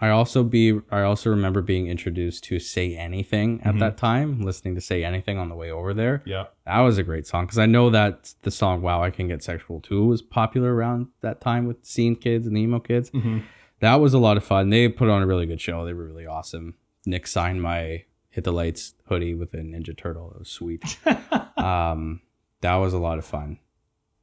I 0.00 0.08
also 0.08 0.42
be 0.44 0.78
I 0.90 1.02
also 1.02 1.30
remember 1.30 1.60
being 1.62 1.86
introduced 1.88 2.44
to 2.44 2.58
Say 2.58 2.96
Anything 2.96 3.60
at 3.64 3.74
Mhm. 3.74 3.80
that 3.80 3.96
time, 3.98 4.40
listening 4.40 4.74
to 4.76 4.80
Say 4.80 5.04
Anything 5.04 5.36
on 5.36 5.48
the 5.50 5.54
way 5.54 5.70
over 5.70 5.92
there. 5.92 6.22
Yeah. 6.24 6.46
That 6.64 6.80
was 6.80 6.96
a 6.96 7.02
great 7.02 7.26
song 7.26 7.44
because 7.46 7.58
I 7.58 7.66
know 7.66 7.90
that 7.90 8.34
the 8.42 8.50
song 8.50 8.82
"Wow 8.82 9.02
I 9.02 9.10
Can 9.10 9.28
Get 9.28 9.42
Sexual 9.42 9.80
Too" 9.80 10.06
was 10.06 10.22
popular 10.22 10.74
around 10.74 11.08
that 11.22 11.40
time 11.40 11.66
with 11.66 11.84
scene 11.84 12.16
kids 12.16 12.46
and 12.46 12.56
emo 12.56 12.78
kids. 12.78 13.10
Mhm. 13.10 13.42
That 13.80 13.96
was 13.96 14.14
a 14.14 14.18
lot 14.18 14.36
of 14.36 14.44
fun. 14.44 14.70
They 14.70 14.88
put 14.88 15.08
on 15.08 15.22
a 15.22 15.26
really 15.26 15.46
good 15.46 15.60
show. 15.60 15.84
They 15.84 15.92
were 15.92 16.04
really 16.06 16.26
awesome. 16.26 16.74
Nick 17.06 17.26
signed 17.26 17.62
my 17.62 18.04
"Hit 18.30 18.44
the 18.44 18.52
Lights" 18.52 18.94
hoodie 19.06 19.34
with 19.34 19.52
a 19.54 19.58
Ninja 19.58 19.96
Turtle. 19.96 20.32
It 20.34 20.38
was 20.40 20.48
sweet. 20.48 20.98
um, 21.56 22.20
that 22.60 22.76
was 22.76 22.92
a 22.92 22.98
lot 22.98 23.18
of 23.18 23.24
fun. 23.24 23.58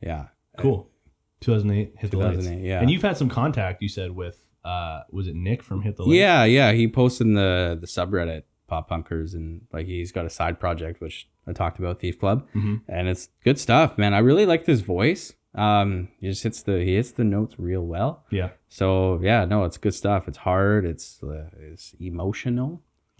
Yeah, 0.01 0.27
Cool. 0.57 0.89
2008 1.41 1.93
hit 1.99 2.11
the 2.11 2.17
lights. 2.17 2.47
yeah. 2.47 2.79
And 2.81 2.89
you've 2.89 3.01
had 3.03 3.15
some 3.17 3.29
contact. 3.29 3.81
You 3.81 3.89
said 3.89 4.11
with 4.11 4.43
uh, 4.65 5.01
was 5.11 5.27
it 5.27 5.35
Nick 5.35 5.61
from 5.63 5.81
Hit 5.81 5.95
the 5.97 6.03
Lights? 6.03 6.15
yeah, 6.15 6.43
yeah. 6.45 6.71
He 6.73 6.87
posted 6.87 7.27
in 7.27 7.33
the 7.35 7.77
the 7.79 7.87
subreddit 7.87 8.43
pop 8.67 8.89
punkers 8.89 9.33
and 9.33 9.61
like 9.71 9.85
he's 9.85 10.11
got 10.11 10.25
a 10.25 10.29
side 10.29 10.59
project 10.59 10.99
which 10.99 11.29
I 11.47 11.53
talked 11.53 11.79
about 11.79 11.99
Thief 11.99 12.19
Club 12.19 12.45
Mhm. 12.53 12.81
and 12.89 13.07
it's 13.07 13.29
good 13.43 13.57
stuff, 13.59 13.97
man. 13.97 14.13
I 14.13 14.17
really 14.19 14.45
liked 14.45 14.67
his 14.67 14.81
voice. 14.81 15.33
Um, 15.55 16.09
he 16.19 16.27
just 16.29 16.43
hits 16.43 16.61
the 16.63 16.79
he 16.83 16.95
hits 16.95 17.11
the 17.11 17.23
notes 17.23 17.55
real 17.57 17.81
well. 17.85 18.25
Yeah. 18.31 18.49
So 18.69 19.19
yeah, 19.23 19.45
no, 19.45 19.63
it's 19.63 19.77
good 19.77 19.93
stuff. 19.95 20.27
It's 20.27 20.37
hard. 20.39 20.85
It's 20.85 21.21
uh, 21.23 21.49
it's 21.59 21.95
emotional, 21.99 22.83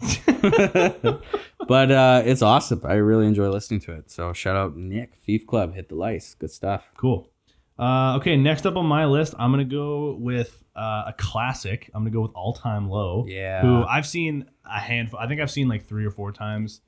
but 1.68 1.90
uh, 1.90 2.22
it's 2.24 2.42
awesome. 2.42 2.82
I 2.84 2.94
really 2.94 3.26
enjoy 3.26 3.48
listening 3.48 3.80
to 3.80 3.92
it. 3.92 4.10
So 4.10 4.32
shout 4.32 4.56
out 4.56 4.76
Nick 4.76 5.14
Thief 5.24 5.46
Club. 5.46 5.74
Hit 5.74 5.88
the 5.88 5.94
lights. 5.94 6.34
Good 6.34 6.50
stuff. 6.50 6.84
Cool. 6.96 7.30
Uh, 7.78 8.16
okay, 8.16 8.36
next 8.36 8.66
up 8.66 8.76
on 8.76 8.86
my 8.86 9.04
list, 9.06 9.34
I'm 9.38 9.50
gonna 9.52 9.64
go 9.64 10.14
with 10.18 10.62
uh, 10.76 11.04
a 11.08 11.14
classic. 11.16 11.90
I'm 11.94 12.02
gonna 12.02 12.10
go 12.10 12.22
with 12.22 12.32
All 12.34 12.52
Time 12.52 12.88
Low. 12.88 13.24
Yeah. 13.28 13.62
Who 13.62 13.84
I've 13.84 14.06
seen 14.06 14.46
a 14.64 14.78
handful. 14.80 15.18
I 15.20 15.26
think 15.28 15.40
I've 15.40 15.50
seen 15.50 15.68
like 15.68 15.86
three 15.86 16.04
or 16.04 16.10
four 16.10 16.32
times. 16.32 16.80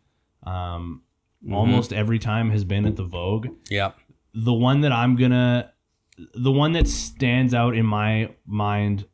Um, 0.44 1.03
Mhm. 1.46 1.55
almost 1.55 1.92
every 1.94 2.18
time 2.18 2.50
has 2.50 2.64
been 2.64 2.85
at 2.85 2.96
the 2.96 3.03
Vogue. 3.05 3.48
Yep. 3.70 3.96
The 4.34 4.52
one 4.52 4.80
that 4.82 4.92
I'm 4.92 5.16
gonna, 5.16 5.72
the 6.34 6.52
one 6.52 6.72
that 6.72 6.86
stands 6.88 7.54
out 7.54 7.74
in 7.76 7.84
my 7.86 8.30
mind, 8.46 9.06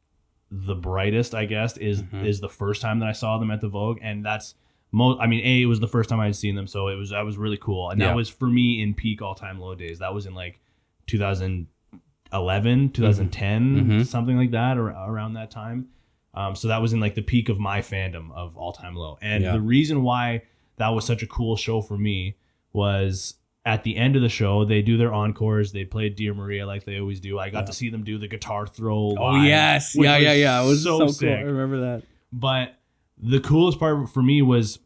the 0.50 0.74
brightest, 0.74 1.34
I 1.34 1.44
guess, 1.46 1.76
is 1.76 2.02
Mhm. 2.02 2.24
is 2.24 2.40
the 2.40 2.48
first 2.48 2.80
time 2.82 2.98
that 3.00 3.08
I 3.08 3.12
saw 3.12 3.38
them 3.38 3.50
at 3.50 3.60
the 3.60 3.68
Vogue, 3.68 3.98
and 4.02 4.24
that's 4.24 4.54
most. 4.92 5.18
I 5.20 5.26
mean, 5.26 5.44
a 5.44 5.62
it 5.62 5.66
was 5.66 5.80
the 5.80 5.88
first 5.88 6.08
time 6.08 6.20
I 6.20 6.26
had 6.26 6.36
seen 6.36 6.54
them, 6.54 6.66
so 6.66 6.88
it 6.88 6.94
was 6.96 7.10
that 7.10 7.24
was 7.24 7.36
really 7.36 7.56
cool, 7.56 7.90
and 7.90 8.00
Yeah. 8.00 8.08
that 8.08 8.16
was 8.16 8.28
for 8.28 8.46
me 8.48 8.80
in 8.82 8.94
peak 8.94 9.20
All 9.22 9.34
Time 9.34 9.58
Low 9.58 9.74
days. 9.74 9.98
That 9.98 10.14
was 10.14 10.26
in 10.26 10.34
like 10.34 10.60
2011, 11.06 12.90
2010, 12.90 13.88
Mhm. 14.00 14.06
something 14.06 14.36
like 14.36 14.50
that, 14.52 14.78
or 14.78 14.88
around 14.90 15.34
that 15.34 15.50
time. 15.50 15.88
Um, 16.34 16.54
so 16.54 16.68
that 16.68 16.82
was 16.82 16.92
in 16.92 17.00
like 17.00 17.14
the 17.14 17.22
peak 17.22 17.48
of 17.48 17.58
my 17.58 17.80
fandom 17.80 18.30
of 18.32 18.56
All 18.56 18.72
Time 18.72 18.94
Low, 18.94 19.18
and 19.22 19.42
Yeah. 19.44 19.52
the 19.52 19.60
reason 19.60 20.02
why 20.02 20.42
that 20.76 20.88
was 20.90 21.04
such 21.06 21.22
a 21.22 21.26
cool 21.26 21.56
show 21.56 21.80
for 21.80 21.96
me 21.96 22.36
was 22.72 23.38
at 23.66 23.82
the 23.84 23.96
end 23.96 24.16
of 24.16 24.22
the 24.22 24.28
show 24.30 24.64
they 24.64 24.80
do 24.80 24.96
their 24.96 25.12
encores. 25.12 25.72
They 25.72 25.84
played 25.84 26.16
Dear 26.16 26.32
Maria 26.32 26.64
like 26.66 26.84
they 26.84 26.98
always 26.98 27.20
do. 27.20 27.38
I 27.38 27.50
got 27.50 27.60
Yeah. 27.60 27.66
to 27.66 27.72
see 27.74 27.90
them 27.90 28.04
do 28.04 28.16
the 28.16 28.28
guitar 28.28 28.66
throw. 28.66 29.14
Oh 29.18 29.42
yes. 29.42 29.94
Yeah, 29.94 30.16
yeah, 30.16 30.32
yeah. 30.32 30.62
It 30.62 30.66
was 30.66 30.82
so, 30.84 30.98
cool. 31.00 31.08
sick. 31.08 31.28
I 31.38 31.42
remember 31.42 31.80
that. 31.80 32.02
But 32.32 32.78
the 33.18 33.40
coolest 33.40 33.78
part 33.78 34.08
for 34.08 34.22
me 34.22 34.40
was 34.40 34.78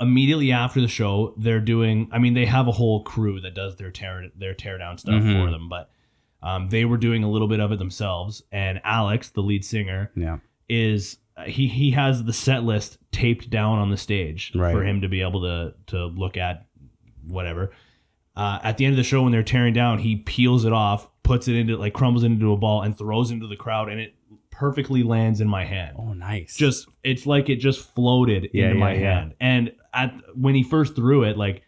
immediately 0.00 0.52
after 0.52 0.80
the 0.80 0.88
show, 0.88 1.34
they're 1.38 1.60
doing. 1.60 2.08
I 2.12 2.18
mean, 2.18 2.34
they 2.34 2.46
have 2.46 2.68
a 2.68 2.72
whole 2.72 3.02
crew 3.02 3.40
that 3.40 3.54
does 3.54 3.76
their 3.76 3.90
tear 3.90 4.28
their 4.36 4.54
tear 4.54 4.78
down 4.78 4.98
stuff 4.98 5.22
Mhm. 5.22 5.44
for 5.44 5.50
them, 5.50 5.68
but 5.68 5.90
um, 6.42 6.68
they 6.68 6.84
were 6.84 6.98
doing 6.98 7.24
a 7.24 7.30
little 7.30 7.48
bit 7.48 7.60
of 7.60 7.72
it 7.72 7.78
themselves. 7.78 8.42
And 8.52 8.80
Alex, 8.84 9.30
the 9.30 9.42
lead 9.42 9.64
singer, 9.64 10.12
Yeah. 10.14 10.38
is 10.68 11.18
uh, 11.36 11.44
he 11.44 11.66
he 11.66 11.90
has 11.92 12.24
the 12.24 12.32
set 12.32 12.62
list 12.62 12.98
taped 13.10 13.50
down 13.50 13.78
on 13.78 13.90
the 13.90 13.96
stage 13.96 14.52
Right. 14.54 14.72
for 14.72 14.84
him 14.84 15.00
to 15.00 15.08
be 15.08 15.22
able 15.22 15.40
to 15.42 15.74
to 15.88 16.06
look 16.06 16.36
at 16.36 16.66
whatever. 17.26 17.72
Uh, 18.36 18.58
at 18.62 18.76
the 18.76 18.84
end 18.84 18.92
of 18.92 18.96
the 18.98 19.02
show, 19.04 19.22
when 19.22 19.32
they're 19.32 19.42
tearing 19.42 19.72
down, 19.72 19.98
he 19.98 20.16
peels 20.16 20.64
it 20.64 20.72
off, 20.72 21.08
puts 21.22 21.48
it 21.48 21.54
into 21.56 21.76
like 21.76 21.94
crumbles 21.94 22.22
it 22.22 22.26
into 22.26 22.52
a 22.52 22.56
ball, 22.56 22.82
and 22.82 22.96
throws 22.96 23.30
it 23.30 23.34
into 23.34 23.46
the 23.46 23.56
crowd, 23.56 23.88
and 23.88 24.00
it 24.00 24.14
perfectly 24.50 25.02
lands 25.02 25.40
in 25.42 25.48
my 25.48 25.64
hand 25.66 25.96
Oh, 25.98 26.14
nice. 26.14 26.56
just 26.56 26.88
it's 27.04 27.26
like 27.26 27.50
it 27.50 27.56
just 27.56 27.94
floated 27.94 28.48
Yeah, 28.54 28.68
into 28.68 28.78
my 28.78 28.94
yeah, 28.94 29.00
yeah. 29.00 29.14
hand 29.18 29.34
and 29.38 29.72
at 29.92 30.14
when 30.34 30.54
he 30.54 30.62
first 30.62 30.96
threw 30.96 31.24
it 31.24 31.36
like 31.36 31.62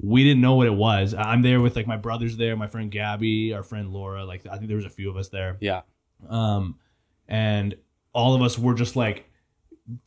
we 0.00 0.24
didn't 0.24 0.40
know 0.40 0.56
what 0.56 0.66
it 0.66 0.74
was. 0.74 1.14
I'm 1.14 1.42
there 1.42 1.60
with 1.60 1.76
like 1.76 1.86
my 1.86 1.96
brothers 1.96 2.36
there, 2.36 2.56
my 2.56 2.66
friend 2.66 2.90
Gabby, 2.90 3.52
our 3.54 3.62
friend 3.62 3.92
Laura. 3.92 4.24
Like 4.24 4.44
I 4.46 4.56
think 4.56 4.66
there 4.66 4.76
was 4.76 4.84
a 4.86 4.90
few 4.90 5.08
of 5.08 5.16
us 5.16 5.28
there. 5.28 5.56
Yeah. 5.60 5.82
Um, 6.28 6.78
and 7.28 7.76
all 8.12 8.34
of 8.34 8.42
us 8.42 8.58
were 8.58 8.74
just 8.74 8.96
like 8.96 9.30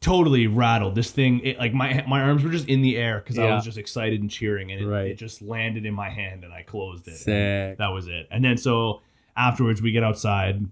totally 0.01 0.47
rattled. 0.47 0.95
This 0.95 1.11
thing, 1.11 1.41
it, 1.41 1.57
like 1.59 1.73
my 1.73 2.03
my 2.07 2.21
arms 2.21 2.43
were 2.43 2.49
just 2.51 2.67
in 2.67 2.81
the 2.81 2.97
air 2.97 3.19
because 3.19 3.37
I 3.37 3.47
Yeah. 3.47 3.55
was 3.55 3.65
just 3.65 3.77
excited 3.77 4.21
and 4.21 4.29
cheering, 4.29 4.71
and 4.71 4.81
it, 4.81 4.87
Right. 4.87 5.07
it 5.11 5.17
just 5.17 5.41
landed 5.41 5.85
in 5.85 5.93
my 5.93 6.09
hand, 6.09 6.43
and 6.43 6.53
I 6.53 6.61
closed 6.63 7.07
it. 7.07 7.15
Sick. 7.17 7.33
And 7.33 7.77
that 7.77 7.89
was 7.93 8.07
it. 8.07 8.27
And 8.31 8.43
then 8.43 8.57
so 8.57 9.01
afterwards, 9.35 9.81
we 9.81 9.91
get 9.91 10.03
outside 10.03 10.65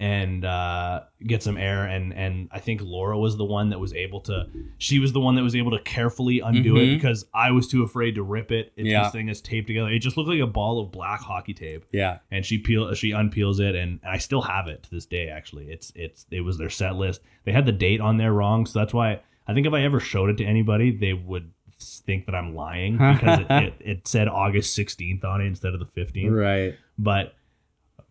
and 0.00 0.44
uh, 0.44 1.02
get 1.26 1.42
some 1.42 1.56
air, 1.56 1.84
and 1.86 2.12
and 2.12 2.48
I 2.50 2.58
think 2.58 2.80
Laura 2.82 3.18
was 3.18 3.36
the 3.36 3.44
one 3.44 3.70
that 3.70 3.78
was 3.78 3.92
able 3.94 4.20
to. 4.22 4.46
She 4.78 4.98
was 4.98 5.12
the 5.12 5.20
one 5.20 5.36
that 5.36 5.42
was 5.42 5.54
able 5.54 5.70
to 5.70 5.78
carefully 5.78 6.40
undo 6.40 6.76
it 6.76 6.86
Mhm. 6.86 6.94
because 6.96 7.26
I 7.32 7.50
was 7.52 7.68
too 7.68 7.82
afraid 7.84 8.16
to 8.16 8.22
rip 8.22 8.50
it. 8.50 8.72
It's 8.76 8.88
Yeah. 8.88 9.04
this 9.04 9.12
thing 9.12 9.28
is 9.28 9.40
taped 9.40 9.68
together. 9.68 9.88
It 9.90 10.00
just 10.00 10.16
looked 10.16 10.28
like 10.28 10.40
a 10.40 10.46
ball 10.46 10.80
of 10.80 10.90
black 10.90 11.20
hockey 11.20 11.54
tape 11.54 11.84
Yeah. 11.92 12.18
and 12.30 12.44
she 12.44 12.58
peel 12.58 12.92
she 12.94 13.10
unpeels 13.10 13.60
it 13.60 13.74
and, 13.74 14.00
and 14.02 14.10
I 14.12 14.18
still 14.18 14.42
have 14.42 14.66
it 14.68 14.82
to 14.84 14.90
this 14.90 15.06
day 15.06 15.28
actually 15.28 15.66
it's 15.70 15.92
it's 15.94 16.26
it 16.30 16.40
was 16.40 16.58
their 16.58 16.70
set 16.70 16.96
list 16.96 17.20
they 17.44 17.52
had 17.52 17.66
the 17.66 17.72
date 17.72 18.00
on 18.00 18.16
there 18.16 18.32
wrong 18.32 18.66
so 18.66 18.78
that's 18.78 18.92
why 18.94 19.20
I 19.46 19.54
think 19.54 19.66
if 19.66 19.72
I 19.72 19.82
ever 19.82 20.00
showed 20.00 20.30
it 20.30 20.36
to 20.38 20.44
anybody 20.44 20.90
they 20.90 21.12
would 21.12 21.50
think 21.80 22.26
that 22.26 22.34
I'm 22.34 22.54
lying 22.54 22.94
because 22.98 23.40
it, 23.40 23.46
it, 23.50 23.74
it 23.80 24.08
said 24.08 24.28
August 24.28 24.76
16th 24.78 25.24
on 25.24 25.40
it 25.40 25.46
instead 25.46 25.74
of 25.74 25.80
the 25.80 25.86
15th 25.86 26.30
Right. 26.32 26.74
but 26.98 27.34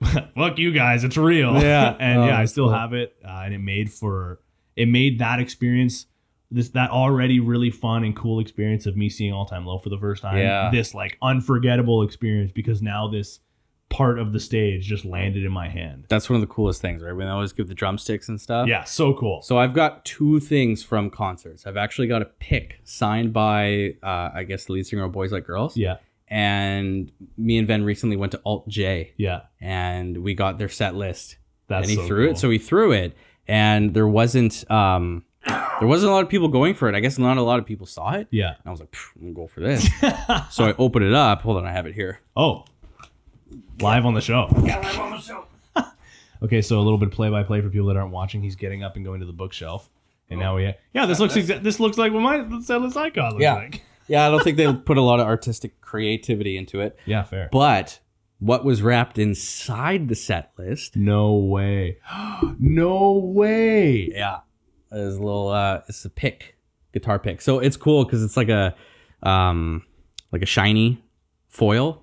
fuck 0.36 0.58
you 0.58 0.72
guys 0.72 1.04
it's 1.04 1.18
real 1.18 1.54
Yeah. 1.62 1.96
and 2.00 2.20
Oh, 2.22 2.26
yeah 2.28 2.40
I 2.40 2.46
still 2.46 2.66
cool. 2.66 2.74
have 2.74 2.94
it 2.94 3.16
uh, 3.26 3.42
and 3.46 3.54
it 3.54 3.60
made 3.60 3.92
for 3.92 4.40
it 4.76 4.88
made 4.88 5.20
that 5.20 5.40
experience 5.40 6.08
this 6.52 6.70
that 6.70 6.92
already 6.92 7.40
really 7.40 7.70
fun 7.72 8.04
and 8.04 8.16
cool 8.16 8.40
experience 8.40 8.86
of 8.86 8.96
me 8.98 9.10
seeing 9.10 9.34
all 9.34 9.46
time 9.46 9.66
low 9.66 9.78
for 9.80 9.90
the 9.90 9.98
first 9.98 10.22
time 10.22 10.38
Yeah. 10.38 10.70
this 10.72 10.94
like 10.94 11.18
unforgettable 11.22 12.04
experience 12.04 12.52
because 12.54 12.82
now 12.82 13.08
this 13.08 13.40
part 13.90 14.18
of 14.18 14.34
the 14.34 14.40
stage 14.40 14.86
just 14.86 15.06
landed 15.06 15.44
in 15.44 15.52
my 15.52 15.70
hand 15.70 16.06
That's 16.10 16.28
one 16.28 16.36
of 16.36 16.42
the 16.42 16.52
coolest 16.52 16.82
things, 16.82 17.04
right? 17.04 17.12
When 17.14 17.28
they 17.28 17.32
always 17.32 17.54
give 17.54 17.68
the 17.68 17.76
drumsticks 17.76 18.28
and 18.28 18.42
stuff. 18.42 18.68
yeah 18.68 18.84
so 18.86 19.14
cool 19.14 19.42
So 19.44 19.60
I've 19.60 19.74
got 19.74 20.04
two 20.04 20.40
things 20.40 20.82
from 20.84 21.12
concerts. 21.12 21.68
I've 21.68 21.78
actually 21.78 22.08
got 22.08 22.22
a 22.24 22.26
pick 22.26 22.80
signed 22.84 23.34
by, 23.34 23.96
uh, 24.02 24.32
I 24.34 24.44
guess, 24.48 24.66
the 24.66 24.74
lead 24.74 24.88
singer 24.88 25.04
of 25.04 25.12
Boys 25.12 25.32
Like 25.32 25.46
Girls. 25.46 25.78
yeah 25.78 25.98
And 26.34 27.12
me 27.38 27.60
and 27.60 27.68
Ben 27.68 27.84
recently 27.84 28.16
went 28.16 28.32
to 28.32 28.42
Alt 28.44 28.68
J, 28.68 29.14
yeah 29.18 29.42
and 29.62 30.18
we 30.24 30.34
got 30.34 30.58
their 30.58 30.68
set 30.70 30.96
list. 30.96 31.38
that's 31.68 31.84
and 31.84 31.92
he 31.92 31.96
so 31.96 32.08
threw 32.08 32.26
cool. 32.28 32.36
it. 32.36 32.40
So 32.40 32.50
he 32.50 32.58
threw 32.58 32.92
it, 32.92 33.16
and 33.48 33.94
there 33.94 34.08
wasn't, 34.08 34.70
um, 34.72 35.26
there 35.46 35.88
wasn't 35.88 36.10
a 36.12 36.14
lot 36.16 36.24
of 36.24 36.30
people 36.30 36.48
going 36.48 36.74
for 36.74 36.90
it. 36.90 36.96
I 36.96 37.02
guess 37.02 37.20
not 37.20 37.38
a 37.38 37.42
lot 37.44 37.60
of 37.60 37.66
people 37.68 37.86
saw 37.86 38.14
it. 38.14 38.28
yeah 38.32 38.50
And 38.50 38.66
I 38.66 38.72
was 38.72 38.80
like, 38.80 38.96
I'm 39.16 39.22
gonna 39.22 39.34
go 39.36 39.46
for 39.48 39.60
this. 39.60 39.88
so 40.50 40.66
I 40.66 40.74
open 40.80 41.04
it 41.04 41.14
up. 41.14 41.44
Hold 41.44 41.58
on, 41.58 41.66
I 41.68 41.72
have 41.72 41.86
it 41.86 41.94
here. 41.94 42.20
oh 42.36 42.66
live 43.80 44.06
on 44.06 44.14
the 44.16 44.22
show 44.22 44.48
yeah 44.64 44.80
live 44.80 45.00
on 45.00 45.12
the 45.12 45.20
show 45.20 45.46
okay 46.44 46.62
so 46.62 46.80
a 46.80 46.82
little 46.82 46.98
bit 46.98 47.08
of 47.10 47.14
play 47.14 47.30
by 47.30 47.44
play 47.44 47.62
for 47.62 47.70
people 47.70 47.88
that 47.88 47.98
aren't 47.98 48.12
watching 48.12 48.42
he's 48.42 48.56
getting 48.56 48.84
up 48.84 48.96
and 48.96 49.06
going 49.06 49.20
to 49.20 49.26
the 49.28 49.34
bookshelf 49.34 49.90
and 50.30 50.40
now 50.40 50.56
we 50.56 50.74
yeah 50.94 51.06
this 51.06 51.20
looks 51.20 51.36
exa- 51.36 51.62
this 51.62 51.80
looks 51.80 51.98
like 51.98 52.12
what 52.12 52.22
my 52.22 52.60
set 52.62 52.82
list 52.82 52.98
icon 52.98 53.32
looks 53.32 53.42
Yeah. 53.44 53.54
like 53.56 53.84
Yeah, 54.08 54.28
I 54.28 54.32
don't 54.32 54.44
think 54.44 54.58
they 54.58 54.72
put 54.74 54.98
a 54.98 55.02
lot 55.02 55.20
of 55.20 55.28
artistic 55.28 55.82
creativity 55.82 56.58
into 56.58 56.82
it. 56.82 56.98
yeah 57.06 57.24
fair 57.24 57.50
But 57.52 58.00
what 58.40 58.66
was 58.66 58.82
wrapped 58.82 59.18
inside 59.18 60.10
the 60.10 60.16
set 60.16 60.52
list? 60.58 60.98
No 60.98 61.34
way. 61.34 62.00
no 62.60 63.14
way. 63.14 64.10
Yeah, 64.12 64.40
is 64.92 65.16
a 65.16 65.22
little. 65.22 65.48
Uh, 65.50 65.82
it's 65.88 66.04
a 66.04 66.10
pick, 66.10 66.58
guitar 66.92 67.20
pick. 67.20 67.42
So 67.42 67.60
it's 67.60 67.78
cool 67.78 68.04
because 68.04 68.22
it's 68.22 68.36
like 68.36 68.50
a, 68.50 68.76
um, 69.22 69.84
like 70.32 70.42
a 70.42 70.46
shiny 70.46 71.02
foil 71.48 72.03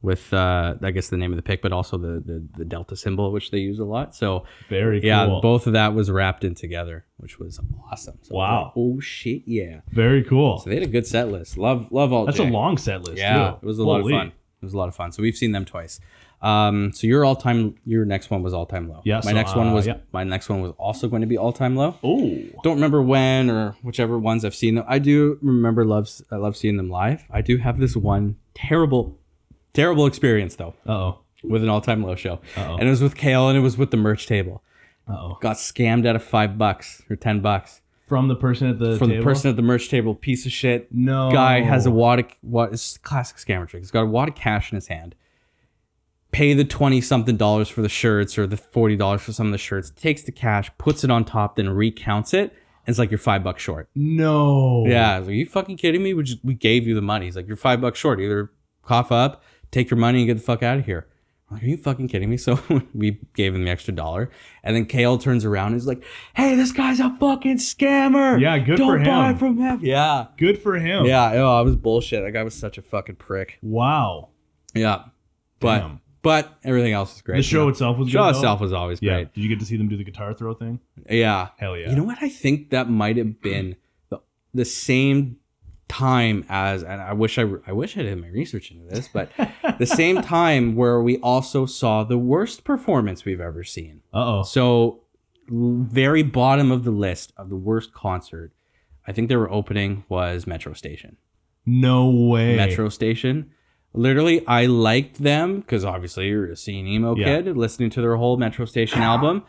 with 0.00 0.32
uh, 0.32 0.74
I 0.82 0.90
guess 0.92 1.08
the 1.08 1.16
name 1.16 1.32
of 1.32 1.36
the 1.36 1.42
pick, 1.42 1.60
but 1.62 1.72
also 1.72 1.98
the 1.98 2.22
the, 2.24 2.46
the 2.58 2.64
delta 2.64 2.96
symbol, 2.96 3.32
which 3.32 3.50
they 3.50 3.58
use 3.58 3.78
a 3.78 3.84
lot. 3.84 4.14
So 4.14 4.44
Very 4.68 5.00
cool. 5.00 5.06
yeah, 5.08 5.26
cool. 5.26 5.40
both 5.40 5.66
of 5.66 5.72
that 5.72 5.94
was 5.94 6.10
wrapped 6.10 6.44
in 6.44 6.54
together, 6.54 7.04
which 7.16 7.38
was 7.38 7.60
awesome. 7.90 8.18
So 8.22 8.34
Wow. 8.36 8.64
like, 8.64 8.72
oh 8.76 9.00
shit, 9.00 9.42
yeah. 9.46 9.80
Very 9.90 10.22
cool. 10.22 10.58
So 10.58 10.70
they 10.70 10.76
had 10.76 10.84
a 10.84 10.90
good 10.90 11.06
set 11.06 11.28
list. 11.28 11.58
Love 11.58 11.90
love 11.90 12.12
all. 12.12 12.26
That's 12.26 12.38
a 12.38 12.44
long 12.44 12.78
set 12.78 13.02
list. 13.02 13.18
Yeah, 13.18 13.50
too. 13.50 13.56
it 13.62 13.66
was 13.66 13.78
a 13.78 13.84
lot 13.84 14.00
of 14.00 14.08
fun. 14.08 14.28
It 14.28 14.64
was 14.64 14.74
a 14.74 14.78
lot 14.78 14.88
of 14.88 14.94
fun. 14.94 15.12
So 15.12 15.22
we've 15.22 15.36
seen 15.36 15.52
them 15.52 15.64
twice. 15.64 16.00
Um, 16.40 16.92
so 16.92 17.06
your 17.08 17.24
all 17.24 17.34
time, 17.34 17.74
your 17.84 18.04
next 18.04 18.30
one 18.30 18.42
was 18.44 18.54
all 18.54 18.64
time 18.66 18.88
low. 18.88 19.00
Yeah, 19.04 19.16
My 19.16 19.22
so, 19.22 19.32
next 19.32 19.56
one 19.56 19.68
uh, 19.68 19.72
was 19.74 19.86
yeah. 19.88 19.96
my 20.12 20.22
next 20.22 20.48
one 20.48 20.60
was 20.60 20.72
also 20.78 21.08
going 21.08 21.22
to 21.22 21.26
be 21.26 21.36
all 21.36 21.52
time 21.52 21.74
low. 21.74 21.96
Oh, 22.04 22.38
Don't 22.62 22.76
remember 22.76 23.02
when 23.02 23.50
or 23.50 23.72
whichever 23.82 24.16
ones 24.18 24.44
I've 24.44 24.54
seen 24.54 24.76
them. 24.76 24.84
I 24.86 25.00
do 25.00 25.38
remember 25.42 25.84
loves 25.84 26.22
I 26.30 26.36
love 26.36 26.56
seeing 26.56 26.76
them 26.76 26.90
live. 26.90 27.24
I 27.30 27.40
do 27.40 27.56
have 27.56 27.80
this 27.80 27.96
one 27.96 28.36
terrible, 28.54 29.17
terrible 29.78 30.06
experience 30.06 30.56
though 30.56 30.74
oh, 30.86 31.20
with 31.42 31.62
an 31.62 31.68
all 31.68 31.80
time 31.80 32.02
low 32.02 32.14
show, 32.16 32.40
Uh-oh. 32.56 32.76
and 32.78 32.88
it 32.88 32.90
was 32.90 33.02
with 33.02 33.16
Kale 33.16 33.48
and 33.48 33.56
it 33.56 33.62
was 33.62 33.76
with 33.78 33.90
the 33.90 33.96
merch 33.96 34.26
table. 34.26 34.62
oh. 35.08 35.38
Got 35.40 35.56
scammed 35.56 36.06
out 36.06 36.16
of 36.16 36.22
five 36.24 36.58
bucks 36.58 37.02
or 37.08 37.16
ten 37.16 37.40
bucks 37.40 37.80
From 38.08 38.28
the 38.28 38.34
person 38.36 38.68
at 38.68 38.78
the 38.78 38.96
from 38.98 39.08
table? 39.10 39.22
the 39.22 39.24
person 39.30 39.50
at 39.50 39.56
the 39.56 39.62
merch 39.62 39.88
table. 39.88 40.14
Piece 40.14 40.46
of 40.46 40.52
shit. 40.52 40.88
No 40.92 41.30
guy 41.30 41.60
has 41.60 41.86
a 41.86 41.90
wad 41.90 42.18
of 42.20 42.26
what 42.40 42.72
is 42.72 42.98
classic 43.02 43.36
scammer 43.36 43.68
trick. 43.68 43.82
He's 43.82 43.90
got 43.90 44.02
a 44.02 44.06
wad 44.06 44.28
of 44.28 44.34
cash 44.34 44.72
in 44.72 44.76
his 44.76 44.88
hand. 44.88 45.14
Pay 46.30 46.52
the 46.52 46.64
twenty 46.64 47.00
something 47.00 47.36
dollars 47.38 47.68
for 47.70 47.80
the 47.80 47.88
shirts 47.88 48.36
or 48.36 48.46
the 48.46 48.56
forty 48.58 48.96
dollars 48.96 49.22
for 49.22 49.32
some 49.32 49.46
of 49.46 49.52
the 49.52 49.58
shirts. 49.58 49.90
Takes 49.90 50.22
the 50.24 50.32
cash, 50.32 50.70
puts 50.76 51.02
it 51.04 51.10
on 51.10 51.24
top, 51.24 51.56
then 51.56 51.70
recounts 51.70 52.34
it. 52.34 52.50
And 52.84 52.92
it's 52.92 52.98
like 52.98 53.10
you're 53.10 53.18
five 53.18 53.42
bucks 53.44 53.62
short. 53.62 53.88
No. 53.94 54.84
Yeah, 54.86 55.14
I 55.16 55.18
was 55.20 55.28
like, 55.28 55.32
are 55.32 55.36
you 55.36 55.46
fucking 55.46 55.76
kidding 55.78 56.02
me? 56.02 56.12
We 56.14 56.22
just 56.24 56.44
we 56.44 56.52
gave 56.54 56.86
you 56.86 56.94
the 56.94 57.00
money. 57.02 57.26
He's 57.26 57.36
like, 57.36 57.46
you're 57.46 57.56
five 57.56 57.80
bucks 57.80 57.98
short. 57.98 58.20
Either 58.20 58.50
cough 58.82 59.10
up, 59.10 59.42
take 59.70 59.90
your 59.90 59.98
money, 59.98 60.18
and 60.20 60.26
get 60.26 60.34
the 60.34 60.42
fuck 60.42 60.62
out 60.62 60.78
of 60.78 60.84
here. 60.86 61.06
I'm 61.50 61.56
like, 61.56 61.62
are 61.64 61.66
you 61.66 61.76
fucking 61.78 62.08
kidding 62.08 62.28
me? 62.28 62.36
So 62.36 62.58
we 62.94 63.20
gave 63.34 63.54
him 63.54 63.64
the 63.64 63.70
extra 63.70 63.94
dollar, 63.94 64.30
and 64.62 64.76
then 64.76 64.84
Kale 64.84 65.16
turns 65.18 65.44
around 65.46 65.68
and 65.68 65.76
is 65.76 65.86
like, 65.86 66.02
"Hey, 66.34 66.54
this 66.56 66.72
guy's 66.72 67.00
a 67.00 67.16
fucking 67.18 67.56
scammer. 67.56 68.38
Yeah, 68.40 68.58
good 68.58 68.78
for 68.78 68.98
him. 68.98 69.04
Don't 69.04 69.04
for 69.04 69.32
buy 69.32 69.38
from 69.38 69.58
him." 69.58 69.78
Yeah, 69.82 70.26
Good 70.36 70.58
for 70.62 70.74
him. 70.74 71.06
yeah, 71.06 71.32
oh, 71.36 71.58
I 71.58 71.62
was 71.62 71.74
bullshit. 71.76 72.22
That 72.22 72.32
guy 72.32 72.42
was 72.42 72.54
such 72.54 72.76
a 72.76 72.82
fucking 72.82 73.16
prick. 73.16 73.58
Wow. 73.62 74.28
Yeah, 74.74 75.04
but 75.60 75.78
Damn. 75.78 76.00
but 76.20 76.52
everything 76.64 76.92
else 76.92 77.16
is 77.16 77.22
great. 77.22 77.36
The 77.38 77.42
show 77.42 77.60
you 77.60 77.64
know? 77.64 77.68
itself 77.70 77.96
was 77.96 78.10
show 78.10 78.18
good. 78.26 78.34
though? 78.34 78.38
itself 78.38 78.60
was 78.60 78.72
always 78.74 78.98
Yeah. 79.00 79.14
great. 79.14 79.32
Did 79.32 79.42
you 79.42 79.48
get 79.48 79.58
to 79.60 79.64
see 79.64 79.78
them 79.78 79.88
do 79.88 79.96
the 79.96 80.04
guitar 80.04 80.34
throw 80.34 80.52
thing? 80.52 80.80
Yeah. 81.08 81.48
Hell 81.56 81.78
yeah. 81.78 81.88
You 81.88 81.96
know 81.96 82.04
what? 82.04 82.18
I 82.20 82.28
think 82.28 82.68
that 82.70 82.90
might 82.90 83.16
have 83.16 83.40
been 83.40 83.76
the, 84.10 84.18
the 84.52 84.66
same 84.66 85.38
time 85.88 86.44
as, 86.48 86.82
and 86.82 87.00
I 87.00 87.12
wish 87.12 87.38
I 87.38 87.44
I 87.66 87.72
wish 87.72 87.96
I 87.96 88.02
did 88.02 88.20
my 88.20 88.28
research 88.28 88.70
into 88.70 88.84
this, 88.84 89.08
but 89.08 89.30
the 89.78 89.86
same 89.86 90.20
time 90.22 90.76
where 90.76 91.00
we 91.02 91.18
also 91.18 91.66
saw 91.66 92.04
the 92.04 92.18
worst 92.18 92.64
performance 92.64 93.24
we've 93.24 93.40
ever 93.40 93.64
seen. 93.64 94.02
Uh 94.12 94.40
oh. 94.40 94.42
So 94.42 95.00
very 95.50 96.22
bottom 96.22 96.70
of 96.70 96.84
the 96.84 96.90
list 96.90 97.32
of 97.36 97.48
the 97.48 97.56
worst 97.56 97.92
concert. 97.94 98.52
I 99.06 99.12
think 99.12 99.28
they 99.30 99.36
were 99.36 99.50
opening 99.50 100.04
was 100.08 100.46
Metro 100.46 100.74
Station. 100.74 101.16
No 101.64 102.10
way. 102.10 102.56
Metro 102.56 102.88
Station. 102.90 103.50
Literally, 103.94 104.46
I 104.46 104.66
liked 104.66 105.22
them 105.22 105.60
because 105.60 105.84
obviously 105.84 106.28
you're 106.28 106.50
a 106.50 106.56
scene 106.56 106.86
emo 106.86 107.16
Yeah. 107.16 107.40
kid 107.42 107.56
listening 107.56 107.88
to 107.90 108.02
their 108.02 108.16
whole 108.16 108.36
Metro 108.36 108.66
Station 108.66 109.00
album. 109.12 109.42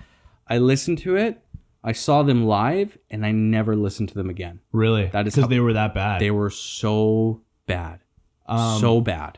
I 0.48 0.58
listened 0.58 1.00
to 1.00 1.18
it. 1.18 1.44
I 1.84 1.94
saw 1.94 2.24
them 2.24 2.46
live, 2.46 2.98
and 3.10 3.26
I 3.26 3.32
never 3.32 3.76
listened 3.76 4.10
to 4.10 4.16
them 4.16 4.30
again. 4.30 4.60
Really? 4.72 5.08
That 5.08 5.28
is 5.28 5.36
because 5.36 5.50
they 5.50 5.60
were 5.62 5.74
that 5.74 5.94
bad. 5.94 6.20
They 6.22 6.32
were 6.32 6.50
so 6.50 7.42
bad, 7.68 8.00
Um, 8.48 8.80
so 8.82 9.00
bad. 9.02 9.38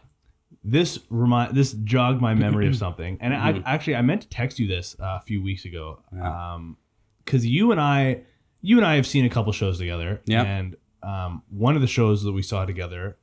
this 0.64 1.00
remind 1.10 1.56
this 1.56 1.74
jogged 1.84 2.22
my 2.22 2.34
memory 2.34 2.68
of 2.68 2.76
something 2.86 3.18
and 3.22 3.34
Mm-hmm. 3.34 3.68
I 3.68 3.72
actually 3.74 3.96
I 3.96 4.02
meant 4.02 4.22
to 4.24 4.30
text 4.30 4.60
you 4.60 4.68
this 4.68 4.96
uh, 5.00 5.18
a 5.20 5.22
few 5.22 5.42
weeks 5.44 5.66
ago 5.66 6.00
Yeah. 6.16 6.54
um 6.56 6.78
because 7.26 7.46
you 7.46 7.72
and 7.72 7.82
I 7.82 8.22
you 8.62 8.78
and 8.78 8.86
I 8.86 8.96
have 8.96 9.08
seen 9.08 9.26
a 9.26 9.30
couple 9.30 9.52
shows 9.54 9.78
together 9.80 10.22
Yep. 10.26 10.46
and 10.46 10.76
um 11.04 11.42
one 11.50 11.76
of 11.76 11.82
the 11.82 11.88
shows 11.88 12.22
that 12.24 12.32
we 12.32 12.42
saw 12.44 12.66
together 12.66 13.18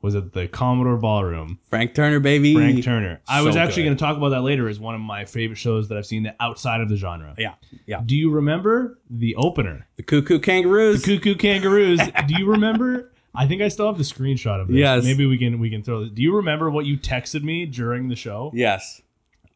was 0.00 0.14
at 0.14 0.32
the 0.32 0.46
Commodore 0.48 0.96
Ballroom 0.96 1.58
Frank 1.68 1.94
Turner, 1.94 2.20
baby. 2.20 2.54
Frank 2.54 2.84
Turner 2.84 3.20
I 3.28 3.42
was 3.42 3.56
actually 3.56 3.82
good. 3.82 3.88
going 3.88 3.96
to 3.96 4.04
talk 4.04 4.16
about 4.16 4.28
that 4.30 4.42
later 4.42 4.68
as 4.68 4.78
one 4.78 4.94
of 4.94 5.00
my 5.00 5.24
favorite 5.24 5.56
shows 5.58 5.88
that 5.88 5.98
I've 5.98 6.06
seen 6.06 6.22
that 6.24 6.36
outside 6.40 6.80
of 6.80 6.88
the 6.88 6.96
genre 6.96 7.34
Yeah, 7.38 7.54
yeah. 7.86 8.00
do 8.04 8.16
you 8.16 8.30
remember 8.30 8.98
the 9.10 9.34
opener 9.36 9.86
The 9.96 10.02
Cuckoo 10.04 10.38
Kangaroos. 10.38 11.02
The 11.02 11.18
cuckoo 11.18 11.34
Kangaroos 11.34 11.98
do 12.26 12.34
you 12.38 12.46
remember 12.50 13.12
I 13.34 13.46
think 13.46 13.60
I 13.62 13.68
still 13.68 13.86
have 13.86 13.98
the 13.98 14.04
screenshot 14.04 14.60
of 14.60 14.68
this. 14.68 14.76
Yes. 14.76 15.04
Maybe 15.04 15.24
we 15.26 15.38
can 15.38 15.58
we 15.60 15.70
can 15.70 15.82
throw 15.82 16.00
this. 16.04 16.10
Do 16.12 16.22
you 16.22 16.34
remember 16.36 16.70
what 16.70 16.86
you 16.86 16.96
texted 16.98 17.42
me 17.42 17.66
during 17.66 18.08
the 18.08 18.16
show? 18.16 18.50
yes. 18.54 19.02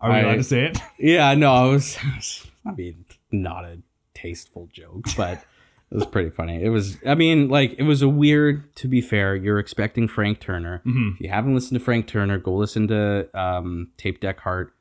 Are 0.01 0.11
we 0.11 0.17
I- 0.17 0.21
allowed 0.21 0.35
to 0.37 0.45
say 0.45 0.65
it? 0.67 0.79
Yeah, 0.99 1.35
no, 1.35 1.71
it 1.71 1.75
was, 1.75 2.47
I 2.67 2.73
mean, 2.73 3.05
not 3.31 3.65
a 3.65 3.79
tasteful 4.15 4.69
joke, 4.73 5.05
but 5.17 5.45
it 5.93 5.97
was 5.97 6.07
pretty 6.07 6.31
funny. 6.31 6.63
It 6.65 6.71
was, 6.71 6.97
I 7.07 7.15
mean, 7.15 7.49
like, 7.49 7.75
it 7.79 7.83
was 7.83 8.01
a 8.03 8.09
weird, 8.09 8.75
to 8.77 8.89
be 8.89 9.01
fair, 9.03 9.37
you're 9.37 9.59
expecting 9.59 10.09
Frank 10.09 10.41
Turner. 10.41 10.81
Mhm. 10.87 11.15
If 11.17 11.21
you 11.21 11.29
haven't 11.29 11.55
listened 11.55 11.79
to 11.79 11.85
Frank 11.85 12.07
Turner, 12.07 12.39
go 12.39 12.55
listen 12.55 12.89
to 12.89 13.29
um, 13.39 13.91
Tape 13.99 14.19
Deck 14.21 14.41
Heart. 14.41 14.75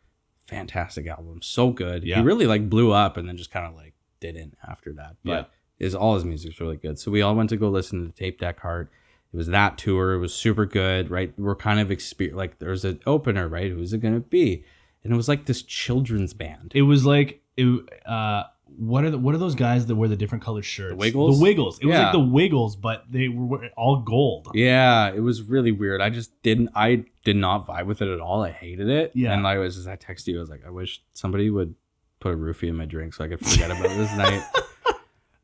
Fantastic 0.47 1.07
album. 1.07 1.41
So 1.41 1.69
good. 1.71 2.03
Yeah. 2.03 2.17
He 2.17 2.23
really, 2.23 2.47
like, 2.47 2.69
blew 2.69 2.91
up 2.91 3.17
and 3.17 3.27
then 3.27 3.37
just 3.37 3.51
kind 3.51 3.65
of, 3.67 3.75
like, 3.75 3.93
didn't 4.19 4.57
after 4.67 4.91
that. 4.93 5.17
But 5.23 5.31
Yeah. 5.31 5.43
his, 5.85 5.95
all 5.95 6.15
his 6.15 6.25
music's 6.25 6.59
really 6.59 6.77
good. 6.77 6.97
So 6.99 7.11
we 7.11 7.21
all 7.21 7.35
went 7.35 7.49
to 7.51 7.57
go 7.57 7.69
listen 7.69 8.05
to 8.05 8.11
Tape 8.17 8.39
Deck 8.39 8.59
Heart. 8.61 8.89
It 9.33 9.37
was 9.37 9.47
that 9.47 9.77
tour. 9.77 10.13
It 10.13 10.19
was 10.19 10.33
super 10.33 10.65
good, 10.65 11.09
right? 11.09 11.33
We're 11.37 11.55
kind 11.55 11.79
of 11.79 11.87
exper- 11.89 12.33
like 12.33 12.59
there's 12.59 12.83
an 12.83 12.99
opener, 13.05 13.47
right? 13.47 13.71
Who's 13.71 13.93
it 13.93 13.99
gonna 13.99 14.19
be? 14.19 14.65
And 15.03 15.13
it 15.13 15.15
was 15.15 15.29
like 15.29 15.45
this 15.45 15.61
children's 15.61 16.33
band. 16.33 16.73
It 16.75 16.81
was 16.81 17.05
like 17.05 17.41
it. 17.55 17.65
Uh, 18.05 18.43
what 18.77 19.03
are 19.03 19.11
the, 19.11 19.17
what 19.17 19.35
are 19.35 19.37
those 19.37 19.55
guys 19.55 19.85
that 19.87 19.95
wear 19.95 20.09
the 20.09 20.15
different 20.15 20.43
colored 20.43 20.65
shirts? 20.65 20.91
The 20.91 20.95
Wiggles? 20.95 21.37
The 21.37 21.43
Wiggles. 21.43 21.79
It 21.79 21.85
was 21.85 21.95
like 21.97 22.11
the 22.11 22.19
Wiggles, 22.19 22.75
but 22.75 23.05
they 23.09 23.27
were 23.27 23.69
all 23.77 23.97
gold. 24.01 24.49
Yeah, 24.53 25.09
it 25.09 25.21
was 25.21 25.43
really 25.43 25.71
weird. 25.71 26.01
I 26.01 26.09
just 26.09 26.41
didn't. 26.41 26.69
I 26.75 27.05
did 27.23 27.35
not 27.35 27.67
vibe 27.67 27.85
with 27.85 28.01
it 28.01 28.07
at 28.07 28.19
all. 28.19 28.43
I 28.43 28.51
hated 28.51 28.89
it. 28.89 29.11
Yeah. 29.13 29.33
and 29.33 29.43
like 29.43 29.57
I 29.57 29.59
was 29.59 29.75
just. 29.75 29.87
I 29.87 29.95
texted 29.95 30.27
you. 30.27 30.37
I 30.37 30.41
was 30.41 30.49
like, 30.49 30.65
I 30.65 30.69
wish 30.69 31.03
somebody 31.13 31.49
would 31.49 31.75
put 32.19 32.33
a 32.33 32.37
roofie 32.37 32.69
in 32.69 32.75
my 32.75 32.85
drink 32.85 33.13
so 33.13 33.23
I 33.23 33.27
could 33.27 33.39
forget 33.39 33.71
about 33.71 33.89
this 33.89 34.15
night. 34.15 34.43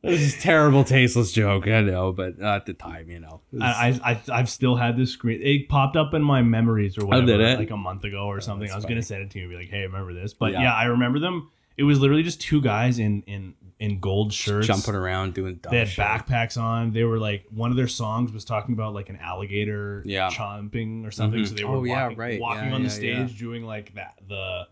This 0.00 0.20
is 0.20 0.36
a 0.36 0.40
terrible, 0.40 0.84
tasteless 0.84 1.32
joke. 1.32 1.66
I 1.66 1.80
know, 1.80 2.12
but 2.12 2.40
at 2.40 2.66
the 2.66 2.72
time, 2.72 3.10
you 3.10 3.18
know, 3.18 3.40
was- 3.50 3.62
I, 3.62 4.00
I, 4.04 4.20
I've 4.32 4.48
still 4.48 4.76
had 4.76 4.96
this 4.96 5.10
screen. 5.10 5.40
It 5.42 5.68
popped 5.68 5.96
up 5.96 6.14
in 6.14 6.22
my 6.22 6.40
memories 6.40 6.96
or 6.96 7.02
oh, 7.02 7.06
whatever, 7.06 7.26
did 7.26 7.40
it? 7.40 7.58
like 7.58 7.70
a 7.70 7.76
month 7.76 8.04
ago 8.04 8.26
or 8.26 8.36
oh, 8.36 8.40
something. 8.40 8.70
I 8.70 8.76
was 8.76 8.84
funny. 8.84 8.94
gonna 8.94 9.02
send 9.02 9.22
it 9.22 9.30
to 9.32 9.38
you 9.38 9.46
and 9.46 9.52
be 9.52 9.56
like, 9.56 9.70
"Hey, 9.70 9.82
remember 9.82 10.14
this?" 10.14 10.34
But 10.34 10.52
Yeah. 10.52 10.62
yeah. 10.62 10.74
I 10.74 10.84
remember 10.84 11.18
them. 11.18 11.50
It 11.78 11.84
was 11.84 11.98
literally 12.00 12.22
just 12.22 12.40
two 12.40 12.60
guys 12.60 12.98
in 12.98 13.22
in 13.22 13.54
in 13.78 14.00
gold 14.00 14.32
shirts, 14.32 14.66
jumping 14.66 14.96
around 14.96 15.34
doing 15.34 15.54
dumb 15.62 15.70
They 15.70 15.78
had 15.78 15.88
shit. 15.88 16.04
backpacks 16.04 16.60
on. 16.60 16.92
They 16.92 17.04
were 17.04 17.18
like 17.18 17.44
one 17.50 17.70
of 17.70 17.76
their 17.76 17.86
songs 17.86 18.32
was 18.32 18.44
talking 18.44 18.74
about 18.74 18.92
like 18.92 19.08
an 19.08 19.16
alligator 19.22 20.02
Yeah. 20.04 20.28
chomping 20.30 21.06
or 21.06 21.12
something. 21.12 21.40
Mhm. 21.40 21.46
So 21.46 21.54
they 21.54 21.64
were 21.64 21.76
Oh, 21.76 21.84
yeah, 21.84 22.02
walking, 22.02 22.18
right. 22.18 22.40
walking 22.40 22.68
Yeah, 22.70 22.74
on 22.74 22.82
the 22.82 22.90
stage 22.90 23.32
yeah. 23.32 23.38
doing 23.38 23.64
like 23.64 23.94
that 23.94 24.14
the 24.28 24.66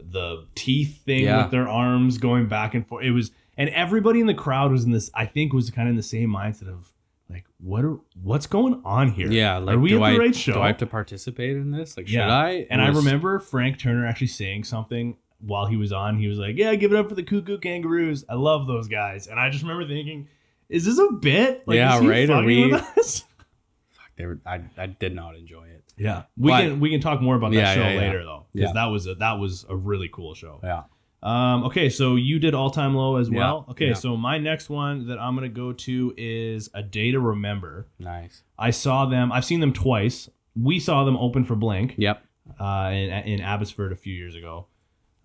the 0.00 0.46
teeth 0.54 1.02
thing 1.04 1.24
Yeah. 1.24 1.42
with 1.42 1.50
their 1.52 1.68
arms 1.68 2.18
going 2.18 2.46
back 2.46 2.74
and 2.74 2.86
forth. 2.86 3.04
It 3.04 3.12
was 3.12 3.30
and 3.56 3.68
everybody 3.70 4.20
in 4.20 4.26
the 4.26 4.34
crowd 4.34 4.70
was 4.72 4.84
in 4.84 4.90
this. 4.92 5.10
I 5.14 5.26
think 5.26 5.52
was 5.52 5.70
kind 5.70 5.88
of 5.88 5.90
in 5.92 5.96
the 5.96 6.02
same 6.02 6.30
mindset 6.30 6.68
of 6.68 6.92
like 7.30 7.44
what 7.58 7.84
are 7.84 7.98
what's 8.20 8.46
going 8.48 8.80
on 8.84 9.10
here? 9.12 9.30
Yeah, 9.30 9.58
like 9.58 9.76
are 9.76 9.78
we 9.78 9.92
at 9.94 9.98
the 9.98 10.04
I, 10.04 10.16
right 10.16 10.34
show? 10.34 10.54
Do 10.54 10.60
I 10.62 10.68
have 10.68 10.78
to 10.78 10.86
participate 10.86 11.56
in 11.56 11.70
this? 11.70 11.96
Like, 11.96 12.10
Yeah. 12.10 12.22
should 12.26 12.30
I? 12.32 12.50
and 12.70 12.80
It 12.80 12.84
I 12.84 12.88
remember 12.88 13.38
Frank 13.38 13.78
Turner 13.78 14.04
actually 14.06 14.28
saying 14.28 14.64
something 14.64 15.16
while 15.40 15.66
he 15.66 15.76
was 15.76 15.92
on. 15.92 16.18
He 16.18 16.26
was 16.28 16.38
like, 16.38 16.56
"Yeah, 16.56 16.74
give 16.74 16.92
it 16.92 16.98
up 16.98 17.08
for 17.08 17.14
the 17.14 17.22
Cuckoo 17.22 17.58
Kangaroos. 17.58 18.24
I 18.28 18.34
love 18.34 18.66
those 18.66 18.88
guys." 18.88 19.26
And 19.26 19.38
I 19.38 19.50
just 19.50 19.62
remember 19.62 19.86
thinking, 19.86 20.28
"Is 20.68 20.84
this 20.84 20.98
a 20.98 21.12
bit? 21.12 21.64
Yeah, 21.68 21.96
is 21.96 22.02
he 22.02 22.08
right? 22.08 22.30
Are 22.30 22.44
we- 22.44 22.72
us?" 22.72 23.24
they 24.16 24.26
were. 24.26 24.40
I, 24.46 24.60
I 24.76 24.86
did 24.86 25.14
not 25.14 25.36
enjoy 25.36 25.66
it. 25.68 25.84
Yeah, 25.96 26.22
we 26.36 26.50
But- 26.50 26.60
can 26.62 26.80
we 26.80 26.90
can 26.90 27.00
talk 27.00 27.20
more 27.20 27.36
about 27.36 27.50
that 27.52 27.56
Yeah, 27.56 27.74
show 27.74 27.80
yeah, 27.82 27.92
yeah. 27.94 28.00
later 28.00 28.24
though, 28.24 28.46
because 28.54 28.68
Yeah. 28.70 28.72
that 28.74 28.86
was 28.86 29.06
a 29.06 29.14
that 29.16 29.38
was 29.38 29.64
a 29.68 29.76
really 29.76 30.08
cool 30.12 30.34
show. 30.34 30.60
Yeah. 30.62 30.84
Um, 31.20 31.64
okay, 31.64 31.88
so 31.90 32.14
you 32.14 32.38
did 32.38 32.54
all 32.54 32.70
time 32.70 32.94
low 32.94 33.16
as 33.16 33.28
Yeah, 33.28 33.38
well. 33.38 33.66
Okay, 33.70 33.88
yeah. 33.88 33.94
so 33.94 34.16
my 34.16 34.38
next 34.38 34.70
one 34.70 35.08
that 35.08 35.18
I'm 35.18 35.34
gonna 35.34 35.48
go 35.48 35.72
to 35.72 36.14
is 36.16 36.70
a 36.74 36.82
day 36.82 37.10
to 37.10 37.18
remember. 37.18 37.88
Nice. 37.98 38.44
I 38.56 38.70
saw 38.70 39.06
them. 39.06 39.32
I've 39.32 39.44
seen 39.44 39.58
them 39.58 39.72
twice. 39.72 40.28
We 40.54 40.78
saw 40.78 41.02
them 41.04 41.16
open 41.16 41.44
for 41.44 41.56
Blink 41.56 41.94
Yep. 41.98 42.24
uh, 42.60 42.90
in, 42.92 43.10
in 43.10 43.40
Abbotsford 43.40 43.90
a 43.90 43.96
few 43.96 44.14
years 44.14 44.36
ago. 44.36 44.66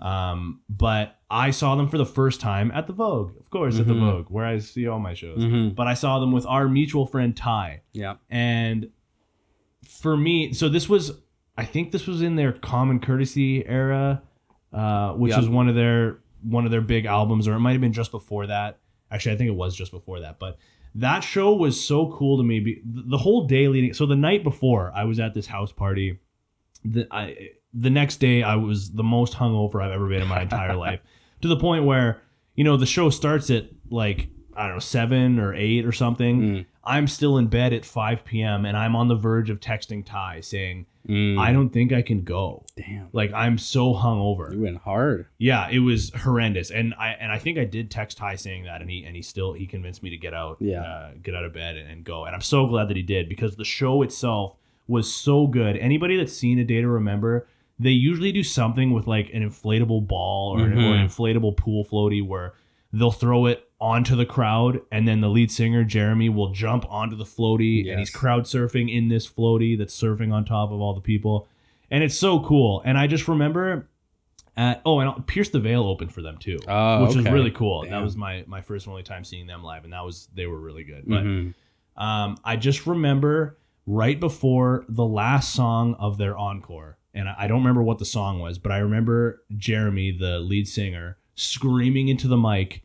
Um, 0.04 0.60
but 0.70 1.16
I 1.32 1.52
saw 1.52 1.76
them 1.76 1.88
for 1.88 1.98
the 1.98 2.06
first 2.06 2.42
time 2.42 2.70
at 2.72 2.88
the 2.88 2.94
Vogue, 2.94 3.38
of 3.40 3.50
course, 3.50 3.80
at 3.80 3.88
the 3.88 3.94
Mhm. 3.94 4.00
Vogue, 4.02 4.26
where 4.30 4.46
I 4.46 4.58
see 4.60 4.86
all 4.86 5.00
my 5.00 5.14
shows. 5.14 5.40
Mhm. 5.42 5.74
But 5.76 5.88
I 5.88 5.94
saw 5.94 6.20
them 6.20 6.32
with 6.34 6.46
our 6.46 6.68
mutual 6.68 7.06
friend 7.06 7.36
Ty. 7.36 7.82
Yep. 7.94 8.20
And 8.30 8.90
for 9.88 10.18
me, 10.18 10.52
so 10.54 10.68
this 10.70 10.90
was, 10.90 11.22
I 11.58 11.64
think 11.66 11.92
this 11.92 12.06
was 12.06 12.22
in 12.22 12.36
their 12.36 12.52
Common 12.52 13.00
Courtesy 13.00 13.66
era, 13.66 14.22
uh, 14.74 15.14
which 15.14 15.36
was 15.36 15.48
one 15.50 15.68
of 15.70 15.76
their 15.76 16.20
one 16.46 16.66
of 16.66 16.72
their 16.72 16.82
big 16.82 17.06
albums, 17.06 17.48
or 17.48 17.54
it 17.54 17.60
might 17.60 17.72
have 17.72 17.80
been 17.80 17.94
just 17.94 18.12
before 18.12 18.48
that. 18.48 18.80
Actually, 19.10 19.32
I 19.36 19.38
think 19.38 19.48
it 19.48 19.56
was 19.56 19.74
just 19.78 19.92
before 19.94 20.20
that. 20.20 20.40
But 20.40 20.58
that 20.96 21.22
show 21.24 21.54
was 21.56 21.82
so 21.82 22.12
cool 22.12 22.36
to 22.38 22.44
me. 22.44 22.60
Be- 22.60 22.82
The 22.84 23.18
whole 23.20 23.48
day 23.48 23.70
leading, 23.70 23.94
so 23.94 24.06
the 24.06 24.18
night 24.18 24.44
before, 24.44 24.92
I 24.94 25.06
was 25.06 25.22
at 25.22 25.34
this 25.34 25.48
house 25.48 25.72
party. 25.72 26.20
The 26.86 27.08
I 27.12 27.50
the 27.74 27.90
next 27.90 28.18
day, 28.18 28.44
I 28.44 28.56
was 28.56 28.92
the 28.92 29.04
most 29.04 29.34
hungover 29.34 29.84
I've 29.84 29.92
ever 29.92 30.08
been 30.08 30.22
in 30.22 30.28
my 30.28 30.42
entire 30.42 30.76
life, 30.88 31.00
to 31.42 31.48
the 31.48 31.58
point 31.58 31.86
where 31.86 32.22
you 32.56 32.64
know 32.64 32.78
the 32.78 32.86
show 32.86 33.10
starts 33.10 33.50
at 33.50 33.66
like 33.90 34.28
I 34.56 34.68
don't 34.68 34.76
know 34.76 34.80
seven 34.80 35.40
or 35.40 35.54
eight 35.56 35.86
or 35.86 35.92
something. 35.92 36.42
Mm. 36.42 36.66
I'm 36.86 37.08
still 37.08 37.38
in 37.38 37.48
bed 37.48 37.72
at 37.72 37.86
5 37.86 38.26
p.m. 38.26 38.66
and 38.66 38.76
I'm 38.76 38.94
on 38.94 39.08
the 39.08 39.16
verge 39.16 39.50
of 39.50 39.62
texting 39.62 40.06
Ty 40.06 40.42
saying, 40.42 40.86
Mm. 41.08 41.38
I 41.38 41.52
don't 41.52 41.68
think 41.70 41.92
I 41.92 42.02
can 42.02 42.24
go. 42.24 42.66
Damn. 42.78 43.10
Like 43.12 43.34
I'm 43.34 43.58
so 43.58 43.94
hungover. 43.94 44.54
You 44.54 44.62
went 44.62 44.78
hard. 44.78 45.28
Yeah, 45.38 45.68
it 45.70 45.80
was 45.80 46.12
horrendous. 46.16 46.72
And 46.72 46.94
I 46.98 47.10
and 47.20 47.30
I 47.30 47.40
think 47.40 47.58
I 47.58 47.66
did 47.66 47.92
text 47.92 48.18
Ty 48.18 48.36
saying 48.36 48.64
that 48.64 48.80
and 48.80 48.90
he 48.90 49.04
and 49.04 49.14
he 49.14 49.22
still 49.22 49.52
he 49.52 49.68
convinced 49.68 50.02
me 50.02 50.12
to 50.12 50.18
get 50.18 50.34
out, 50.34 50.58
Yeah. 50.62 50.82
uh, 50.82 51.12
get 51.22 51.36
out 51.36 51.44
of 51.44 51.52
bed 51.54 51.76
and, 51.76 51.90
and 51.92 52.04
go. 52.06 52.24
And 52.24 52.34
I'm 52.34 52.42
so 52.42 52.68
glad 52.68 52.88
that 52.88 52.96
he 52.96 53.04
did 53.04 53.28
because 53.28 53.58
the 53.58 53.66
show 53.66 54.02
itself 54.02 54.56
was 54.88 55.12
so 55.14 55.48
good. 55.48 55.78
Anybody 55.78 56.18
that's 56.18 56.34
seen 56.34 56.60
a 56.60 56.64
day 56.64 56.82
to 56.82 56.88
remember, 56.88 57.48
they 57.80 57.92
usually 57.92 58.32
do 58.32 58.44
something 58.44 58.92
with 58.92 59.08
like 59.08 59.30
an 59.34 59.48
inflatable 59.48 60.08
ball 60.08 60.58
or, 60.60 60.66
an- 60.66 60.74
or 60.74 60.94
an 60.96 61.06
Mhm. 61.08 61.10
inflatable 61.10 61.58
pool 61.58 61.84
floaty 61.86 62.26
where 62.26 62.54
they'll 62.92 63.12
throw 63.12 63.46
it 63.48 63.68
onto 63.82 64.16
the 64.16 64.26
crowd 64.26 64.80
and 64.92 65.08
then 65.08 65.20
the 65.22 65.30
lead 65.30 65.52
singer 65.52 65.84
Jeremy 65.84 66.30
will 66.30 66.52
jump 66.52 66.86
onto 66.90 67.16
the 67.16 67.24
floaty 67.26 67.90
and 67.90 68.00
he's 68.00 68.10
Yes. 68.10 68.16
crowd 68.16 68.44
surfing 68.44 68.90
in 68.94 69.08
this 69.10 69.28
floaty 69.30 69.78
that's 69.78 70.00
surfing 70.00 70.32
on 70.32 70.46
top 70.46 70.72
of 70.72 70.80
all 70.80 70.94
the 70.94 71.02
people 71.02 71.48
and 71.92 72.04
it's 72.04 72.16
so 72.18 72.40
cool 72.42 72.82
and 72.86 72.98
I 72.98 73.08
just 73.08 73.28
remember 73.28 73.90
at 74.56 74.82
oh 74.86 75.00
and 75.00 75.26
Pierce 75.28 75.50
the 75.50 75.60
Veil 75.60 75.84
opened 75.84 76.14
for 76.14 76.22
them 76.22 76.38
too 76.38 76.60
Oh, 76.68 77.06
which 77.06 77.16
was 77.16 77.26
really 77.26 77.52
cool 77.52 77.84
that 77.90 78.02
was 78.02 78.16
my 78.16 78.44
my 78.48 78.62
first 78.62 78.86
and 78.86 78.92
only 78.92 79.04
time 79.04 79.24
seeing 79.26 79.48
them 79.48 79.64
live 79.64 79.84
and 79.84 79.92
that 79.92 80.06
was 80.06 80.30
they 80.34 80.46
were 80.46 80.60
really 80.60 80.84
good 80.84 81.04
but 81.08 81.24
Mhm. 81.24 81.54
um, 81.98 82.38
I 82.46 82.56
just 82.56 82.86
remember 82.88 83.58
right 83.86 84.20
before 84.20 84.86
the 84.88 85.06
last 85.06 85.54
song 85.54 85.96
of 86.00 86.18
their 86.18 86.38
encore, 86.38 86.98
and 87.14 87.28
I 87.30 87.48
don't 87.48 87.60
remember 87.60 87.84
what 87.84 88.00
the 88.00 88.06
song 88.06 88.40
was, 88.40 88.58
but 88.58 88.72
I 88.72 88.78
remember 88.78 89.44
Jeremy, 89.56 90.12
the 90.12 90.40
lead 90.40 90.68
singer, 90.68 91.18
screaming 91.36 92.08
into 92.08 92.28
the 92.28 92.38
mic, 92.38 92.84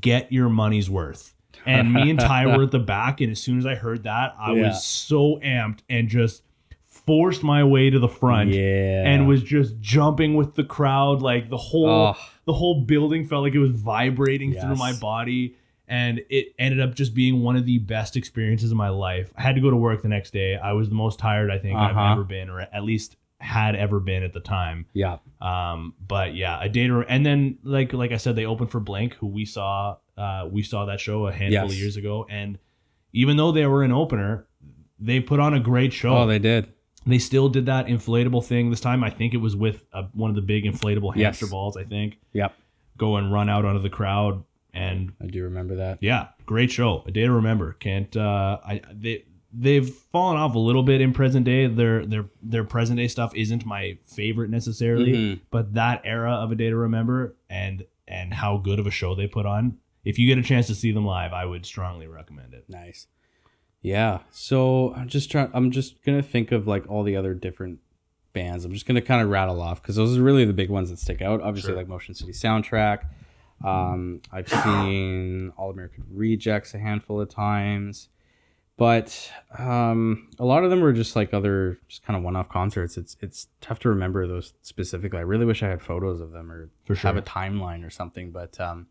"Get 0.00 0.32
your 0.32 0.48
money's 0.48 0.90
worth." 0.90 1.34
And 1.64 1.92
me 1.92 2.10
and 2.10 2.18
Ty 2.18 2.46
were 2.56 2.64
at 2.64 2.70
the 2.72 2.78
back, 2.80 3.20
and 3.20 3.30
as 3.30 3.40
soon 3.40 3.58
as 3.58 3.66
I 3.66 3.74
heard 3.76 4.02
that, 4.04 4.34
I 4.38 4.52
Yeah. 4.52 4.68
was 4.68 4.82
so 4.84 5.38
amped 5.44 5.80
and 5.88 6.08
just 6.08 6.42
forced 6.86 7.42
my 7.44 7.62
way 7.64 7.90
to 7.90 7.98
the 7.98 8.08
front 8.08 8.50
Yeah. 8.50 9.04
and 9.06 9.26
was 9.28 9.42
just 9.42 9.80
jumping 9.80 10.34
with 10.34 10.54
the 10.54 10.64
crowd 10.64 11.20
like 11.22 11.50
the 11.50 11.56
whole 11.56 11.88
Oh. 11.88 12.16
the 12.46 12.52
whole 12.54 12.82
building 12.84 13.26
felt 13.26 13.42
like 13.44 13.54
it 13.54 13.58
was 13.60 13.72
vibrating 13.72 14.52
through 14.52 14.76
my 14.76 14.92
body 15.00 15.54
and 15.88 16.20
it 16.30 16.54
ended 16.58 16.80
up 16.80 16.94
just 16.94 17.14
being 17.14 17.42
one 17.42 17.56
of 17.56 17.66
the 17.66 17.78
best 17.78 18.16
experiences 18.16 18.70
of 18.70 18.76
my 18.76 18.88
life 18.88 19.32
i 19.36 19.42
had 19.42 19.54
to 19.54 19.60
go 19.60 19.70
to 19.70 19.76
work 19.76 20.00
the 20.02 20.08
next 20.08 20.32
day 20.32 20.56
i 20.56 20.72
was 20.72 20.88
the 20.88 20.94
most 20.94 21.18
tired 21.18 21.50
i 21.50 21.58
think 21.58 21.76
Uh-huh. 21.76 21.98
i've 22.00 22.12
ever 22.12 22.24
been 22.24 22.48
or 22.48 22.60
at 22.60 22.84
least 22.84 23.16
had 23.40 23.74
ever 23.74 23.98
been 23.98 24.22
at 24.22 24.32
the 24.32 24.40
time 24.40 24.86
Yeah. 24.94 25.18
um 25.40 25.94
but 26.06 26.34
yeah 26.34 26.62
a 26.62 26.68
day 26.68 26.86
to 26.86 27.00
and 27.08 27.26
then 27.26 27.58
like 27.64 27.92
like 27.92 28.12
i 28.12 28.16
said 28.16 28.36
they 28.36 28.46
opened 28.46 28.70
for 28.70 28.78
Blink 28.80 29.14
who 29.14 29.26
we 29.26 29.44
saw 29.44 29.96
uh 30.16 30.46
we 30.50 30.62
saw 30.62 30.84
that 30.86 31.00
show 31.00 31.26
a 31.26 31.32
handful 31.32 31.64
of 31.66 31.74
years 31.74 31.96
ago 31.96 32.24
and 32.30 32.58
even 33.12 33.36
though 33.36 33.50
they 33.52 33.66
were 33.66 33.82
an 33.82 33.90
opener 33.92 34.46
they 35.00 35.18
put 35.18 35.40
on 35.40 35.52
a 35.54 35.60
great 35.60 35.92
show 35.92 36.16
Oh, 36.18 36.26
they 36.28 36.38
did. 36.38 36.72
they 37.04 37.18
still 37.18 37.48
did 37.48 37.66
that 37.66 37.86
inflatable 37.86 38.44
thing 38.44 38.70
this 38.70 38.80
time. 38.80 39.02
I 39.02 39.10
think 39.10 39.34
it 39.34 39.38
was 39.38 39.56
with 39.56 39.84
uh 39.92 40.04
one 40.12 40.30
of 40.30 40.36
the 40.36 40.42
big 40.42 40.62
inflatable 40.64 41.12
Yes. 41.16 41.24
hamster 41.40 41.48
balls. 41.48 41.76
I 41.76 41.82
think 41.82 42.18
Yep. 42.34 42.54
go 42.96 43.16
and 43.16 43.32
run 43.32 43.48
out 43.48 43.64
onto 43.64 43.80
the 43.82 43.90
crowd, 43.90 44.44
and 44.74 45.12
I 45.20 45.26
do 45.26 45.42
remember 45.44 45.76
that. 45.76 45.98
yeah, 46.00 46.28
great 46.46 46.70
show. 46.70 47.02
A 47.06 47.10
day 47.10 47.22
to 47.22 47.32
remember. 47.32 47.74
Can't 47.74 48.16
uh, 48.16 48.58
I 48.64 48.80
they 48.92 49.24
they've 49.52 49.88
fallen 49.88 50.38
off 50.38 50.54
a 50.54 50.58
little 50.58 50.82
bit 50.82 51.00
in 51.00 51.12
present 51.12 51.44
day. 51.44 51.66
Their 51.66 52.06
their 52.06 52.24
their 52.42 52.64
present 52.64 52.96
day 52.98 53.08
stuff 53.08 53.32
isn't 53.36 53.66
my 53.66 53.98
favorite 54.06 54.50
necessarily, 54.50 55.12
Mhm. 55.12 55.40
but 55.50 55.74
that 55.74 56.00
era 56.04 56.32
of 56.32 56.50
a 56.52 56.54
day 56.54 56.70
to 56.70 56.76
remember 56.76 57.36
and 57.50 57.84
and 58.08 58.34
how 58.34 58.56
good 58.58 58.78
of 58.78 58.86
a 58.86 58.90
show 58.90 59.14
they 59.14 59.26
put 59.26 59.46
on. 59.46 59.78
If 60.04 60.18
you 60.18 60.26
get 60.26 60.36
a 60.38 60.42
chance 60.42 60.66
to 60.66 60.74
see 60.74 60.90
them 60.90 61.06
live, 61.06 61.32
I 61.32 61.44
would 61.44 61.64
strongly 61.64 62.06
recommend 62.08 62.54
it. 62.54 62.64
Nice. 62.68 63.06
Yeah. 63.82 64.20
So 64.30 64.94
I'm 64.94 65.08
just 65.08 65.30
trying. 65.30 65.50
I'm 65.52 65.70
just 65.70 66.02
gonna 66.04 66.22
think 66.22 66.50
of 66.52 66.66
like 66.66 66.88
all 66.88 67.02
the 67.02 67.16
other 67.16 67.34
different 67.34 67.78
bands. 68.32 68.64
I'm 68.64 68.72
just 68.72 68.86
gonna 68.86 69.02
kind 69.02 69.22
of 69.22 69.28
rattle 69.28 69.60
off 69.60 69.82
because 69.82 69.96
those 69.96 70.16
are 70.16 70.22
really 70.22 70.44
the 70.44 70.52
big 70.52 70.70
ones 70.70 70.88
that 70.90 70.98
stick 70.98 71.20
out. 71.20 71.40
Obviously, 71.42 71.68
Sure. 71.70 71.76
like 71.76 71.88
Motion 71.88 72.14
City 72.14 72.32
Soundtrack. 72.32 73.04
Um, 73.64 74.20
I've 74.32 74.48
seen 74.48 75.52
All 75.56 75.70
American 75.70 76.04
Rejects 76.10 76.74
a 76.74 76.78
handful 76.78 77.20
of 77.20 77.28
times, 77.28 78.08
but 78.76 79.30
um, 79.58 80.30
a 80.38 80.44
lot 80.44 80.64
of 80.64 80.70
them 80.70 80.80
were 80.80 80.92
just 80.92 81.14
like 81.14 81.32
other, 81.32 81.78
just 81.88 82.02
kind 82.02 82.16
of 82.16 82.22
one-off 82.22 82.48
concerts. 82.48 82.96
It's 82.96 83.16
it's 83.20 83.48
tough 83.60 83.78
to 83.80 83.88
remember 83.88 84.26
those 84.26 84.54
specifically. 84.62 85.18
I 85.18 85.22
really 85.22 85.44
wish 85.44 85.62
I 85.62 85.68
had 85.68 85.82
photos 85.82 86.20
of 86.20 86.32
them 86.32 86.50
or 86.50 86.70
For 86.84 86.94
have 86.96 87.16
a 87.16 87.22
timeline 87.22 87.86
or 87.86 87.90
something. 87.90 88.30
But 88.30 88.58
um, 88.60 88.86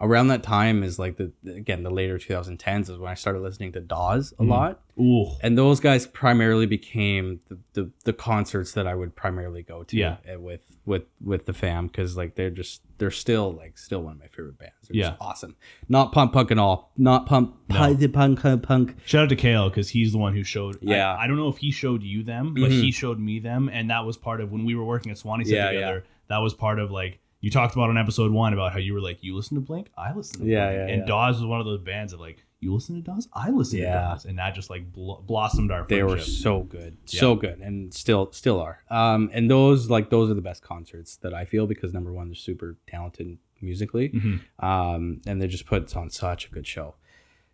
around 0.00 0.28
that 0.28 0.42
time 0.42 0.82
is 0.82 0.98
like 0.98 1.16
the 1.16 1.32
again 1.46 1.82
the 1.82 1.90
later 1.90 2.18
2010s 2.18 2.88
is 2.90 2.98
when 2.98 3.10
I 3.10 3.14
started 3.14 3.40
listening 3.40 3.72
to 3.72 3.80
Dawes 3.80 4.32
Mm-hmm. 4.32 4.50
a 4.50 4.54
lot, 4.54 4.80
Ooh. 4.98 5.26
and 5.42 5.56
those 5.58 5.80
guys 5.80 6.06
primarily 6.06 6.66
became 6.66 7.40
the, 7.48 7.58
the, 7.74 7.90
the 8.04 8.12
concerts 8.12 8.72
that 8.72 8.86
I 8.86 8.94
would 8.94 9.14
primarily 9.16 9.62
go 9.62 9.82
to 9.84 9.96
Yeah. 9.96 10.16
uh, 10.32 10.38
with 10.40 10.60
with 10.86 11.04
with 11.22 11.46
the 11.46 11.52
fam 11.52 11.86
because 11.86 12.16
like 12.16 12.34
they're 12.34 12.50
just 12.50 12.82
they're 12.98 13.10
still 13.10 13.52
like 13.52 13.78
still 13.78 14.02
one 14.02 14.14
of 14.14 14.18
my 14.20 14.26
favorite 14.28 14.58
bands. 14.58 14.74
They're 14.88 14.96
Yeah. 14.96 15.08
just 15.10 15.20
awesome. 15.20 15.56
Not 15.88 16.12
punk 16.12 16.32
punk 16.32 16.50
at 16.50 16.58
all. 16.58 16.92
Not 16.96 17.26
punk 17.26 17.54
punk 17.68 18.12
punk 18.12 18.40
punk. 18.40 18.62
punk. 18.62 18.94
Shout 19.04 19.24
out 19.24 19.28
to 19.28 19.36
Kale 19.36 19.68
because 19.68 19.90
he's 19.90 20.12
the 20.12 20.18
one 20.18 20.34
who 20.34 20.42
showed. 20.42 20.78
Yeah. 20.80 21.14
I, 21.16 21.26
don't 21.26 21.36
know 21.36 21.48
if 21.48 21.58
he 21.58 21.70
showed 21.70 22.02
you 22.02 22.22
them, 22.22 22.54
but 22.54 22.70
Mhm. 22.70 22.82
he 22.82 22.90
showed 22.92 23.18
me 23.20 23.38
them, 23.38 23.68
and 23.72 23.90
that 23.90 24.04
was 24.04 24.16
part 24.16 24.40
of 24.40 24.50
when 24.50 24.64
we 24.64 24.74
were 24.74 24.84
working 24.84 25.12
at 25.12 25.18
Swanee 25.18 25.44
Yeah, 25.46 25.70
together. 25.70 26.04
That 26.28 26.38
was 26.38 26.54
part 26.54 26.78
of 26.78 26.90
like 26.90 27.18
you 27.40 27.50
talked 27.50 27.74
about 27.74 27.88
on 27.90 27.96
episode 27.98 28.32
one 28.32 28.52
about 28.52 28.72
how 28.72 28.78
you 28.78 28.92
were 28.94 29.00
like 29.00 29.22
you 29.22 29.34
listen 29.36 29.54
to 29.56 29.60
Blink, 29.60 29.88
I 29.96 30.12
listen 30.14 30.40
to 30.40 30.46
Yeah, 30.46 30.66
Blink, 30.70 30.78
yeah, 30.88 30.94
and 30.94 31.02
yeah. 31.02 31.06
Dawes 31.06 31.36
was 31.36 31.46
one 31.46 31.60
of 31.60 31.66
those 31.66 31.80
bands 31.80 32.12
of 32.12 32.20
like 32.20 32.44
you 32.62 32.74
listen 32.74 32.94
to 32.96 33.00
Dawes, 33.00 33.26
I 33.32 33.48
listen 33.50 33.78
Yeah. 33.78 33.86
to 33.94 34.00
Dawes, 34.00 34.24
and 34.26 34.38
that 34.38 34.54
just 34.54 34.68
like 34.68 34.92
bl- 34.92 35.14
blossomed 35.26 35.70
our 35.70 35.86
They 35.88 36.00
friendship. 36.00 36.18
were 36.18 36.22
so 36.22 36.62
good, 36.62 36.98
so 37.06 37.34
good, 37.34 37.58
and 37.60 37.92
still 37.94 38.30
still 38.32 38.60
are. 38.60 38.82
Um, 38.90 39.30
and 39.32 39.50
those 39.50 39.88
like 39.88 40.10
those 40.10 40.30
are 40.30 40.34
the 40.34 40.42
best 40.42 40.62
concerts 40.62 41.16
that 41.18 41.32
I 41.32 41.44
feel 41.46 41.66
because 41.66 41.94
number 41.94 42.12
one, 42.12 42.28
they're 42.28 42.34
super 42.34 42.76
talented 42.86 43.38
musically, 43.62 44.10
Mhm. 44.10 44.40
um, 44.62 45.20
and 45.26 45.40
they 45.40 45.46
just 45.46 45.66
put 45.66 45.94
on 45.96 46.10
such 46.10 46.46
a 46.46 46.50
good 46.50 46.66
show. 46.66 46.94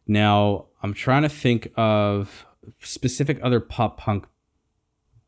Now 0.09 0.67
I'm 0.83 0.95
trying 0.95 1.23
to 1.23 1.29
think 1.29 1.73
of 1.77 2.47
specific 2.81 3.39
other 3.43 3.61
pop 3.61 3.99
punk 3.99 4.27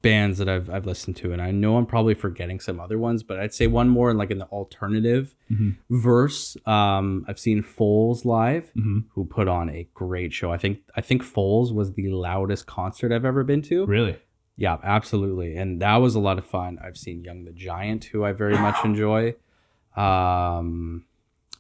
bands 0.00 0.38
that 0.38 0.48
I've 0.48 0.70
I've 0.70 0.86
listened 0.86 1.16
to, 1.16 1.32
and 1.32 1.42
I 1.42 1.50
know 1.50 1.76
I'm 1.76 1.86
probably 1.86 2.14
forgetting 2.14 2.60
some 2.60 2.78
other 2.78 2.98
ones, 2.98 3.22
but 3.22 3.38
I'd 3.40 3.52
say 3.52 3.66
one 3.66 3.88
more 3.88 4.10
in 4.10 4.16
like 4.16 4.30
in 4.30 4.38
the 4.38 4.46
alternative 4.46 5.34
Mhm. 5.50 5.76
verse. 5.90 6.56
Um, 6.66 7.24
I've 7.26 7.38
seen 7.38 7.62
Foals 7.62 8.24
live, 8.24 8.70
Mhm. 8.74 9.04
who 9.14 9.24
put 9.24 9.48
on 9.48 9.68
a 9.70 9.88
great 9.94 10.32
show. 10.32 10.52
I 10.52 10.58
think 10.58 10.80
I 10.94 11.00
think 11.00 11.22
Foals 11.22 11.72
was 11.72 11.92
the 11.94 12.08
loudest 12.10 12.66
concert 12.66 13.10
I've 13.12 13.24
ever 13.24 13.42
been 13.44 13.62
to. 13.62 13.86
Really? 13.86 14.16
Yeah, 14.56 14.78
absolutely, 14.82 15.56
and 15.56 15.80
that 15.82 15.96
was 15.96 16.14
a 16.14 16.20
lot 16.20 16.38
of 16.38 16.44
fun. 16.44 16.78
I've 16.82 16.96
seen 16.96 17.24
Young 17.24 17.44
the 17.44 17.52
Giant, 17.52 18.04
who 18.06 18.24
I 18.24 18.32
very 18.32 18.58
much 18.58 18.84
enjoy. 18.84 19.34
Um, 19.96 21.04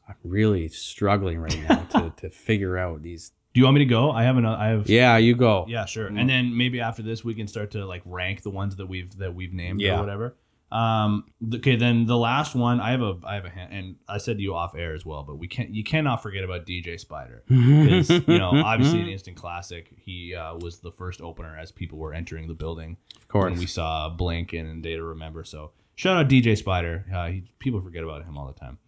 I'm 0.08 0.14
really 0.24 0.68
struggling 0.68 1.38
right 1.38 1.58
now 1.68 1.82
to 2.00 2.12
to 2.18 2.30
figure 2.30 2.78
out 2.78 3.02
these. 3.02 3.32
Do 3.58 3.60
you 3.60 3.64
want 3.64 3.74
me 3.74 3.80
to 3.80 3.90
go? 3.90 4.12
I 4.12 4.22
have 4.22 4.36
another. 4.36 4.56
I 4.56 4.68
have. 4.68 4.88
Yeah, 4.88 5.16
you 5.16 5.34
go. 5.34 5.64
Yeah, 5.68 5.84
sure. 5.84 6.06
And 6.06 6.30
then 6.30 6.56
maybe 6.56 6.80
after 6.80 7.02
this, 7.02 7.24
we 7.24 7.34
can 7.34 7.48
start 7.48 7.72
to 7.72 7.84
like 7.84 8.02
rank 8.04 8.42
the 8.42 8.50
ones 8.50 8.76
that 8.76 8.86
we've 8.86 9.10
that 9.18 9.34
we've 9.34 9.52
named 9.52 9.80
Yeah. 9.80 9.96
or 9.96 10.00
whatever. 10.00 10.36
Um. 10.70 11.24
th- 11.40 11.60
Okay. 11.60 11.74
Then 11.74 12.06
the 12.06 12.16
last 12.16 12.54
one, 12.54 12.78
I 12.80 12.92
have 12.92 13.02
a 13.02 13.18
I 13.24 13.34
have 13.34 13.44
a 13.46 13.50
hand, 13.50 13.72
and 13.74 13.96
I 14.08 14.18
said 14.18 14.36
to 14.36 14.42
you 14.44 14.54
off 14.54 14.76
air 14.76 14.94
as 14.94 15.04
well, 15.04 15.24
but 15.24 15.40
we 15.40 15.48
can't 15.48 15.70
you 15.74 15.82
cannot 15.82 16.22
forget 16.22 16.44
about 16.44 16.66
DJ 16.66 17.00
Spider 17.00 17.42
because 17.48 18.10
you 18.10 18.38
know 18.38 18.50
obviously 18.54 19.00
an 19.00 19.08
instant 19.16 19.36
classic. 19.36 19.90
He 19.98 20.36
uh, 20.36 20.54
was 20.56 20.78
the 20.78 20.92
first 20.92 21.20
opener 21.20 21.58
as 21.58 21.72
people 21.72 21.98
were 21.98 22.14
entering 22.14 22.46
the 22.46 22.54
building. 22.54 22.96
of 23.16 23.26
course. 23.26 23.50
when 23.50 23.58
we 23.58 23.66
saw 23.66 24.08
Blink 24.10 24.52
and 24.52 24.80
Day 24.84 24.94
to 24.94 25.02
Remember. 25.02 25.42
So 25.42 25.72
shout 25.96 26.16
out 26.16 26.28
DJ 26.28 26.56
Spider. 26.56 27.04
Uh, 27.12 27.26
he, 27.28 27.42
people 27.58 27.80
forget 27.80 28.04
about 28.04 28.24
him 28.24 28.38
all 28.38 28.46
the 28.46 28.60
time. 28.60 28.78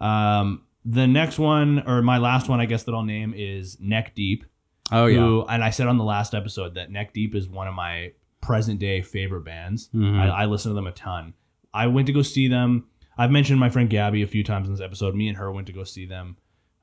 Um, 0.00 0.62
the 0.84 1.06
next 1.06 1.38
one, 1.38 1.82
or 1.86 2.02
my 2.02 2.18
last 2.18 2.48
one, 2.48 2.60
I 2.60 2.66
guess 2.66 2.84
that 2.84 2.94
I'll 2.94 3.02
name 3.04 3.34
is 3.36 3.78
Neck 3.80 4.14
Deep. 4.14 4.44
oh 4.92 5.06
yeah. 5.06 5.18
Who, 5.18 5.44
and 5.48 5.62
I 5.62 5.70
said 5.70 5.86
on 5.86 5.98
the 5.98 6.04
last 6.04 6.34
episode 6.34 6.74
that 6.74 6.90
Neck 6.90 7.12
Deep 7.12 7.34
is 7.34 7.48
one 7.48 7.68
of 7.68 7.74
my 7.74 8.12
present 8.40 8.80
day 8.80 9.02
favorite 9.02 9.42
bands. 9.44 9.90
Mhm. 9.94 10.18
I, 10.18 10.42
I 10.42 10.44
listen 10.46 10.70
to 10.70 10.74
them 10.74 10.86
a 10.86 10.92
ton. 10.92 11.34
I 11.74 11.86
went 11.86 12.06
to 12.06 12.12
go 12.12 12.22
see 12.22 12.48
them. 12.48 12.86
I've 13.18 13.30
mentioned 13.30 13.60
my 13.60 13.68
friend 13.68 13.90
Gabby 13.90 14.22
a 14.22 14.26
few 14.26 14.42
times 14.42 14.66
in 14.68 14.74
this 14.74 14.82
episode. 14.82 15.14
Me 15.14 15.28
and 15.28 15.36
her 15.36 15.52
went 15.52 15.66
to 15.66 15.72
go 15.74 15.84
see 15.84 16.06
them. 16.06 16.36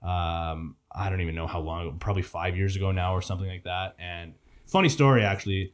Um, 0.03 0.75
I 0.91 1.09
don't 1.09 1.21
even 1.21 1.33
know 1.35 1.47
how 1.47 1.59
long, 1.59 1.97
probably 1.99 2.21
five 2.21 2.55
years 2.55 2.75
ago 2.75 2.91
now 2.91 3.13
or 3.15 3.21
something 3.21 3.47
like 3.47 3.63
that. 3.63 3.95
And 3.99 4.35
funny 4.67 4.89
story, 4.89 5.23
actually, 5.23 5.73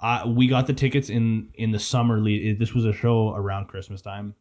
uh, 0.00 0.24
we 0.26 0.46
got 0.48 0.66
the 0.66 0.72
tickets 0.72 1.10
in 1.10 1.50
in 1.54 1.70
the 1.70 1.78
summer. 1.78 2.18
Lead. 2.18 2.58
This 2.58 2.72
was 2.74 2.84
a 2.86 2.92
show 2.92 3.34
around 3.34 3.66
Christmas 3.68 4.00
time. 4.00 4.34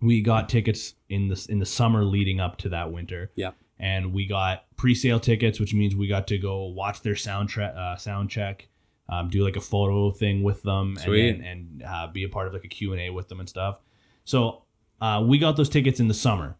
We 0.00 0.22
got 0.22 0.48
tickets 0.48 0.94
in 1.08 1.28
the 1.28 1.46
in 1.48 1.58
the 1.58 1.66
summer 1.66 2.04
leading 2.04 2.38
up 2.40 2.56
to 2.58 2.68
that 2.70 2.92
winter 2.92 3.30
Yeah. 3.34 3.50
and 3.78 4.12
we 4.12 4.26
got 4.26 4.64
pre-sale 4.76 5.18
tickets, 5.20 5.58
which 5.58 5.74
means 5.74 5.96
we 5.96 6.06
got 6.06 6.26
to 6.28 6.38
go 6.38 6.66
watch 6.66 7.02
their 7.02 7.16
sound 7.16 7.48
tra- 7.48 7.66
uh, 7.76 7.96
sound 7.96 8.30
check, 8.30 8.68
um, 9.08 9.28
do 9.28 9.42
like 9.44 9.56
a 9.56 9.60
photo 9.60 10.10
thing 10.12 10.42
with 10.44 10.62
them, 10.62 10.96
Sweet. 10.98 11.30
and 11.30 11.44
and 11.44 11.82
uh, 11.82 12.06
be 12.06 12.22
a 12.22 12.28
part 12.28 12.46
of 12.46 12.52
like 12.52 12.64
a 12.64 12.68
Q 12.68 12.92
and 12.92 13.00
A 13.00 13.10
with 13.10 13.28
them 13.28 13.40
and 13.40 13.48
stuff. 13.48 13.78
So 14.24 14.62
uh, 15.00 15.24
we 15.26 15.38
got 15.38 15.56
those 15.56 15.68
tickets 15.68 15.98
in 16.00 16.06
the 16.08 16.14
summer. 16.14 16.56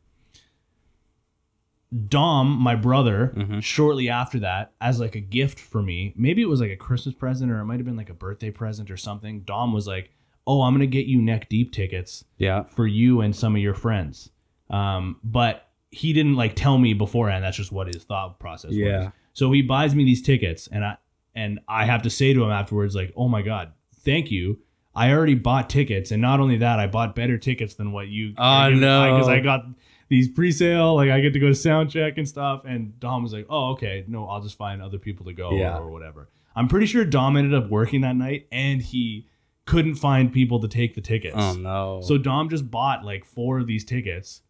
Dom, 2.09 2.49
my 2.51 2.75
brother, 2.75 3.33
Mhm. 3.35 3.63
shortly 3.63 4.09
after 4.11 4.39
that, 4.41 4.73
as 4.81 5.01
like 5.01 5.15
a 5.15 5.21
gift 5.21 5.59
for 5.59 5.81
me, 5.83 6.13
maybe 6.17 6.43
it 6.43 6.49
was 6.49 6.61
like 6.61 6.71
a 6.71 6.77
Christmas 6.77 7.15
present 7.15 7.51
or 7.51 7.61
it 7.61 7.65
might 7.65 7.79
have 7.79 7.87
been 7.87 7.97
like 7.97 8.11
a 8.11 8.15
birthday 8.15 8.51
present 8.51 8.91
or 8.91 8.97
something. 8.99 9.41
Dom 9.41 9.73
was 9.73 9.87
like, 9.87 10.11
"Oh, 10.49 10.63
I'm 10.63 10.73
gonna 10.75 10.87
get 10.87 11.07
you 11.07 11.21
neck 11.23 11.49
deep 11.49 11.71
tickets." 11.73 12.25
Yeah. 12.39 12.63
for 12.65 12.87
you 12.87 13.21
and 13.21 13.37
some 13.37 13.55
of 13.55 13.63
your 13.63 13.75
friends. 13.75 14.31
Um, 14.71 15.19
but 15.23 15.69
he 15.91 16.13
didn't 16.13 16.35
like 16.35 16.55
tell 16.57 16.79
me 16.79 16.93
beforehand. 16.95 17.45
That's 17.45 17.57
just 17.57 17.71
what 17.73 17.87
his 17.87 18.03
thought 18.05 18.41
process 18.41 18.71
was. 18.71 18.77
Yeah. 18.79 19.11
So 19.33 19.53
he 19.53 19.63
buys 19.63 19.95
me 19.95 20.05
these 20.05 20.23
tickets, 20.23 20.67
and 20.67 20.85
I 20.85 20.97
and 21.35 21.61
I 21.69 21.85
have 21.85 22.03
to 22.03 22.11
say 22.11 22.33
to 22.35 22.43
him 22.43 22.51
afterwards, 22.51 22.95
like, 22.97 23.13
"Oh 23.17 23.29
my 23.29 23.43
god, 23.43 23.73
thank 24.01 24.31
you." 24.31 24.59
I 24.95 25.13
already 25.13 25.35
bought 25.37 25.71
tickets, 25.71 26.11
and 26.11 26.21
not 26.21 26.41
only 26.41 26.57
that, 26.57 26.81
I 26.81 26.89
bought 26.89 27.15
better 27.15 27.39
tickets 27.39 27.75
than 27.75 27.93
what 27.93 28.09
you. 28.09 28.35
Oh, 28.37 28.69
no. 28.71 29.15
Because 29.15 29.29
I 29.29 29.39
got 29.39 29.65
these 30.09 30.27
pre-sale, 30.29 30.97
like 30.97 31.11
I 31.11 31.21
get 31.21 31.35
to 31.35 31.39
go 31.39 31.47
to 31.49 31.55
sound 31.55 31.91
check 31.91 32.19
and 32.19 32.27
stuff. 32.29 32.63
And 32.67 32.99
Dom 32.99 33.23
was 33.23 33.33
like, 33.33 33.47
"Oh, 33.49 33.71
okay, 33.73 34.05
no, 34.09 34.27
I'll 34.27 34.41
just 34.43 34.57
find 34.59 34.83
other 34.83 34.99
people 34.99 35.27
to 35.27 35.33
go 35.33 35.53
Yeah. 35.57 35.79
or 35.79 35.89
whatever." 35.91 36.31
I'm 36.57 36.67
pretty 36.67 36.87
sure 36.87 37.05
Dom 37.05 37.37
ended 37.37 37.55
up 37.55 37.71
working 37.71 38.01
that 38.01 38.17
night, 38.17 38.49
and 38.51 38.83
he 38.83 39.29
couldn't 39.69 39.97
find 39.97 40.33
people 40.33 40.61
to 40.61 40.69
take 40.69 40.95
the 40.95 41.01
tickets. 41.01 41.37
Oh 41.39 41.55
no. 41.55 42.01
So 42.03 42.17
Dom 42.19 42.49
just 42.49 42.71
bought 42.71 43.05
like 43.05 43.25
four 43.25 43.59
of 43.59 43.67
these 43.67 43.85
tickets, 43.85 44.41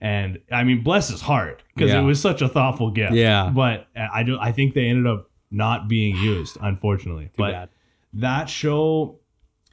and 0.00 0.38
I 0.50 0.62
mean, 0.64 0.82
bless 0.82 1.08
his 1.08 1.20
heart, 1.20 1.62
because 1.74 1.90
Yeah. 1.90 2.00
it 2.00 2.04
was 2.04 2.20
such 2.20 2.40
a 2.40 2.48
thoughtful 2.48 2.90
gift. 2.90 3.12
Yeah. 3.14 3.50
But 3.54 3.88
uh, 3.96 4.06
I 4.12 4.22
do. 4.22 4.38
I 4.38 4.52
think 4.52 4.74
they 4.74 4.86
ended 4.86 5.06
up 5.06 5.28
not 5.50 5.88
being 5.88 6.16
used, 6.16 6.56
unfortunately. 6.60 7.30
But 7.36 7.52
bad. 7.52 7.68
that 8.14 8.48
show, 8.48 9.18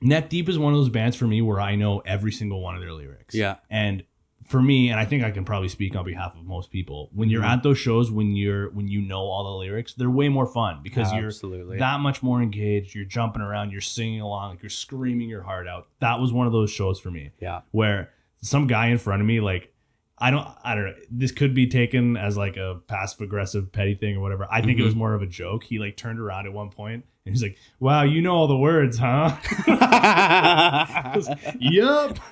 Neck 0.02 0.30
Deep 0.30 0.50
is 0.50 0.58
one 0.58 0.74
of 0.74 0.80
those 0.80 0.90
bands 0.90 1.16
for 1.16 1.28
me 1.28 1.42
where 1.42 1.62
I 1.62 1.76
know 1.76 2.00
every 2.00 2.32
single 2.32 2.62
one 2.62 2.76
of 2.76 2.82
their 2.82 2.94
lyrics. 2.94 3.36
Yeah. 3.36 3.56
And 3.70 4.04
for 4.48 4.62
me, 4.62 4.90
and 4.90 5.00
I 5.00 5.06
think 5.06 5.24
I 5.24 5.32
can 5.32 5.44
probably 5.46 5.68
speak 5.68 5.96
on 5.96 6.06
behalf 6.06 6.34
of 6.36 6.46
most 6.46 6.72
people, 6.72 7.10
when 7.14 7.30
you're 7.30 7.44
Mhm. 7.44 7.50
at 7.58 7.64
those 7.64 7.78
shows, 7.78 8.10
when 8.10 8.36
you're 8.36 8.70
when 8.72 8.88
you 8.88 9.02
know 9.02 9.20
all 9.20 9.44
the 9.44 9.58
lyrics, 9.60 9.94
they're 9.94 10.10
way 10.10 10.30
more 10.30 10.46
fun 10.48 10.80
because 10.84 11.12
you're 11.14 11.26
Absolutely. 11.28 11.78
that 11.78 12.00
much 12.00 12.24
more 12.24 12.42
engaged. 12.42 12.96
You're 12.96 13.06
jumping 13.06 13.42
around, 13.42 13.72
you're 13.72 13.82
singing 13.82 14.22
along, 14.22 14.52
like 14.52 14.64
you're 14.64 14.70
screaming 14.70 15.30
your 15.30 15.44
heart 15.44 15.68
out. 15.68 15.88
That 16.00 16.20
was 16.20 16.32
one 16.32 16.48
of 16.48 16.54
those 16.54 16.72
shows 16.72 17.00
for 17.00 17.12
me 17.12 17.32
yeah. 17.42 17.62
where 17.72 18.12
some 18.42 18.68
guy 18.68 18.88
in 18.88 18.98
front 18.98 19.22
of 19.22 19.28
me, 19.28 19.40
like, 19.42 19.74
I 20.20 20.32
don't, 20.32 20.48
I 20.64 20.74
don't 20.76 20.86
know. 20.86 20.94
This 21.12 21.32
could 21.32 21.54
be 21.54 21.68
taken 21.68 22.18
as 22.18 22.36
like 22.38 22.58
a 22.58 22.80
passive 22.88 23.22
aggressive 23.22 23.72
petty 23.72 23.94
thing 23.96 24.18
or 24.18 24.20
whatever. 24.22 24.48
I 24.52 24.62
think 24.62 24.80
it 24.80 24.82
Mhm. 24.82 24.86
was 24.86 24.96
more 24.96 25.14
of 25.14 25.22
a 25.22 25.28
joke. 25.28 25.64
He 25.64 25.78
like 25.78 25.96
turned 25.96 26.20
around 26.20 26.48
at 26.48 26.54
one 26.54 26.70
point 26.72 27.06
and 27.26 27.36
he's 27.36 27.44
like, 27.44 27.58
"Wow, 27.80 28.02
you 28.04 28.22
know 28.22 28.34
all 28.34 28.48
the 28.48 28.58
words, 28.58 28.98
huh?" 28.98 29.36
yup. 31.60 32.18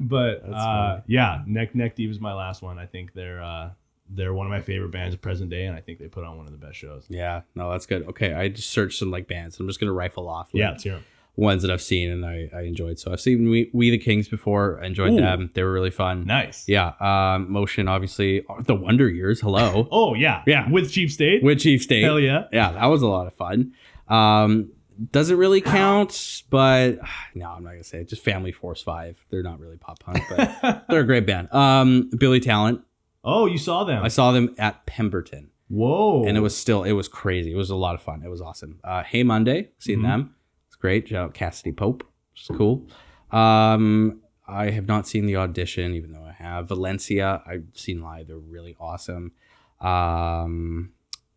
But 0.00 0.44
uh, 0.52 1.00
yeah, 1.06 1.42
Neck 1.46 1.74
Neck 1.74 1.96
Deep 1.96 2.10
is 2.10 2.20
my 2.20 2.32
last 2.34 2.62
one. 2.62 2.78
I 2.78 2.86
think 2.86 3.12
they're 3.14 3.42
uh, 3.42 3.70
they're 4.10 4.32
one 4.32 4.46
of 4.46 4.50
my 4.50 4.60
favorite 4.60 4.90
bands 4.90 5.14
of 5.14 5.20
present 5.20 5.50
day, 5.50 5.64
and 5.66 5.76
I 5.76 5.80
think 5.80 5.98
they 5.98 6.08
put 6.08 6.24
on 6.24 6.36
one 6.36 6.46
of 6.46 6.52
the 6.52 6.58
best 6.58 6.76
shows. 6.78 7.04
yeah. 7.08 7.42
No, 7.54 7.70
that's 7.70 7.86
good. 7.86 8.06
Okay, 8.08 8.32
I 8.32 8.48
just 8.48 8.70
searched 8.70 8.98
some 8.98 9.10
like 9.10 9.28
bands. 9.28 9.58
I'm 9.60 9.66
just 9.66 9.80
gonna 9.80 9.92
rifle 9.92 10.28
off. 10.28 10.48
like, 10.54 10.60
Yeah, 10.60 10.70
let's 10.70 10.82
hear 10.84 10.94
'em. 10.94 11.04
Ones 11.38 11.62
that 11.62 11.70
I've 11.70 11.80
seen 11.80 12.10
and 12.10 12.26
I, 12.26 12.50
I 12.52 12.62
enjoyed. 12.62 12.98
So 12.98 13.12
I've 13.12 13.20
seen 13.20 13.48
we, 13.48 13.70
we 13.72 13.90
the 13.90 13.98
Kings 13.98 14.28
before. 14.28 14.80
I 14.82 14.86
enjoyed 14.86 15.12
Ooh. 15.12 15.16
them. 15.20 15.50
They 15.54 15.62
were 15.62 15.72
really 15.72 15.92
fun. 15.92 16.24
Nice. 16.24 16.64
Yeah. 16.68 16.94
Um, 17.00 17.50
Motion, 17.52 17.86
obviously. 17.86 18.44
The 18.64 18.74
Wonder 18.74 19.08
Years. 19.08 19.40
Hello. 19.40 19.86
Oh 19.92 20.14
yeah, 20.14 20.42
Yeah. 20.46 20.68
With 20.68 20.90
Chief 20.90 21.12
State. 21.12 21.42
With 21.44 21.60
Chief 21.60 21.80
State. 21.82 22.02
Hell 22.02 22.18
yeah. 22.18 22.44
Yeah, 22.52 22.72
that 22.72 22.86
was 22.86 23.02
a 23.02 23.06
lot 23.06 23.28
of 23.28 23.34
fun. 23.34 23.72
Um, 24.08 24.72
doesn't 25.12 25.36
really 25.36 25.60
count, 25.60 26.42
but 26.50 26.98
no, 27.36 27.50
I'm 27.50 27.62
not 27.62 27.70
gonna 27.70 27.84
say 27.84 28.00
it. 28.00 28.08
Just 28.08 28.24
Family 28.24 28.50
Force 28.50 28.82
Five. 28.82 29.16
They're 29.30 29.44
not 29.44 29.60
really 29.60 29.76
pop 29.76 30.00
punk, 30.00 30.24
but 30.28 30.84
they're 30.88 31.00
a 31.02 31.06
great 31.06 31.24
band. 31.26 31.52
Um, 31.54 32.10
Billy 32.18 32.40
Talent. 32.40 32.80
oh, 33.24 33.46
you 33.46 33.58
saw 33.58 33.84
them. 33.84 34.02
I 34.02 34.08
saw 34.08 34.32
them 34.32 34.54
at 34.58 34.86
Pemberton, 34.86 35.50
Whoa. 35.68 36.24
and 36.24 36.36
it 36.36 36.40
was 36.40 36.56
still 36.56 36.82
it 36.82 36.92
was 36.92 37.06
crazy. 37.06 37.52
It 37.52 37.56
was 37.56 37.70
a 37.70 37.76
lot 37.76 37.94
of 37.94 38.02
fun. 38.02 38.22
It 38.24 38.28
was 38.28 38.40
awesome. 38.40 38.80
Uh, 38.82 39.04
hey 39.04 39.22
Monday, 39.22 39.68
seen 39.78 40.00
Mhm. 40.00 40.02
them. 40.02 40.34
Great. 40.80 41.08
Shout 41.08 41.24
out 41.24 41.34
Cassadee 41.34 41.76
Pope. 41.76 42.04
It's 42.36 42.48
cool. 42.48 42.86
Um, 43.30 44.20
I 44.46 44.70
have 44.70 44.86
not 44.86 45.06
seen 45.06 45.26
the 45.26 45.36
audition, 45.36 45.94
even 45.94 46.12
though 46.12 46.24
I 46.24 46.32
have 46.32 46.68
Valencia. 46.68 47.42
I've 47.46 47.66
seen 47.74 48.00
live. 48.00 48.28
They're 48.28 48.38
really 48.38 48.76
awesome. 48.80 49.32
Um, 49.80 50.92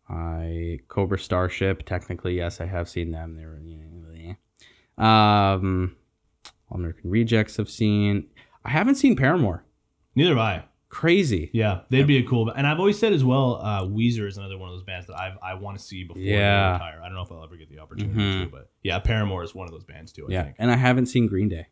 I 0.08 0.80
Cobra 0.88 1.18
Starship. 1.18 1.84
Technically, 1.84 2.36
yes, 2.36 2.60
I 2.60 2.66
have 2.66 2.88
seen 2.88 3.10
them. 3.10 3.36
They 3.36 3.44
were. 3.44 3.58
Um, 4.98 5.96
All 6.68 6.76
American 6.76 7.10
Rejects. 7.10 7.58
I've 7.58 7.70
seen. 7.70 8.28
I 8.64 8.70
haven't 8.70 8.96
seen 8.96 9.16
Paramore. 9.16 9.64
Neither 10.14 10.30
have 10.30 10.38
I. 10.38 10.64
crazy. 10.92 11.50
Yeah, 11.54 11.80
they'd 11.88 12.06
be 12.06 12.18
a 12.18 12.22
cool. 12.22 12.50
And 12.50 12.66
I've 12.66 12.78
always 12.78 12.98
said 12.98 13.12
as 13.14 13.24
well, 13.24 13.56
uh, 13.62 13.82
Weezer 13.84 14.26
is 14.28 14.36
another 14.36 14.58
one 14.58 14.68
of 14.68 14.74
those 14.76 14.84
bands 14.84 15.06
that 15.06 15.14
I 15.16 15.34
I 15.42 15.54
want 15.54 15.78
to 15.78 15.82
see 15.82 16.04
before 16.04 16.22
Yeah. 16.22 16.66
they 16.68 16.72
retire. 16.74 17.00
I 17.02 17.06
don't 17.06 17.14
know 17.16 17.22
if 17.22 17.32
I'll 17.32 17.42
ever 17.42 17.56
get 17.56 17.70
the 17.70 17.78
opportunity 17.78 18.20
Mhm. 18.20 18.44
to, 18.44 18.48
but 18.50 18.70
yeah, 18.82 18.98
Paramore 18.98 19.42
is 19.42 19.54
one 19.54 19.66
of 19.66 19.72
those 19.72 19.84
bands 19.84 20.12
too. 20.12 20.26
I 20.28 20.32
Yeah, 20.32 20.42
think 20.44 20.56
and 20.58 20.70
I 20.70 20.76
haven't 20.76 21.06
seen 21.06 21.26
Green 21.26 21.48
Day. 21.48 21.66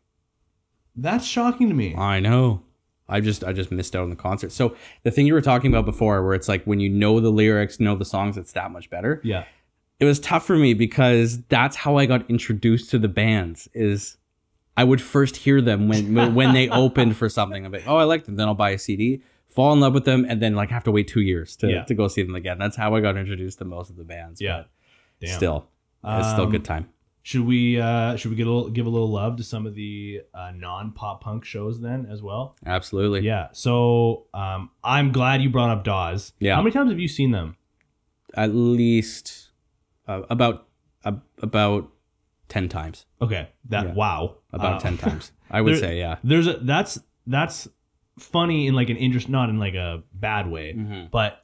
that's 0.95 1.25
shocking 1.25 1.69
to 1.69 1.73
me. 1.75 1.95
I 1.95 2.19
know. 2.19 2.63
I 3.07 3.19
just 3.21 3.43
I 3.43 3.53
just 3.53 3.71
missed 3.71 3.95
out 3.95 4.03
on 4.03 4.09
the 4.09 4.15
concert. 4.15 4.51
So 4.51 4.75
the 5.03 5.11
thing 5.11 5.27
you 5.27 5.33
were 5.33 5.41
talking 5.41 5.71
about 5.71 5.85
before, 5.85 6.23
where 6.23 6.33
it's 6.33 6.47
like 6.49 6.63
when 6.65 6.79
you 6.79 6.89
know 6.89 7.19
the 7.19 7.29
lyrics, 7.31 7.79
know 7.79 7.95
the 7.95 8.05
songs, 8.05 8.37
it's 8.37 8.53
that 8.53 8.71
much 8.71 8.89
better. 8.89 9.21
Yeah, 9.23 9.43
It 9.99 10.05
was 10.05 10.19
tough 10.19 10.45
for 10.47 10.55
me 10.57 10.73
because 10.73 11.43
that's 11.43 11.75
how 11.75 11.97
I 11.97 12.05
got 12.07 12.27
introduced 12.29 12.89
to 12.91 12.97
the 12.99 13.07
bands. 13.07 13.69
Is 13.73 14.17
I 14.77 14.83
would 14.83 15.01
first 15.01 15.37
hear 15.37 15.61
them 15.61 15.87
when 15.87 16.33
when- 16.35 16.53
they 16.53 16.69
opened 16.83 17.17
for 17.17 17.29
something. 17.29 17.65
I'm 17.65 17.71
like, 17.71 17.87
oh, 17.87 17.97
I 17.97 18.03
like 18.05 18.25
them. 18.25 18.35
Then 18.35 18.47
I'll 18.47 18.53
buy 18.55 18.71
a 18.71 18.77
CD, 18.77 19.21
fall 19.49 19.73
in 19.73 19.79
love 19.79 19.93
with 19.93 20.05
them, 20.05 20.25
and 20.27 20.41
then 20.41 20.55
like 20.55 20.69
have 20.69 20.83
to 20.85 20.91
wait 20.91 21.07
two 21.07 21.21
years 21.21 21.55
to, 21.57 21.69
Yeah. 21.69 21.83
to 21.83 21.93
go 21.93 22.07
see 22.07 22.23
them 22.23 22.35
again. 22.35 22.57
That's 22.57 22.77
how 22.77 22.95
I 22.95 23.01
got 23.01 23.17
introduced 23.17 23.59
to 23.59 23.65
most 23.65 23.89
of 23.89 23.97
the 23.97 24.03
bands. 24.05 24.39
Yeah. 24.41 24.63
still, 25.25 25.67
it's 26.03 26.29
still 26.29 26.43
a 26.43 26.45
Um, 26.45 26.51
good 26.51 26.65
time. 26.65 26.89
Should 27.23 27.45
we 27.45 27.79
uh 27.79 28.15
should 28.15 28.31
we 28.31 28.35
get 28.37 28.47
a 28.47 28.51
little, 28.51 28.69
give 28.71 28.87
a 28.87 28.89
little 28.89 29.11
love 29.11 29.35
to 29.37 29.43
some 29.43 29.67
of 29.67 29.75
the 29.75 30.21
uh, 30.33 30.51
non 30.55 30.91
pop 30.91 31.21
punk 31.21 31.45
shows 31.45 31.79
then 31.79 32.07
as 32.09 32.21
well? 32.23 32.55
Absolutely. 32.65 33.19
Yeah. 33.21 33.49
So 33.51 34.25
um, 34.33 34.71
I'm 34.83 35.11
glad 35.11 35.43
you 35.43 35.51
brought 35.51 35.69
up 35.69 35.83
Dawes. 35.83 36.33
Yeah. 36.39 36.55
How 36.55 36.61
many 36.63 36.71
times 36.71 36.89
have 36.89 36.99
you 36.99 37.07
seen 37.07 37.29
them? 37.29 37.57
At 38.33 38.55
least 38.55 39.51
uh, 40.07 40.21
about 40.31 40.67
uh, 41.05 41.11
about 41.43 41.91
ten 42.51 42.67
times. 42.69 43.05
Okay. 43.21 43.47
That 43.69 43.87
Yeah. 43.87 43.93
wow. 43.93 44.35
About 44.53 44.73
Uh, 44.75 44.79
ten 44.79 44.97
times. 45.05 45.31
I 45.49 45.61
would 45.61 45.73
there- 45.73 45.79
say, 45.81 45.97
yeah. 45.99 46.17
There's 46.23 46.47
a 46.47 46.57
that's 46.61 46.99
that's 47.25 47.67
funny 48.19 48.67
in 48.67 48.73
like 48.75 48.89
an 48.89 48.97
interest, 48.97 49.29
not 49.29 49.49
in 49.49 49.57
like 49.57 49.73
a 49.73 50.03
bad 50.13 50.49
way, 50.49 50.73
Mm-hmm. 50.73 51.05
but 51.11 51.39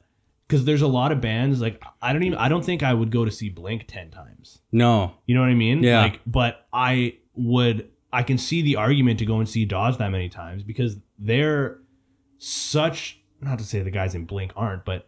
because 0.46 0.64
there's 0.64 0.82
a 0.82 0.86
lot 0.86 1.12
of 1.12 1.20
bands 1.20 1.60
like 1.60 1.82
I 2.00 2.12
don't 2.12 2.22
even 2.22 2.38
I 2.38 2.48
don't 2.48 2.64
think 2.64 2.82
I 2.82 2.92
would 2.94 3.10
go 3.10 3.24
to 3.24 3.30
see 3.30 3.48
Blink 3.48 3.84
ten 3.88 4.10
times. 4.10 4.60
No. 4.72 5.12
You 5.26 5.34
know 5.34 5.40
what 5.40 5.50
I 5.50 5.54
mean? 5.54 5.82
Yeah. 5.82 6.02
Like, 6.02 6.20
but 6.26 6.66
I 6.72 7.16
would. 7.34 7.88
I 8.12 8.22
can 8.22 8.38
see 8.38 8.62
the 8.62 8.76
argument 8.76 9.18
to 9.18 9.26
go 9.26 9.38
and 9.38 9.46
see 9.48 9.64
Dawes 9.66 9.98
that 9.98 10.10
many 10.10 10.28
times 10.30 10.62
because 10.62 10.96
they're 11.18 11.78
such. 12.38 13.20
Not 13.40 13.58
to 13.58 13.64
say 13.64 13.82
the 13.82 13.90
guys 13.90 14.14
in 14.14 14.24
Blink 14.24 14.52
aren't, 14.56 14.84
but 14.84 15.06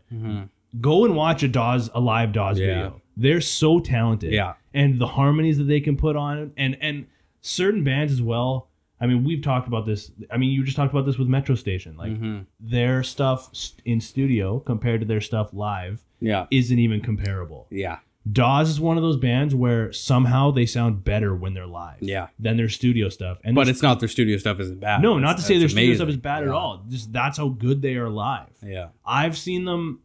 go 0.80 1.04
and 1.04 1.16
watch 1.16 1.42
a 1.42 1.48
Dawes 1.48 1.90
a 1.94 2.00
live 2.00 2.32
Dawes 2.32 2.58
Yeah. 2.58 2.66
video. 2.66 3.02
They're 3.20 3.40
so 3.40 3.80
talented. 3.80 4.32
Yeah. 4.32 4.54
And 4.72 4.98
the 4.98 5.06
harmonies 5.06 5.58
that 5.58 5.64
they 5.64 5.80
can 5.80 5.96
put 5.96 6.16
on 6.16 6.52
and 6.56 6.76
and 6.80 7.06
certain 7.42 7.84
bands 7.84 8.12
as 8.12 8.22
well. 8.22 8.68
I 9.02 9.06
mean, 9.06 9.24
we've 9.24 9.42
talked 9.42 9.66
about 9.68 9.86
this. 9.86 10.10
I 10.30 10.36
mean, 10.36 10.50
you 10.50 10.62
just 10.64 10.76
talked 10.76 10.92
about 10.92 11.06
this 11.06 11.18
with 11.18 11.26
Metro 11.28 11.54
Station. 11.54 11.96
Like 11.96 12.12
Mhm. 12.12 12.46
their 12.58 13.02
stuff 13.02 13.50
in 13.84 14.00
studio 14.00 14.60
compared 14.60 15.00
to 15.00 15.06
their 15.06 15.20
stuff 15.22 15.52
live 15.52 16.02
Yeah. 16.20 16.46
isn't 16.50 16.78
even 16.78 17.00
comparable. 17.00 17.66
Yeah. 17.70 17.98
Dawes 18.30 18.68
is 18.68 18.78
one 18.78 18.98
of 18.98 19.02
those 19.02 19.16
bands 19.16 19.54
where 19.54 19.90
somehow 19.92 20.50
they 20.50 20.66
sound 20.66 21.02
better 21.04 21.34
when 21.34 21.54
they're 21.54 21.66
live 21.66 22.02
Yeah. 22.02 22.28
than 22.38 22.58
their 22.58 22.68
studio 22.68 23.08
stuff. 23.08 23.40
And 23.42 23.54
But 23.54 23.68
it's 23.68 23.82
not 23.82 24.00
their 24.00 24.10
studio 24.10 24.36
stuff 24.36 24.60
isn't 24.60 24.80
bad. 24.80 25.00
no, 25.00 25.18
not 25.18 25.36
to 25.38 25.42
say 25.42 25.54
their 25.56 25.64
it's 25.64 25.72
studio 25.74 25.94
stuff 25.94 26.08
is 26.10 26.18
bad 26.18 26.42
at 26.42 26.50
all. 26.50 26.84
Just 26.90 27.10
that's 27.12 27.38
how 27.38 27.48
good 27.48 27.80
they 27.80 27.96
are 27.96 28.10
live. 28.10 28.50
Yeah. 28.62 28.88
I've 29.06 29.38
seen 29.38 29.64
them 29.64 30.00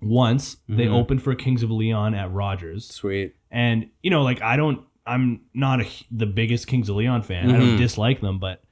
once. 0.00 0.56
They 0.68 0.86
Mhm. 0.86 0.92
opened 0.94 1.22
for 1.22 1.34
Kings 1.34 1.62
of 1.62 1.70
Leon 1.70 2.14
at 2.14 2.32
Rogers, 2.32 2.86
Sweet. 2.86 3.34
and 3.50 3.88
you 4.02 4.10
know, 4.10 4.22
like 4.22 4.40
I 4.42 4.56
don't, 4.56 4.82
I'm 5.06 5.40
not 5.54 5.80
a, 5.80 5.86
the 6.10 6.26
biggest 6.26 6.66
Kings 6.66 6.88
of 6.88 6.96
Leon 6.96 7.22
fan. 7.22 7.50
I 7.50 7.58
don't 7.58 7.76
Mhm. 7.76 7.78
dislike 7.78 8.20
them, 8.20 8.38
but 8.38 8.62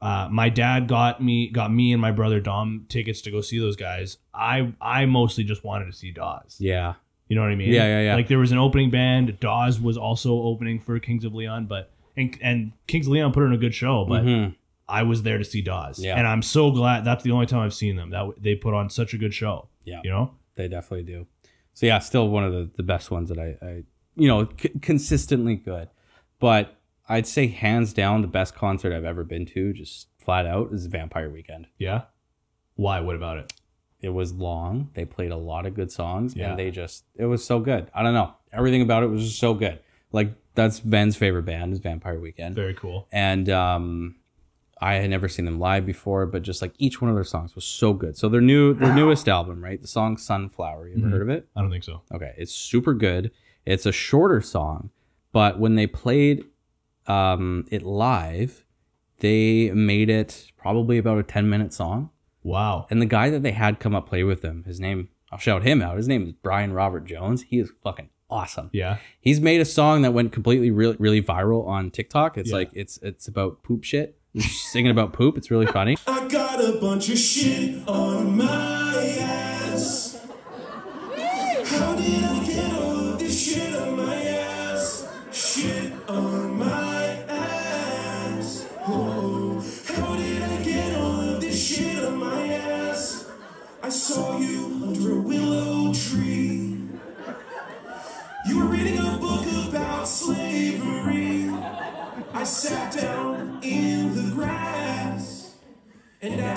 uh, 0.00 0.28
my 0.30 0.48
dad 0.48 0.86
got 0.86 1.22
me, 1.22 1.48
got 1.50 1.72
me 1.72 1.92
and 1.92 2.00
my 2.00 2.12
brother 2.12 2.38
Dom 2.40 2.86
tickets 2.88 3.20
to 3.22 3.30
go 3.32 3.40
see 3.40 3.58
those 3.58 3.74
guys. 3.76 4.18
I, 4.32 4.72
I 4.80 5.06
mostly 5.06 5.42
just 5.44 5.64
wanted 5.64 5.86
to 5.86 5.92
see 5.92 6.12
Dawes. 6.12 6.56
Yeah. 6.60 6.94
You 7.28 7.34
know 7.36 7.42
what 7.42 7.50
I 7.50 7.56
mean? 7.56 7.72
Yeah, 7.72 7.84
yeah, 7.86 8.00
yeah. 8.02 8.14
Like 8.14 8.28
there 8.28 8.38
was 8.38 8.52
an 8.52 8.58
opening 8.58 8.90
band. 8.90 9.38
Dawes 9.40 9.80
was 9.80 9.96
also 9.98 10.34
opening 10.42 10.78
for 10.80 10.98
Kings 11.00 11.24
of 11.24 11.34
Leon, 11.34 11.66
but 11.66 11.92
and 12.16 12.36
and 12.40 12.72
Kings 12.86 13.06
of 13.06 13.12
Leon 13.12 13.32
put 13.32 13.42
on 13.42 13.52
a 13.52 13.58
good 13.58 13.74
show, 13.74 14.04
but 14.08 14.24
Mhm. 14.24 14.54
I 14.88 15.02
was 15.02 15.24
there 15.24 15.36
to 15.36 15.44
see 15.44 15.60
Dawes, 15.60 16.02
Yeah. 16.02 16.16
and 16.16 16.26
I'm 16.26 16.40
so 16.42 16.70
glad 16.70 17.04
that's 17.04 17.22
the 17.24 17.32
only 17.32 17.46
time 17.46 17.60
I've 17.60 17.74
seen 17.74 17.96
them. 17.96 18.10
That 18.10 18.30
they 18.40 18.54
put 18.54 18.72
on 18.74 18.88
such 18.90 19.12
a 19.14 19.18
good 19.18 19.34
show. 19.34 19.68
Yeah. 19.84 20.00
You 20.04 20.10
know? 20.10 20.30
They 20.58 20.68
definitely 20.68 21.04
do. 21.10 21.26
So 21.72 21.86
yeah, 21.86 21.98
still 22.00 22.28
one 22.28 22.44
of 22.44 22.52
the, 22.52 22.68
the 22.76 22.82
best 22.82 23.10
ones 23.10 23.30
that 23.30 23.38
I, 23.38 23.56
I 23.64 23.82
you 24.16 24.28
know, 24.28 24.48
c- 24.60 24.70
consistently 24.82 25.54
good. 25.56 25.88
But 26.40 26.76
I'd 27.08 27.26
say 27.26 27.46
hands 27.46 27.92
down 27.94 28.20
the 28.20 28.28
best 28.28 28.54
concert 28.54 28.92
I've 28.92 29.04
ever 29.04 29.24
been 29.24 29.46
to, 29.46 29.72
just 29.72 30.08
flat 30.18 30.44
out, 30.44 30.72
is 30.72 30.86
Vampire 30.86 31.30
Weekend. 31.30 31.68
Yeah. 31.78 32.02
Why? 32.74 33.00
What 33.00 33.16
about 33.16 33.38
it? 33.38 33.52
It 34.00 34.10
was 34.10 34.32
long. 34.32 34.90
They 34.94 35.04
played 35.04 35.30
a 35.32 35.36
lot 35.36 35.66
of 35.66 35.74
good 35.74 35.90
songs, 35.90 36.36
Yeah. 36.36 36.50
and 36.50 36.58
they 36.58 36.70
just 36.70 37.04
it 37.16 37.24
was 37.26 37.44
so 37.44 37.58
good. 37.60 37.90
I 37.94 38.02
don't 38.02 38.14
know, 38.14 38.34
everything 38.52 38.82
about 38.82 39.02
it 39.04 39.06
was 39.06 39.24
just 39.24 39.38
so 39.38 39.54
good. 39.54 39.78
Like 40.12 40.30
that's 40.54 40.78
Ben's 40.80 41.16
favorite 41.16 41.44
band 41.44 41.72
is 41.72 41.78
Vampire 41.80 42.18
Weekend, 42.20 42.54
Very 42.54 42.74
cool. 42.74 43.08
and 43.12 43.48
um, 43.48 44.16
I 44.80 44.94
had 44.94 45.10
never 45.10 45.28
seen 45.28 45.44
them 45.44 45.58
live 45.58 45.84
before, 45.84 46.24
but 46.26 46.42
just 46.42 46.62
like 46.62 46.72
each 46.78 47.00
one 47.02 47.08
of 47.10 47.14
their 47.16 47.24
songs 47.24 47.54
was 47.54 47.64
so 47.64 47.92
good. 47.92 48.16
So 48.16 48.28
their 48.28 48.40
new 48.40 48.74
their 48.74 48.94
newest 48.94 49.28
album, 49.36 49.62
right? 49.62 49.80
The 49.80 49.88
song 49.88 50.16
Sunflower. 50.16 50.88
You 50.88 50.96
ever 50.98 51.06
Mhm. 51.06 51.10
heard 51.12 51.22
of 51.22 51.28
it? 51.30 51.48
I 51.56 51.60
don't 51.62 51.70
think 51.70 51.84
so. 51.84 52.02
Okay, 52.12 52.32
it's 52.38 52.52
super 52.52 52.94
good. 52.94 53.30
It's 53.66 53.86
a 53.86 53.92
shorter 53.92 54.40
song, 54.40 54.90
but 55.32 55.58
when 55.58 55.74
they 55.74 55.86
played 55.86 56.44
um, 57.06 57.66
it 57.70 57.82
live, 57.82 58.64
they 59.20 59.70
made 59.72 60.10
it 60.10 60.52
probably 60.56 60.98
about 60.98 61.18
a 61.18 61.22
10 61.22 61.48
minute 61.48 61.72
song. 61.72 62.10
Wow. 62.42 62.86
And 62.90 63.00
the 63.02 63.06
guy 63.06 63.30
that 63.30 63.42
they 63.42 63.52
had 63.52 63.80
come 63.80 63.94
up 63.94 64.08
play 64.08 64.22
with 64.24 64.42
them, 64.42 64.64
his 64.64 64.78
name, 64.78 65.08
I'll 65.32 65.38
shout 65.38 65.62
him 65.64 65.82
out. 65.82 65.96
His 65.96 66.08
name 66.08 66.22
is 66.26 66.32
Brian 66.32 66.72
Robert 66.72 67.04
Jones. 67.06 67.42
He 67.42 67.58
is 67.58 67.70
fucking 67.82 68.10
awesome. 68.30 68.70
Yeah. 68.72 68.98
He's 69.20 69.40
made 69.40 69.60
a 69.60 69.64
song 69.64 70.02
that 70.02 70.12
went 70.12 70.32
completely 70.32 70.70
really, 70.70 70.96
really 70.98 71.22
viral 71.22 71.66
on 71.66 71.90
TikTok. 71.90 72.38
It's 72.38 72.50
Yeah. 72.50 72.56
like 72.56 72.70
it's 72.74 72.98
it's 72.98 73.26
about 73.26 73.62
poop 73.62 73.84
shit. 73.84 74.18
Singing 74.40 74.90
about 74.90 75.12
poop. 75.12 75.36
It's 75.36 75.50
really 75.50 75.66
funny. 75.66 75.96
I 76.06 76.28
got 76.28 76.64
a 76.64 76.78
bunch 76.80 77.08
of 77.08 77.18
shit 77.18 77.86
on 77.88 78.36
my 78.36 78.77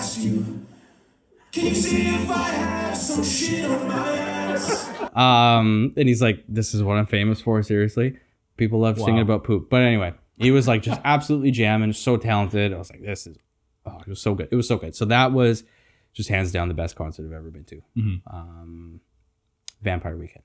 asked 0.02 0.20
you, 0.20 0.66
Can 1.52 1.68
you 1.68 1.76
see 1.76 2.08
if 2.08 2.30
I 2.30 2.44
have 2.50 2.98
some 2.98 3.24
shit 3.24 3.70
on 3.70 3.88
my 3.88 4.18
ass? 4.18 4.90
Um, 5.16 5.94
and 5.98 6.08
he's 6.08 6.22
like, 6.22 6.44
"This 6.48 6.74
is 6.74 6.82
what 6.82 6.98
I'm 6.98 7.06
famous 7.06 7.40
for." 7.42 7.62
Seriously, 7.62 8.18
people 8.58 8.80
love 8.80 8.98
singing 8.98 9.20
about 9.22 9.44
poop. 9.44 9.70
But 9.70 9.82
anyway, 9.82 10.14
he 10.38 10.50
was 10.52 10.68
like 10.68 10.82
just 10.82 11.00
absolutely 11.04 11.52
jamming, 11.52 11.92
so 11.94 12.16
talented. 12.18 12.74
I 12.74 12.78
was 12.78 12.90
like, 12.90 13.02
"This 13.04 13.28
is, 13.28 13.38
oh, 13.86 13.98
it 14.00 14.08
was 14.08 14.22
so 14.22 14.34
good. 14.34 14.48
It 14.50 14.56
was 14.56 14.68
so 14.68 14.78
good." 14.78 14.96
So 14.96 15.06
that 15.06 15.34
was 15.34 15.64
just 16.14 16.30
hands 16.30 16.52
down 16.52 16.68
the 16.70 16.74
best 16.74 16.96
concert 16.96 17.26
I've 17.28 17.34
ever 17.34 17.52
been 17.52 17.66
to. 17.66 17.82
Mhm. 17.98 18.22
Um, 18.34 19.02
Vampire 19.82 20.18
Weekend. 20.18 20.44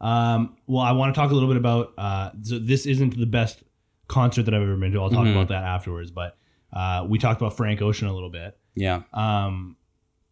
Um, 0.00 0.56
well, 0.66 0.82
I 0.82 0.92
want 0.92 1.14
to 1.14 1.18
talk 1.20 1.30
a 1.30 1.34
little 1.34 1.48
bit 1.48 1.56
about. 1.56 1.92
Uh, 1.96 2.30
so 2.42 2.58
this 2.58 2.84
isn't 2.86 3.16
the 3.16 3.24
best 3.26 3.62
concert 4.08 4.42
that 4.42 4.54
I've 4.54 4.62
ever 4.62 4.76
been 4.76 4.90
to. 4.92 5.00
I'll 5.00 5.10
talk 5.10 5.26
Mhm. 5.26 5.32
about 5.32 5.48
that 5.48 5.62
afterwards. 5.62 6.10
But 6.10 6.36
uh, 6.72 7.06
we 7.08 7.18
talked 7.20 7.40
about 7.40 7.56
Frank 7.56 7.80
Ocean 7.80 8.08
a 8.08 8.12
little 8.12 8.30
bit. 8.30 8.58
Yeah, 8.74 9.02
Um, 9.12 9.76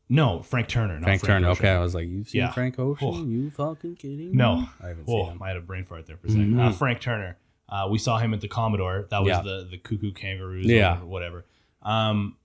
no, 0.08 0.42
Frank 0.42 0.68
Turner. 0.68 0.94
Not 0.94 1.04
Frank, 1.04 1.22
Turner. 1.24 1.48
Ocean. 1.48 1.64
Okay, 1.66 1.70
I 1.74 1.78
was 1.80 1.94
like, 1.94 2.08
"You've 2.08 2.28
seen 2.28 2.40
Yeah. 2.40 2.50
Frank 2.52 2.78
Ocean? 2.78 3.08
Oh. 3.10 3.24
You 3.24 3.50
fucking 3.50 3.96
kidding?" 3.96 4.18
me?" 4.30 4.36
No. 4.36 4.68
I 4.82 4.88
haven't 4.88 5.04
Oh, 5.08 5.24
seen 5.24 5.32
him. 5.32 5.42
I 5.42 5.48
had 5.48 5.56
a 5.56 5.60
brain 5.60 5.84
fart 5.84 6.06
there 6.06 6.16
for 6.16 6.26
a 6.26 6.30
2nd 6.30 6.58
Uh, 6.60 6.70
Mhm. 6.70 6.74
Frank 6.74 7.00
Turner. 7.00 7.36
Uh, 7.68 7.88
we 7.90 7.98
saw 7.98 8.18
him 8.18 8.34
at 8.34 8.40
the 8.40 8.48
Commodore. 8.48 9.06
That 9.10 9.20
was 9.22 9.28
Yeah. 9.30 9.42
the 9.42 9.66
the 9.70 9.78
Cuckoo 9.78 10.12
Kangaroos. 10.12 10.66
Yeah. 10.66 11.00
or 11.00 11.06
whatever. 11.06 11.46
Um, 11.82 12.36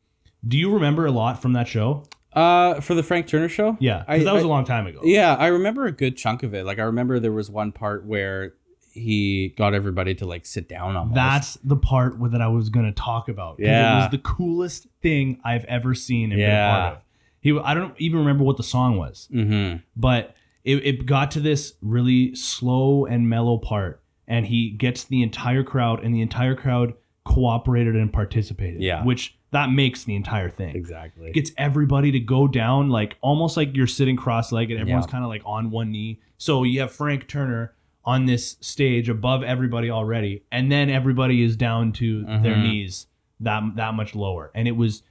do 0.47 0.57
you 0.57 0.71
remember 0.73 1.05
a 1.05 1.11
lot 1.11 1.41
from 1.41 1.53
that 1.53 1.67
show? 1.67 2.03
Uh, 2.33 2.79
for 2.81 2.93
the 2.93 3.01
Frank 3.03 3.25
Turner 3.27 3.49
show. 3.49 3.75
Yeah, 3.79 4.03
I- 4.07 4.13
because 4.17 4.25
that 4.25 4.33
was 4.35 4.43
I- 4.43 4.45
a 4.45 4.49
long 4.49 4.63
time 4.63 4.85
ago. 4.87 4.99
Yeah, 5.03 5.33
I 5.35 5.47
remember 5.47 5.85
a 5.87 5.91
good 5.91 6.15
chunk 6.17 6.43
of 6.43 6.53
it. 6.53 6.65
Like 6.65 6.77
I 6.79 6.83
remember 6.83 7.19
there 7.19 7.31
was 7.31 7.49
one 7.49 7.71
part 7.71 8.05
where 8.05 8.53
he 8.97 9.53
got 9.57 9.73
everybody 9.73 10.15
to 10.15 10.25
like 10.25 10.45
sit 10.45 10.67
down 10.67 10.95
on 10.95 11.13
That's 11.13 11.55
the 11.63 11.75
part 11.77 12.19
with- 12.19 12.31
that 12.33 12.41
I 12.41 12.47
was 12.47 12.69
to 12.85 12.91
talk 12.91 13.29
about. 13.29 13.57
'cause 13.57 13.65
Yeah. 13.65 13.93
It 13.93 14.01
was 14.03 14.11
the 14.11 14.17
coolest 14.19 14.87
thing 15.01 15.39
I've 15.43 15.65
ever 15.65 15.93
seen 15.93 16.31
and 16.31 16.39
been 16.39 16.49
a 16.49 16.53
Yeah. 16.53 16.81
part 16.81 16.93
of. 16.97 17.01
He, 17.41 17.57
I 17.59 17.73
don't 17.73 17.93
even 17.99 18.19
remember 18.19 18.43
what 18.43 18.57
the 18.57 18.63
song 18.63 18.97
was, 18.97 19.29
mm-hmm. 19.33 19.77
but 19.95 20.35
it, 20.65 20.77
it 20.85 21.05
got 21.05 21.31
to 21.31 21.39
this 21.39 21.73
really 21.81 22.35
slow 22.35 23.05
and 23.05 23.29
mellow 23.29 23.57
part, 23.57 24.01
and 24.27 24.45
he 24.47 24.69
gets 24.71 25.03
the 25.05 25.21
entire 25.23 25.63
crowd, 25.63 26.03
and 26.03 26.13
the 26.13 26.21
entire 26.21 26.55
crowd 26.55 26.93
cooperated 27.23 27.95
and 27.95 28.11
participated. 28.11 28.81
Yeah. 28.81 29.03
Which 29.03 29.37
that 29.51 29.71
makes 29.71 30.03
the 30.03 30.15
entire 30.15 30.49
thing. 30.49 30.75
Exactly. 30.75 31.31
Gets 31.31 31.51
everybody 31.57 32.11
to 32.11 32.19
go 32.19 32.47
down 32.47 32.89
like 32.89 33.15
almost 33.21 33.55
like 33.55 33.75
you're 33.75 33.87
sitting 33.87 34.15
cross-legged. 34.17 34.77
Everyone's 34.79 35.05
Yeah. 35.07 35.11
kind 35.11 35.23
of 35.23 35.29
like 35.29 35.41
on 35.45 35.69
one 35.71 35.91
knee. 35.91 36.19
So 36.37 36.63
you 36.63 36.79
have 36.81 36.91
Frank 36.91 37.27
Turner 37.27 37.73
on 38.07 38.25
this 38.25 38.55
stage 38.61 39.09
above 39.09 39.43
everybody 39.43 39.91
already, 39.91 40.41
and 40.51 40.71
then 40.71 40.89
everybody 40.89 41.43
is 41.43 41.55
down 41.55 41.91
to 41.91 42.23
their 42.23 42.55
Mhm. 42.55 42.63
knees 42.63 43.07
that 43.39 43.61
that 43.75 43.93
much 43.93 44.15
lower. 44.15 44.49
And 44.55 44.67
it 44.67 44.75
was 44.77 45.03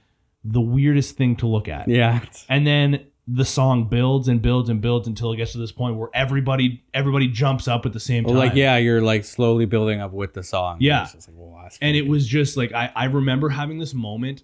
the 0.43 0.59
weirdest 0.61 1.15
thing 1.15 1.35
to 1.37 1.47
look 1.47 1.67
at. 1.69 1.87
yeah. 1.87 2.21
And 2.49 2.65
then 2.67 3.01
the 3.27 3.45
song 3.45 3.83
builds 3.89 4.27
and 4.29 4.41
builds 4.41 4.69
and 4.69 4.79
builds 4.81 5.07
until 5.07 5.31
it 5.33 5.37
gets 5.37 5.51
to 5.51 5.57
this 5.57 5.71
point 5.71 5.95
where 5.97 6.09
everybody 6.13 6.81
everybody 6.93 7.27
jumps 7.27 7.67
up 7.67 7.85
at 7.85 7.93
the 7.93 7.99
same 7.99 8.23
Well, 8.23 8.33
time. 8.33 8.47
like 8.49 8.55
yeah, 8.55 8.77
you're 8.77 9.01
like 9.01 9.23
slowly 9.25 9.65
building 9.65 9.99
up 10.01 10.11
with 10.13 10.33
the 10.33 10.43
song. 10.43 10.77
Yeah. 10.79 11.01
Like, 11.01 11.13
well, 11.35 11.69
and 11.81 11.95
it 11.95 12.07
was 12.07 12.27
just 12.27 12.57
like 12.57 12.73
I, 12.73 12.89
I 12.95 13.05
remember 13.05 13.49
having 13.49 13.77
this 13.79 13.93
moment 13.93 14.43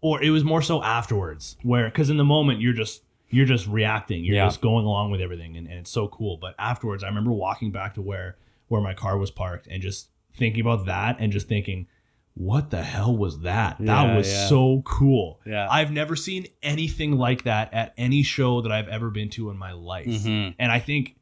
or 0.00 0.22
it 0.22 0.30
was 0.30 0.42
more 0.44 0.62
so 0.62 0.82
afterwards 0.82 1.56
where 1.62 1.84
because 1.86 2.08
in 2.08 2.16
the 2.16 2.24
moment 2.24 2.60
you're 2.60 2.72
just 2.72 3.02
you're 3.30 3.46
just 3.46 3.66
reacting 3.66 4.24
you're 4.24 4.36
Yeah. 4.36 4.46
just 4.46 4.60
going 4.60 4.84
along 4.84 5.10
with 5.10 5.20
everything 5.20 5.56
and, 5.56 5.66
and 5.66 5.78
it's 5.78 5.90
so 5.90 6.08
cool 6.08 6.36
but 6.40 6.54
afterwards 6.58 7.02
i 7.04 7.08
remember 7.08 7.32
walking 7.32 7.70
back 7.70 7.94
to 7.94 8.02
where 8.02 8.36
where 8.68 8.80
my 8.80 8.94
car 8.94 9.16
was 9.18 9.30
parked 9.30 9.66
and 9.68 9.80
just 9.82 10.08
thinking 10.36 10.60
about 10.60 10.86
that 10.86 11.16
and 11.20 11.32
just 11.32 11.48
thinking 11.48 11.86
what 12.34 12.70
the 12.70 12.82
hell 12.82 13.16
was 13.16 13.40
that 13.40 13.76
that 13.80 13.84
Yeah, 14.06 14.16
was 14.16 14.30
yeah. 14.32 14.46
so 14.48 14.82
cool 14.84 15.40
Yeah. 15.44 15.66
i've 15.70 15.90
never 15.90 16.14
seen 16.16 16.46
anything 16.62 17.16
like 17.16 17.44
that 17.44 17.72
at 17.74 17.92
any 17.96 18.22
show 18.22 18.60
that 18.62 18.70
i've 18.72 18.88
ever 18.88 19.10
been 19.10 19.28
to 19.30 19.50
in 19.50 19.56
my 19.58 19.72
life 19.72 20.06
Mhm. 20.06 20.54
and 20.58 20.70
i 20.72 20.78
think 20.78 21.16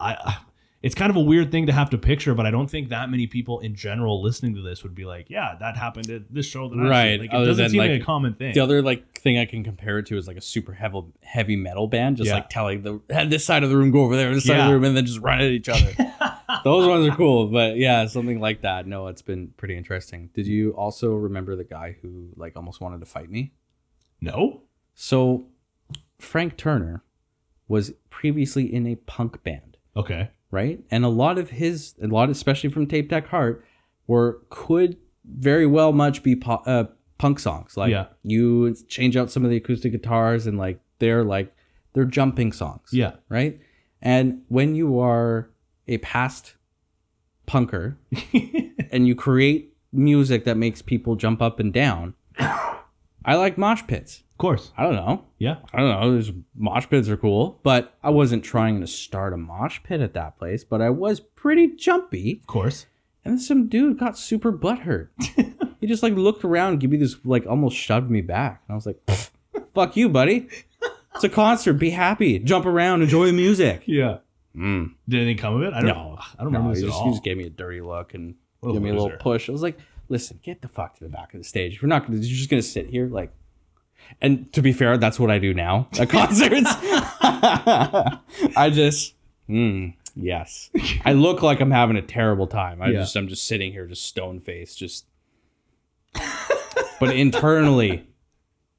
i 0.00 0.36
it's 0.82 0.94
kind 0.94 1.10
of 1.10 1.16
a 1.16 1.20
weird 1.20 1.52
thing 1.52 1.66
to 1.66 1.72
have 1.72 1.90
to 1.90 1.98
picture, 1.98 2.34
but 2.34 2.44
I 2.44 2.50
don't 2.50 2.68
think 2.68 2.88
that 2.88 3.08
many 3.08 3.26
people 3.26 3.60
in 3.60 3.74
general 3.74 4.20
listening 4.20 4.54
to 4.56 4.62
this 4.62 4.82
would 4.82 4.94
be 4.94 5.04
like, 5.04 5.30
"Yeah, 5.30 5.54
that 5.60 5.76
happened 5.76 6.10
at 6.10 6.32
this 6.34 6.46
show 6.46 6.68
that 6.68 6.76
I 6.78 6.88
Right, 6.88 7.20
Like, 7.20 7.30
it 7.30 7.36
other 7.36 7.46
doesn't 7.46 7.62
than, 7.64 7.70
seem 7.70 7.78
like, 7.78 7.90
like, 7.92 8.00
a 8.02 8.04
common 8.04 8.34
thing. 8.34 8.54
The 8.54 8.60
other 8.60 8.82
like 8.82 9.12
thing 9.18 9.38
I 9.38 9.44
can 9.44 9.62
compare 9.62 9.98
it 9.98 10.06
to 10.06 10.16
is 10.16 10.26
like 10.26 10.36
a 10.36 10.40
super 10.40 10.72
heavy 10.72 11.02
heavy 11.22 11.54
metal 11.56 11.86
band, 11.86 12.16
just 12.16 12.28
Yeah. 12.28 12.34
like 12.34 12.48
telling 12.50 12.82
the 12.82 13.00
this 13.28 13.44
side 13.44 13.62
of 13.62 13.70
the 13.70 13.76
room 13.76 13.90
go 13.92 14.02
over 14.04 14.16
there, 14.16 14.34
this 14.34 14.44
side 14.44 14.58
of 14.60 14.66
the 14.66 14.72
room, 14.72 14.84
and 14.84 14.96
then 14.96 15.06
just 15.06 15.20
run 15.20 15.40
at 15.40 15.50
each 15.50 15.68
other. 15.68 15.92
Those 16.64 16.86
ones 16.86 17.06
are 17.08 17.16
cool, 17.16 17.46
but 17.46 17.76
yeah, 17.76 18.06
something 18.06 18.38
like 18.40 18.60
that. 18.62 18.86
No, 18.86 19.06
it's 19.06 19.22
been 19.22 19.48
pretty 19.56 19.76
interesting. 19.76 20.30
Did 20.34 20.46
you 20.46 20.72
also 20.72 21.14
remember 21.14 21.56
the 21.56 21.64
guy 21.64 21.96
who 22.02 22.28
like 22.36 22.56
almost 22.56 22.80
wanted 22.80 23.00
to 23.00 23.06
fight 23.06 23.30
me? 23.30 23.52
no, 24.20 24.62
So 24.94 25.46
Frank 26.18 26.56
Turner 26.56 27.02
was 27.68 27.92
previously 28.10 28.72
in 28.72 28.86
a 28.86 28.94
punk 28.96 29.42
band, 29.42 29.76
okay, 29.96 30.30
right? 30.52 30.78
And 30.92 31.04
a 31.04 31.08
lot 31.08 31.36
of 31.38 31.50
his, 31.50 31.94
a 32.00 32.06
lot, 32.06 32.30
especially 32.30 32.70
from 32.70 32.86
Tape 32.86 33.08
Deck 33.08 33.26
Heart, 33.26 33.64
were 34.06 34.40
could 34.50 34.96
very 35.24 35.66
well 35.66 35.92
much 35.92 36.22
be 36.22 36.36
po- 36.36 36.62
uh, 36.66 36.84
punk 37.18 37.40
songs. 37.40 37.76
Like 37.76 37.90
Yeah. 37.90 38.06
you 38.22 38.74
change 38.88 39.16
out 39.16 39.30
some 39.32 39.44
of 39.44 39.50
the 39.50 39.56
acoustic 39.56 39.90
guitars 39.92 40.46
and 40.46 40.56
like 40.58 40.78
they're 41.00 41.24
like 41.24 41.52
they're 41.94 42.04
jumping 42.04 42.52
songs. 42.52 42.88
yeah, 42.92 43.14
Right. 43.28 43.58
And 44.00 44.42
when 44.48 44.74
you 44.74 44.98
are 45.00 45.50
a 45.88 45.98
past 45.98 46.54
punker 47.46 47.96
and 48.90 49.06
you 49.06 49.14
create 49.14 49.74
music 49.92 50.44
that 50.44 50.56
makes 50.56 50.80
people 50.82 51.16
jump 51.16 51.40
up 51.42 51.60
and 51.60 51.72
down, 51.72 52.14
I 53.24 53.36
like 53.36 53.58
mosh 53.58 53.82
pits. 53.86 54.22
of 54.32 54.38
course, 54.38 54.72
I 54.76 54.82
don't 54.82 54.94
know. 54.96 55.24
yeah, 55.38 55.56
I 55.72 55.78
don't 55.78 55.88
know. 55.88 56.12
There's 56.12 56.32
mosh 56.54 56.88
pits 56.88 57.08
are 57.08 57.16
cool, 57.16 57.60
but 57.62 57.94
I 58.02 58.10
wasn't 58.10 58.44
trying 58.44 58.80
to 58.80 58.86
start 58.86 59.32
a 59.32 59.36
mosh 59.36 59.80
pit 59.82 60.00
at 60.00 60.14
that 60.14 60.38
place. 60.38 60.64
But 60.64 60.80
I 60.82 60.90
was 60.90 61.20
pretty 61.20 61.68
jumpy, 61.76 62.38
of 62.40 62.46
course, 62.46 62.86
and 63.24 63.34
then 63.34 63.38
some 63.38 63.68
dude 63.68 63.98
got 63.98 64.18
super 64.18 64.52
butthurt. 64.52 65.08
he 65.80 65.86
just 65.86 66.02
like 66.02 66.14
looked 66.14 66.44
around, 66.44 66.80
give 66.80 66.90
me 66.90 66.96
this 66.96 67.16
like 67.24 67.46
almost 67.46 67.76
shoved 67.76 68.10
me 68.10 68.20
back, 68.20 68.62
and 68.66 68.72
I 68.72 68.76
was 68.76 68.86
like, 68.86 69.00
"Fuck 69.74 69.96
you, 69.96 70.08
buddy! 70.08 70.48
It's 71.14 71.24
a 71.24 71.28
concert. 71.28 71.74
Be 71.74 71.90
happy, 71.90 72.38
jump 72.38 72.66
around, 72.66 73.02
enjoy 73.02 73.26
the 73.26 73.32
music." 73.32 73.84
yeah. 73.86 74.18
Mm. 74.56 74.92
Did 75.08 75.22
anything 75.22 75.38
come 75.38 75.54
of 75.56 75.62
it? 75.62 75.72
I 75.72 75.80
don't. 75.80 75.88
No, 75.88 76.18
I 76.18 76.42
don't 76.42 76.52
no, 76.52 76.58
remember 76.58 76.70
this 76.74 76.80
he 76.80 76.84
at 76.84 76.88
just, 76.90 77.00
all. 77.00 77.06
he 77.06 77.12
just 77.12 77.24
gave 77.24 77.38
me 77.38 77.44
a 77.44 77.50
dirty 77.50 77.80
look 77.80 78.12
and 78.12 78.34
gave 78.62 78.82
me 78.82 78.90
a 78.90 78.92
little 78.92 79.16
push. 79.18 79.48
I 79.48 79.52
was 79.52 79.62
like, 79.62 79.78
"Listen, 80.08 80.40
get 80.42 80.62
the 80.62 80.68
fuck 80.68 80.96
to 80.98 81.04
the 81.04 81.10
back 81.10 81.32
of 81.34 81.40
the 81.40 81.44
stage. 81.44 81.74
If 81.76 81.82
you're 81.82 81.88
not 81.88 82.06
gonna, 82.06 82.18
you're 82.18 82.36
just 82.36 82.50
gonna 82.50 82.62
sit 82.62 82.88
here, 82.90 83.06
like." 83.08 83.32
And 84.20 84.52
to 84.52 84.62
be 84.62 84.72
fair, 84.72 84.98
that's 84.98 85.18
what 85.20 85.30
I 85.30 85.38
do 85.38 85.54
now 85.54 85.88
at 85.98 86.10
concerts. 86.18 86.68
I 88.56 88.70
just, 88.72 89.14
mm, 89.48 89.94
yes, 90.16 90.70
I 91.04 91.12
look 91.12 91.40
like 91.42 91.60
I'm 91.60 91.70
having 91.70 91.96
a 91.96 92.02
terrible 92.02 92.46
time. 92.46 92.82
I 92.82 92.88
Yeah. 92.88 93.00
just, 93.00 93.14
I'm 93.16 93.28
just 93.28 93.44
sitting 93.44 93.72
here, 93.72 93.86
just 93.86 94.04
stone 94.04 94.40
faced, 94.40 94.78
just. 94.78 95.06
but 97.00 97.14
internally, 97.16 98.06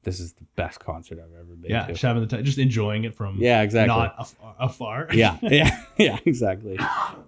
this 0.02 0.20
is 0.20 0.34
the 0.34 0.44
best 0.56 0.80
concert 0.80 1.18
I've 1.18 1.34
ever 1.34 1.54
been 1.54 1.70
yeah, 1.70 1.86
to. 1.86 1.92
just 1.92 2.02
having 2.02 2.22
the 2.22 2.28
time, 2.28 2.44
just 2.44 2.58
enjoying 2.58 3.04
it 3.04 3.14
from 3.14 3.38
Yeah, 3.38 3.62
exactly. 3.62 3.96
not 3.96 4.14
afar. 4.18 4.54
afar. 4.58 5.08
yeah, 5.12 5.38
yeah, 5.42 5.80
yeah, 5.96 6.18
exactly. 6.24 6.78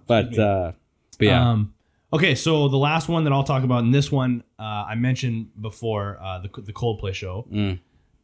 But, 0.05 0.37
uh, 0.37 0.71
but 1.17 1.25
yeah, 1.25 1.49
Um, 1.51 1.73
okay, 2.13 2.35
so 2.35 2.67
the 2.67 2.77
last 2.77 3.09
one 3.09 3.23
that 3.25 3.33
I'll 3.33 3.43
talk 3.43 3.63
about, 3.63 3.83
and 3.83 3.93
this 3.93 4.11
one 4.11 4.43
uh, 4.59 4.85
I 4.87 4.95
mentioned 4.95 5.51
before, 5.59 6.17
uh, 6.21 6.39
the 6.39 6.61
the 6.61 6.73
Coldplay 6.73 7.13
show. 7.13 7.47
Mm. 7.51 7.79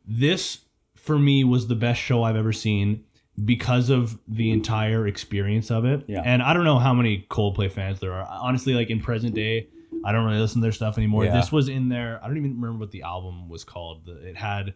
This 0.05 0.59
for 0.95 1.17
me 1.17 1.43
was 1.43 1.67
the 1.67 1.75
best 1.75 1.99
show 1.99 2.23
I've 2.23 2.35
ever 2.35 2.53
seen 2.53 3.03
because 3.43 3.89
of 3.89 4.19
the 4.27 4.51
entire 4.51 5.07
experience 5.07 5.71
of 5.71 5.85
it. 5.85 6.05
Yeah. 6.07 6.21
And 6.23 6.41
I 6.41 6.53
don't 6.53 6.65
know 6.65 6.79
how 6.79 6.93
many 6.93 7.25
Coldplay 7.29 7.71
fans 7.71 7.99
there 7.99 8.13
are. 8.13 8.27
Honestly, 8.29 8.73
like 8.73 8.89
in 8.89 9.01
present 9.01 9.33
day, 9.33 9.67
I 10.05 10.11
don't 10.11 10.25
really 10.25 10.39
listen 10.39 10.61
to 10.61 10.65
their 10.65 10.71
stuff 10.71 10.97
anymore. 10.97 11.25
Yeah. 11.25 11.35
This 11.35 11.51
was 11.51 11.67
in 11.67 11.89
there. 11.89 12.19
I 12.23 12.27
don't 12.27 12.37
even 12.37 12.59
remember 12.59 12.79
what 12.79 12.91
the 12.91 13.03
album 13.03 13.49
was 13.49 13.63
called. 13.63 14.07
It 14.07 14.37
had 14.37 14.75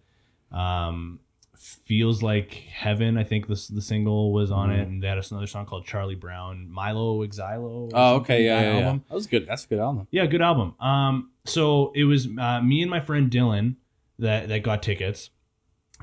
um 0.52 1.20
feels 1.60 2.22
like 2.22 2.54
heaven 2.54 3.18
i 3.18 3.24
think 3.24 3.48
this 3.48 3.68
the 3.68 3.82
single 3.82 4.32
was 4.32 4.52
on 4.52 4.70
Mm-hmm. 4.70 4.80
it 4.80 4.88
and 4.88 5.04
they 5.04 5.08
had 5.08 5.18
another 5.32 5.48
song 5.48 5.66
called 5.66 5.86
charlie 5.86 6.16
brown 6.16 6.70
milo 6.70 7.26
exilo 7.26 7.90
Oh, 7.94 8.16
okay, 8.18 8.46
yeah, 8.46 8.62
that 8.62 8.66
yeah, 8.68 8.80
yeah. 8.80 8.98
That 9.10 9.14
was 9.16 9.28
good. 9.28 9.48
That's 9.48 9.66
a 9.66 9.68
good 9.68 9.80
album. 9.80 10.08
Yeah, 10.12 10.26
good 10.28 10.42
album. 10.42 10.76
Um, 10.80 11.32
so 11.46 11.92
it 11.96 12.04
was 12.04 12.28
uh, 12.40 12.62
me 12.62 12.82
and 12.82 12.92
my 12.92 13.00
friend 13.00 13.32
Dylan 13.32 13.76
that 14.20 14.50
that 14.50 14.64
got 14.64 14.84
tickets, 14.84 15.30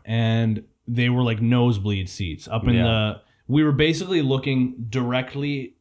and 0.04 0.64
they 0.86 1.08
were 1.08 1.22
like 1.22 1.40
nosebleed 1.40 2.08
seats 2.08 2.48
up 2.48 2.64
in 2.66 2.74
Yeah. 2.74 2.82
the. 2.84 3.20
We 3.46 3.62
were 3.62 3.72
basically 3.72 4.22
looking 4.22 4.86
directly 4.88 5.76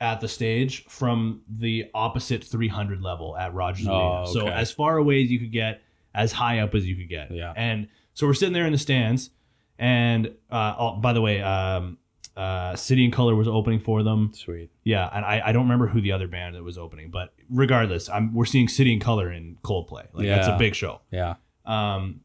at 0.00 0.20
the 0.20 0.28
stage 0.28 0.84
from 0.86 1.42
the 1.48 1.86
opposite 1.94 2.42
300 2.42 3.02
level 3.02 3.36
at 3.36 3.52
Rogers 3.54 3.86
Oh, 3.88 3.92
Arena. 4.22 4.26
So 4.32 4.46
as 4.48 4.72
far 4.72 4.96
away 4.96 5.22
as 5.22 5.30
you 5.30 5.38
could 5.38 5.52
get, 5.52 5.82
as 6.14 6.32
high 6.32 6.58
up 6.60 6.74
as 6.74 6.86
you 6.88 6.96
could 6.96 7.08
get. 7.10 7.30
Yeah. 7.30 7.52
And 7.54 7.88
so 8.14 8.26
we're 8.26 8.34
sitting 8.34 8.52
there 8.52 8.66
in 8.66 8.72
the 8.72 8.78
stands, 8.78 9.30
and 9.78 10.34
uh, 10.50 10.74
oh, 10.78 10.96
by 10.96 11.12
the 11.12 11.20
way, 11.20 11.40
um, 11.42 11.98
uh, 12.36 12.74
City 12.76 13.04
and 13.04 13.12
Color 13.12 13.34
was 13.34 13.48
opening 13.48 13.80
for 13.80 14.02
them. 14.02 14.32
Sweet. 14.34 14.70
Yeah, 14.84 15.08
and 15.12 15.24
I, 15.24 15.42
I 15.46 15.52
don't 15.52 15.64
remember 15.64 15.86
who 15.86 16.00
the 16.00 16.12
other 16.12 16.28
band 16.28 16.54
that 16.54 16.62
was 16.62 16.78
opening, 16.78 17.10
but 17.10 17.34
regardless, 17.50 18.08
I'm 18.08 18.34
we're 18.34 18.44
seeing 18.44 18.68
City 18.68 18.92
and 18.92 19.02
Color 19.02 19.30
in 19.30 19.58
Coldplay. 19.62 20.06
Like 20.12 20.26
that's 20.26 20.48
a 20.48 20.56
big 20.58 20.74
show. 20.74 21.00
Yeah. 21.10 21.34
Um, 21.64 22.20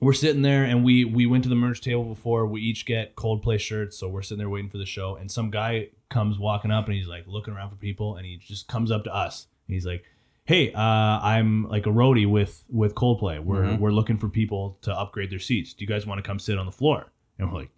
we're 0.00 0.12
sitting 0.12 0.42
there 0.42 0.64
and 0.64 0.84
we 0.84 1.04
we 1.04 1.26
went 1.26 1.42
to 1.44 1.48
the 1.48 1.56
merch 1.56 1.80
table 1.80 2.04
before. 2.04 2.46
We 2.46 2.60
each 2.60 2.86
get 2.86 3.16
Coldplay 3.16 3.58
shirts, 3.58 3.98
so 3.98 4.08
we're 4.08 4.22
sitting 4.22 4.38
there 4.38 4.48
waiting 4.48 4.70
for 4.70 4.78
the 4.78 4.86
show. 4.86 5.16
And 5.16 5.30
some 5.30 5.50
guy 5.50 5.88
comes 6.08 6.38
walking 6.38 6.70
up 6.70 6.86
and 6.86 6.94
he's 6.94 7.08
like 7.08 7.24
looking 7.26 7.54
around 7.54 7.70
for 7.70 7.76
people, 7.76 8.16
and 8.16 8.24
he 8.24 8.36
just 8.36 8.68
comes 8.68 8.90
up 8.90 9.04
to 9.04 9.14
us. 9.14 9.48
And 9.66 9.74
he's 9.74 9.86
like, 9.86 10.04
"Hey, 10.48 10.72
uh, 10.72 10.80
I'm 10.80 11.68
like 11.68 11.86
a 11.86 11.90
roadie 11.90 12.26
with 12.28 12.64
with 12.70 12.94
Coldplay. 12.94 13.38
We're 13.44 13.62
Mhm. 13.64 13.78
we're 13.78 13.92
looking 13.92 14.16
for 14.16 14.28
people 14.28 14.78
to 14.82 14.92
upgrade 14.98 15.30
their 15.30 15.38
seats. 15.38 15.74
Do 15.74 15.84
you 15.84 15.88
guys 15.88 16.06
want 16.06 16.18
to 16.18 16.26
come 16.26 16.38
sit 16.38 16.58
on 16.58 16.66
the 16.66 16.72
floor?" 16.72 17.12
And 17.38 17.52
we're 17.52 17.58
like, 17.60 17.70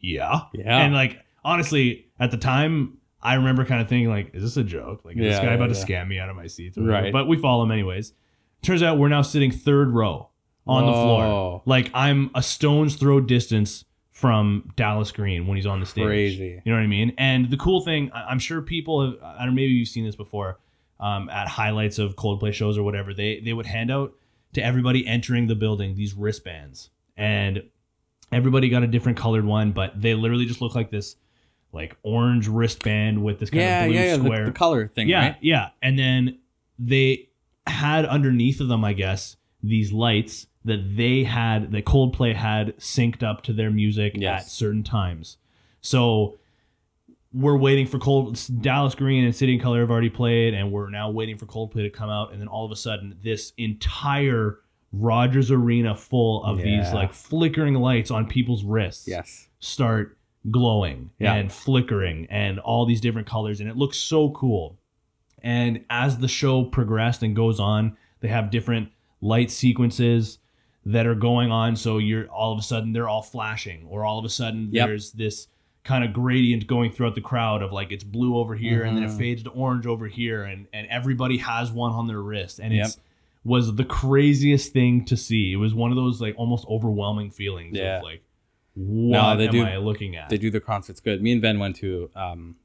"Yeah, 0.00 0.40
Yeah. 0.54 0.78
And 0.84 0.94
like 0.94 1.18
honestly, 1.44 2.06
at 2.18 2.30
the 2.30 2.38
time. 2.38 2.98
I 3.22 3.34
remember 3.34 3.64
kind 3.64 3.80
of 3.80 3.88
thinking 3.88 4.08
like, 4.08 4.32
is 4.34 4.42
this 4.42 4.56
a 4.56 4.62
joke? 4.62 5.04
Like, 5.04 5.16
is 5.16 5.22
this 5.22 5.32
Yeah, 5.38 5.40
guy 5.44 5.48
yeah, 5.48 5.54
about 5.54 5.70
to 5.70 5.74
scam 5.74 6.06
me 6.06 6.20
out 6.20 6.28
of 6.28 6.36
my 6.36 6.46
seats? 6.46 6.78
Right. 6.78 7.12
But 7.12 7.26
we 7.26 7.36
follow 7.38 7.64
him 7.64 7.72
anyways. 7.72 8.12
Turns 8.62 8.84
out 8.84 8.98
we're 8.98 9.08
now 9.08 9.22
sitting 9.22 9.50
third 9.50 9.88
row 9.90 10.28
on 10.64 10.86
the 10.86 10.92
floor. 10.92 11.62
Like 11.66 11.90
I'm 11.92 12.30
a 12.36 12.42
stone's 12.42 12.94
throw 12.94 13.20
distance 13.20 13.84
from 14.12 14.70
Dallas 14.76 15.10
Green 15.10 15.48
when 15.48 15.56
he's 15.56 15.66
on 15.66 15.80
the 15.80 15.86
stage. 15.86 16.04
Crazy. 16.04 16.62
You 16.64 16.70
know 16.72 16.78
what 16.78 16.84
I 16.84 16.86
mean? 16.86 17.14
And 17.18 17.50
the 17.50 17.56
cool 17.56 17.80
thing, 17.80 18.12
I'm 18.14 18.38
sure 18.38 18.62
people 18.62 19.04
have, 19.04 19.20
I 19.20 19.38
don't 19.38 19.48
know, 19.48 19.52
maybe 19.54 19.72
you've 19.72 19.88
seen 19.88 20.04
this 20.04 20.14
before 20.14 20.60
um, 21.00 21.28
at 21.28 21.48
highlights 21.48 21.98
of 21.98 22.16
Coldplay 22.16 22.52
shows 22.52 22.76
or 22.78 22.82
whatever. 22.82 23.12
They 23.14 23.40
they 23.40 23.52
would 23.52 23.66
hand 23.66 23.90
out 23.90 24.14
to 24.54 24.62
everybody 24.64 25.06
entering 25.06 25.46
the 25.46 25.54
building 25.54 25.94
these 25.96 26.14
wristbands, 26.14 26.90
and 27.16 27.62
everybody 28.32 28.68
got 28.68 28.82
a 28.82 28.86
different 28.86 29.18
colored 29.18 29.44
one, 29.44 29.72
but 29.72 30.00
they 30.00 30.14
literally 30.14 30.46
just 30.46 30.60
look 30.60 30.74
like 30.74 30.90
this, 30.90 31.16
like 31.72 31.96
orange 32.02 32.48
wristband 32.48 33.22
with 33.22 33.38
this 33.38 33.50
kind 33.50 33.62
Yeah, 33.62 33.82
of 33.84 33.88
blue 33.90 33.94
yeah, 33.98 34.04
yeah. 34.04 34.16
The, 34.16 34.24
square. 34.24 34.44
the 34.46 34.52
color 34.52 34.88
thing, 34.88 35.08
Yeah, 35.08 35.20
right? 35.20 35.36
yeah. 35.40 35.68
And 35.82 35.98
then 35.98 36.38
they 36.78 37.28
had 37.66 38.04
underneath 38.06 38.60
of 38.60 38.68
them, 38.68 38.84
I 38.84 38.92
guess, 38.94 39.36
these 39.62 39.92
lights 39.92 40.46
that 40.64 40.96
they 40.96 41.22
had 41.24 41.70
that 41.72 41.84
Coldplay 41.84 42.34
had 42.34 42.76
synced 42.78 43.22
up 43.22 43.42
to 43.44 43.52
their 43.52 43.70
music 43.70 44.14
Yes. 44.16 44.44
at 44.46 44.50
certain 44.50 44.82
times. 44.82 45.36
So 45.80 46.36
we're 47.36 47.56
waiting 47.56 47.86
for 47.86 47.98
Cold 47.98 48.40
Dallas 48.60 48.94
Green 48.94 49.24
and 49.24 49.34
City 49.34 49.54
and 49.54 49.62
Color 49.62 49.80
have 49.80 49.90
already 49.90 50.08
played, 50.10 50.54
and 50.54 50.72
we're 50.72 50.90
now 50.90 51.10
waiting 51.10 51.36
for 51.36 51.46
Coldplay 51.46 51.82
to 51.82 51.90
come 51.90 52.08
out, 52.10 52.32
and 52.32 52.40
then 52.40 52.48
all 52.48 52.64
of 52.64 52.72
a 52.72 52.76
sudden, 52.76 53.16
this 53.22 53.52
entire 53.58 54.60
Rogers 54.92 55.50
Arena 55.50 55.94
full 55.94 56.42
of 56.44 56.58
these 56.58 56.92
like 56.92 57.12
flickering 57.12 57.74
lights 57.74 58.10
on 58.10 58.26
people's 58.26 58.64
wrists 58.64 59.06
Yes. 59.06 59.48
start 59.58 60.16
glowing 60.50 61.10
Yeah. 61.18 61.34
and 61.34 61.52
flickering 61.52 62.26
and 62.30 62.58
all 62.60 62.86
these 62.86 63.00
different 63.00 63.26
colors 63.26 63.60
and 63.60 63.68
it 63.68 63.76
looks 63.76 63.98
so 63.98 64.30
cool 64.30 64.78
and 65.42 65.84
as 65.90 66.18
the 66.18 66.28
show 66.28 66.64
progressed 66.64 67.22
and 67.24 67.34
goes 67.36 67.58
on 67.60 67.96
they 68.20 68.28
have 68.28 68.50
different 68.50 68.90
light 69.20 69.50
sequences 69.50 70.38
that 70.86 71.04
are 71.04 71.16
going 71.16 71.50
on 71.50 71.74
so 71.74 71.98
you're 71.98 72.28
all 72.28 72.52
of 72.52 72.58
a 72.60 72.62
sudden 72.62 72.92
they're 72.92 73.08
all 73.08 73.22
flashing 73.22 73.84
or 73.90 74.04
all 74.04 74.18
of 74.20 74.24
a 74.24 74.28
sudden 74.30 74.68
Yep. 74.70 74.86
there's 74.86 75.12
this 75.12 75.48
kind 75.86 76.04
of 76.04 76.12
gradient 76.12 76.66
going 76.66 76.90
throughout 76.90 77.14
the 77.14 77.20
crowd 77.20 77.62
of 77.62 77.72
like 77.72 77.92
it's 77.92 78.04
blue 78.04 78.36
over 78.36 78.54
here 78.56 78.82
and 78.82 78.96
then 78.96 79.04
it 79.04 79.10
Mhm. 79.10 79.18
fades 79.18 79.42
to 79.44 79.50
orange 79.50 79.86
over 79.86 80.06
here 80.08 80.42
and 80.42 80.66
and 80.72 80.86
everybody 80.88 81.38
has 81.38 81.70
one 81.70 81.92
on 81.92 82.06
their 82.08 82.20
wrist 82.20 82.58
and 82.58 82.74
Yep. 82.74 82.86
it's 82.86 82.98
was 83.44 83.76
the 83.76 83.84
craziest 83.84 84.72
thing 84.72 85.04
to 85.04 85.16
see 85.16 85.52
it 85.52 85.56
was 85.56 85.72
one 85.72 85.90
of 85.92 85.96
those 85.96 86.20
like 86.20 86.34
almost 86.36 86.66
overwhelming 86.68 87.30
feelings 87.30 87.76
Yeah. 87.76 87.98
of 87.98 88.02
like 88.02 88.22
what 88.74 89.36
they 89.36 89.46
am 89.46 89.52
do- 89.52 89.62
I 89.62 89.76
looking 89.78 90.16
at? 90.16 90.28
They 90.28 90.36
do 90.38 90.50
the 90.50 90.60
concerts 90.60 91.00
good. 91.00 91.22
Me 91.22 91.32
and 91.32 91.40
Ben 91.40 91.58
went 91.58 91.76
to 91.76 92.10
um 92.14 92.56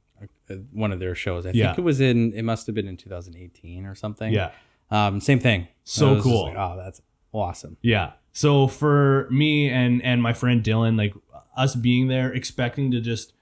one 0.73 0.91
of 0.91 0.99
their 0.99 1.15
shows. 1.15 1.45
I 1.45 1.51
Yeah. 1.51 1.67
think 1.67 1.79
it 1.79 1.81
was 1.83 2.01
in. 2.01 2.33
It 2.33 2.43
must 2.43 2.65
have 2.67 2.75
been 2.75 2.87
in 2.87 2.97
2018 2.97 3.85
or 3.85 3.95
something. 3.95 4.33
yeah, 4.33 4.51
Um. 4.89 5.21
Same 5.21 5.39
thing. 5.39 5.67
So 5.83 6.07
I 6.07 6.11
was 6.11 6.17
just 6.23 6.27
cool. 6.29 6.43
like, 6.45 6.57
oh, 6.57 6.75
that's 6.77 7.01
awesome. 7.31 7.77
yeah. 7.81 8.11
So 8.33 8.67
for 8.67 9.27
me 9.31 9.69
and 9.69 10.01
and 10.03 10.21
my 10.21 10.33
friend 10.33 10.63
Dylan, 10.63 10.97
like 10.97 11.13
us 11.61 11.75
being 11.75 12.07
there, 12.07 12.33
expecting 12.33 12.91
to 12.91 13.01
just 13.01 13.33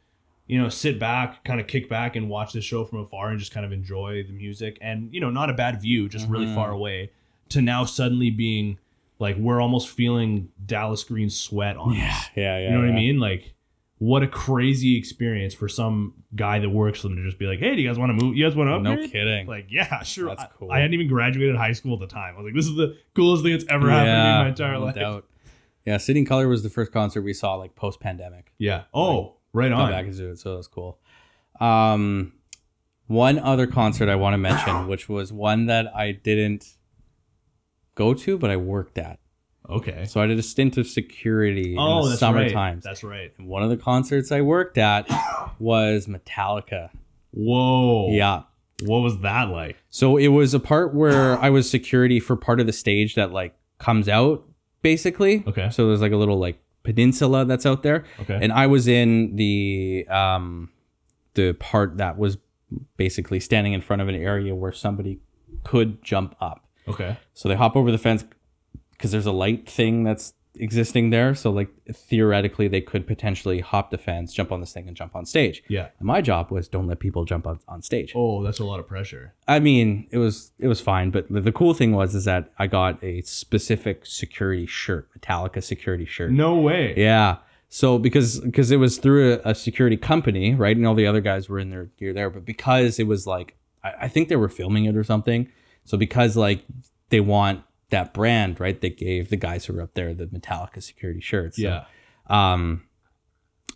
you 0.48 0.60
know 0.62 0.70
sit 0.70 1.00
back, 1.00 1.44
kind 1.44 1.60
of 1.62 1.68
kick 1.68 1.88
back 1.90 2.16
and 2.16 2.30
watch 2.30 2.54
the 2.54 2.62
show 2.62 2.84
from 2.86 3.00
afar 3.00 3.30
and 3.30 3.40
just 3.40 3.52
kind 3.54 3.66
of 3.66 3.72
enjoy 3.72 4.24
the 4.24 4.34
music 4.34 4.78
and 4.82 5.14
you 5.14 5.20
know 5.22 5.30
not 5.30 5.50
a 5.50 5.54
bad 5.54 5.82
view, 5.82 6.10
just 6.10 6.28
really 6.28 6.48
Mhm. 6.48 6.56
far 6.56 6.72
away, 6.72 7.12
to 7.50 7.62
now 7.62 7.86
suddenly 7.86 8.30
being 8.32 8.78
like 9.20 9.36
we're 9.38 9.62
almost 9.62 9.90
feeling 9.90 10.50
Dallas 10.66 11.04
Green 11.04 11.30
sweat 11.30 11.76
on 11.78 11.92
us. 11.92 11.98
Yeah. 12.36 12.58
Yeah. 12.58 12.60
You 12.60 12.70
know 12.72 12.80
what 12.80 12.90
I 12.90 12.94
mean? 12.94 13.20
Like, 13.20 13.54
what 13.98 14.24
a 14.24 14.28
crazy 14.28 14.98
experience 14.98 15.54
for 15.54 15.68
some 15.68 16.14
guy 16.36 16.58
that 16.60 16.70
works 16.70 17.02
for 17.02 17.10
them 17.10 17.18
to 17.18 17.24
just 17.26 17.38
be 17.38 17.46
like, 17.46 17.60
"Hey, 17.60 17.76
do 17.76 17.82
you 17.82 17.88
guys 17.90 18.00
want 18.00 18.18
to 18.18 18.24
move? 18.26 18.38
You 18.38 18.46
guys 18.48 18.56
want 18.56 18.70
to 18.70 18.80
No 18.82 18.94
upgrade?" 18.94 19.12
kidding. 19.12 19.46
Like, 19.46 19.68
yeah, 19.70 20.02
sure. 20.04 20.30
That's 20.30 20.46
cool. 20.58 20.72
I, 20.72 20.78
hadn't 20.80 20.94
even 20.94 21.08
graduated 21.10 21.58
high 21.58 21.74
school 21.74 21.96
at 21.96 22.00
the 22.00 22.08
time. 22.08 22.36
I 22.36 22.38
was 22.38 22.46
like, 22.46 22.56
this 22.56 22.66
is 22.68 22.76
the 22.76 22.96
coolest 23.14 23.44
thing 23.44 23.52
that's 23.52 23.66
ever 23.70 23.90
happened 23.92 24.08
to 24.08 24.24
me 24.24 24.30
in 24.30 24.36
my 24.44 24.48
entire 24.48 24.74
no 24.80 24.86
life. 24.86 24.96
doubt. 24.96 25.26
Yeah, 25.90 25.98
City 25.98 26.20
and 26.20 26.28
Colour 26.28 26.48
was 26.48 26.62
the 26.62 26.70
first 26.70 26.92
concert 26.92 27.24
we 27.24 27.34
saw 27.34 27.56
like 27.56 27.74
post 27.76 28.00
pandemic. 28.00 28.52
Yeah. 28.60 28.84
Oh, 28.94 29.38
right 29.54 29.72
Come 29.72 29.80
on. 29.82 29.92
back 29.92 30.06
do 30.12 30.30
it, 30.30 30.38
so 30.38 30.54
it 30.54 30.58
was 30.58 30.68
cool. 30.68 31.00
Um, 31.60 32.34
one 33.08 33.40
other 33.40 33.66
concert 33.66 34.08
I 34.08 34.16
want 34.16 34.36
to 34.36 34.38
mention, 34.38 34.88
which 34.88 35.10
was 35.10 35.34
one 35.34 35.66
that 35.66 35.88
I 35.96 36.12
didn't 36.12 36.76
go 37.96 38.14
to, 38.14 38.38
but 38.38 38.52
I 38.52 38.58
worked 38.58 39.00
at. 39.00 39.18
Okay. 39.68 40.06
So 40.06 40.22
I 40.22 40.28
did 40.28 40.38
a 40.38 40.44
stint 40.44 40.78
of 40.78 40.86
security 40.86 41.76
Oh, 41.78 41.98
in 42.00 42.04
the 42.04 42.10
that's 42.10 42.20
summer 42.20 42.42
right. 42.42 42.54
times. 42.54 42.84
That's 42.84 43.04
right. 43.04 43.34
And 43.40 43.48
one 43.48 43.64
of 43.64 43.70
the 43.72 43.78
concerts 43.78 44.32
I 44.32 44.42
worked 44.42 44.78
at 44.78 45.08
was 45.60 46.06
Metallica. 46.06 46.92
Whoa. 47.32 48.10
Yeah. 48.12 48.44
What 48.84 49.00
was 49.00 49.20
that 49.22 49.50
like? 49.50 49.76
So 49.90 50.18
it 50.18 50.28
was 50.30 50.54
a 50.54 50.60
part 50.60 50.94
where 50.94 51.38
I 51.40 51.50
was 51.50 51.68
security 51.70 52.20
for 52.20 52.36
part 52.36 52.60
of 52.60 52.68
the 52.68 52.74
stage 52.74 53.16
that 53.16 53.32
like 53.32 53.56
comes 53.80 54.08
out 54.08 54.46
basically. 54.82 55.44
Okay. 55.48 55.70
So 55.70 55.88
there's 55.88 56.02
like 56.02 56.12
a 56.12 56.18
little 56.18 56.38
like 56.40 56.62
peninsula 56.84 57.46
that's 57.46 57.66
out 57.66 57.84
there. 57.84 58.06
Okay. 58.22 58.40
And 58.42 58.52
I 58.52 58.68
was 58.68 58.88
in 58.88 59.36
the 59.36 60.08
um 60.10 60.70
the 61.34 61.54
part 61.54 61.98
that 61.98 62.18
was 62.18 62.38
basically 62.98 63.40
standing 63.40 63.74
in 63.74 63.82
front 63.82 64.02
of 64.02 64.08
an 64.08 64.16
area 64.16 64.54
where 64.56 64.72
somebody 64.72 65.20
could 65.64 66.04
jump 66.04 66.36
up. 66.40 66.68
okay. 66.88 67.18
So 67.34 67.50
they 67.50 67.56
hop 67.56 67.76
over 67.76 67.92
the 67.92 67.98
fence 67.98 68.24
because 68.92 69.12
there's 69.12 69.26
a 69.26 69.32
light 69.32 69.70
thing 69.70 70.04
that's 70.04 70.34
existing 70.60 71.10
there. 71.10 71.34
So 71.34 71.50
like 71.50 71.70
theoretically 71.92 72.68
they 72.68 72.82
could 72.82 73.08
potentially 73.08 73.60
hop 73.60 73.92
the 73.92 73.98
fence, 73.98 74.34
jump 74.34 74.52
on 74.52 74.60
this 74.60 74.74
thing 74.74 74.88
and 74.88 74.96
jump 74.96 75.16
on 75.16 75.26
stage. 75.26 75.64
Yeah. 75.68 75.90
And 76.00 76.08
my 76.08 76.22
job 76.22 76.52
was 76.52 76.68
don't 76.68 76.88
let 76.88 77.00
people 77.00 77.26
jump 77.26 77.48
on, 77.48 77.60
on 77.68 77.82
stage. 77.82 78.14
Oh, 78.16 78.44
that's 78.44 78.60
a 78.60 78.66
lot 78.66 78.80
of 78.80 78.88
pressure. 78.88 79.34
I 79.48 79.60
mean, 79.60 80.08
it 80.12 80.18
was 80.18 80.52
it 80.60 80.68
was 80.68 80.82
fine, 80.82 81.12
but 81.12 81.30
the, 81.30 81.42
the 81.42 81.52
cool 81.52 81.74
thing 81.74 81.94
was 81.94 82.14
is 82.16 82.26
that 82.26 82.52
I 82.60 82.68
got 82.68 83.04
a 83.04 83.22
specific 83.22 84.06
security 84.06 84.66
shirt, 84.66 85.10
Metallica 85.18 85.64
security 85.64 86.06
shirt. 86.06 86.32
No 86.32 86.56
way. 86.56 86.94
Yeah. 86.98 87.38
So 87.70 88.00
because 88.00 88.40
because 88.40 88.72
it 88.72 88.78
was 88.78 88.98
through 88.98 89.36
a, 89.36 89.52
a 89.52 89.56
security 89.56 89.98
company, 89.98 90.56
right, 90.56 90.76
and 90.76 90.86
all 90.86 90.96
the 90.96 91.08
other 91.08 91.22
guys 91.22 91.48
were 91.48 91.60
in 91.60 91.70
their 91.70 91.86
gear 91.98 92.14
there, 92.14 92.30
but 92.30 92.46
because 92.46 93.00
it 93.00 93.08
was 93.08 93.28
like 93.28 93.56
I, 93.84 93.94
I 94.02 94.08
think 94.08 94.30
they 94.30 94.36
were 94.36 94.50
filming 94.50 94.86
it 94.86 94.96
or 94.96 95.04
something. 95.04 95.50
So 95.86 95.98
because 95.98 96.36
like 96.36 96.64
they 97.10 97.20
want 97.20 97.64
that 97.90 98.14
brand, 98.14 98.60
right, 98.60 98.80
they 98.80 98.90
gave 98.90 99.30
the 99.30 99.38
guys 99.38 99.66
who 99.66 99.74
were 99.74 99.82
up 99.82 99.94
there 99.94 100.14
the 100.14 100.26
Metallica 100.28 100.82
security 100.82 101.22
shirts. 101.22 101.58
So, 101.58 101.64
Yeah. 101.64 101.84
um, 102.28 102.84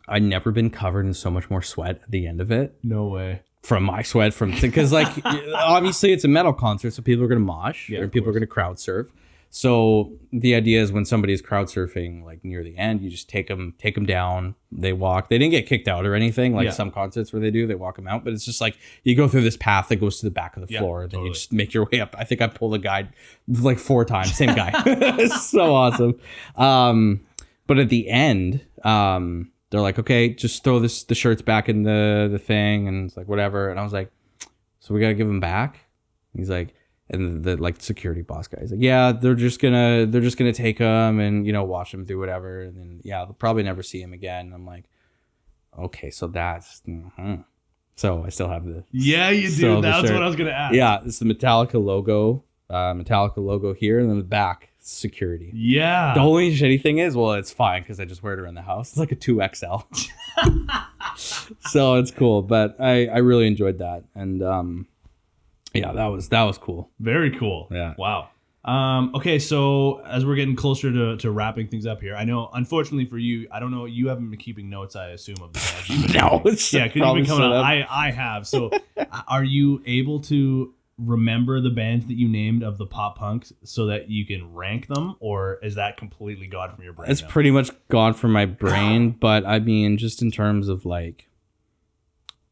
I'd 0.07 0.23
never 0.23 0.51
been 0.51 0.69
covered 0.69 1.05
in 1.05 1.13
so 1.13 1.31
much 1.31 1.49
more 1.49 1.61
sweat 1.61 2.01
at 2.03 2.11
the 2.11 2.27
end 2.27 2.41
of 2.41 2.51
it 2.51 2.75
No 2.83 3.07
way. 3.07 3.41
from 3.63 3.83
my 3.83 4.01
sweat 4.01 4.33
from 4.33 4.51
because 4.59 4.91
like 4.91 5.07
obviously 5.55 6.11
it's 6.11 6.25
a 6.25 6.27
metal 6.27 6.51
concert 6.51 6.91
so 6.91 7.01
people 7.01 7.23
are 7.23 7.27
going 7.29 7.39
to 7.39 7.45
mosh 7.45 7.89
Yeah, 7.89 8.05
people 8.07 8.27
are 8.29 8.33
going 8.33 8.41
to 8.41 8.47
crowd 8.47 8.79
surf 8.79 9.07
so 9.55 10.11
the 10.31 10.55
idea 10.55 10.81
is 10.81 10.91
when 10.91 11.05
somebody's 11.05 11.39
crowd 11.39 11.67
surfing 11.67 12.23
like 12.25 12.43
near 12.43 12.63
the 12.63 12.75
end 12.75 13.01
you 13.01 13.09
just 13.11 13.29
take 13.29 13.47
them 13.47 13.75
take 13.77 13.93
them 13.93 14.03
down. 14.05 14.55
They 14.71 14.93
walk. 14.93 15.29
They 15.29 15.37
didn't 15.37 15.51
get 15.51 15.67
kicked 15.67 15.87
out 15.87 16.07
or 16.07 16.15
anything 16.15 16.55
like 16.55 16.65
Yeah. 16.65 16.71
some 16.71 16.89
concerts 16.89 17.31
where 17.31 17.39
they 17.39 17.51
do 17.51 17.67
they 17.67 17.75
walk 17.75 17.97
them 17.97 18.07
out 18.07 18.23
but 18.23 18.33
it's 18.33 18.45
just 18.45 18.59
like 18.61 18.75
you 19.03 19.15
go 19.15 19.27
through 19.27 19.41
this 19.43 19.55
path 19.55 19.89
that 19.89 19.97
goes 19.97 20.19
to 20.21 20.25
the 20.25 20.31
back 20.31 20.57
of 20.57 20.65
the 20.67 20.73
Yeah, 20.73 20.79
floor 20.79 21.01
then 21.01 21.09
totally. 21.11 21.27
you 21.27 21.33
just 21.35 21.53
make 21.53 21.71
your 21.71 21.87
way 21.91 21.99
up. 22.01 22.15
I 22.17 22.23
think 22.23 22.41
i 22.41 22.47
pulled 22.47 22.73
a 22.73 22.79
guy 22.79 23.09
like 23.47 23.77
four 23.77 24.05
times 24.05 24.33
same 24.35 24.55
guy. 24.55 24.71
So 25.39 25.75
awesome. 25.75 26.19
Um 26.55 27.21
but 27.67 27.77
at 27.77 27.89
the 27.89 28.09
end 28.09 28.65
um 28.83 29.51
they're 29.69 29.81
like 29.81 29.99
okay 29.99 30.29
just 30.29 30.63
throw 30.63 30.79
this 30.79 31.03
the 31.03 31.13
shirts 31.15 31.43
back 31.43 31.69
in 31.69 31.83
the 31.83 32.27
the 32.31 32.39
thing 32.39 32.87
and 32.87 33.05
it's 33.07 33.15
like 33.17 33.27
whatever 33.27 33.69
and 33.69 33.79
i 33.79 33.83
was 33.83 33.93
like 33.93 34.11
so 34.79 34.93
we 34.95 34.99
gotta 34.99 35.13
give 35.13 35.27
them 35.27 35.39
back? 35.39 35.79
He's 36.35 36.49
like 36.49 36.73
and 37.09 37.43
the, 37.43 37.57
like 37.57 37.81
security 37.81 38.21
boss 38.21 38.47
guy 38.47 38.59
is 38.61 38.71
like 38.71 38.81
yeah 38.81 39.11
they're 39.11 39.35
just 39.35 39.59
gonna 39.61 40.05
they're 40.05 40.21
just 40.21 40.37
gonna 40.37 40.53
take 40.53 40.77
them 40.77 41.19
and 41.19 41.45
you 41.45 41.51
know 41.53 41.63
watch 41.63 41.91
them 41.91 42.05
do 42.05 42.17
whatever 42.17 42.61
and 42.61 42.77
then 42.77 42.99
yeah 43.03 43.25
they'll 43.25 43.33
probably 43.33 43.63
never 43.63 43.83
see 43.83 44.01
him 44.01 44.13
again 44.13 44.45
and 44.45 44.53
i'm 44.53 44.65
like 44.65 44.85
okay 45.77 46.09
so 46.09 46.27
that's 46.27 46.81
mhm. 46.87 47.43
so 47.95 48.23
i 48.25 48.29
still 48.29 48.47
have 48.49 48.65
the 48.65 48.83
Yeah, 48.91 49.29
you 49.31 49.49
do. 49.51 49.81
That's 49.81 50.09
what 50.11 50.23
I 50.23 50.27
was 50.27 50.35
gonna 50.35 50.51
ask. 50.51 50.73
yeah 50.75 50.99
it's 51.05 51.19
the 51.19 51.25
metallica 51.25 51.83
logo 51.83 52.43
uh 52.69 52.93
metallica 52.93 53.37
logo 53.37 53.73
here 53.73 53.99
and 53.99 54.09
then 54.09 54.17
the 54.17 54.23
back 54.23 54.69
security 54.79 55.51
Yeah. 55.53 56.13
the 56.13 56.21
only 56.21 56.55
shitty 56.55 56.81
thing 56.81 56.97
is, 56.99 57.15
well, 57.15 57.33
it's 57.33 57.51
fine 57.53 57.81
because 57.83 57.99
I 58.01 58.05
just 58.05 58.21
wear 58.23 58.33
it 58.33 58.39
around 58.39 58.55
the 58.55 58.61
house. 58.63 58.89
It's 58.89 58.97
like 58.97 59.11
a 59.13 59.15
two 59.15 59.41
XL, 59.53 59.77
so 61.15 61.95
it's 61.95 62.11
cool. 62.11 62.41
But 62.41 62.75
I 62.79 63.07
I 63.07 63.17
really 63.19 63.47
enjoyed 63.47 63.77
that, 63.79 64.03
and 64.15 64.43
um, 64.43 64.87
yeah, 65.73 65.91
that 65.91 66.05
was 66.07 66.29
that 66.29 66.43
was 66.43 66.57
cool. 66.57 66.89
Very 66.99 67.37
cool. 67.37 67.67
Yeah. 67.71 67.93
Wow. 67.97 68.29
Um, 68.65 69.11
okay, 69.13 69.39
so 69.39 70.01
as 70.05 70.25
we're 70.25 70.37
getting 70.37 70.55
closer 70.55 70.89
to, 70.89 71.17
to 71.17 71.31
wrapping 71.31 71.67
things 71.67 71.85
up 71.85 71.99
here, 71.99 72.15
I 72.15 72.23
know 72.23 72.49
unfortunately 72.53 73.05
for 73.05 73.17
you, 73.17 73.45
I 73.51 73.59
don't 73.59 73.71
know, 73.71 73.83
you 73.83 74.07
haven't 74.07 74.29
been 74.29 74.39
keeping 74.39 74.69
notes, 74.69 74.95
I 74.95 75.09
assume, 75.09 75.35
of 75.41 75.51
the 75.51 75.59
bands 75.59 76.13
No, 76.15 76.41
it's 76.45 76.71
yeah, 76.71 76.83
because 76.83 76.95
you've 76.95 77.03
probably 77.03 77.21
been 77.23 77.29
coming 77.29 77.51
set 77.51 77.57
up. 77.57 77.65
I 77.65 77.85
I 77.89 78.11
have. 78.11 78.47
So, 78.47 78.71
are 79.27 79.43
you 79.43 79.81
able 79.85 80.21
to 80.21 80.73
remember 80.97 81.59
the 81.59 81.71
bands 81.71 82.05
that 82.05 82.13
you 82.13 82.29
named 82.29 82.63
of 82.63 82.77
the 82.77 82.85
pop 82.85 83.17
punks 83.17 83.51
so 83.63 83.87
that 83.87 84.09
you 84.09 84.25
can 84.25 84.53
rank 84.53 84.87
them, 84.87 85.15
or 85.19 85.59
is 85.61 85.75
that 85.75 85.97
completely 85.97 86.47
gone 86.47 86.73
from 86.73 86.83
your 86.83 86.93
brain? 86.93 87.11
It's 87.11 87.21
now? 87.21 87.27
pretty 87.27 87.51
much 87.51 87.71
gone 87.89 88.13
from 88.13 88.31
my 88.31 88.45
brain, 88.45 89.11
but 89.19 89.45
I 89.45 89.59
mean, 89.59 89.97
just 89.97 90.21
in 90.21 90.31
terms 90.31 90.69
of 90.69 90.85
like 90.85 91.27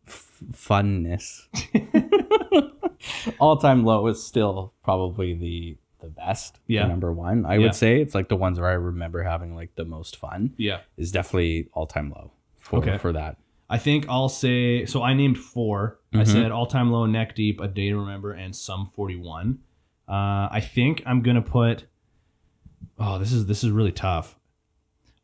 f- 0.08 0.40
funness, 0.52 1.44
all 3.40 3.58
time 3.58 3.84
low 3.84 4.08
is 4.08 4.24
still 4.24 4.74
probably 4.84 5.34
the 5.34 5.78
the 6.00 6.08
best. 6.08 6.58
the 6.68 6.80
number 6.88 7.14
one. 7.14 7.46
I 7.46 7.56
Yeah. 7.56 7.60
would 7.66 7.76
say 7.76 8.02
it's 8.02 8.16
like 8.16 8.28
the 8.28 8.36
ones 8.36 8.60
where 8.60 8.70
I 8.70 8.74
remember 8.74 9.22
having 9.24 9.56
like 9.56 9.76
the 9.76 9.86
most 9.86 10.16
fun. 10.18 10.54
yeah. 10.58 10.80
is 10.98 11.12
definitely 11.12 11.68
all 11.74 11.86
time 11.86 12.10
low 12.12 12.32
for 12.58 12.80
Okay. 12.80 12.98
for 12.98 13.14
that. 13.14 13.38
I 13.70 13.78
think 13.78 14.06
I'll 14.10 14.28
say 14.30 14.86
so. 14.86 15.02
I 15.04 15.14
named 15.14 15.38
4 15.38 16.00
I 16.14 16.18
Mhm. 16.18 16.28
said 16.28 16.52
all 16.52 16.66
time 16.66 16.92
low, 16.92 17.06
neck 17.06 17.36
deep, 17.36 17.62
a 17.62 17.68
day 17.68 17.90
to 17.90 17.98
remember, 17.98 18.32
and 18.34 18.56
Sum 18.56 18.90
41. 18.96 19.60
Uh, 20.10 20.50
I 20.52 20.60
think 20.60 21.04
I'm 21.06 21.22
gonna 21.22 21.42
put. 21.42 21.86
Oh, 23.00 23.18
this 23.20 23.32
is 23.32 23.46
this 23.46 23.64
is 23.64 23.70
really 23.72 23.92
tough. 23.92 24.38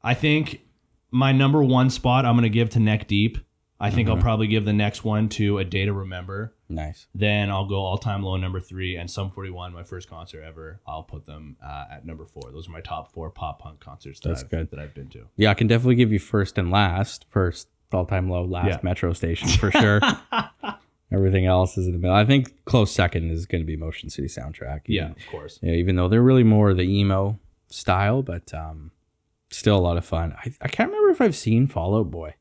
I 0.04 0.14
think 0.14 0.62
my 1.12 1.32
number 1.32 1.64
one 1.64 1.90
spot 1.90 2.24
I'm 2.26 2.36
gonna 2.36 2.50
give 2.50 2.70
to 2.72 2.80
neck 2.80 3.08
deep. 3.08 3.38
I 3.80 3.92
think 3.92 4.10
I'll 4.10 4.18
probably 4.18 4.48
give 4.48 4.66
the 4.66 4.74
next 4.74 5.04
one 5.04 5.30
to 5.30 5.60
a 5.60 5.64
day 5.64 5.86
to 5.86 5.94
remember. 5.94 6.54
Nice. 6.68 7.06
Then 7.14 7.52
I'll 7.52 7.68
go 7.68 7.76
all 7.78 7.98
time 8.00 8.24
low 8.24 8.36
number 8.36 8.60
three 8.60 8.96
and 8.96 9.10
Sum 9.10 9.30
41, 9.30 9.72
my 9.72 9.84
first 9.84 10.10
concert 10.10 10.42
ever. 10.44 10.80
I'll 10.88 11.04
put 11.04 11.26
them 11.28 11.58
uh, 11.64 11.86
at 11.92 12.06
number 12.06 12.26
four. 12.26 12.52
Those 12.52 12.68
are 12.68 12.72
my 12.72 12.82
top 12.82 13.12
four 13.14 13.30
pop 13.30 13.60
punk 13.60 13.80
concerts 13.80 14.20
that 14.22 14.30
That's 14.30 14.44
I've, 14.44 14.50
good. 14.50 14.72
that 14.72 14.80
I've 14.80 14.96
been 14.96 15.10
to. 15.10 15.28
Yeah, 15.36 15.52
I 15.52 15.54
can 15.54 15.68
definitely 15.68 15.96
give 15.96 16.12
you 16.12 16.18
first 16.20 16.58
and 16.58 16.72
last. 16.72 17.26
First, 17.30 17.68
all 17.92 18.06
time 18.06 18.30
low. 18.30 18.44
Last 18.46 18.68
Yeah. 18.68 18.78
Metro 18.82 19.14
station 19.14 19.48
for 19.50 19.70
sure. 19.72 20.02
Everything 21.12 21.46
else 21.46 21.78
is 21.78 21.86
in 21.88 21.94
the 21.94 22.00
middle. 22.00 22.16
I 22.18 22.26
think 22.26 22.66
close 22.66 22.92
second 22.92 23.30
is 23.32 23.46
going 23.46 23.62
to 23.62 23.66
be 23.66 23.78
Motion 23.78 24.10
City 24.10 24.28
soundtrack. 24.28 24.82
Yeah, 24.88 25.12
of 25.12 25.18
course. 25.32 25.58
yeah, 25.62 25.72
even 25.74 25.96
though 25.96 26.10
they're 26.10 26.22
really 26.22 26.44
more 26.44 26.74
the 26.74 26.82
emo 26.84 27.40
style, 27.70 28.22
but 28.24 28.54
um, 28.54 28.92
still 29.50 29.78
a 29.78 29.80
lot 29.80 29.96
of 29.98 30.04
fun. 30.04 30.34
I, 30.38 30.52
I 30.62 30.68
can't 30.68 30.90
remember 30.90 31.12
if 31.12 31.22
I've 31.22 31.36
seen 31.36 31.68
Fall 31.68 31.98
Out 31.98 32.12
Boy. 32.12 32.34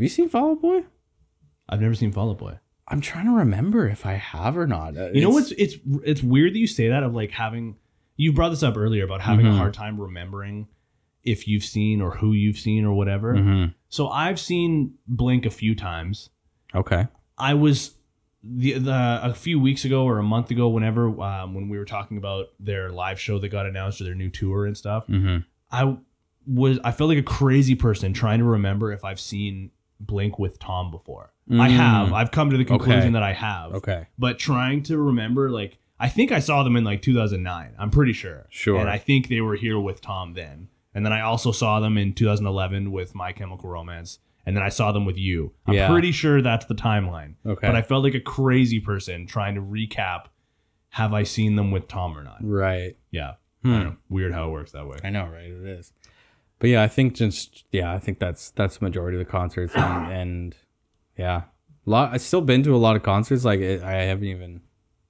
Have 0.00 0.04
you 0.04 0.08
seen 0.08 0.30
Fall 0.30 0.52
Out 0.52 0.62
Boy? 0.62 0.84
I've 1.68 1.82
never 1.82 1.92
seen 1.94 2.10
Fall 2.10 2.30
Out 2.30 2.38
Boy. 2.38 2.58
I'm 2.88 3.02
trying 3.02 3.26
to 3.26 3.32
remember 3.32 3.86
if 3.86 4.06
I 4.06 4.14
have 4.14 4.56
or 4.56 4.66
not. 4.66 4.94
You 4.94 5.20
know 5.20 5.28
it's- 5.28 5.34
what's 5.34 5.50
it's 5.52 5.74
it's 6.02 6.22
weird 6.22 6.54
that 6.54 6.58
you 6.58 6.66
say 6.66 6.88
that 6.88 7.02
of 7.02 7.14
like 7.14 7.32
having 7.32 7.76
you 8.16 8.32
brought 8.32 8.48
this 8.48 8.62
up 8.62 8.78
earlier 8.78 9.04
about 9.04 9.20
having 9.20 9.44
Mhm. 9.44 9.50
a 9.52 9.56
hard 9.58 9.74
time 9.74 10.00
remembering 10.00 10.68
if 11.22 11.46
you've 11.46 11.64
seen 11.64 12.00
or 12.00 12.12
who 12.16 12.32
you've 12.32 12.56
seen 12.56 12.86
or 12.86 12.94
whatever. 12.94 13.34
Mhm. 13.34 13.74
So 13.90 14.08
I've 14.08 14.40
seen 14.40 14.94
Blink 15.06 15.44
a 15.44 15.50
few 15.50 15.74
times. 15.74 16.30
Okay. 16.74 17.06
I 17.36 17.52
was 17.52 17.98
the 18.42 18.78
the 18.78 19.20
a 19.22 19.34
few 19.34 19.60
weeks 19.60 19.84
ago 19.84 20.04
or 20.06 20.16
a 20.16 20.22
month 20.22 20.50
ago, 20.50 20.70
whenever 20.70 21.08
um, 21.20 21.52
when 21.52 21.68
we 21.68 21.76
were 21.76 21.84
talking 21.84 22.16
about 22.16 22.46
their 22.58 22.90
live 22.90 23.20
show 23.20 23.38
that 23.38 23.50
got 23.50 23.66
announced 23.66 24.00
or 24.00 24.04
their 24.04 24.14
new 24.14 24.30
tour 24.30 24.64
and 24.64 24.78
stuff. 24.78 25.06
Mm-hmm. 25.08 25.40
I 25.70 25.98
was 26.46 26.78
I 26.84 26.90
felt 26.90 27.08
like 27.08 27.18
a 27.18 27.22
crazy 27.22 27.74
person 27.74 28.14
trying 28.14 28.38
to 28.38 28.46
remember 28.46 28.92
if 28.92 29.04
I've 29.04 29.20
seen 29.20 29.72
Blink 30.00 30.38
with 30.38 30.58
Tom 30.58 30.90
before. 30.90 31.32
I 31.50 31.68
Mm. 31.68 31.70
have. 31.70 32.12
I've 32.12 32.30
come 32.30 32.50
to 32.50 32.56
the 32.56 32.64
conclusion 32.64 33.00
Okay. 33.00 33.10
that 33.10 33.22
I 33.22 33.32
have. 33.32 33.72
Okay. 33.74 34.06
But 34.18 34.38
trying 34.38 34.82
to 34.84 34.98
remember, 34.98 35.50
like, 35.50 35.78
I 35.98 36.08
think 36.08 36.32
I 36.32 36.38
saw 36.38 36.62
them 36.62 36.76
in 36.76 36.84
like 36.84 37.02
2009. 37.02 37.74
I'm 37.78 37.90
pretty 37.90 38.12
sure. 38.12 38.46
Sure. 38.50 38.78
And 38.80 38.88
I 38.88 38.98
think 38.98 39.28
they 39.28 39.40
were 39.40 39.56
here 39.56 39.78
with 39.78 40.00
Tom 40.00 40.34
then. 40.34 40.68
And 40.94 41.04
then 41.04 41.12
I 41.12 41.20
also 41.20 41.52
saw 41.52 41.78
them 41.80 41.98
in 41.98 42.14
2011 42.14 42.90
with 42.92 43.14
My 43.14 43.32
Chemical 43.32 43.68
Romance. 43.68 44.18
And 44.46 44.56
then 44.56 44.62
I 44.64 44.70
saw 44.70 44.90
them 44.92 45.04
with 45.04 45.18
you. 45.18 45.52
I'm 45.66 45.74
Yeah. 45.74 45.88
pretty 45.88 46.12
sure 46.12 46.40
that's 46.40 46.64
the 46.66 46.74
timeline. 46.74 47.34
Okay. 47.44 47.66
But 47.66 47.76
I 47.76 47.82
felt 47.82 48.02
like 48.02 48.14
a 48.14 48.20
crazy 48.20 48.80
person 48.80 49.26
trying 49.26 49.54
to 49.56 49.60
recap 49.60 50.26
have 50.94 51.12
I 51.12 51.22
seen 51.22 51.54
them 51.56 51.70
with 51.70 51.86
Tom 51.86 52.16
or 52.18 52.24
not? 52.24 52.38
Right. 52.40 52.96
Yeah. 53.10 53.34
Hmm. 53.62 53.68
I 53.70 53.76
don't 53.76 53.84
know. 53.84 53.96
Weird 54.08 54.32
how 54.32 54.48
it 54.48 54.52
works 54.52 54.72
that 54.72 54.86
way. 54.88 54.96
I 55.04 55.10
know, 55.10 55.26
right? 55.26 55.44
It 55.44 55.66
is. 55.66 55.92
But 56.60 56.70
yeah, 56.70 56.82
I 56.82 56.88
think 56.88 57.14
just 57.14 57.64
yeah, 57.72 57.92
I 57.92 57.98
think 57.98 58.18
that's 58.20 58.50
that's 58.52 58.76
the 58.78 58.84
majority 58.84 59.18
of 59.18 59.26
the 59.26 59.30
concerts, 59.30 59.74
and, 59.74 60.12
and 60.12 60.56
yeah, 61.18 61.42
a 61.86 61.90
lot. 61.90 62.12
I've 62.14 62.20
still 62.22 62.42
been 62.42 62.62
to 62.62 62.74
a 62.74 62.78
lot 62.78 62.94
of 62.96 63.02
concerts. 63.02 63.44
Like 63.44 63.60
it, 63.60 63.82
I 63.82 64.02
haven't 64.02 64.24
even 64.26 64.60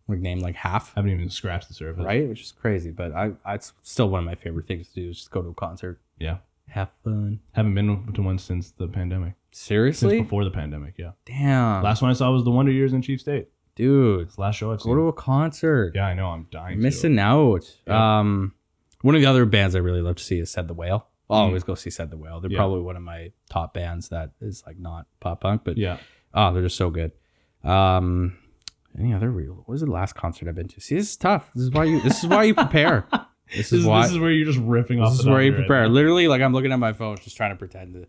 like 0.09 0.21
named 0.21 0.43
like 0.43 0.55
half, 0.57 0.93
I 0.97 1.01
haven't 1.01 1.13
even 1.13 1.29
scratched 1.31 1.69
the 1.69 1.75
surface. 1.75 2.05
right? 2.05 2.29
Which 2.29 2.41
is 2.43 2.53
crazy. 2.53 2.91
But 2.91 3.13
I, 3.13 3.33
I 3.45 3.55
it's 3.55 3.73
still 3.83 4.09
one 4.09 4.21
of 4.21 4.27
my 4.27 4.35
favorite 4.35 4.67
things 4.67 4.89
to 4.89 4.95
do 4.95 5.11
is 5.11 5.19
just 5.19 5.31
go 5.31 5.43
to 5.43 5.51
a 5.51 5.55
concert, 5.55 6.01
Yeah. 6.19 6.39
have 6.69 6.91
fun. 7.05 7.41
Haven't 7.53 7.75
been 7.75 8.13
to 8.15 8.23
one 8.23 8.39
since 8.39 8.71
the 8.73 8.89
pandemic. 8.89 9.35
Seriously? 9.53 10.11
Since 10.19 10.23
before 10.27 10.45
the 10.45 10.51
pandemic, 10.51 10.95
yeah. 10.99 11.13
damn, 11.25 11.83
Last 11.83 12.03
one 12.03 12.11
I 12.13 12.15
saw 12.15 12.31
was 12.33 12.45
the 12.45 12.51
Wonder 12.53 12.71
Years 12.73 12.93
in 12.93 13.03
Chief 13.03 13.21
State. 13.21 13.49
dude, 13.75 14.23
It's 14.29 14.37
the 14.37 14.41
last 14.43 14.57
show 14.57 14.71
I've 14.73 14.79
go 14.79 14.85
seen. 14.85 14.97
to 14.97 15.09
a 15.09 15.13
concert. 15.13 15.93
Yeah, 15.97 16.07
I 16.07 16.15
know. 16.15 16.29
I'm 16.29 16.47
dying. 16.53 16.77
to. 16.79 16.83
missing 16.83 17.19
out. 17.19 17.65
Yeah. 17.87 18.19
Um, 18.21 18.55
one 19.03 19.15
of 19.17 19.21
the 19.21 19.27
other 19.27 19.47
bands 19.47 19.75
I 19.75 19.79
really 19.81 20.03
love 20.03 20.17
to 20.17 20.23
see 20.25 20.39
is 20.39 20.51
Said 20.51 20.69
the 20.69 20.75
Whale. 20.75 21.07
I'll 21.31 21.45
always 21.47 21.65
go 21.65 21.75
see 21.75 21.91
Said 21.91 22.11
the 22.11 22.17
Whale. 22.17 22.41
They're 22.41 22.51
Mm. 22.51 22.55
Yeah. 22.55 22.59
probably 22.59 22.81
one 22.83 22.97
of 22.97 23.03
my 23.03 23.33
top 23.49 23.75
bands 23.75 24.09
that 24.09 24.33
is 24.41 24.63
like 24.67 24.79
not 24.79 25.07
pop 25.21 25.41
punk, 25.43 25.63
but 25.65 25.77
Yeah. 25.79 25.99
oh, 26.35 26.53
they're 26.53 26.63
just 26.63 26.77
so 26.77 26.91
good. 26.91 27.13
Um, 27.65 28.37
any 28.99 29.13
other 29.15 29.31
real? 29.31 29.55
What 29.55 29.69
was 29.69 29.81
the 29.83 29.91
last 29.91 30.15
concert 30.15 30.49
I've 30.49 30.55
been 30.55 30.69
to? 30.69 30.81
See, 30.81 30.97
this 30.97 31.11
is 31.11 31.17
tough. 31.17 31.51
This 31.55 31.65
is 31.65 31.71
why 31.71 31.85
you. 31.85 32.01
This 32.01 32.23
is 32.25 32.29
why 32.29 32.45
you 32.45 32.55
prepare. 32.55 33.07
This 33.11 33.21
This 33.57 33.73
is 33.73 33.81
is, 33.81 33.87
why. 33.87 34.03
this 34.03 34.13
is 34.13 34.19
where 34.19 34.31
you're 34.31 34.47
just 34.47 34.59
ripping 34.59 35.01
off. 35.01 35.11
This 35.13 35.21
is 35.21 35.27
where 35.27 35.43
you 35.43 35.53
prepare. 35.53 35.89
Literally, 35.89 36.29
like 36.29 36.41
I'm 36.43 36.53
looking 36.53 36.73
at 36.73 36.79
my 36.79 36.93
phone, 36.93 37.17
just 37.19 37.37
trying 37.37 37.51
to 37.51 37.57
pretend 37.57 37.95
to, 37.95 38.07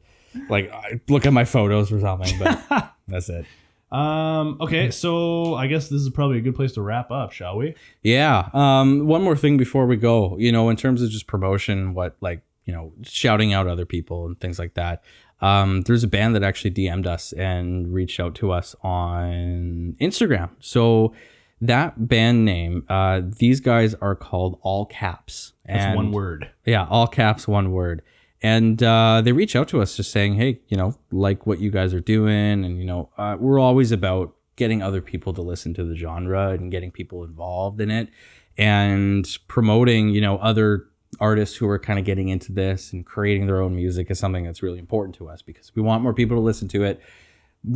like, 0.49 0.71
I 0.71 0.99
look 1.09 1.25
at 1.25 1.33
my 1.33 1.45
photos 1.45 1.91
or 1.91 1.99
something. 1.99 2.37
But 2.39 2.93
that's 3.07 3.29
it. 3.29 3.45
Um. 3.91 4.57
Okay. 4.61 4.89
So 4.91 5.55
I 5.55 5.67
guess 5.67 5.89
this 5.89 6.01
is 6.01 6.09
probably 6.09 6.37
a 6.37 6.41
good 6.41 6.55
place 6.55 6.71
to 6.73 6.81
wrap 6.81 7.11
up, 7.11 7.31
shall 7.33 7.57
we? 7.57 7.75
Yeah. 8.01 8.49
Um, 8.53 9.05
one 9.07 9.21
more 9.23 9.35
thing 9.35 9.57
before 9.57 9.85
we 9.85 9.97
go, 9.97 10.37
you 10.37 10.51
know, 10.51 10.69
in 10.69 10.77
terms 10.77 11.01
of 11.01 11.09
just 11.09 11.27
promotion, 11.27 11.93
what 11.93 12.15
like, 12.21 12.41
you 12.65 12.73
know, 12.73 12.93
shouting 13.03 13.53
out 13.53 13.67
other 13.67 13.85
people 13.85 14.25
and 14.25 14.39
things 14.39 14.59
like 14.59 14.73
that. 14.75 15.03
Um, 15.41 15.81
there's 15.81 16.03
a 16.03 16.07
band 16.07 16.35
that 16.35 16.43
actually 16.43 16.71
DM'd 16.71 17.07
us 17.07 17.33
and 17.33 17.91
reached 17.93 18.19
out 18.19 18.35
to 18.35 18.51
us 18.51 18.75
on 18.83 19.95
Instagram. 19.99 20.51
So 20.59 21.13
that 21.59 22.07
band 22.07 22.45
name, 22.45 22.85
uh, 22.89 23.21
these 23.23 23.59
guys 23.59 23.95
are 23.95 24.15
called 24.15 24.59
All 24.61 24.85
Caps. 24.85 25.53
That's 25.65 25.95
one 25.95 26.11
word. 26.11 26.49
yeah, 26.65 26.85
all 26.89 27.07
caps, 27.07 27.47
one 27.47 27.71
word. 27.71 28.01
And 28.43 28.81
uh, 28.81 29.21
they 29.23 29.31
reach 29.31 29.55
out 29.55 29.67
to 29.69 29.81
us 29.81 29.95
just 29.95 30.11
saying, 30.11 30.35
hey, 30.35 30.59
you 30.67 30.75
know, 30.75 30.95
like 31.11 31.45
what 31.45 31.59
you 31.59 31.69
guys 31.69 31.93
are 31.93 31.99
doing. 31.99 32.65
And, 32.65 32.79
you 32.79 32.85
know, 32.85 33.09
uh, 33.17 33.37
we're 33.39 33.59
always 33.59 33.91
about 33.91 34.35
getting 34.55 34.81
other 34.81 35.01
people 35.01 35.33
to 35.33 35.41
listen 35.41 35.73
to 35.75 35.83
the 35.83 35.95
genre 35.95 36.49
and 36.49 36.71
getting 36.71 36.91
people 36.91 37.23
involved 37.23 37.79
in 37.79 37.91
it 37.91 38.09
and 38.57 39.27
promoting, 39.47 40.09
you 40.09 40.21
know, 40.21 40.37
other 40.37 40.87
artists 41.21 41.55
who 41.55 41.69
are 41.69 41.79
kind 41.79 41.97
of 41.99 42.03
getting 42.03 42.27
into 42.27 42.51
this 42.51 42.91
and 42.91 43.05
creating 43.05 43.47
their 43.47 43.61
own 43.61 43.75
music 43.75 44.11
is 44.11 44.19
something 44.19 44.43
that's 44.43 44.61
really 44.61 44.79
important 44.79 45.15
to 45.15 45.29
us 45.29 45.41
because 45.41 45.73
we 45.75 45.81
want 45.81 46.03
more 46.03 46.13
people 46.13 46.35
to 46.35 46.41
listen 46.41 46.67
to 46.67 46.83
it 46.83 46.99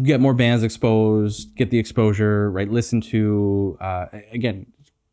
get 0.03 0.19
more 0.19 0.33
bands 0.33 0.63
exposed, 0.63 1.55
get 1.55 1.69
the 1.69 1.79
exposure, 1.79 2.49
right? 2.51 2.69
Listen 2.69 3.01
to 3.01 3.77
uh, 3.79 4.07
again, 4.31 4.67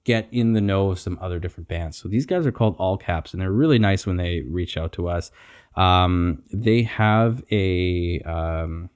get 0.05 0.28
in 0.33 0.53
the 0.53 0.61
know 0.61 0.91
of 0.91 0.99
some 0.99 1.18
other 1.20 1.39
different 1.39 1.68
bands. 1.68 1.97
So 1.97 2.09
these 2.09 2.26
guys 2.26 2.47
are 2.47 2.53
called 2.53 2.76
All 2.78 2.97
Caps, 2.97 3.33
and 3.33 3.41
they're 3.41 3.53
really 3.53 3.78
nice 3.78 4.07
when 4.07 4.16
they 4.16 4.41
reach 4.41 4.76
out 4.76 4.93
to 4.93 5.09
us. 5.09 5.30
Um, 5.76 6.43
they 6.53 6.83
have 6.83 7.43
a 7.51 8.20
um, 8.20 8.91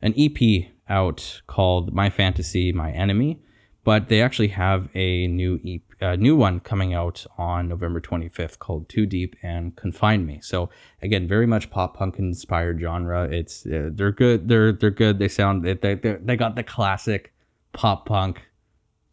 an 0.00 0.14
EP 0.16 0.70
out 0.88 1.42
called 1.46 1.92
My 1.92 2.10
Fantasy, 2.10 2.72
My 2.72 2.92
Enemy, 2.92 3.40
but 3.88 4.10
they 4.10 4.20
actually 4.20 4.48
have 4.48 4.90
a 4.94 5.26
new 5.28 5.58
EP, 5.66 5.80
a 6.02 6.14
new 6.14 6.36
one 6.36 6.60
coming 6.60 6.92
out 6.92 7.24
on 7.38 7.70
November 7.70 8.02
25th 8.02 8.58
called 8.58 8.86
Too 8.86 9.06
Deep 9.06 9.34
and 9.42 9.74
Confine 9.76 10.26
Me. 10.26 10.40
So 10.42 10.68
again, 11.00 11.26
very 11.26 11.46
much 11.46 11.70
pop 11.70 11.96
punk 11.96 12.18
inspired 12.18 12.82
genre. 12.82 13.24
It's 13.24 13.64
uh, 13.64 13.88
they're 13.90 14.12
good. 14.12 14.46
They're 14.46 14.72
they're 14.72 14.90
good. 14.90 15.18
They 15.18 15.28
sound 15.28 15.64
they 15.64 15.72
they 15.72 15.94
they 15.94 16.36
got 16.36 16.54
the 16.54 16.62
classic 16.62 17.32
pop 17.72 18.04
punk 18.04 18.42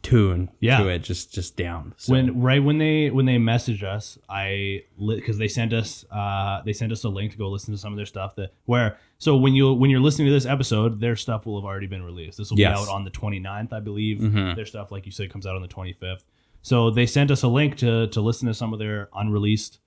tune 0.05 0.49
Yeah. 0.59 0.77
to 0.79 0.87
it, 0.87 0.99
just 0.99 1.33
just 1.33 1.57
down. 1.57 1.93
So, 1.97 2.13
when 2.13 2.41
right 2.41 2.63
when 2.63 2.77
they 2.77 3.09
when 3.09 3.25
they 3.25 3.37
messaged 3.37 3.83
us, 3.83 4.17
I 4.29 4.83
because 5.07 5.37
they 5.37 5.47
sent 5.47 5.73
us 5.73 6.05
uh 6.11 6.61
they 6.63 6.73
sent 6.73 6.91
us 6.91 7.03
a 7.03 7.09
link 7.09 7.31
to 7.33 7.37
go 7.37 7.49
listen 7.49 7.73
to 7.73 7.77
some 7.77 7.91
of 7.93 7.97
their 7.97 8.05
stuff 8.05 8.35
that 8.35 8.53
where 8.65 8.97
so 9.17 9.35
when 9.37 9.53
you 9.53 9.73
when 9.73 9.89
you're 9.89 9.99
listening 9.99 10.27
to 10.27 10.33
this 10.33 10.45
episode, 10.45 10.99
their 10.99 11.15
stuff 11.15 11.45
will 11.45 11.59
have 11.59 11.65
already 11.65 11.87
been 11.87 12.03
released. 12.03 12.37
This 12.37 12.51
will 12.51 12.59
Yes. 12.59 12.77
be 12.77 12.81
out 12.83 12.93
on 12.93 13.03
the 13.03 13.11
29th, 13.11 13.73
I 13.73 13.79
believe. 13.79 14.19
Mhm. 14.19 14.55
Their 14.55 14.65
stuff, 14.65 14.91
like 14.91 15.05
you 15.05 15.11
said, 15.11 15.29
comes 15.31 15.45
out 15.47 15.55
on 15.55 15.61
the 15.61 15.67
25th. 15.67 16.23
So 16.61 16.89
they 16.89 17.05
sent 17.05 17.31
us 17.31 17.43
a 17.43 17.47
link 17.47 17.75
to 17.77 18.07
to 18.07 18.21
listen 18.21 18.47
to 18.47 18.53
some 18.53 18.73
of 18.73 18.79
their 18.79 19.09
unreleased 19.15 19.79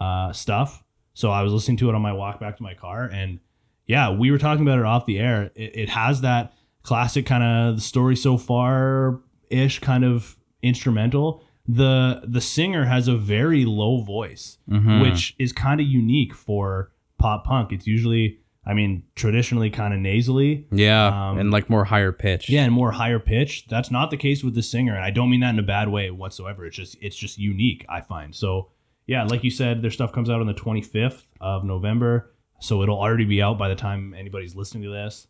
uh, 0.00 0.32
stuff. 0.32 0.82
So 1.14 1.30
I 1.30 1.42
was 1.42 1.52
listening 1.52 1.76
to 1.78 1.88
it 1.88 1.94
on 1.94 2.02
my 2.02 2.12
walk 2.12 2.40
back 2.40 2.56
to 2.56 2.62
my 2.62 2.74
car, 2.74 3.04
and 3.12 3.38
yeah, 3.86 4.10
we 4.10 4.30
were 4.30 4.38
talking 4.38 4.66
about 4.66 4.78
it 4.80 4.84
off 4.84 5.06
the 5.06 5.18
air. 5.20 5.52
It, 5.54 5.76
it 5.76 5.88
has 5.90 6.22
that 6.22 6.52
classic 6.82 7.24
kind 7.26 7.44
of 7.44 7.76
the 7.76 7.80
story 7.82 8.16
so 8.16 8.36
far 8.36 9.20
ish 9.54 9.78
kind 9.80 10.04
of 10.04 10.36
instrumental. 10.62 11.42
The 11.66 12.22
the 12.26 12.40
singer 12.40 12.84
has 12.84 13.08
a 13.08 13.16
very 13.16 13.64
low 13.64 14.02
voice, 14.02 14.58
Mhm. 14.68 15.00
which 15.02 15.34
is 15.38 15.52
kind 15.52 15.80
of 15.80 15.86
unique 15.86 16.34
for 16.34 16.90
pop 17.18 17.44
punk. 17.44 17.72
It's 17.72 17.86
usually, 17.86 18.38
I 18.66 18.74
mean, 18.74 19.04
traditionally 19.14 19.70
kind 19.70 19.94
of 19.94 20.00
nasally. 20.00 20.66
yeah, 20.70 21.06
um, 21.30 21.38
and 21.38 21.50
like 21.50 21.70
more 21.70 21.84
higher 21.84 22.12
pitch. 22.12 22.50
Yeah, 22.50 22.64
and 22.64 22.72
more 22.72 22.92
higher 22.92 23.18
pitch. 23.18 23.66
That's 23.68 23.90
not 23.90 24.10
the 24.10 24.16
case 24.18 24.44
with 24.44 24.54
the 24.54 24.62
singer, 24.62 24.94
and 24.94 25.04
I 25.04 25.10
don't 25.10 25.30
mean 25.30 25.40
that 25.40 25.54
in 25.54 25.58
a 25.58 25.62
bad 25.62 25.88
way 25.88 26.10
whatsoever. 26.10 26.66
It's 26.66 26.76
just 26.76 26.96
it's 27.00 27.16
just 27.16 27.38
unique, 27.38 27.86
I 27.88 28.00
find. 28.02 28.34
So 28.34 28.68
yeah, 29.06 29.24
like 29.24 29.42
you 29.44 29.50
said, 29.50 29.80
their 29.82 29.90
stuff 29.90 30.12
comes 30.12 30.28
out 30.28 30.40
on 30.40 30.46
the 30.46 30.54
25th 30.54 31.24
of 31.40 31.64
November, 31.64 32.34
so 32.60 32.82
it'll 32.82 32.98
already 33.00 33.24
be 33.26 33.40
out 33.42 33.56
by 33.58 33.68
the 33.68 33.74
time 33.74 34.14
anybody's 34.14 34.54
listening 34.56 34.82
to 34.84 34.90
this. 34.90 35.26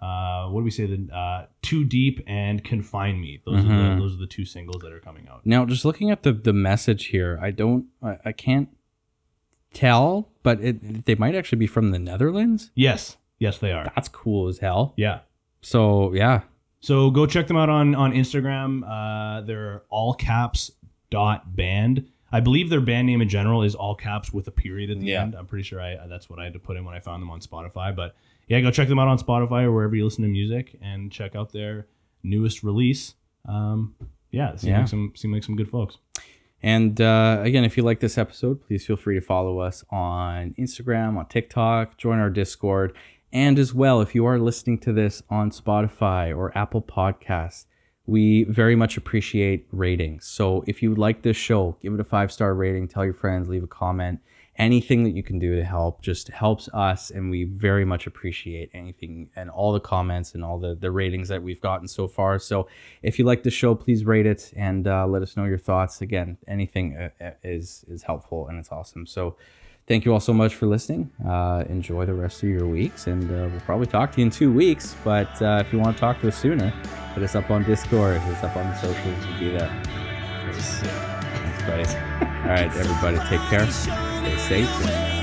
Uh, 0.00 0.48
what 0.48 0.60
do 0.60 0.64
we 0.64 0.70
say? 0.70 0.86
The 0.86 1.14
uh, 1.14 1.46
Too 1.62 1.84
Deep 1.84 2.20
and 2.26 2.62
Confine 2.62 3.20
Me. 3.20 3.40
Those 3.46 3.64
are 3.64 3.68
Mhm. 3.68 3.94
the 3.96 4.00
those 4.02 4.14
are 4.14 4.18
the 4.18 4.26
two 4.26 4.44
singles 4.44 4.82
that 4.82 4.92
are 4.92 5.00
coming 5.00 5.26
out. 5.28 5.44
Now, 5.46 5.64
just 5.64 5.84
looking 5.84 6.10
at 6.10 6.22
the 6.22 6.32
the 6.32 6.52
message 6.52 7.06
here, 7.06 7.38
I 7.40 7.50
don't, 7.50 7.86
I, 8.02 8.18
I 8.26 8.32
can't 8.32 8.68
tell, 9.72 10.28
but 10.42 10.60
it 10.60 11.04
they 11.06 11.14
might 11.14 11.34
actually 11.34 11.58
be 11.58 11.66
from 11.66 11.90
the 11.90 11.98
Netherlands. 11.98 12.70
Yes, 12.74 13.16
yes, 13.38 13.58
they 13.58 13.72
are. 13.72 13.90
That's 13.94 14.08
cool 14.08 14.48
as 14.48 14.58
hell. 14.58 14.94
Yeah. 14.96 15.20
So 15.62 16.12
yeah, 16.12 16.42
So 16.80 17.10
go 17.10 17.26
check 17.26 17.46
them 17.48 17.56
out 17.56 17.68
on 17.70 17.94
on 17.94 18.12
Instagram. 18.12 18.82
Uh, 18.86 19.40
they're 19.42 19.82
all 19.88 20.14
caps 20.14 20.70
dot 21.10 21.56
band. 21.56 22.06
I 22.32 22.40
believe 22.40 22.70
their 22.70 22.80
band 22.80 23.06
name 23.06 23.22
in 23.22 23.28
general 23.28 23.62
is 23.62 23.74
all 23.74 23.94
caps 23.94 24.32
with 24.32 24.46
a 24.48 24.50
period 24.50 24.90
at 24.90 25.00
the 25.00 25.06
Yeah. 25.06 25.22
end. 25.22 25.34
I'm 25.34 25.46
pretty 25.46 25.62
sure 25.62 25.80
I 25.80 26.06
that's 26.06 26.28
what 26.28 26.38
I 26.38 26.44
had 26.44 26.52
to 26.52 26.58
put 26.58 26.76
in 26.76 26.84
when 26.84 26.94
I 26.94 27.00
found 27.00 27.22
them 27.22 27.30
on 27.30 27.40
Spotify. 27.40 27.94
But 27.94 28.14
yeah, 28.48 28.60
go 28.60 28.70
check 28.70 28.88
them 28.88 28.98
out 28.98 29.08
on 29.08 29.18
Spotify 29.18 29.62
or 29.64 29.72
wherever 29.72 29.94
you 29.94 30.04
listen 30.04 30.22
to 30.22 30.28
music 30.28 30.78
and 30.82 31.10
check 31.10 31.34
out 31.34 31.52
their 31.52 31.86
newest 32.22 32.62
release. 32.62 33.14
Um, 33.48 33.94
yeah, 34.30 34.56
seem 34.56 34.70
Yeah. 34.70 34.78
like 34.80 34.88
some 34.88 35.12
seem 35.16 35.32
like 35.32 35.44
some 35.44 35.56
good 35.56 35.68
folks. 35.70 35.98
And 36.62 37.00
uh, 37.00 37.40
again, 37.42 37.64
if 37.64 37.76
you 37.76 37.82
like 37.82 38.00
this 38.00 38.16
episode, 38.18 38.66
please 38.66 38.84
feel 38.86 38.96
free 38.96 39.14
to 39.14 39.20
follow 39.20 39.58
us 39.60 39.84
on 39.90 40.54
Instagram, 40.58 41.16
on 41.16 41.26
TikTok, 41.26 41.96
join 41.98 42.18
our 42.18 42.30
Discord, 42.30 42.92
And 43.32 43.58
as 43.58 43.74
well, 43.74 44.00
if 44.00 44.14
you 44.14 44.24
are 44.24 44.38
listening 44.38 44.78
to 44.78 44.92
this 44.92 45.22
on 45.28 45.50
Spotify 45.50 46.34
or 46.34 46.56
Apple 46.56 46.80
Podcasts, 46.80 47.66
we 48.06 48.44
very 48.44 48.74
much 48.76 48.96
appreciate 48.96 49.66
ratings. 49.72 50.24
So 50.26 50.64
if 50.66 50.82
you 50.82 50.94
like 50.94 51.22
this 51.22 51.36
show, 51.36 51.76
give 51.82 51.92
it 51.92 52.00
a 52.00 52.04
five 52.04 52.32
star 52.32 52.54
rating, 52.54 52.88
tell 52.88 53.04
your 53.04 53.14
friends, 53.14 53.48
leave 53.48 53.64
a 53.64 53.66
comment. 53.68 54.20
Anything 54.58 55.04
that 55.04 55.10
you 55.10 55.22
can 55.22 55.38
do 55.38 55.54
to 55.56 55.64
help 55.64 56.00
just 56.00 56.28
helps 56.28 56.68
us, 56.72 57.10
and 57.10 57.30
we 57.30 57.44
very 57.44 57.84
much 57.84 58.06
appreciate 58.06 58.70
anything 58.72 59.28
and 59.36 59.50
all 59.50 59.72
the 59.72 59.80
comments 59.80 60.34
and 60.34 60.42
all 60.42 60.58
the, 60.58 60.74
the 60.74 60.90
ratings 60.90 61.28
that 61.28 61.42
we've 61.42 61.60
gotten 61.60 61.86
so 61.86 62.08
far. 62.08 62.38
So 62.38 62.66
if 63.02 63.18
you 63.18 63.26
like 63.26 63.42
the 63.42 63.50
show, 63.50 63.74
please 63.74 64.04
rate 64.04 64.26
it 64.26 64.52
and 64.56 64.86
uh, 64.88 65.06
let 65.06 65.22
us 65.22 65.36
know 65.36 65.44
your 65.44 65.58
thoughts. 65.58 66.00
Again, 66.00 66.38
anything 66.48 66.96
uh, 66.96 67.10
uh, 67.22 67.30
is 67.42 67.84
is 67.88 68.02
helpful 68.04 68.48
and 68.48 68.58
it's 68.58 68.72
awesome. 68.72 69.06
So 69.06 69.36
thank 69.86 70.04
you 70.04 70.12
all 70.12 70.20
so 70.20 70.32
much 70.32 70.54
for 70.54 70.66
listening. 70.66 71.10
Uh, 71.26 71.64
enjoy 71.68 72.06
the 72.06 72.14
rest 72.14 72.42
of 72.42 72.48
your 72.48 72.66
weeks, 72.66 73.06
and 73.06 73.24
uh, 73.30 73.48
we'll 73.50 73.60
probably 73.60 73.86
talk 73.86 74.12
to 74.12 74.20
you 74.20 74.26
in 74.26 74.30
two 74.30 74.52
weeks. 74.52 74.96
But 75.04 75.40
uh, 75.42 75.62
if 75.64 75.72
you 75.72 75.78
want 75.78 75.96
to 75.96 76.00
talk 76.00 76.20
to 76.20 76.28
us 76.28 76.36
sooner, 76.36 76.70
hit 77.14 77.22
us 77.22 77.34
up 77.34 77.50
on 77.50 77.64
Discord, 77.64 78.20
hit 78.20 78.34
us 78.36 78.44
up 78.44 78.56
on 78.56 78.66
the 78.68 78.76
socials, 78.76 79.26
we'll 79.26 79.38
be 79.38 79.50
there. 79.50 79.82
All 82.46 82.52
right, 82.52 82.70
everybody, 82.76 83.18
take 83.28 83.40
care, 83.50 83.66
É 84.26 84.38
sempre. 84.38 85.15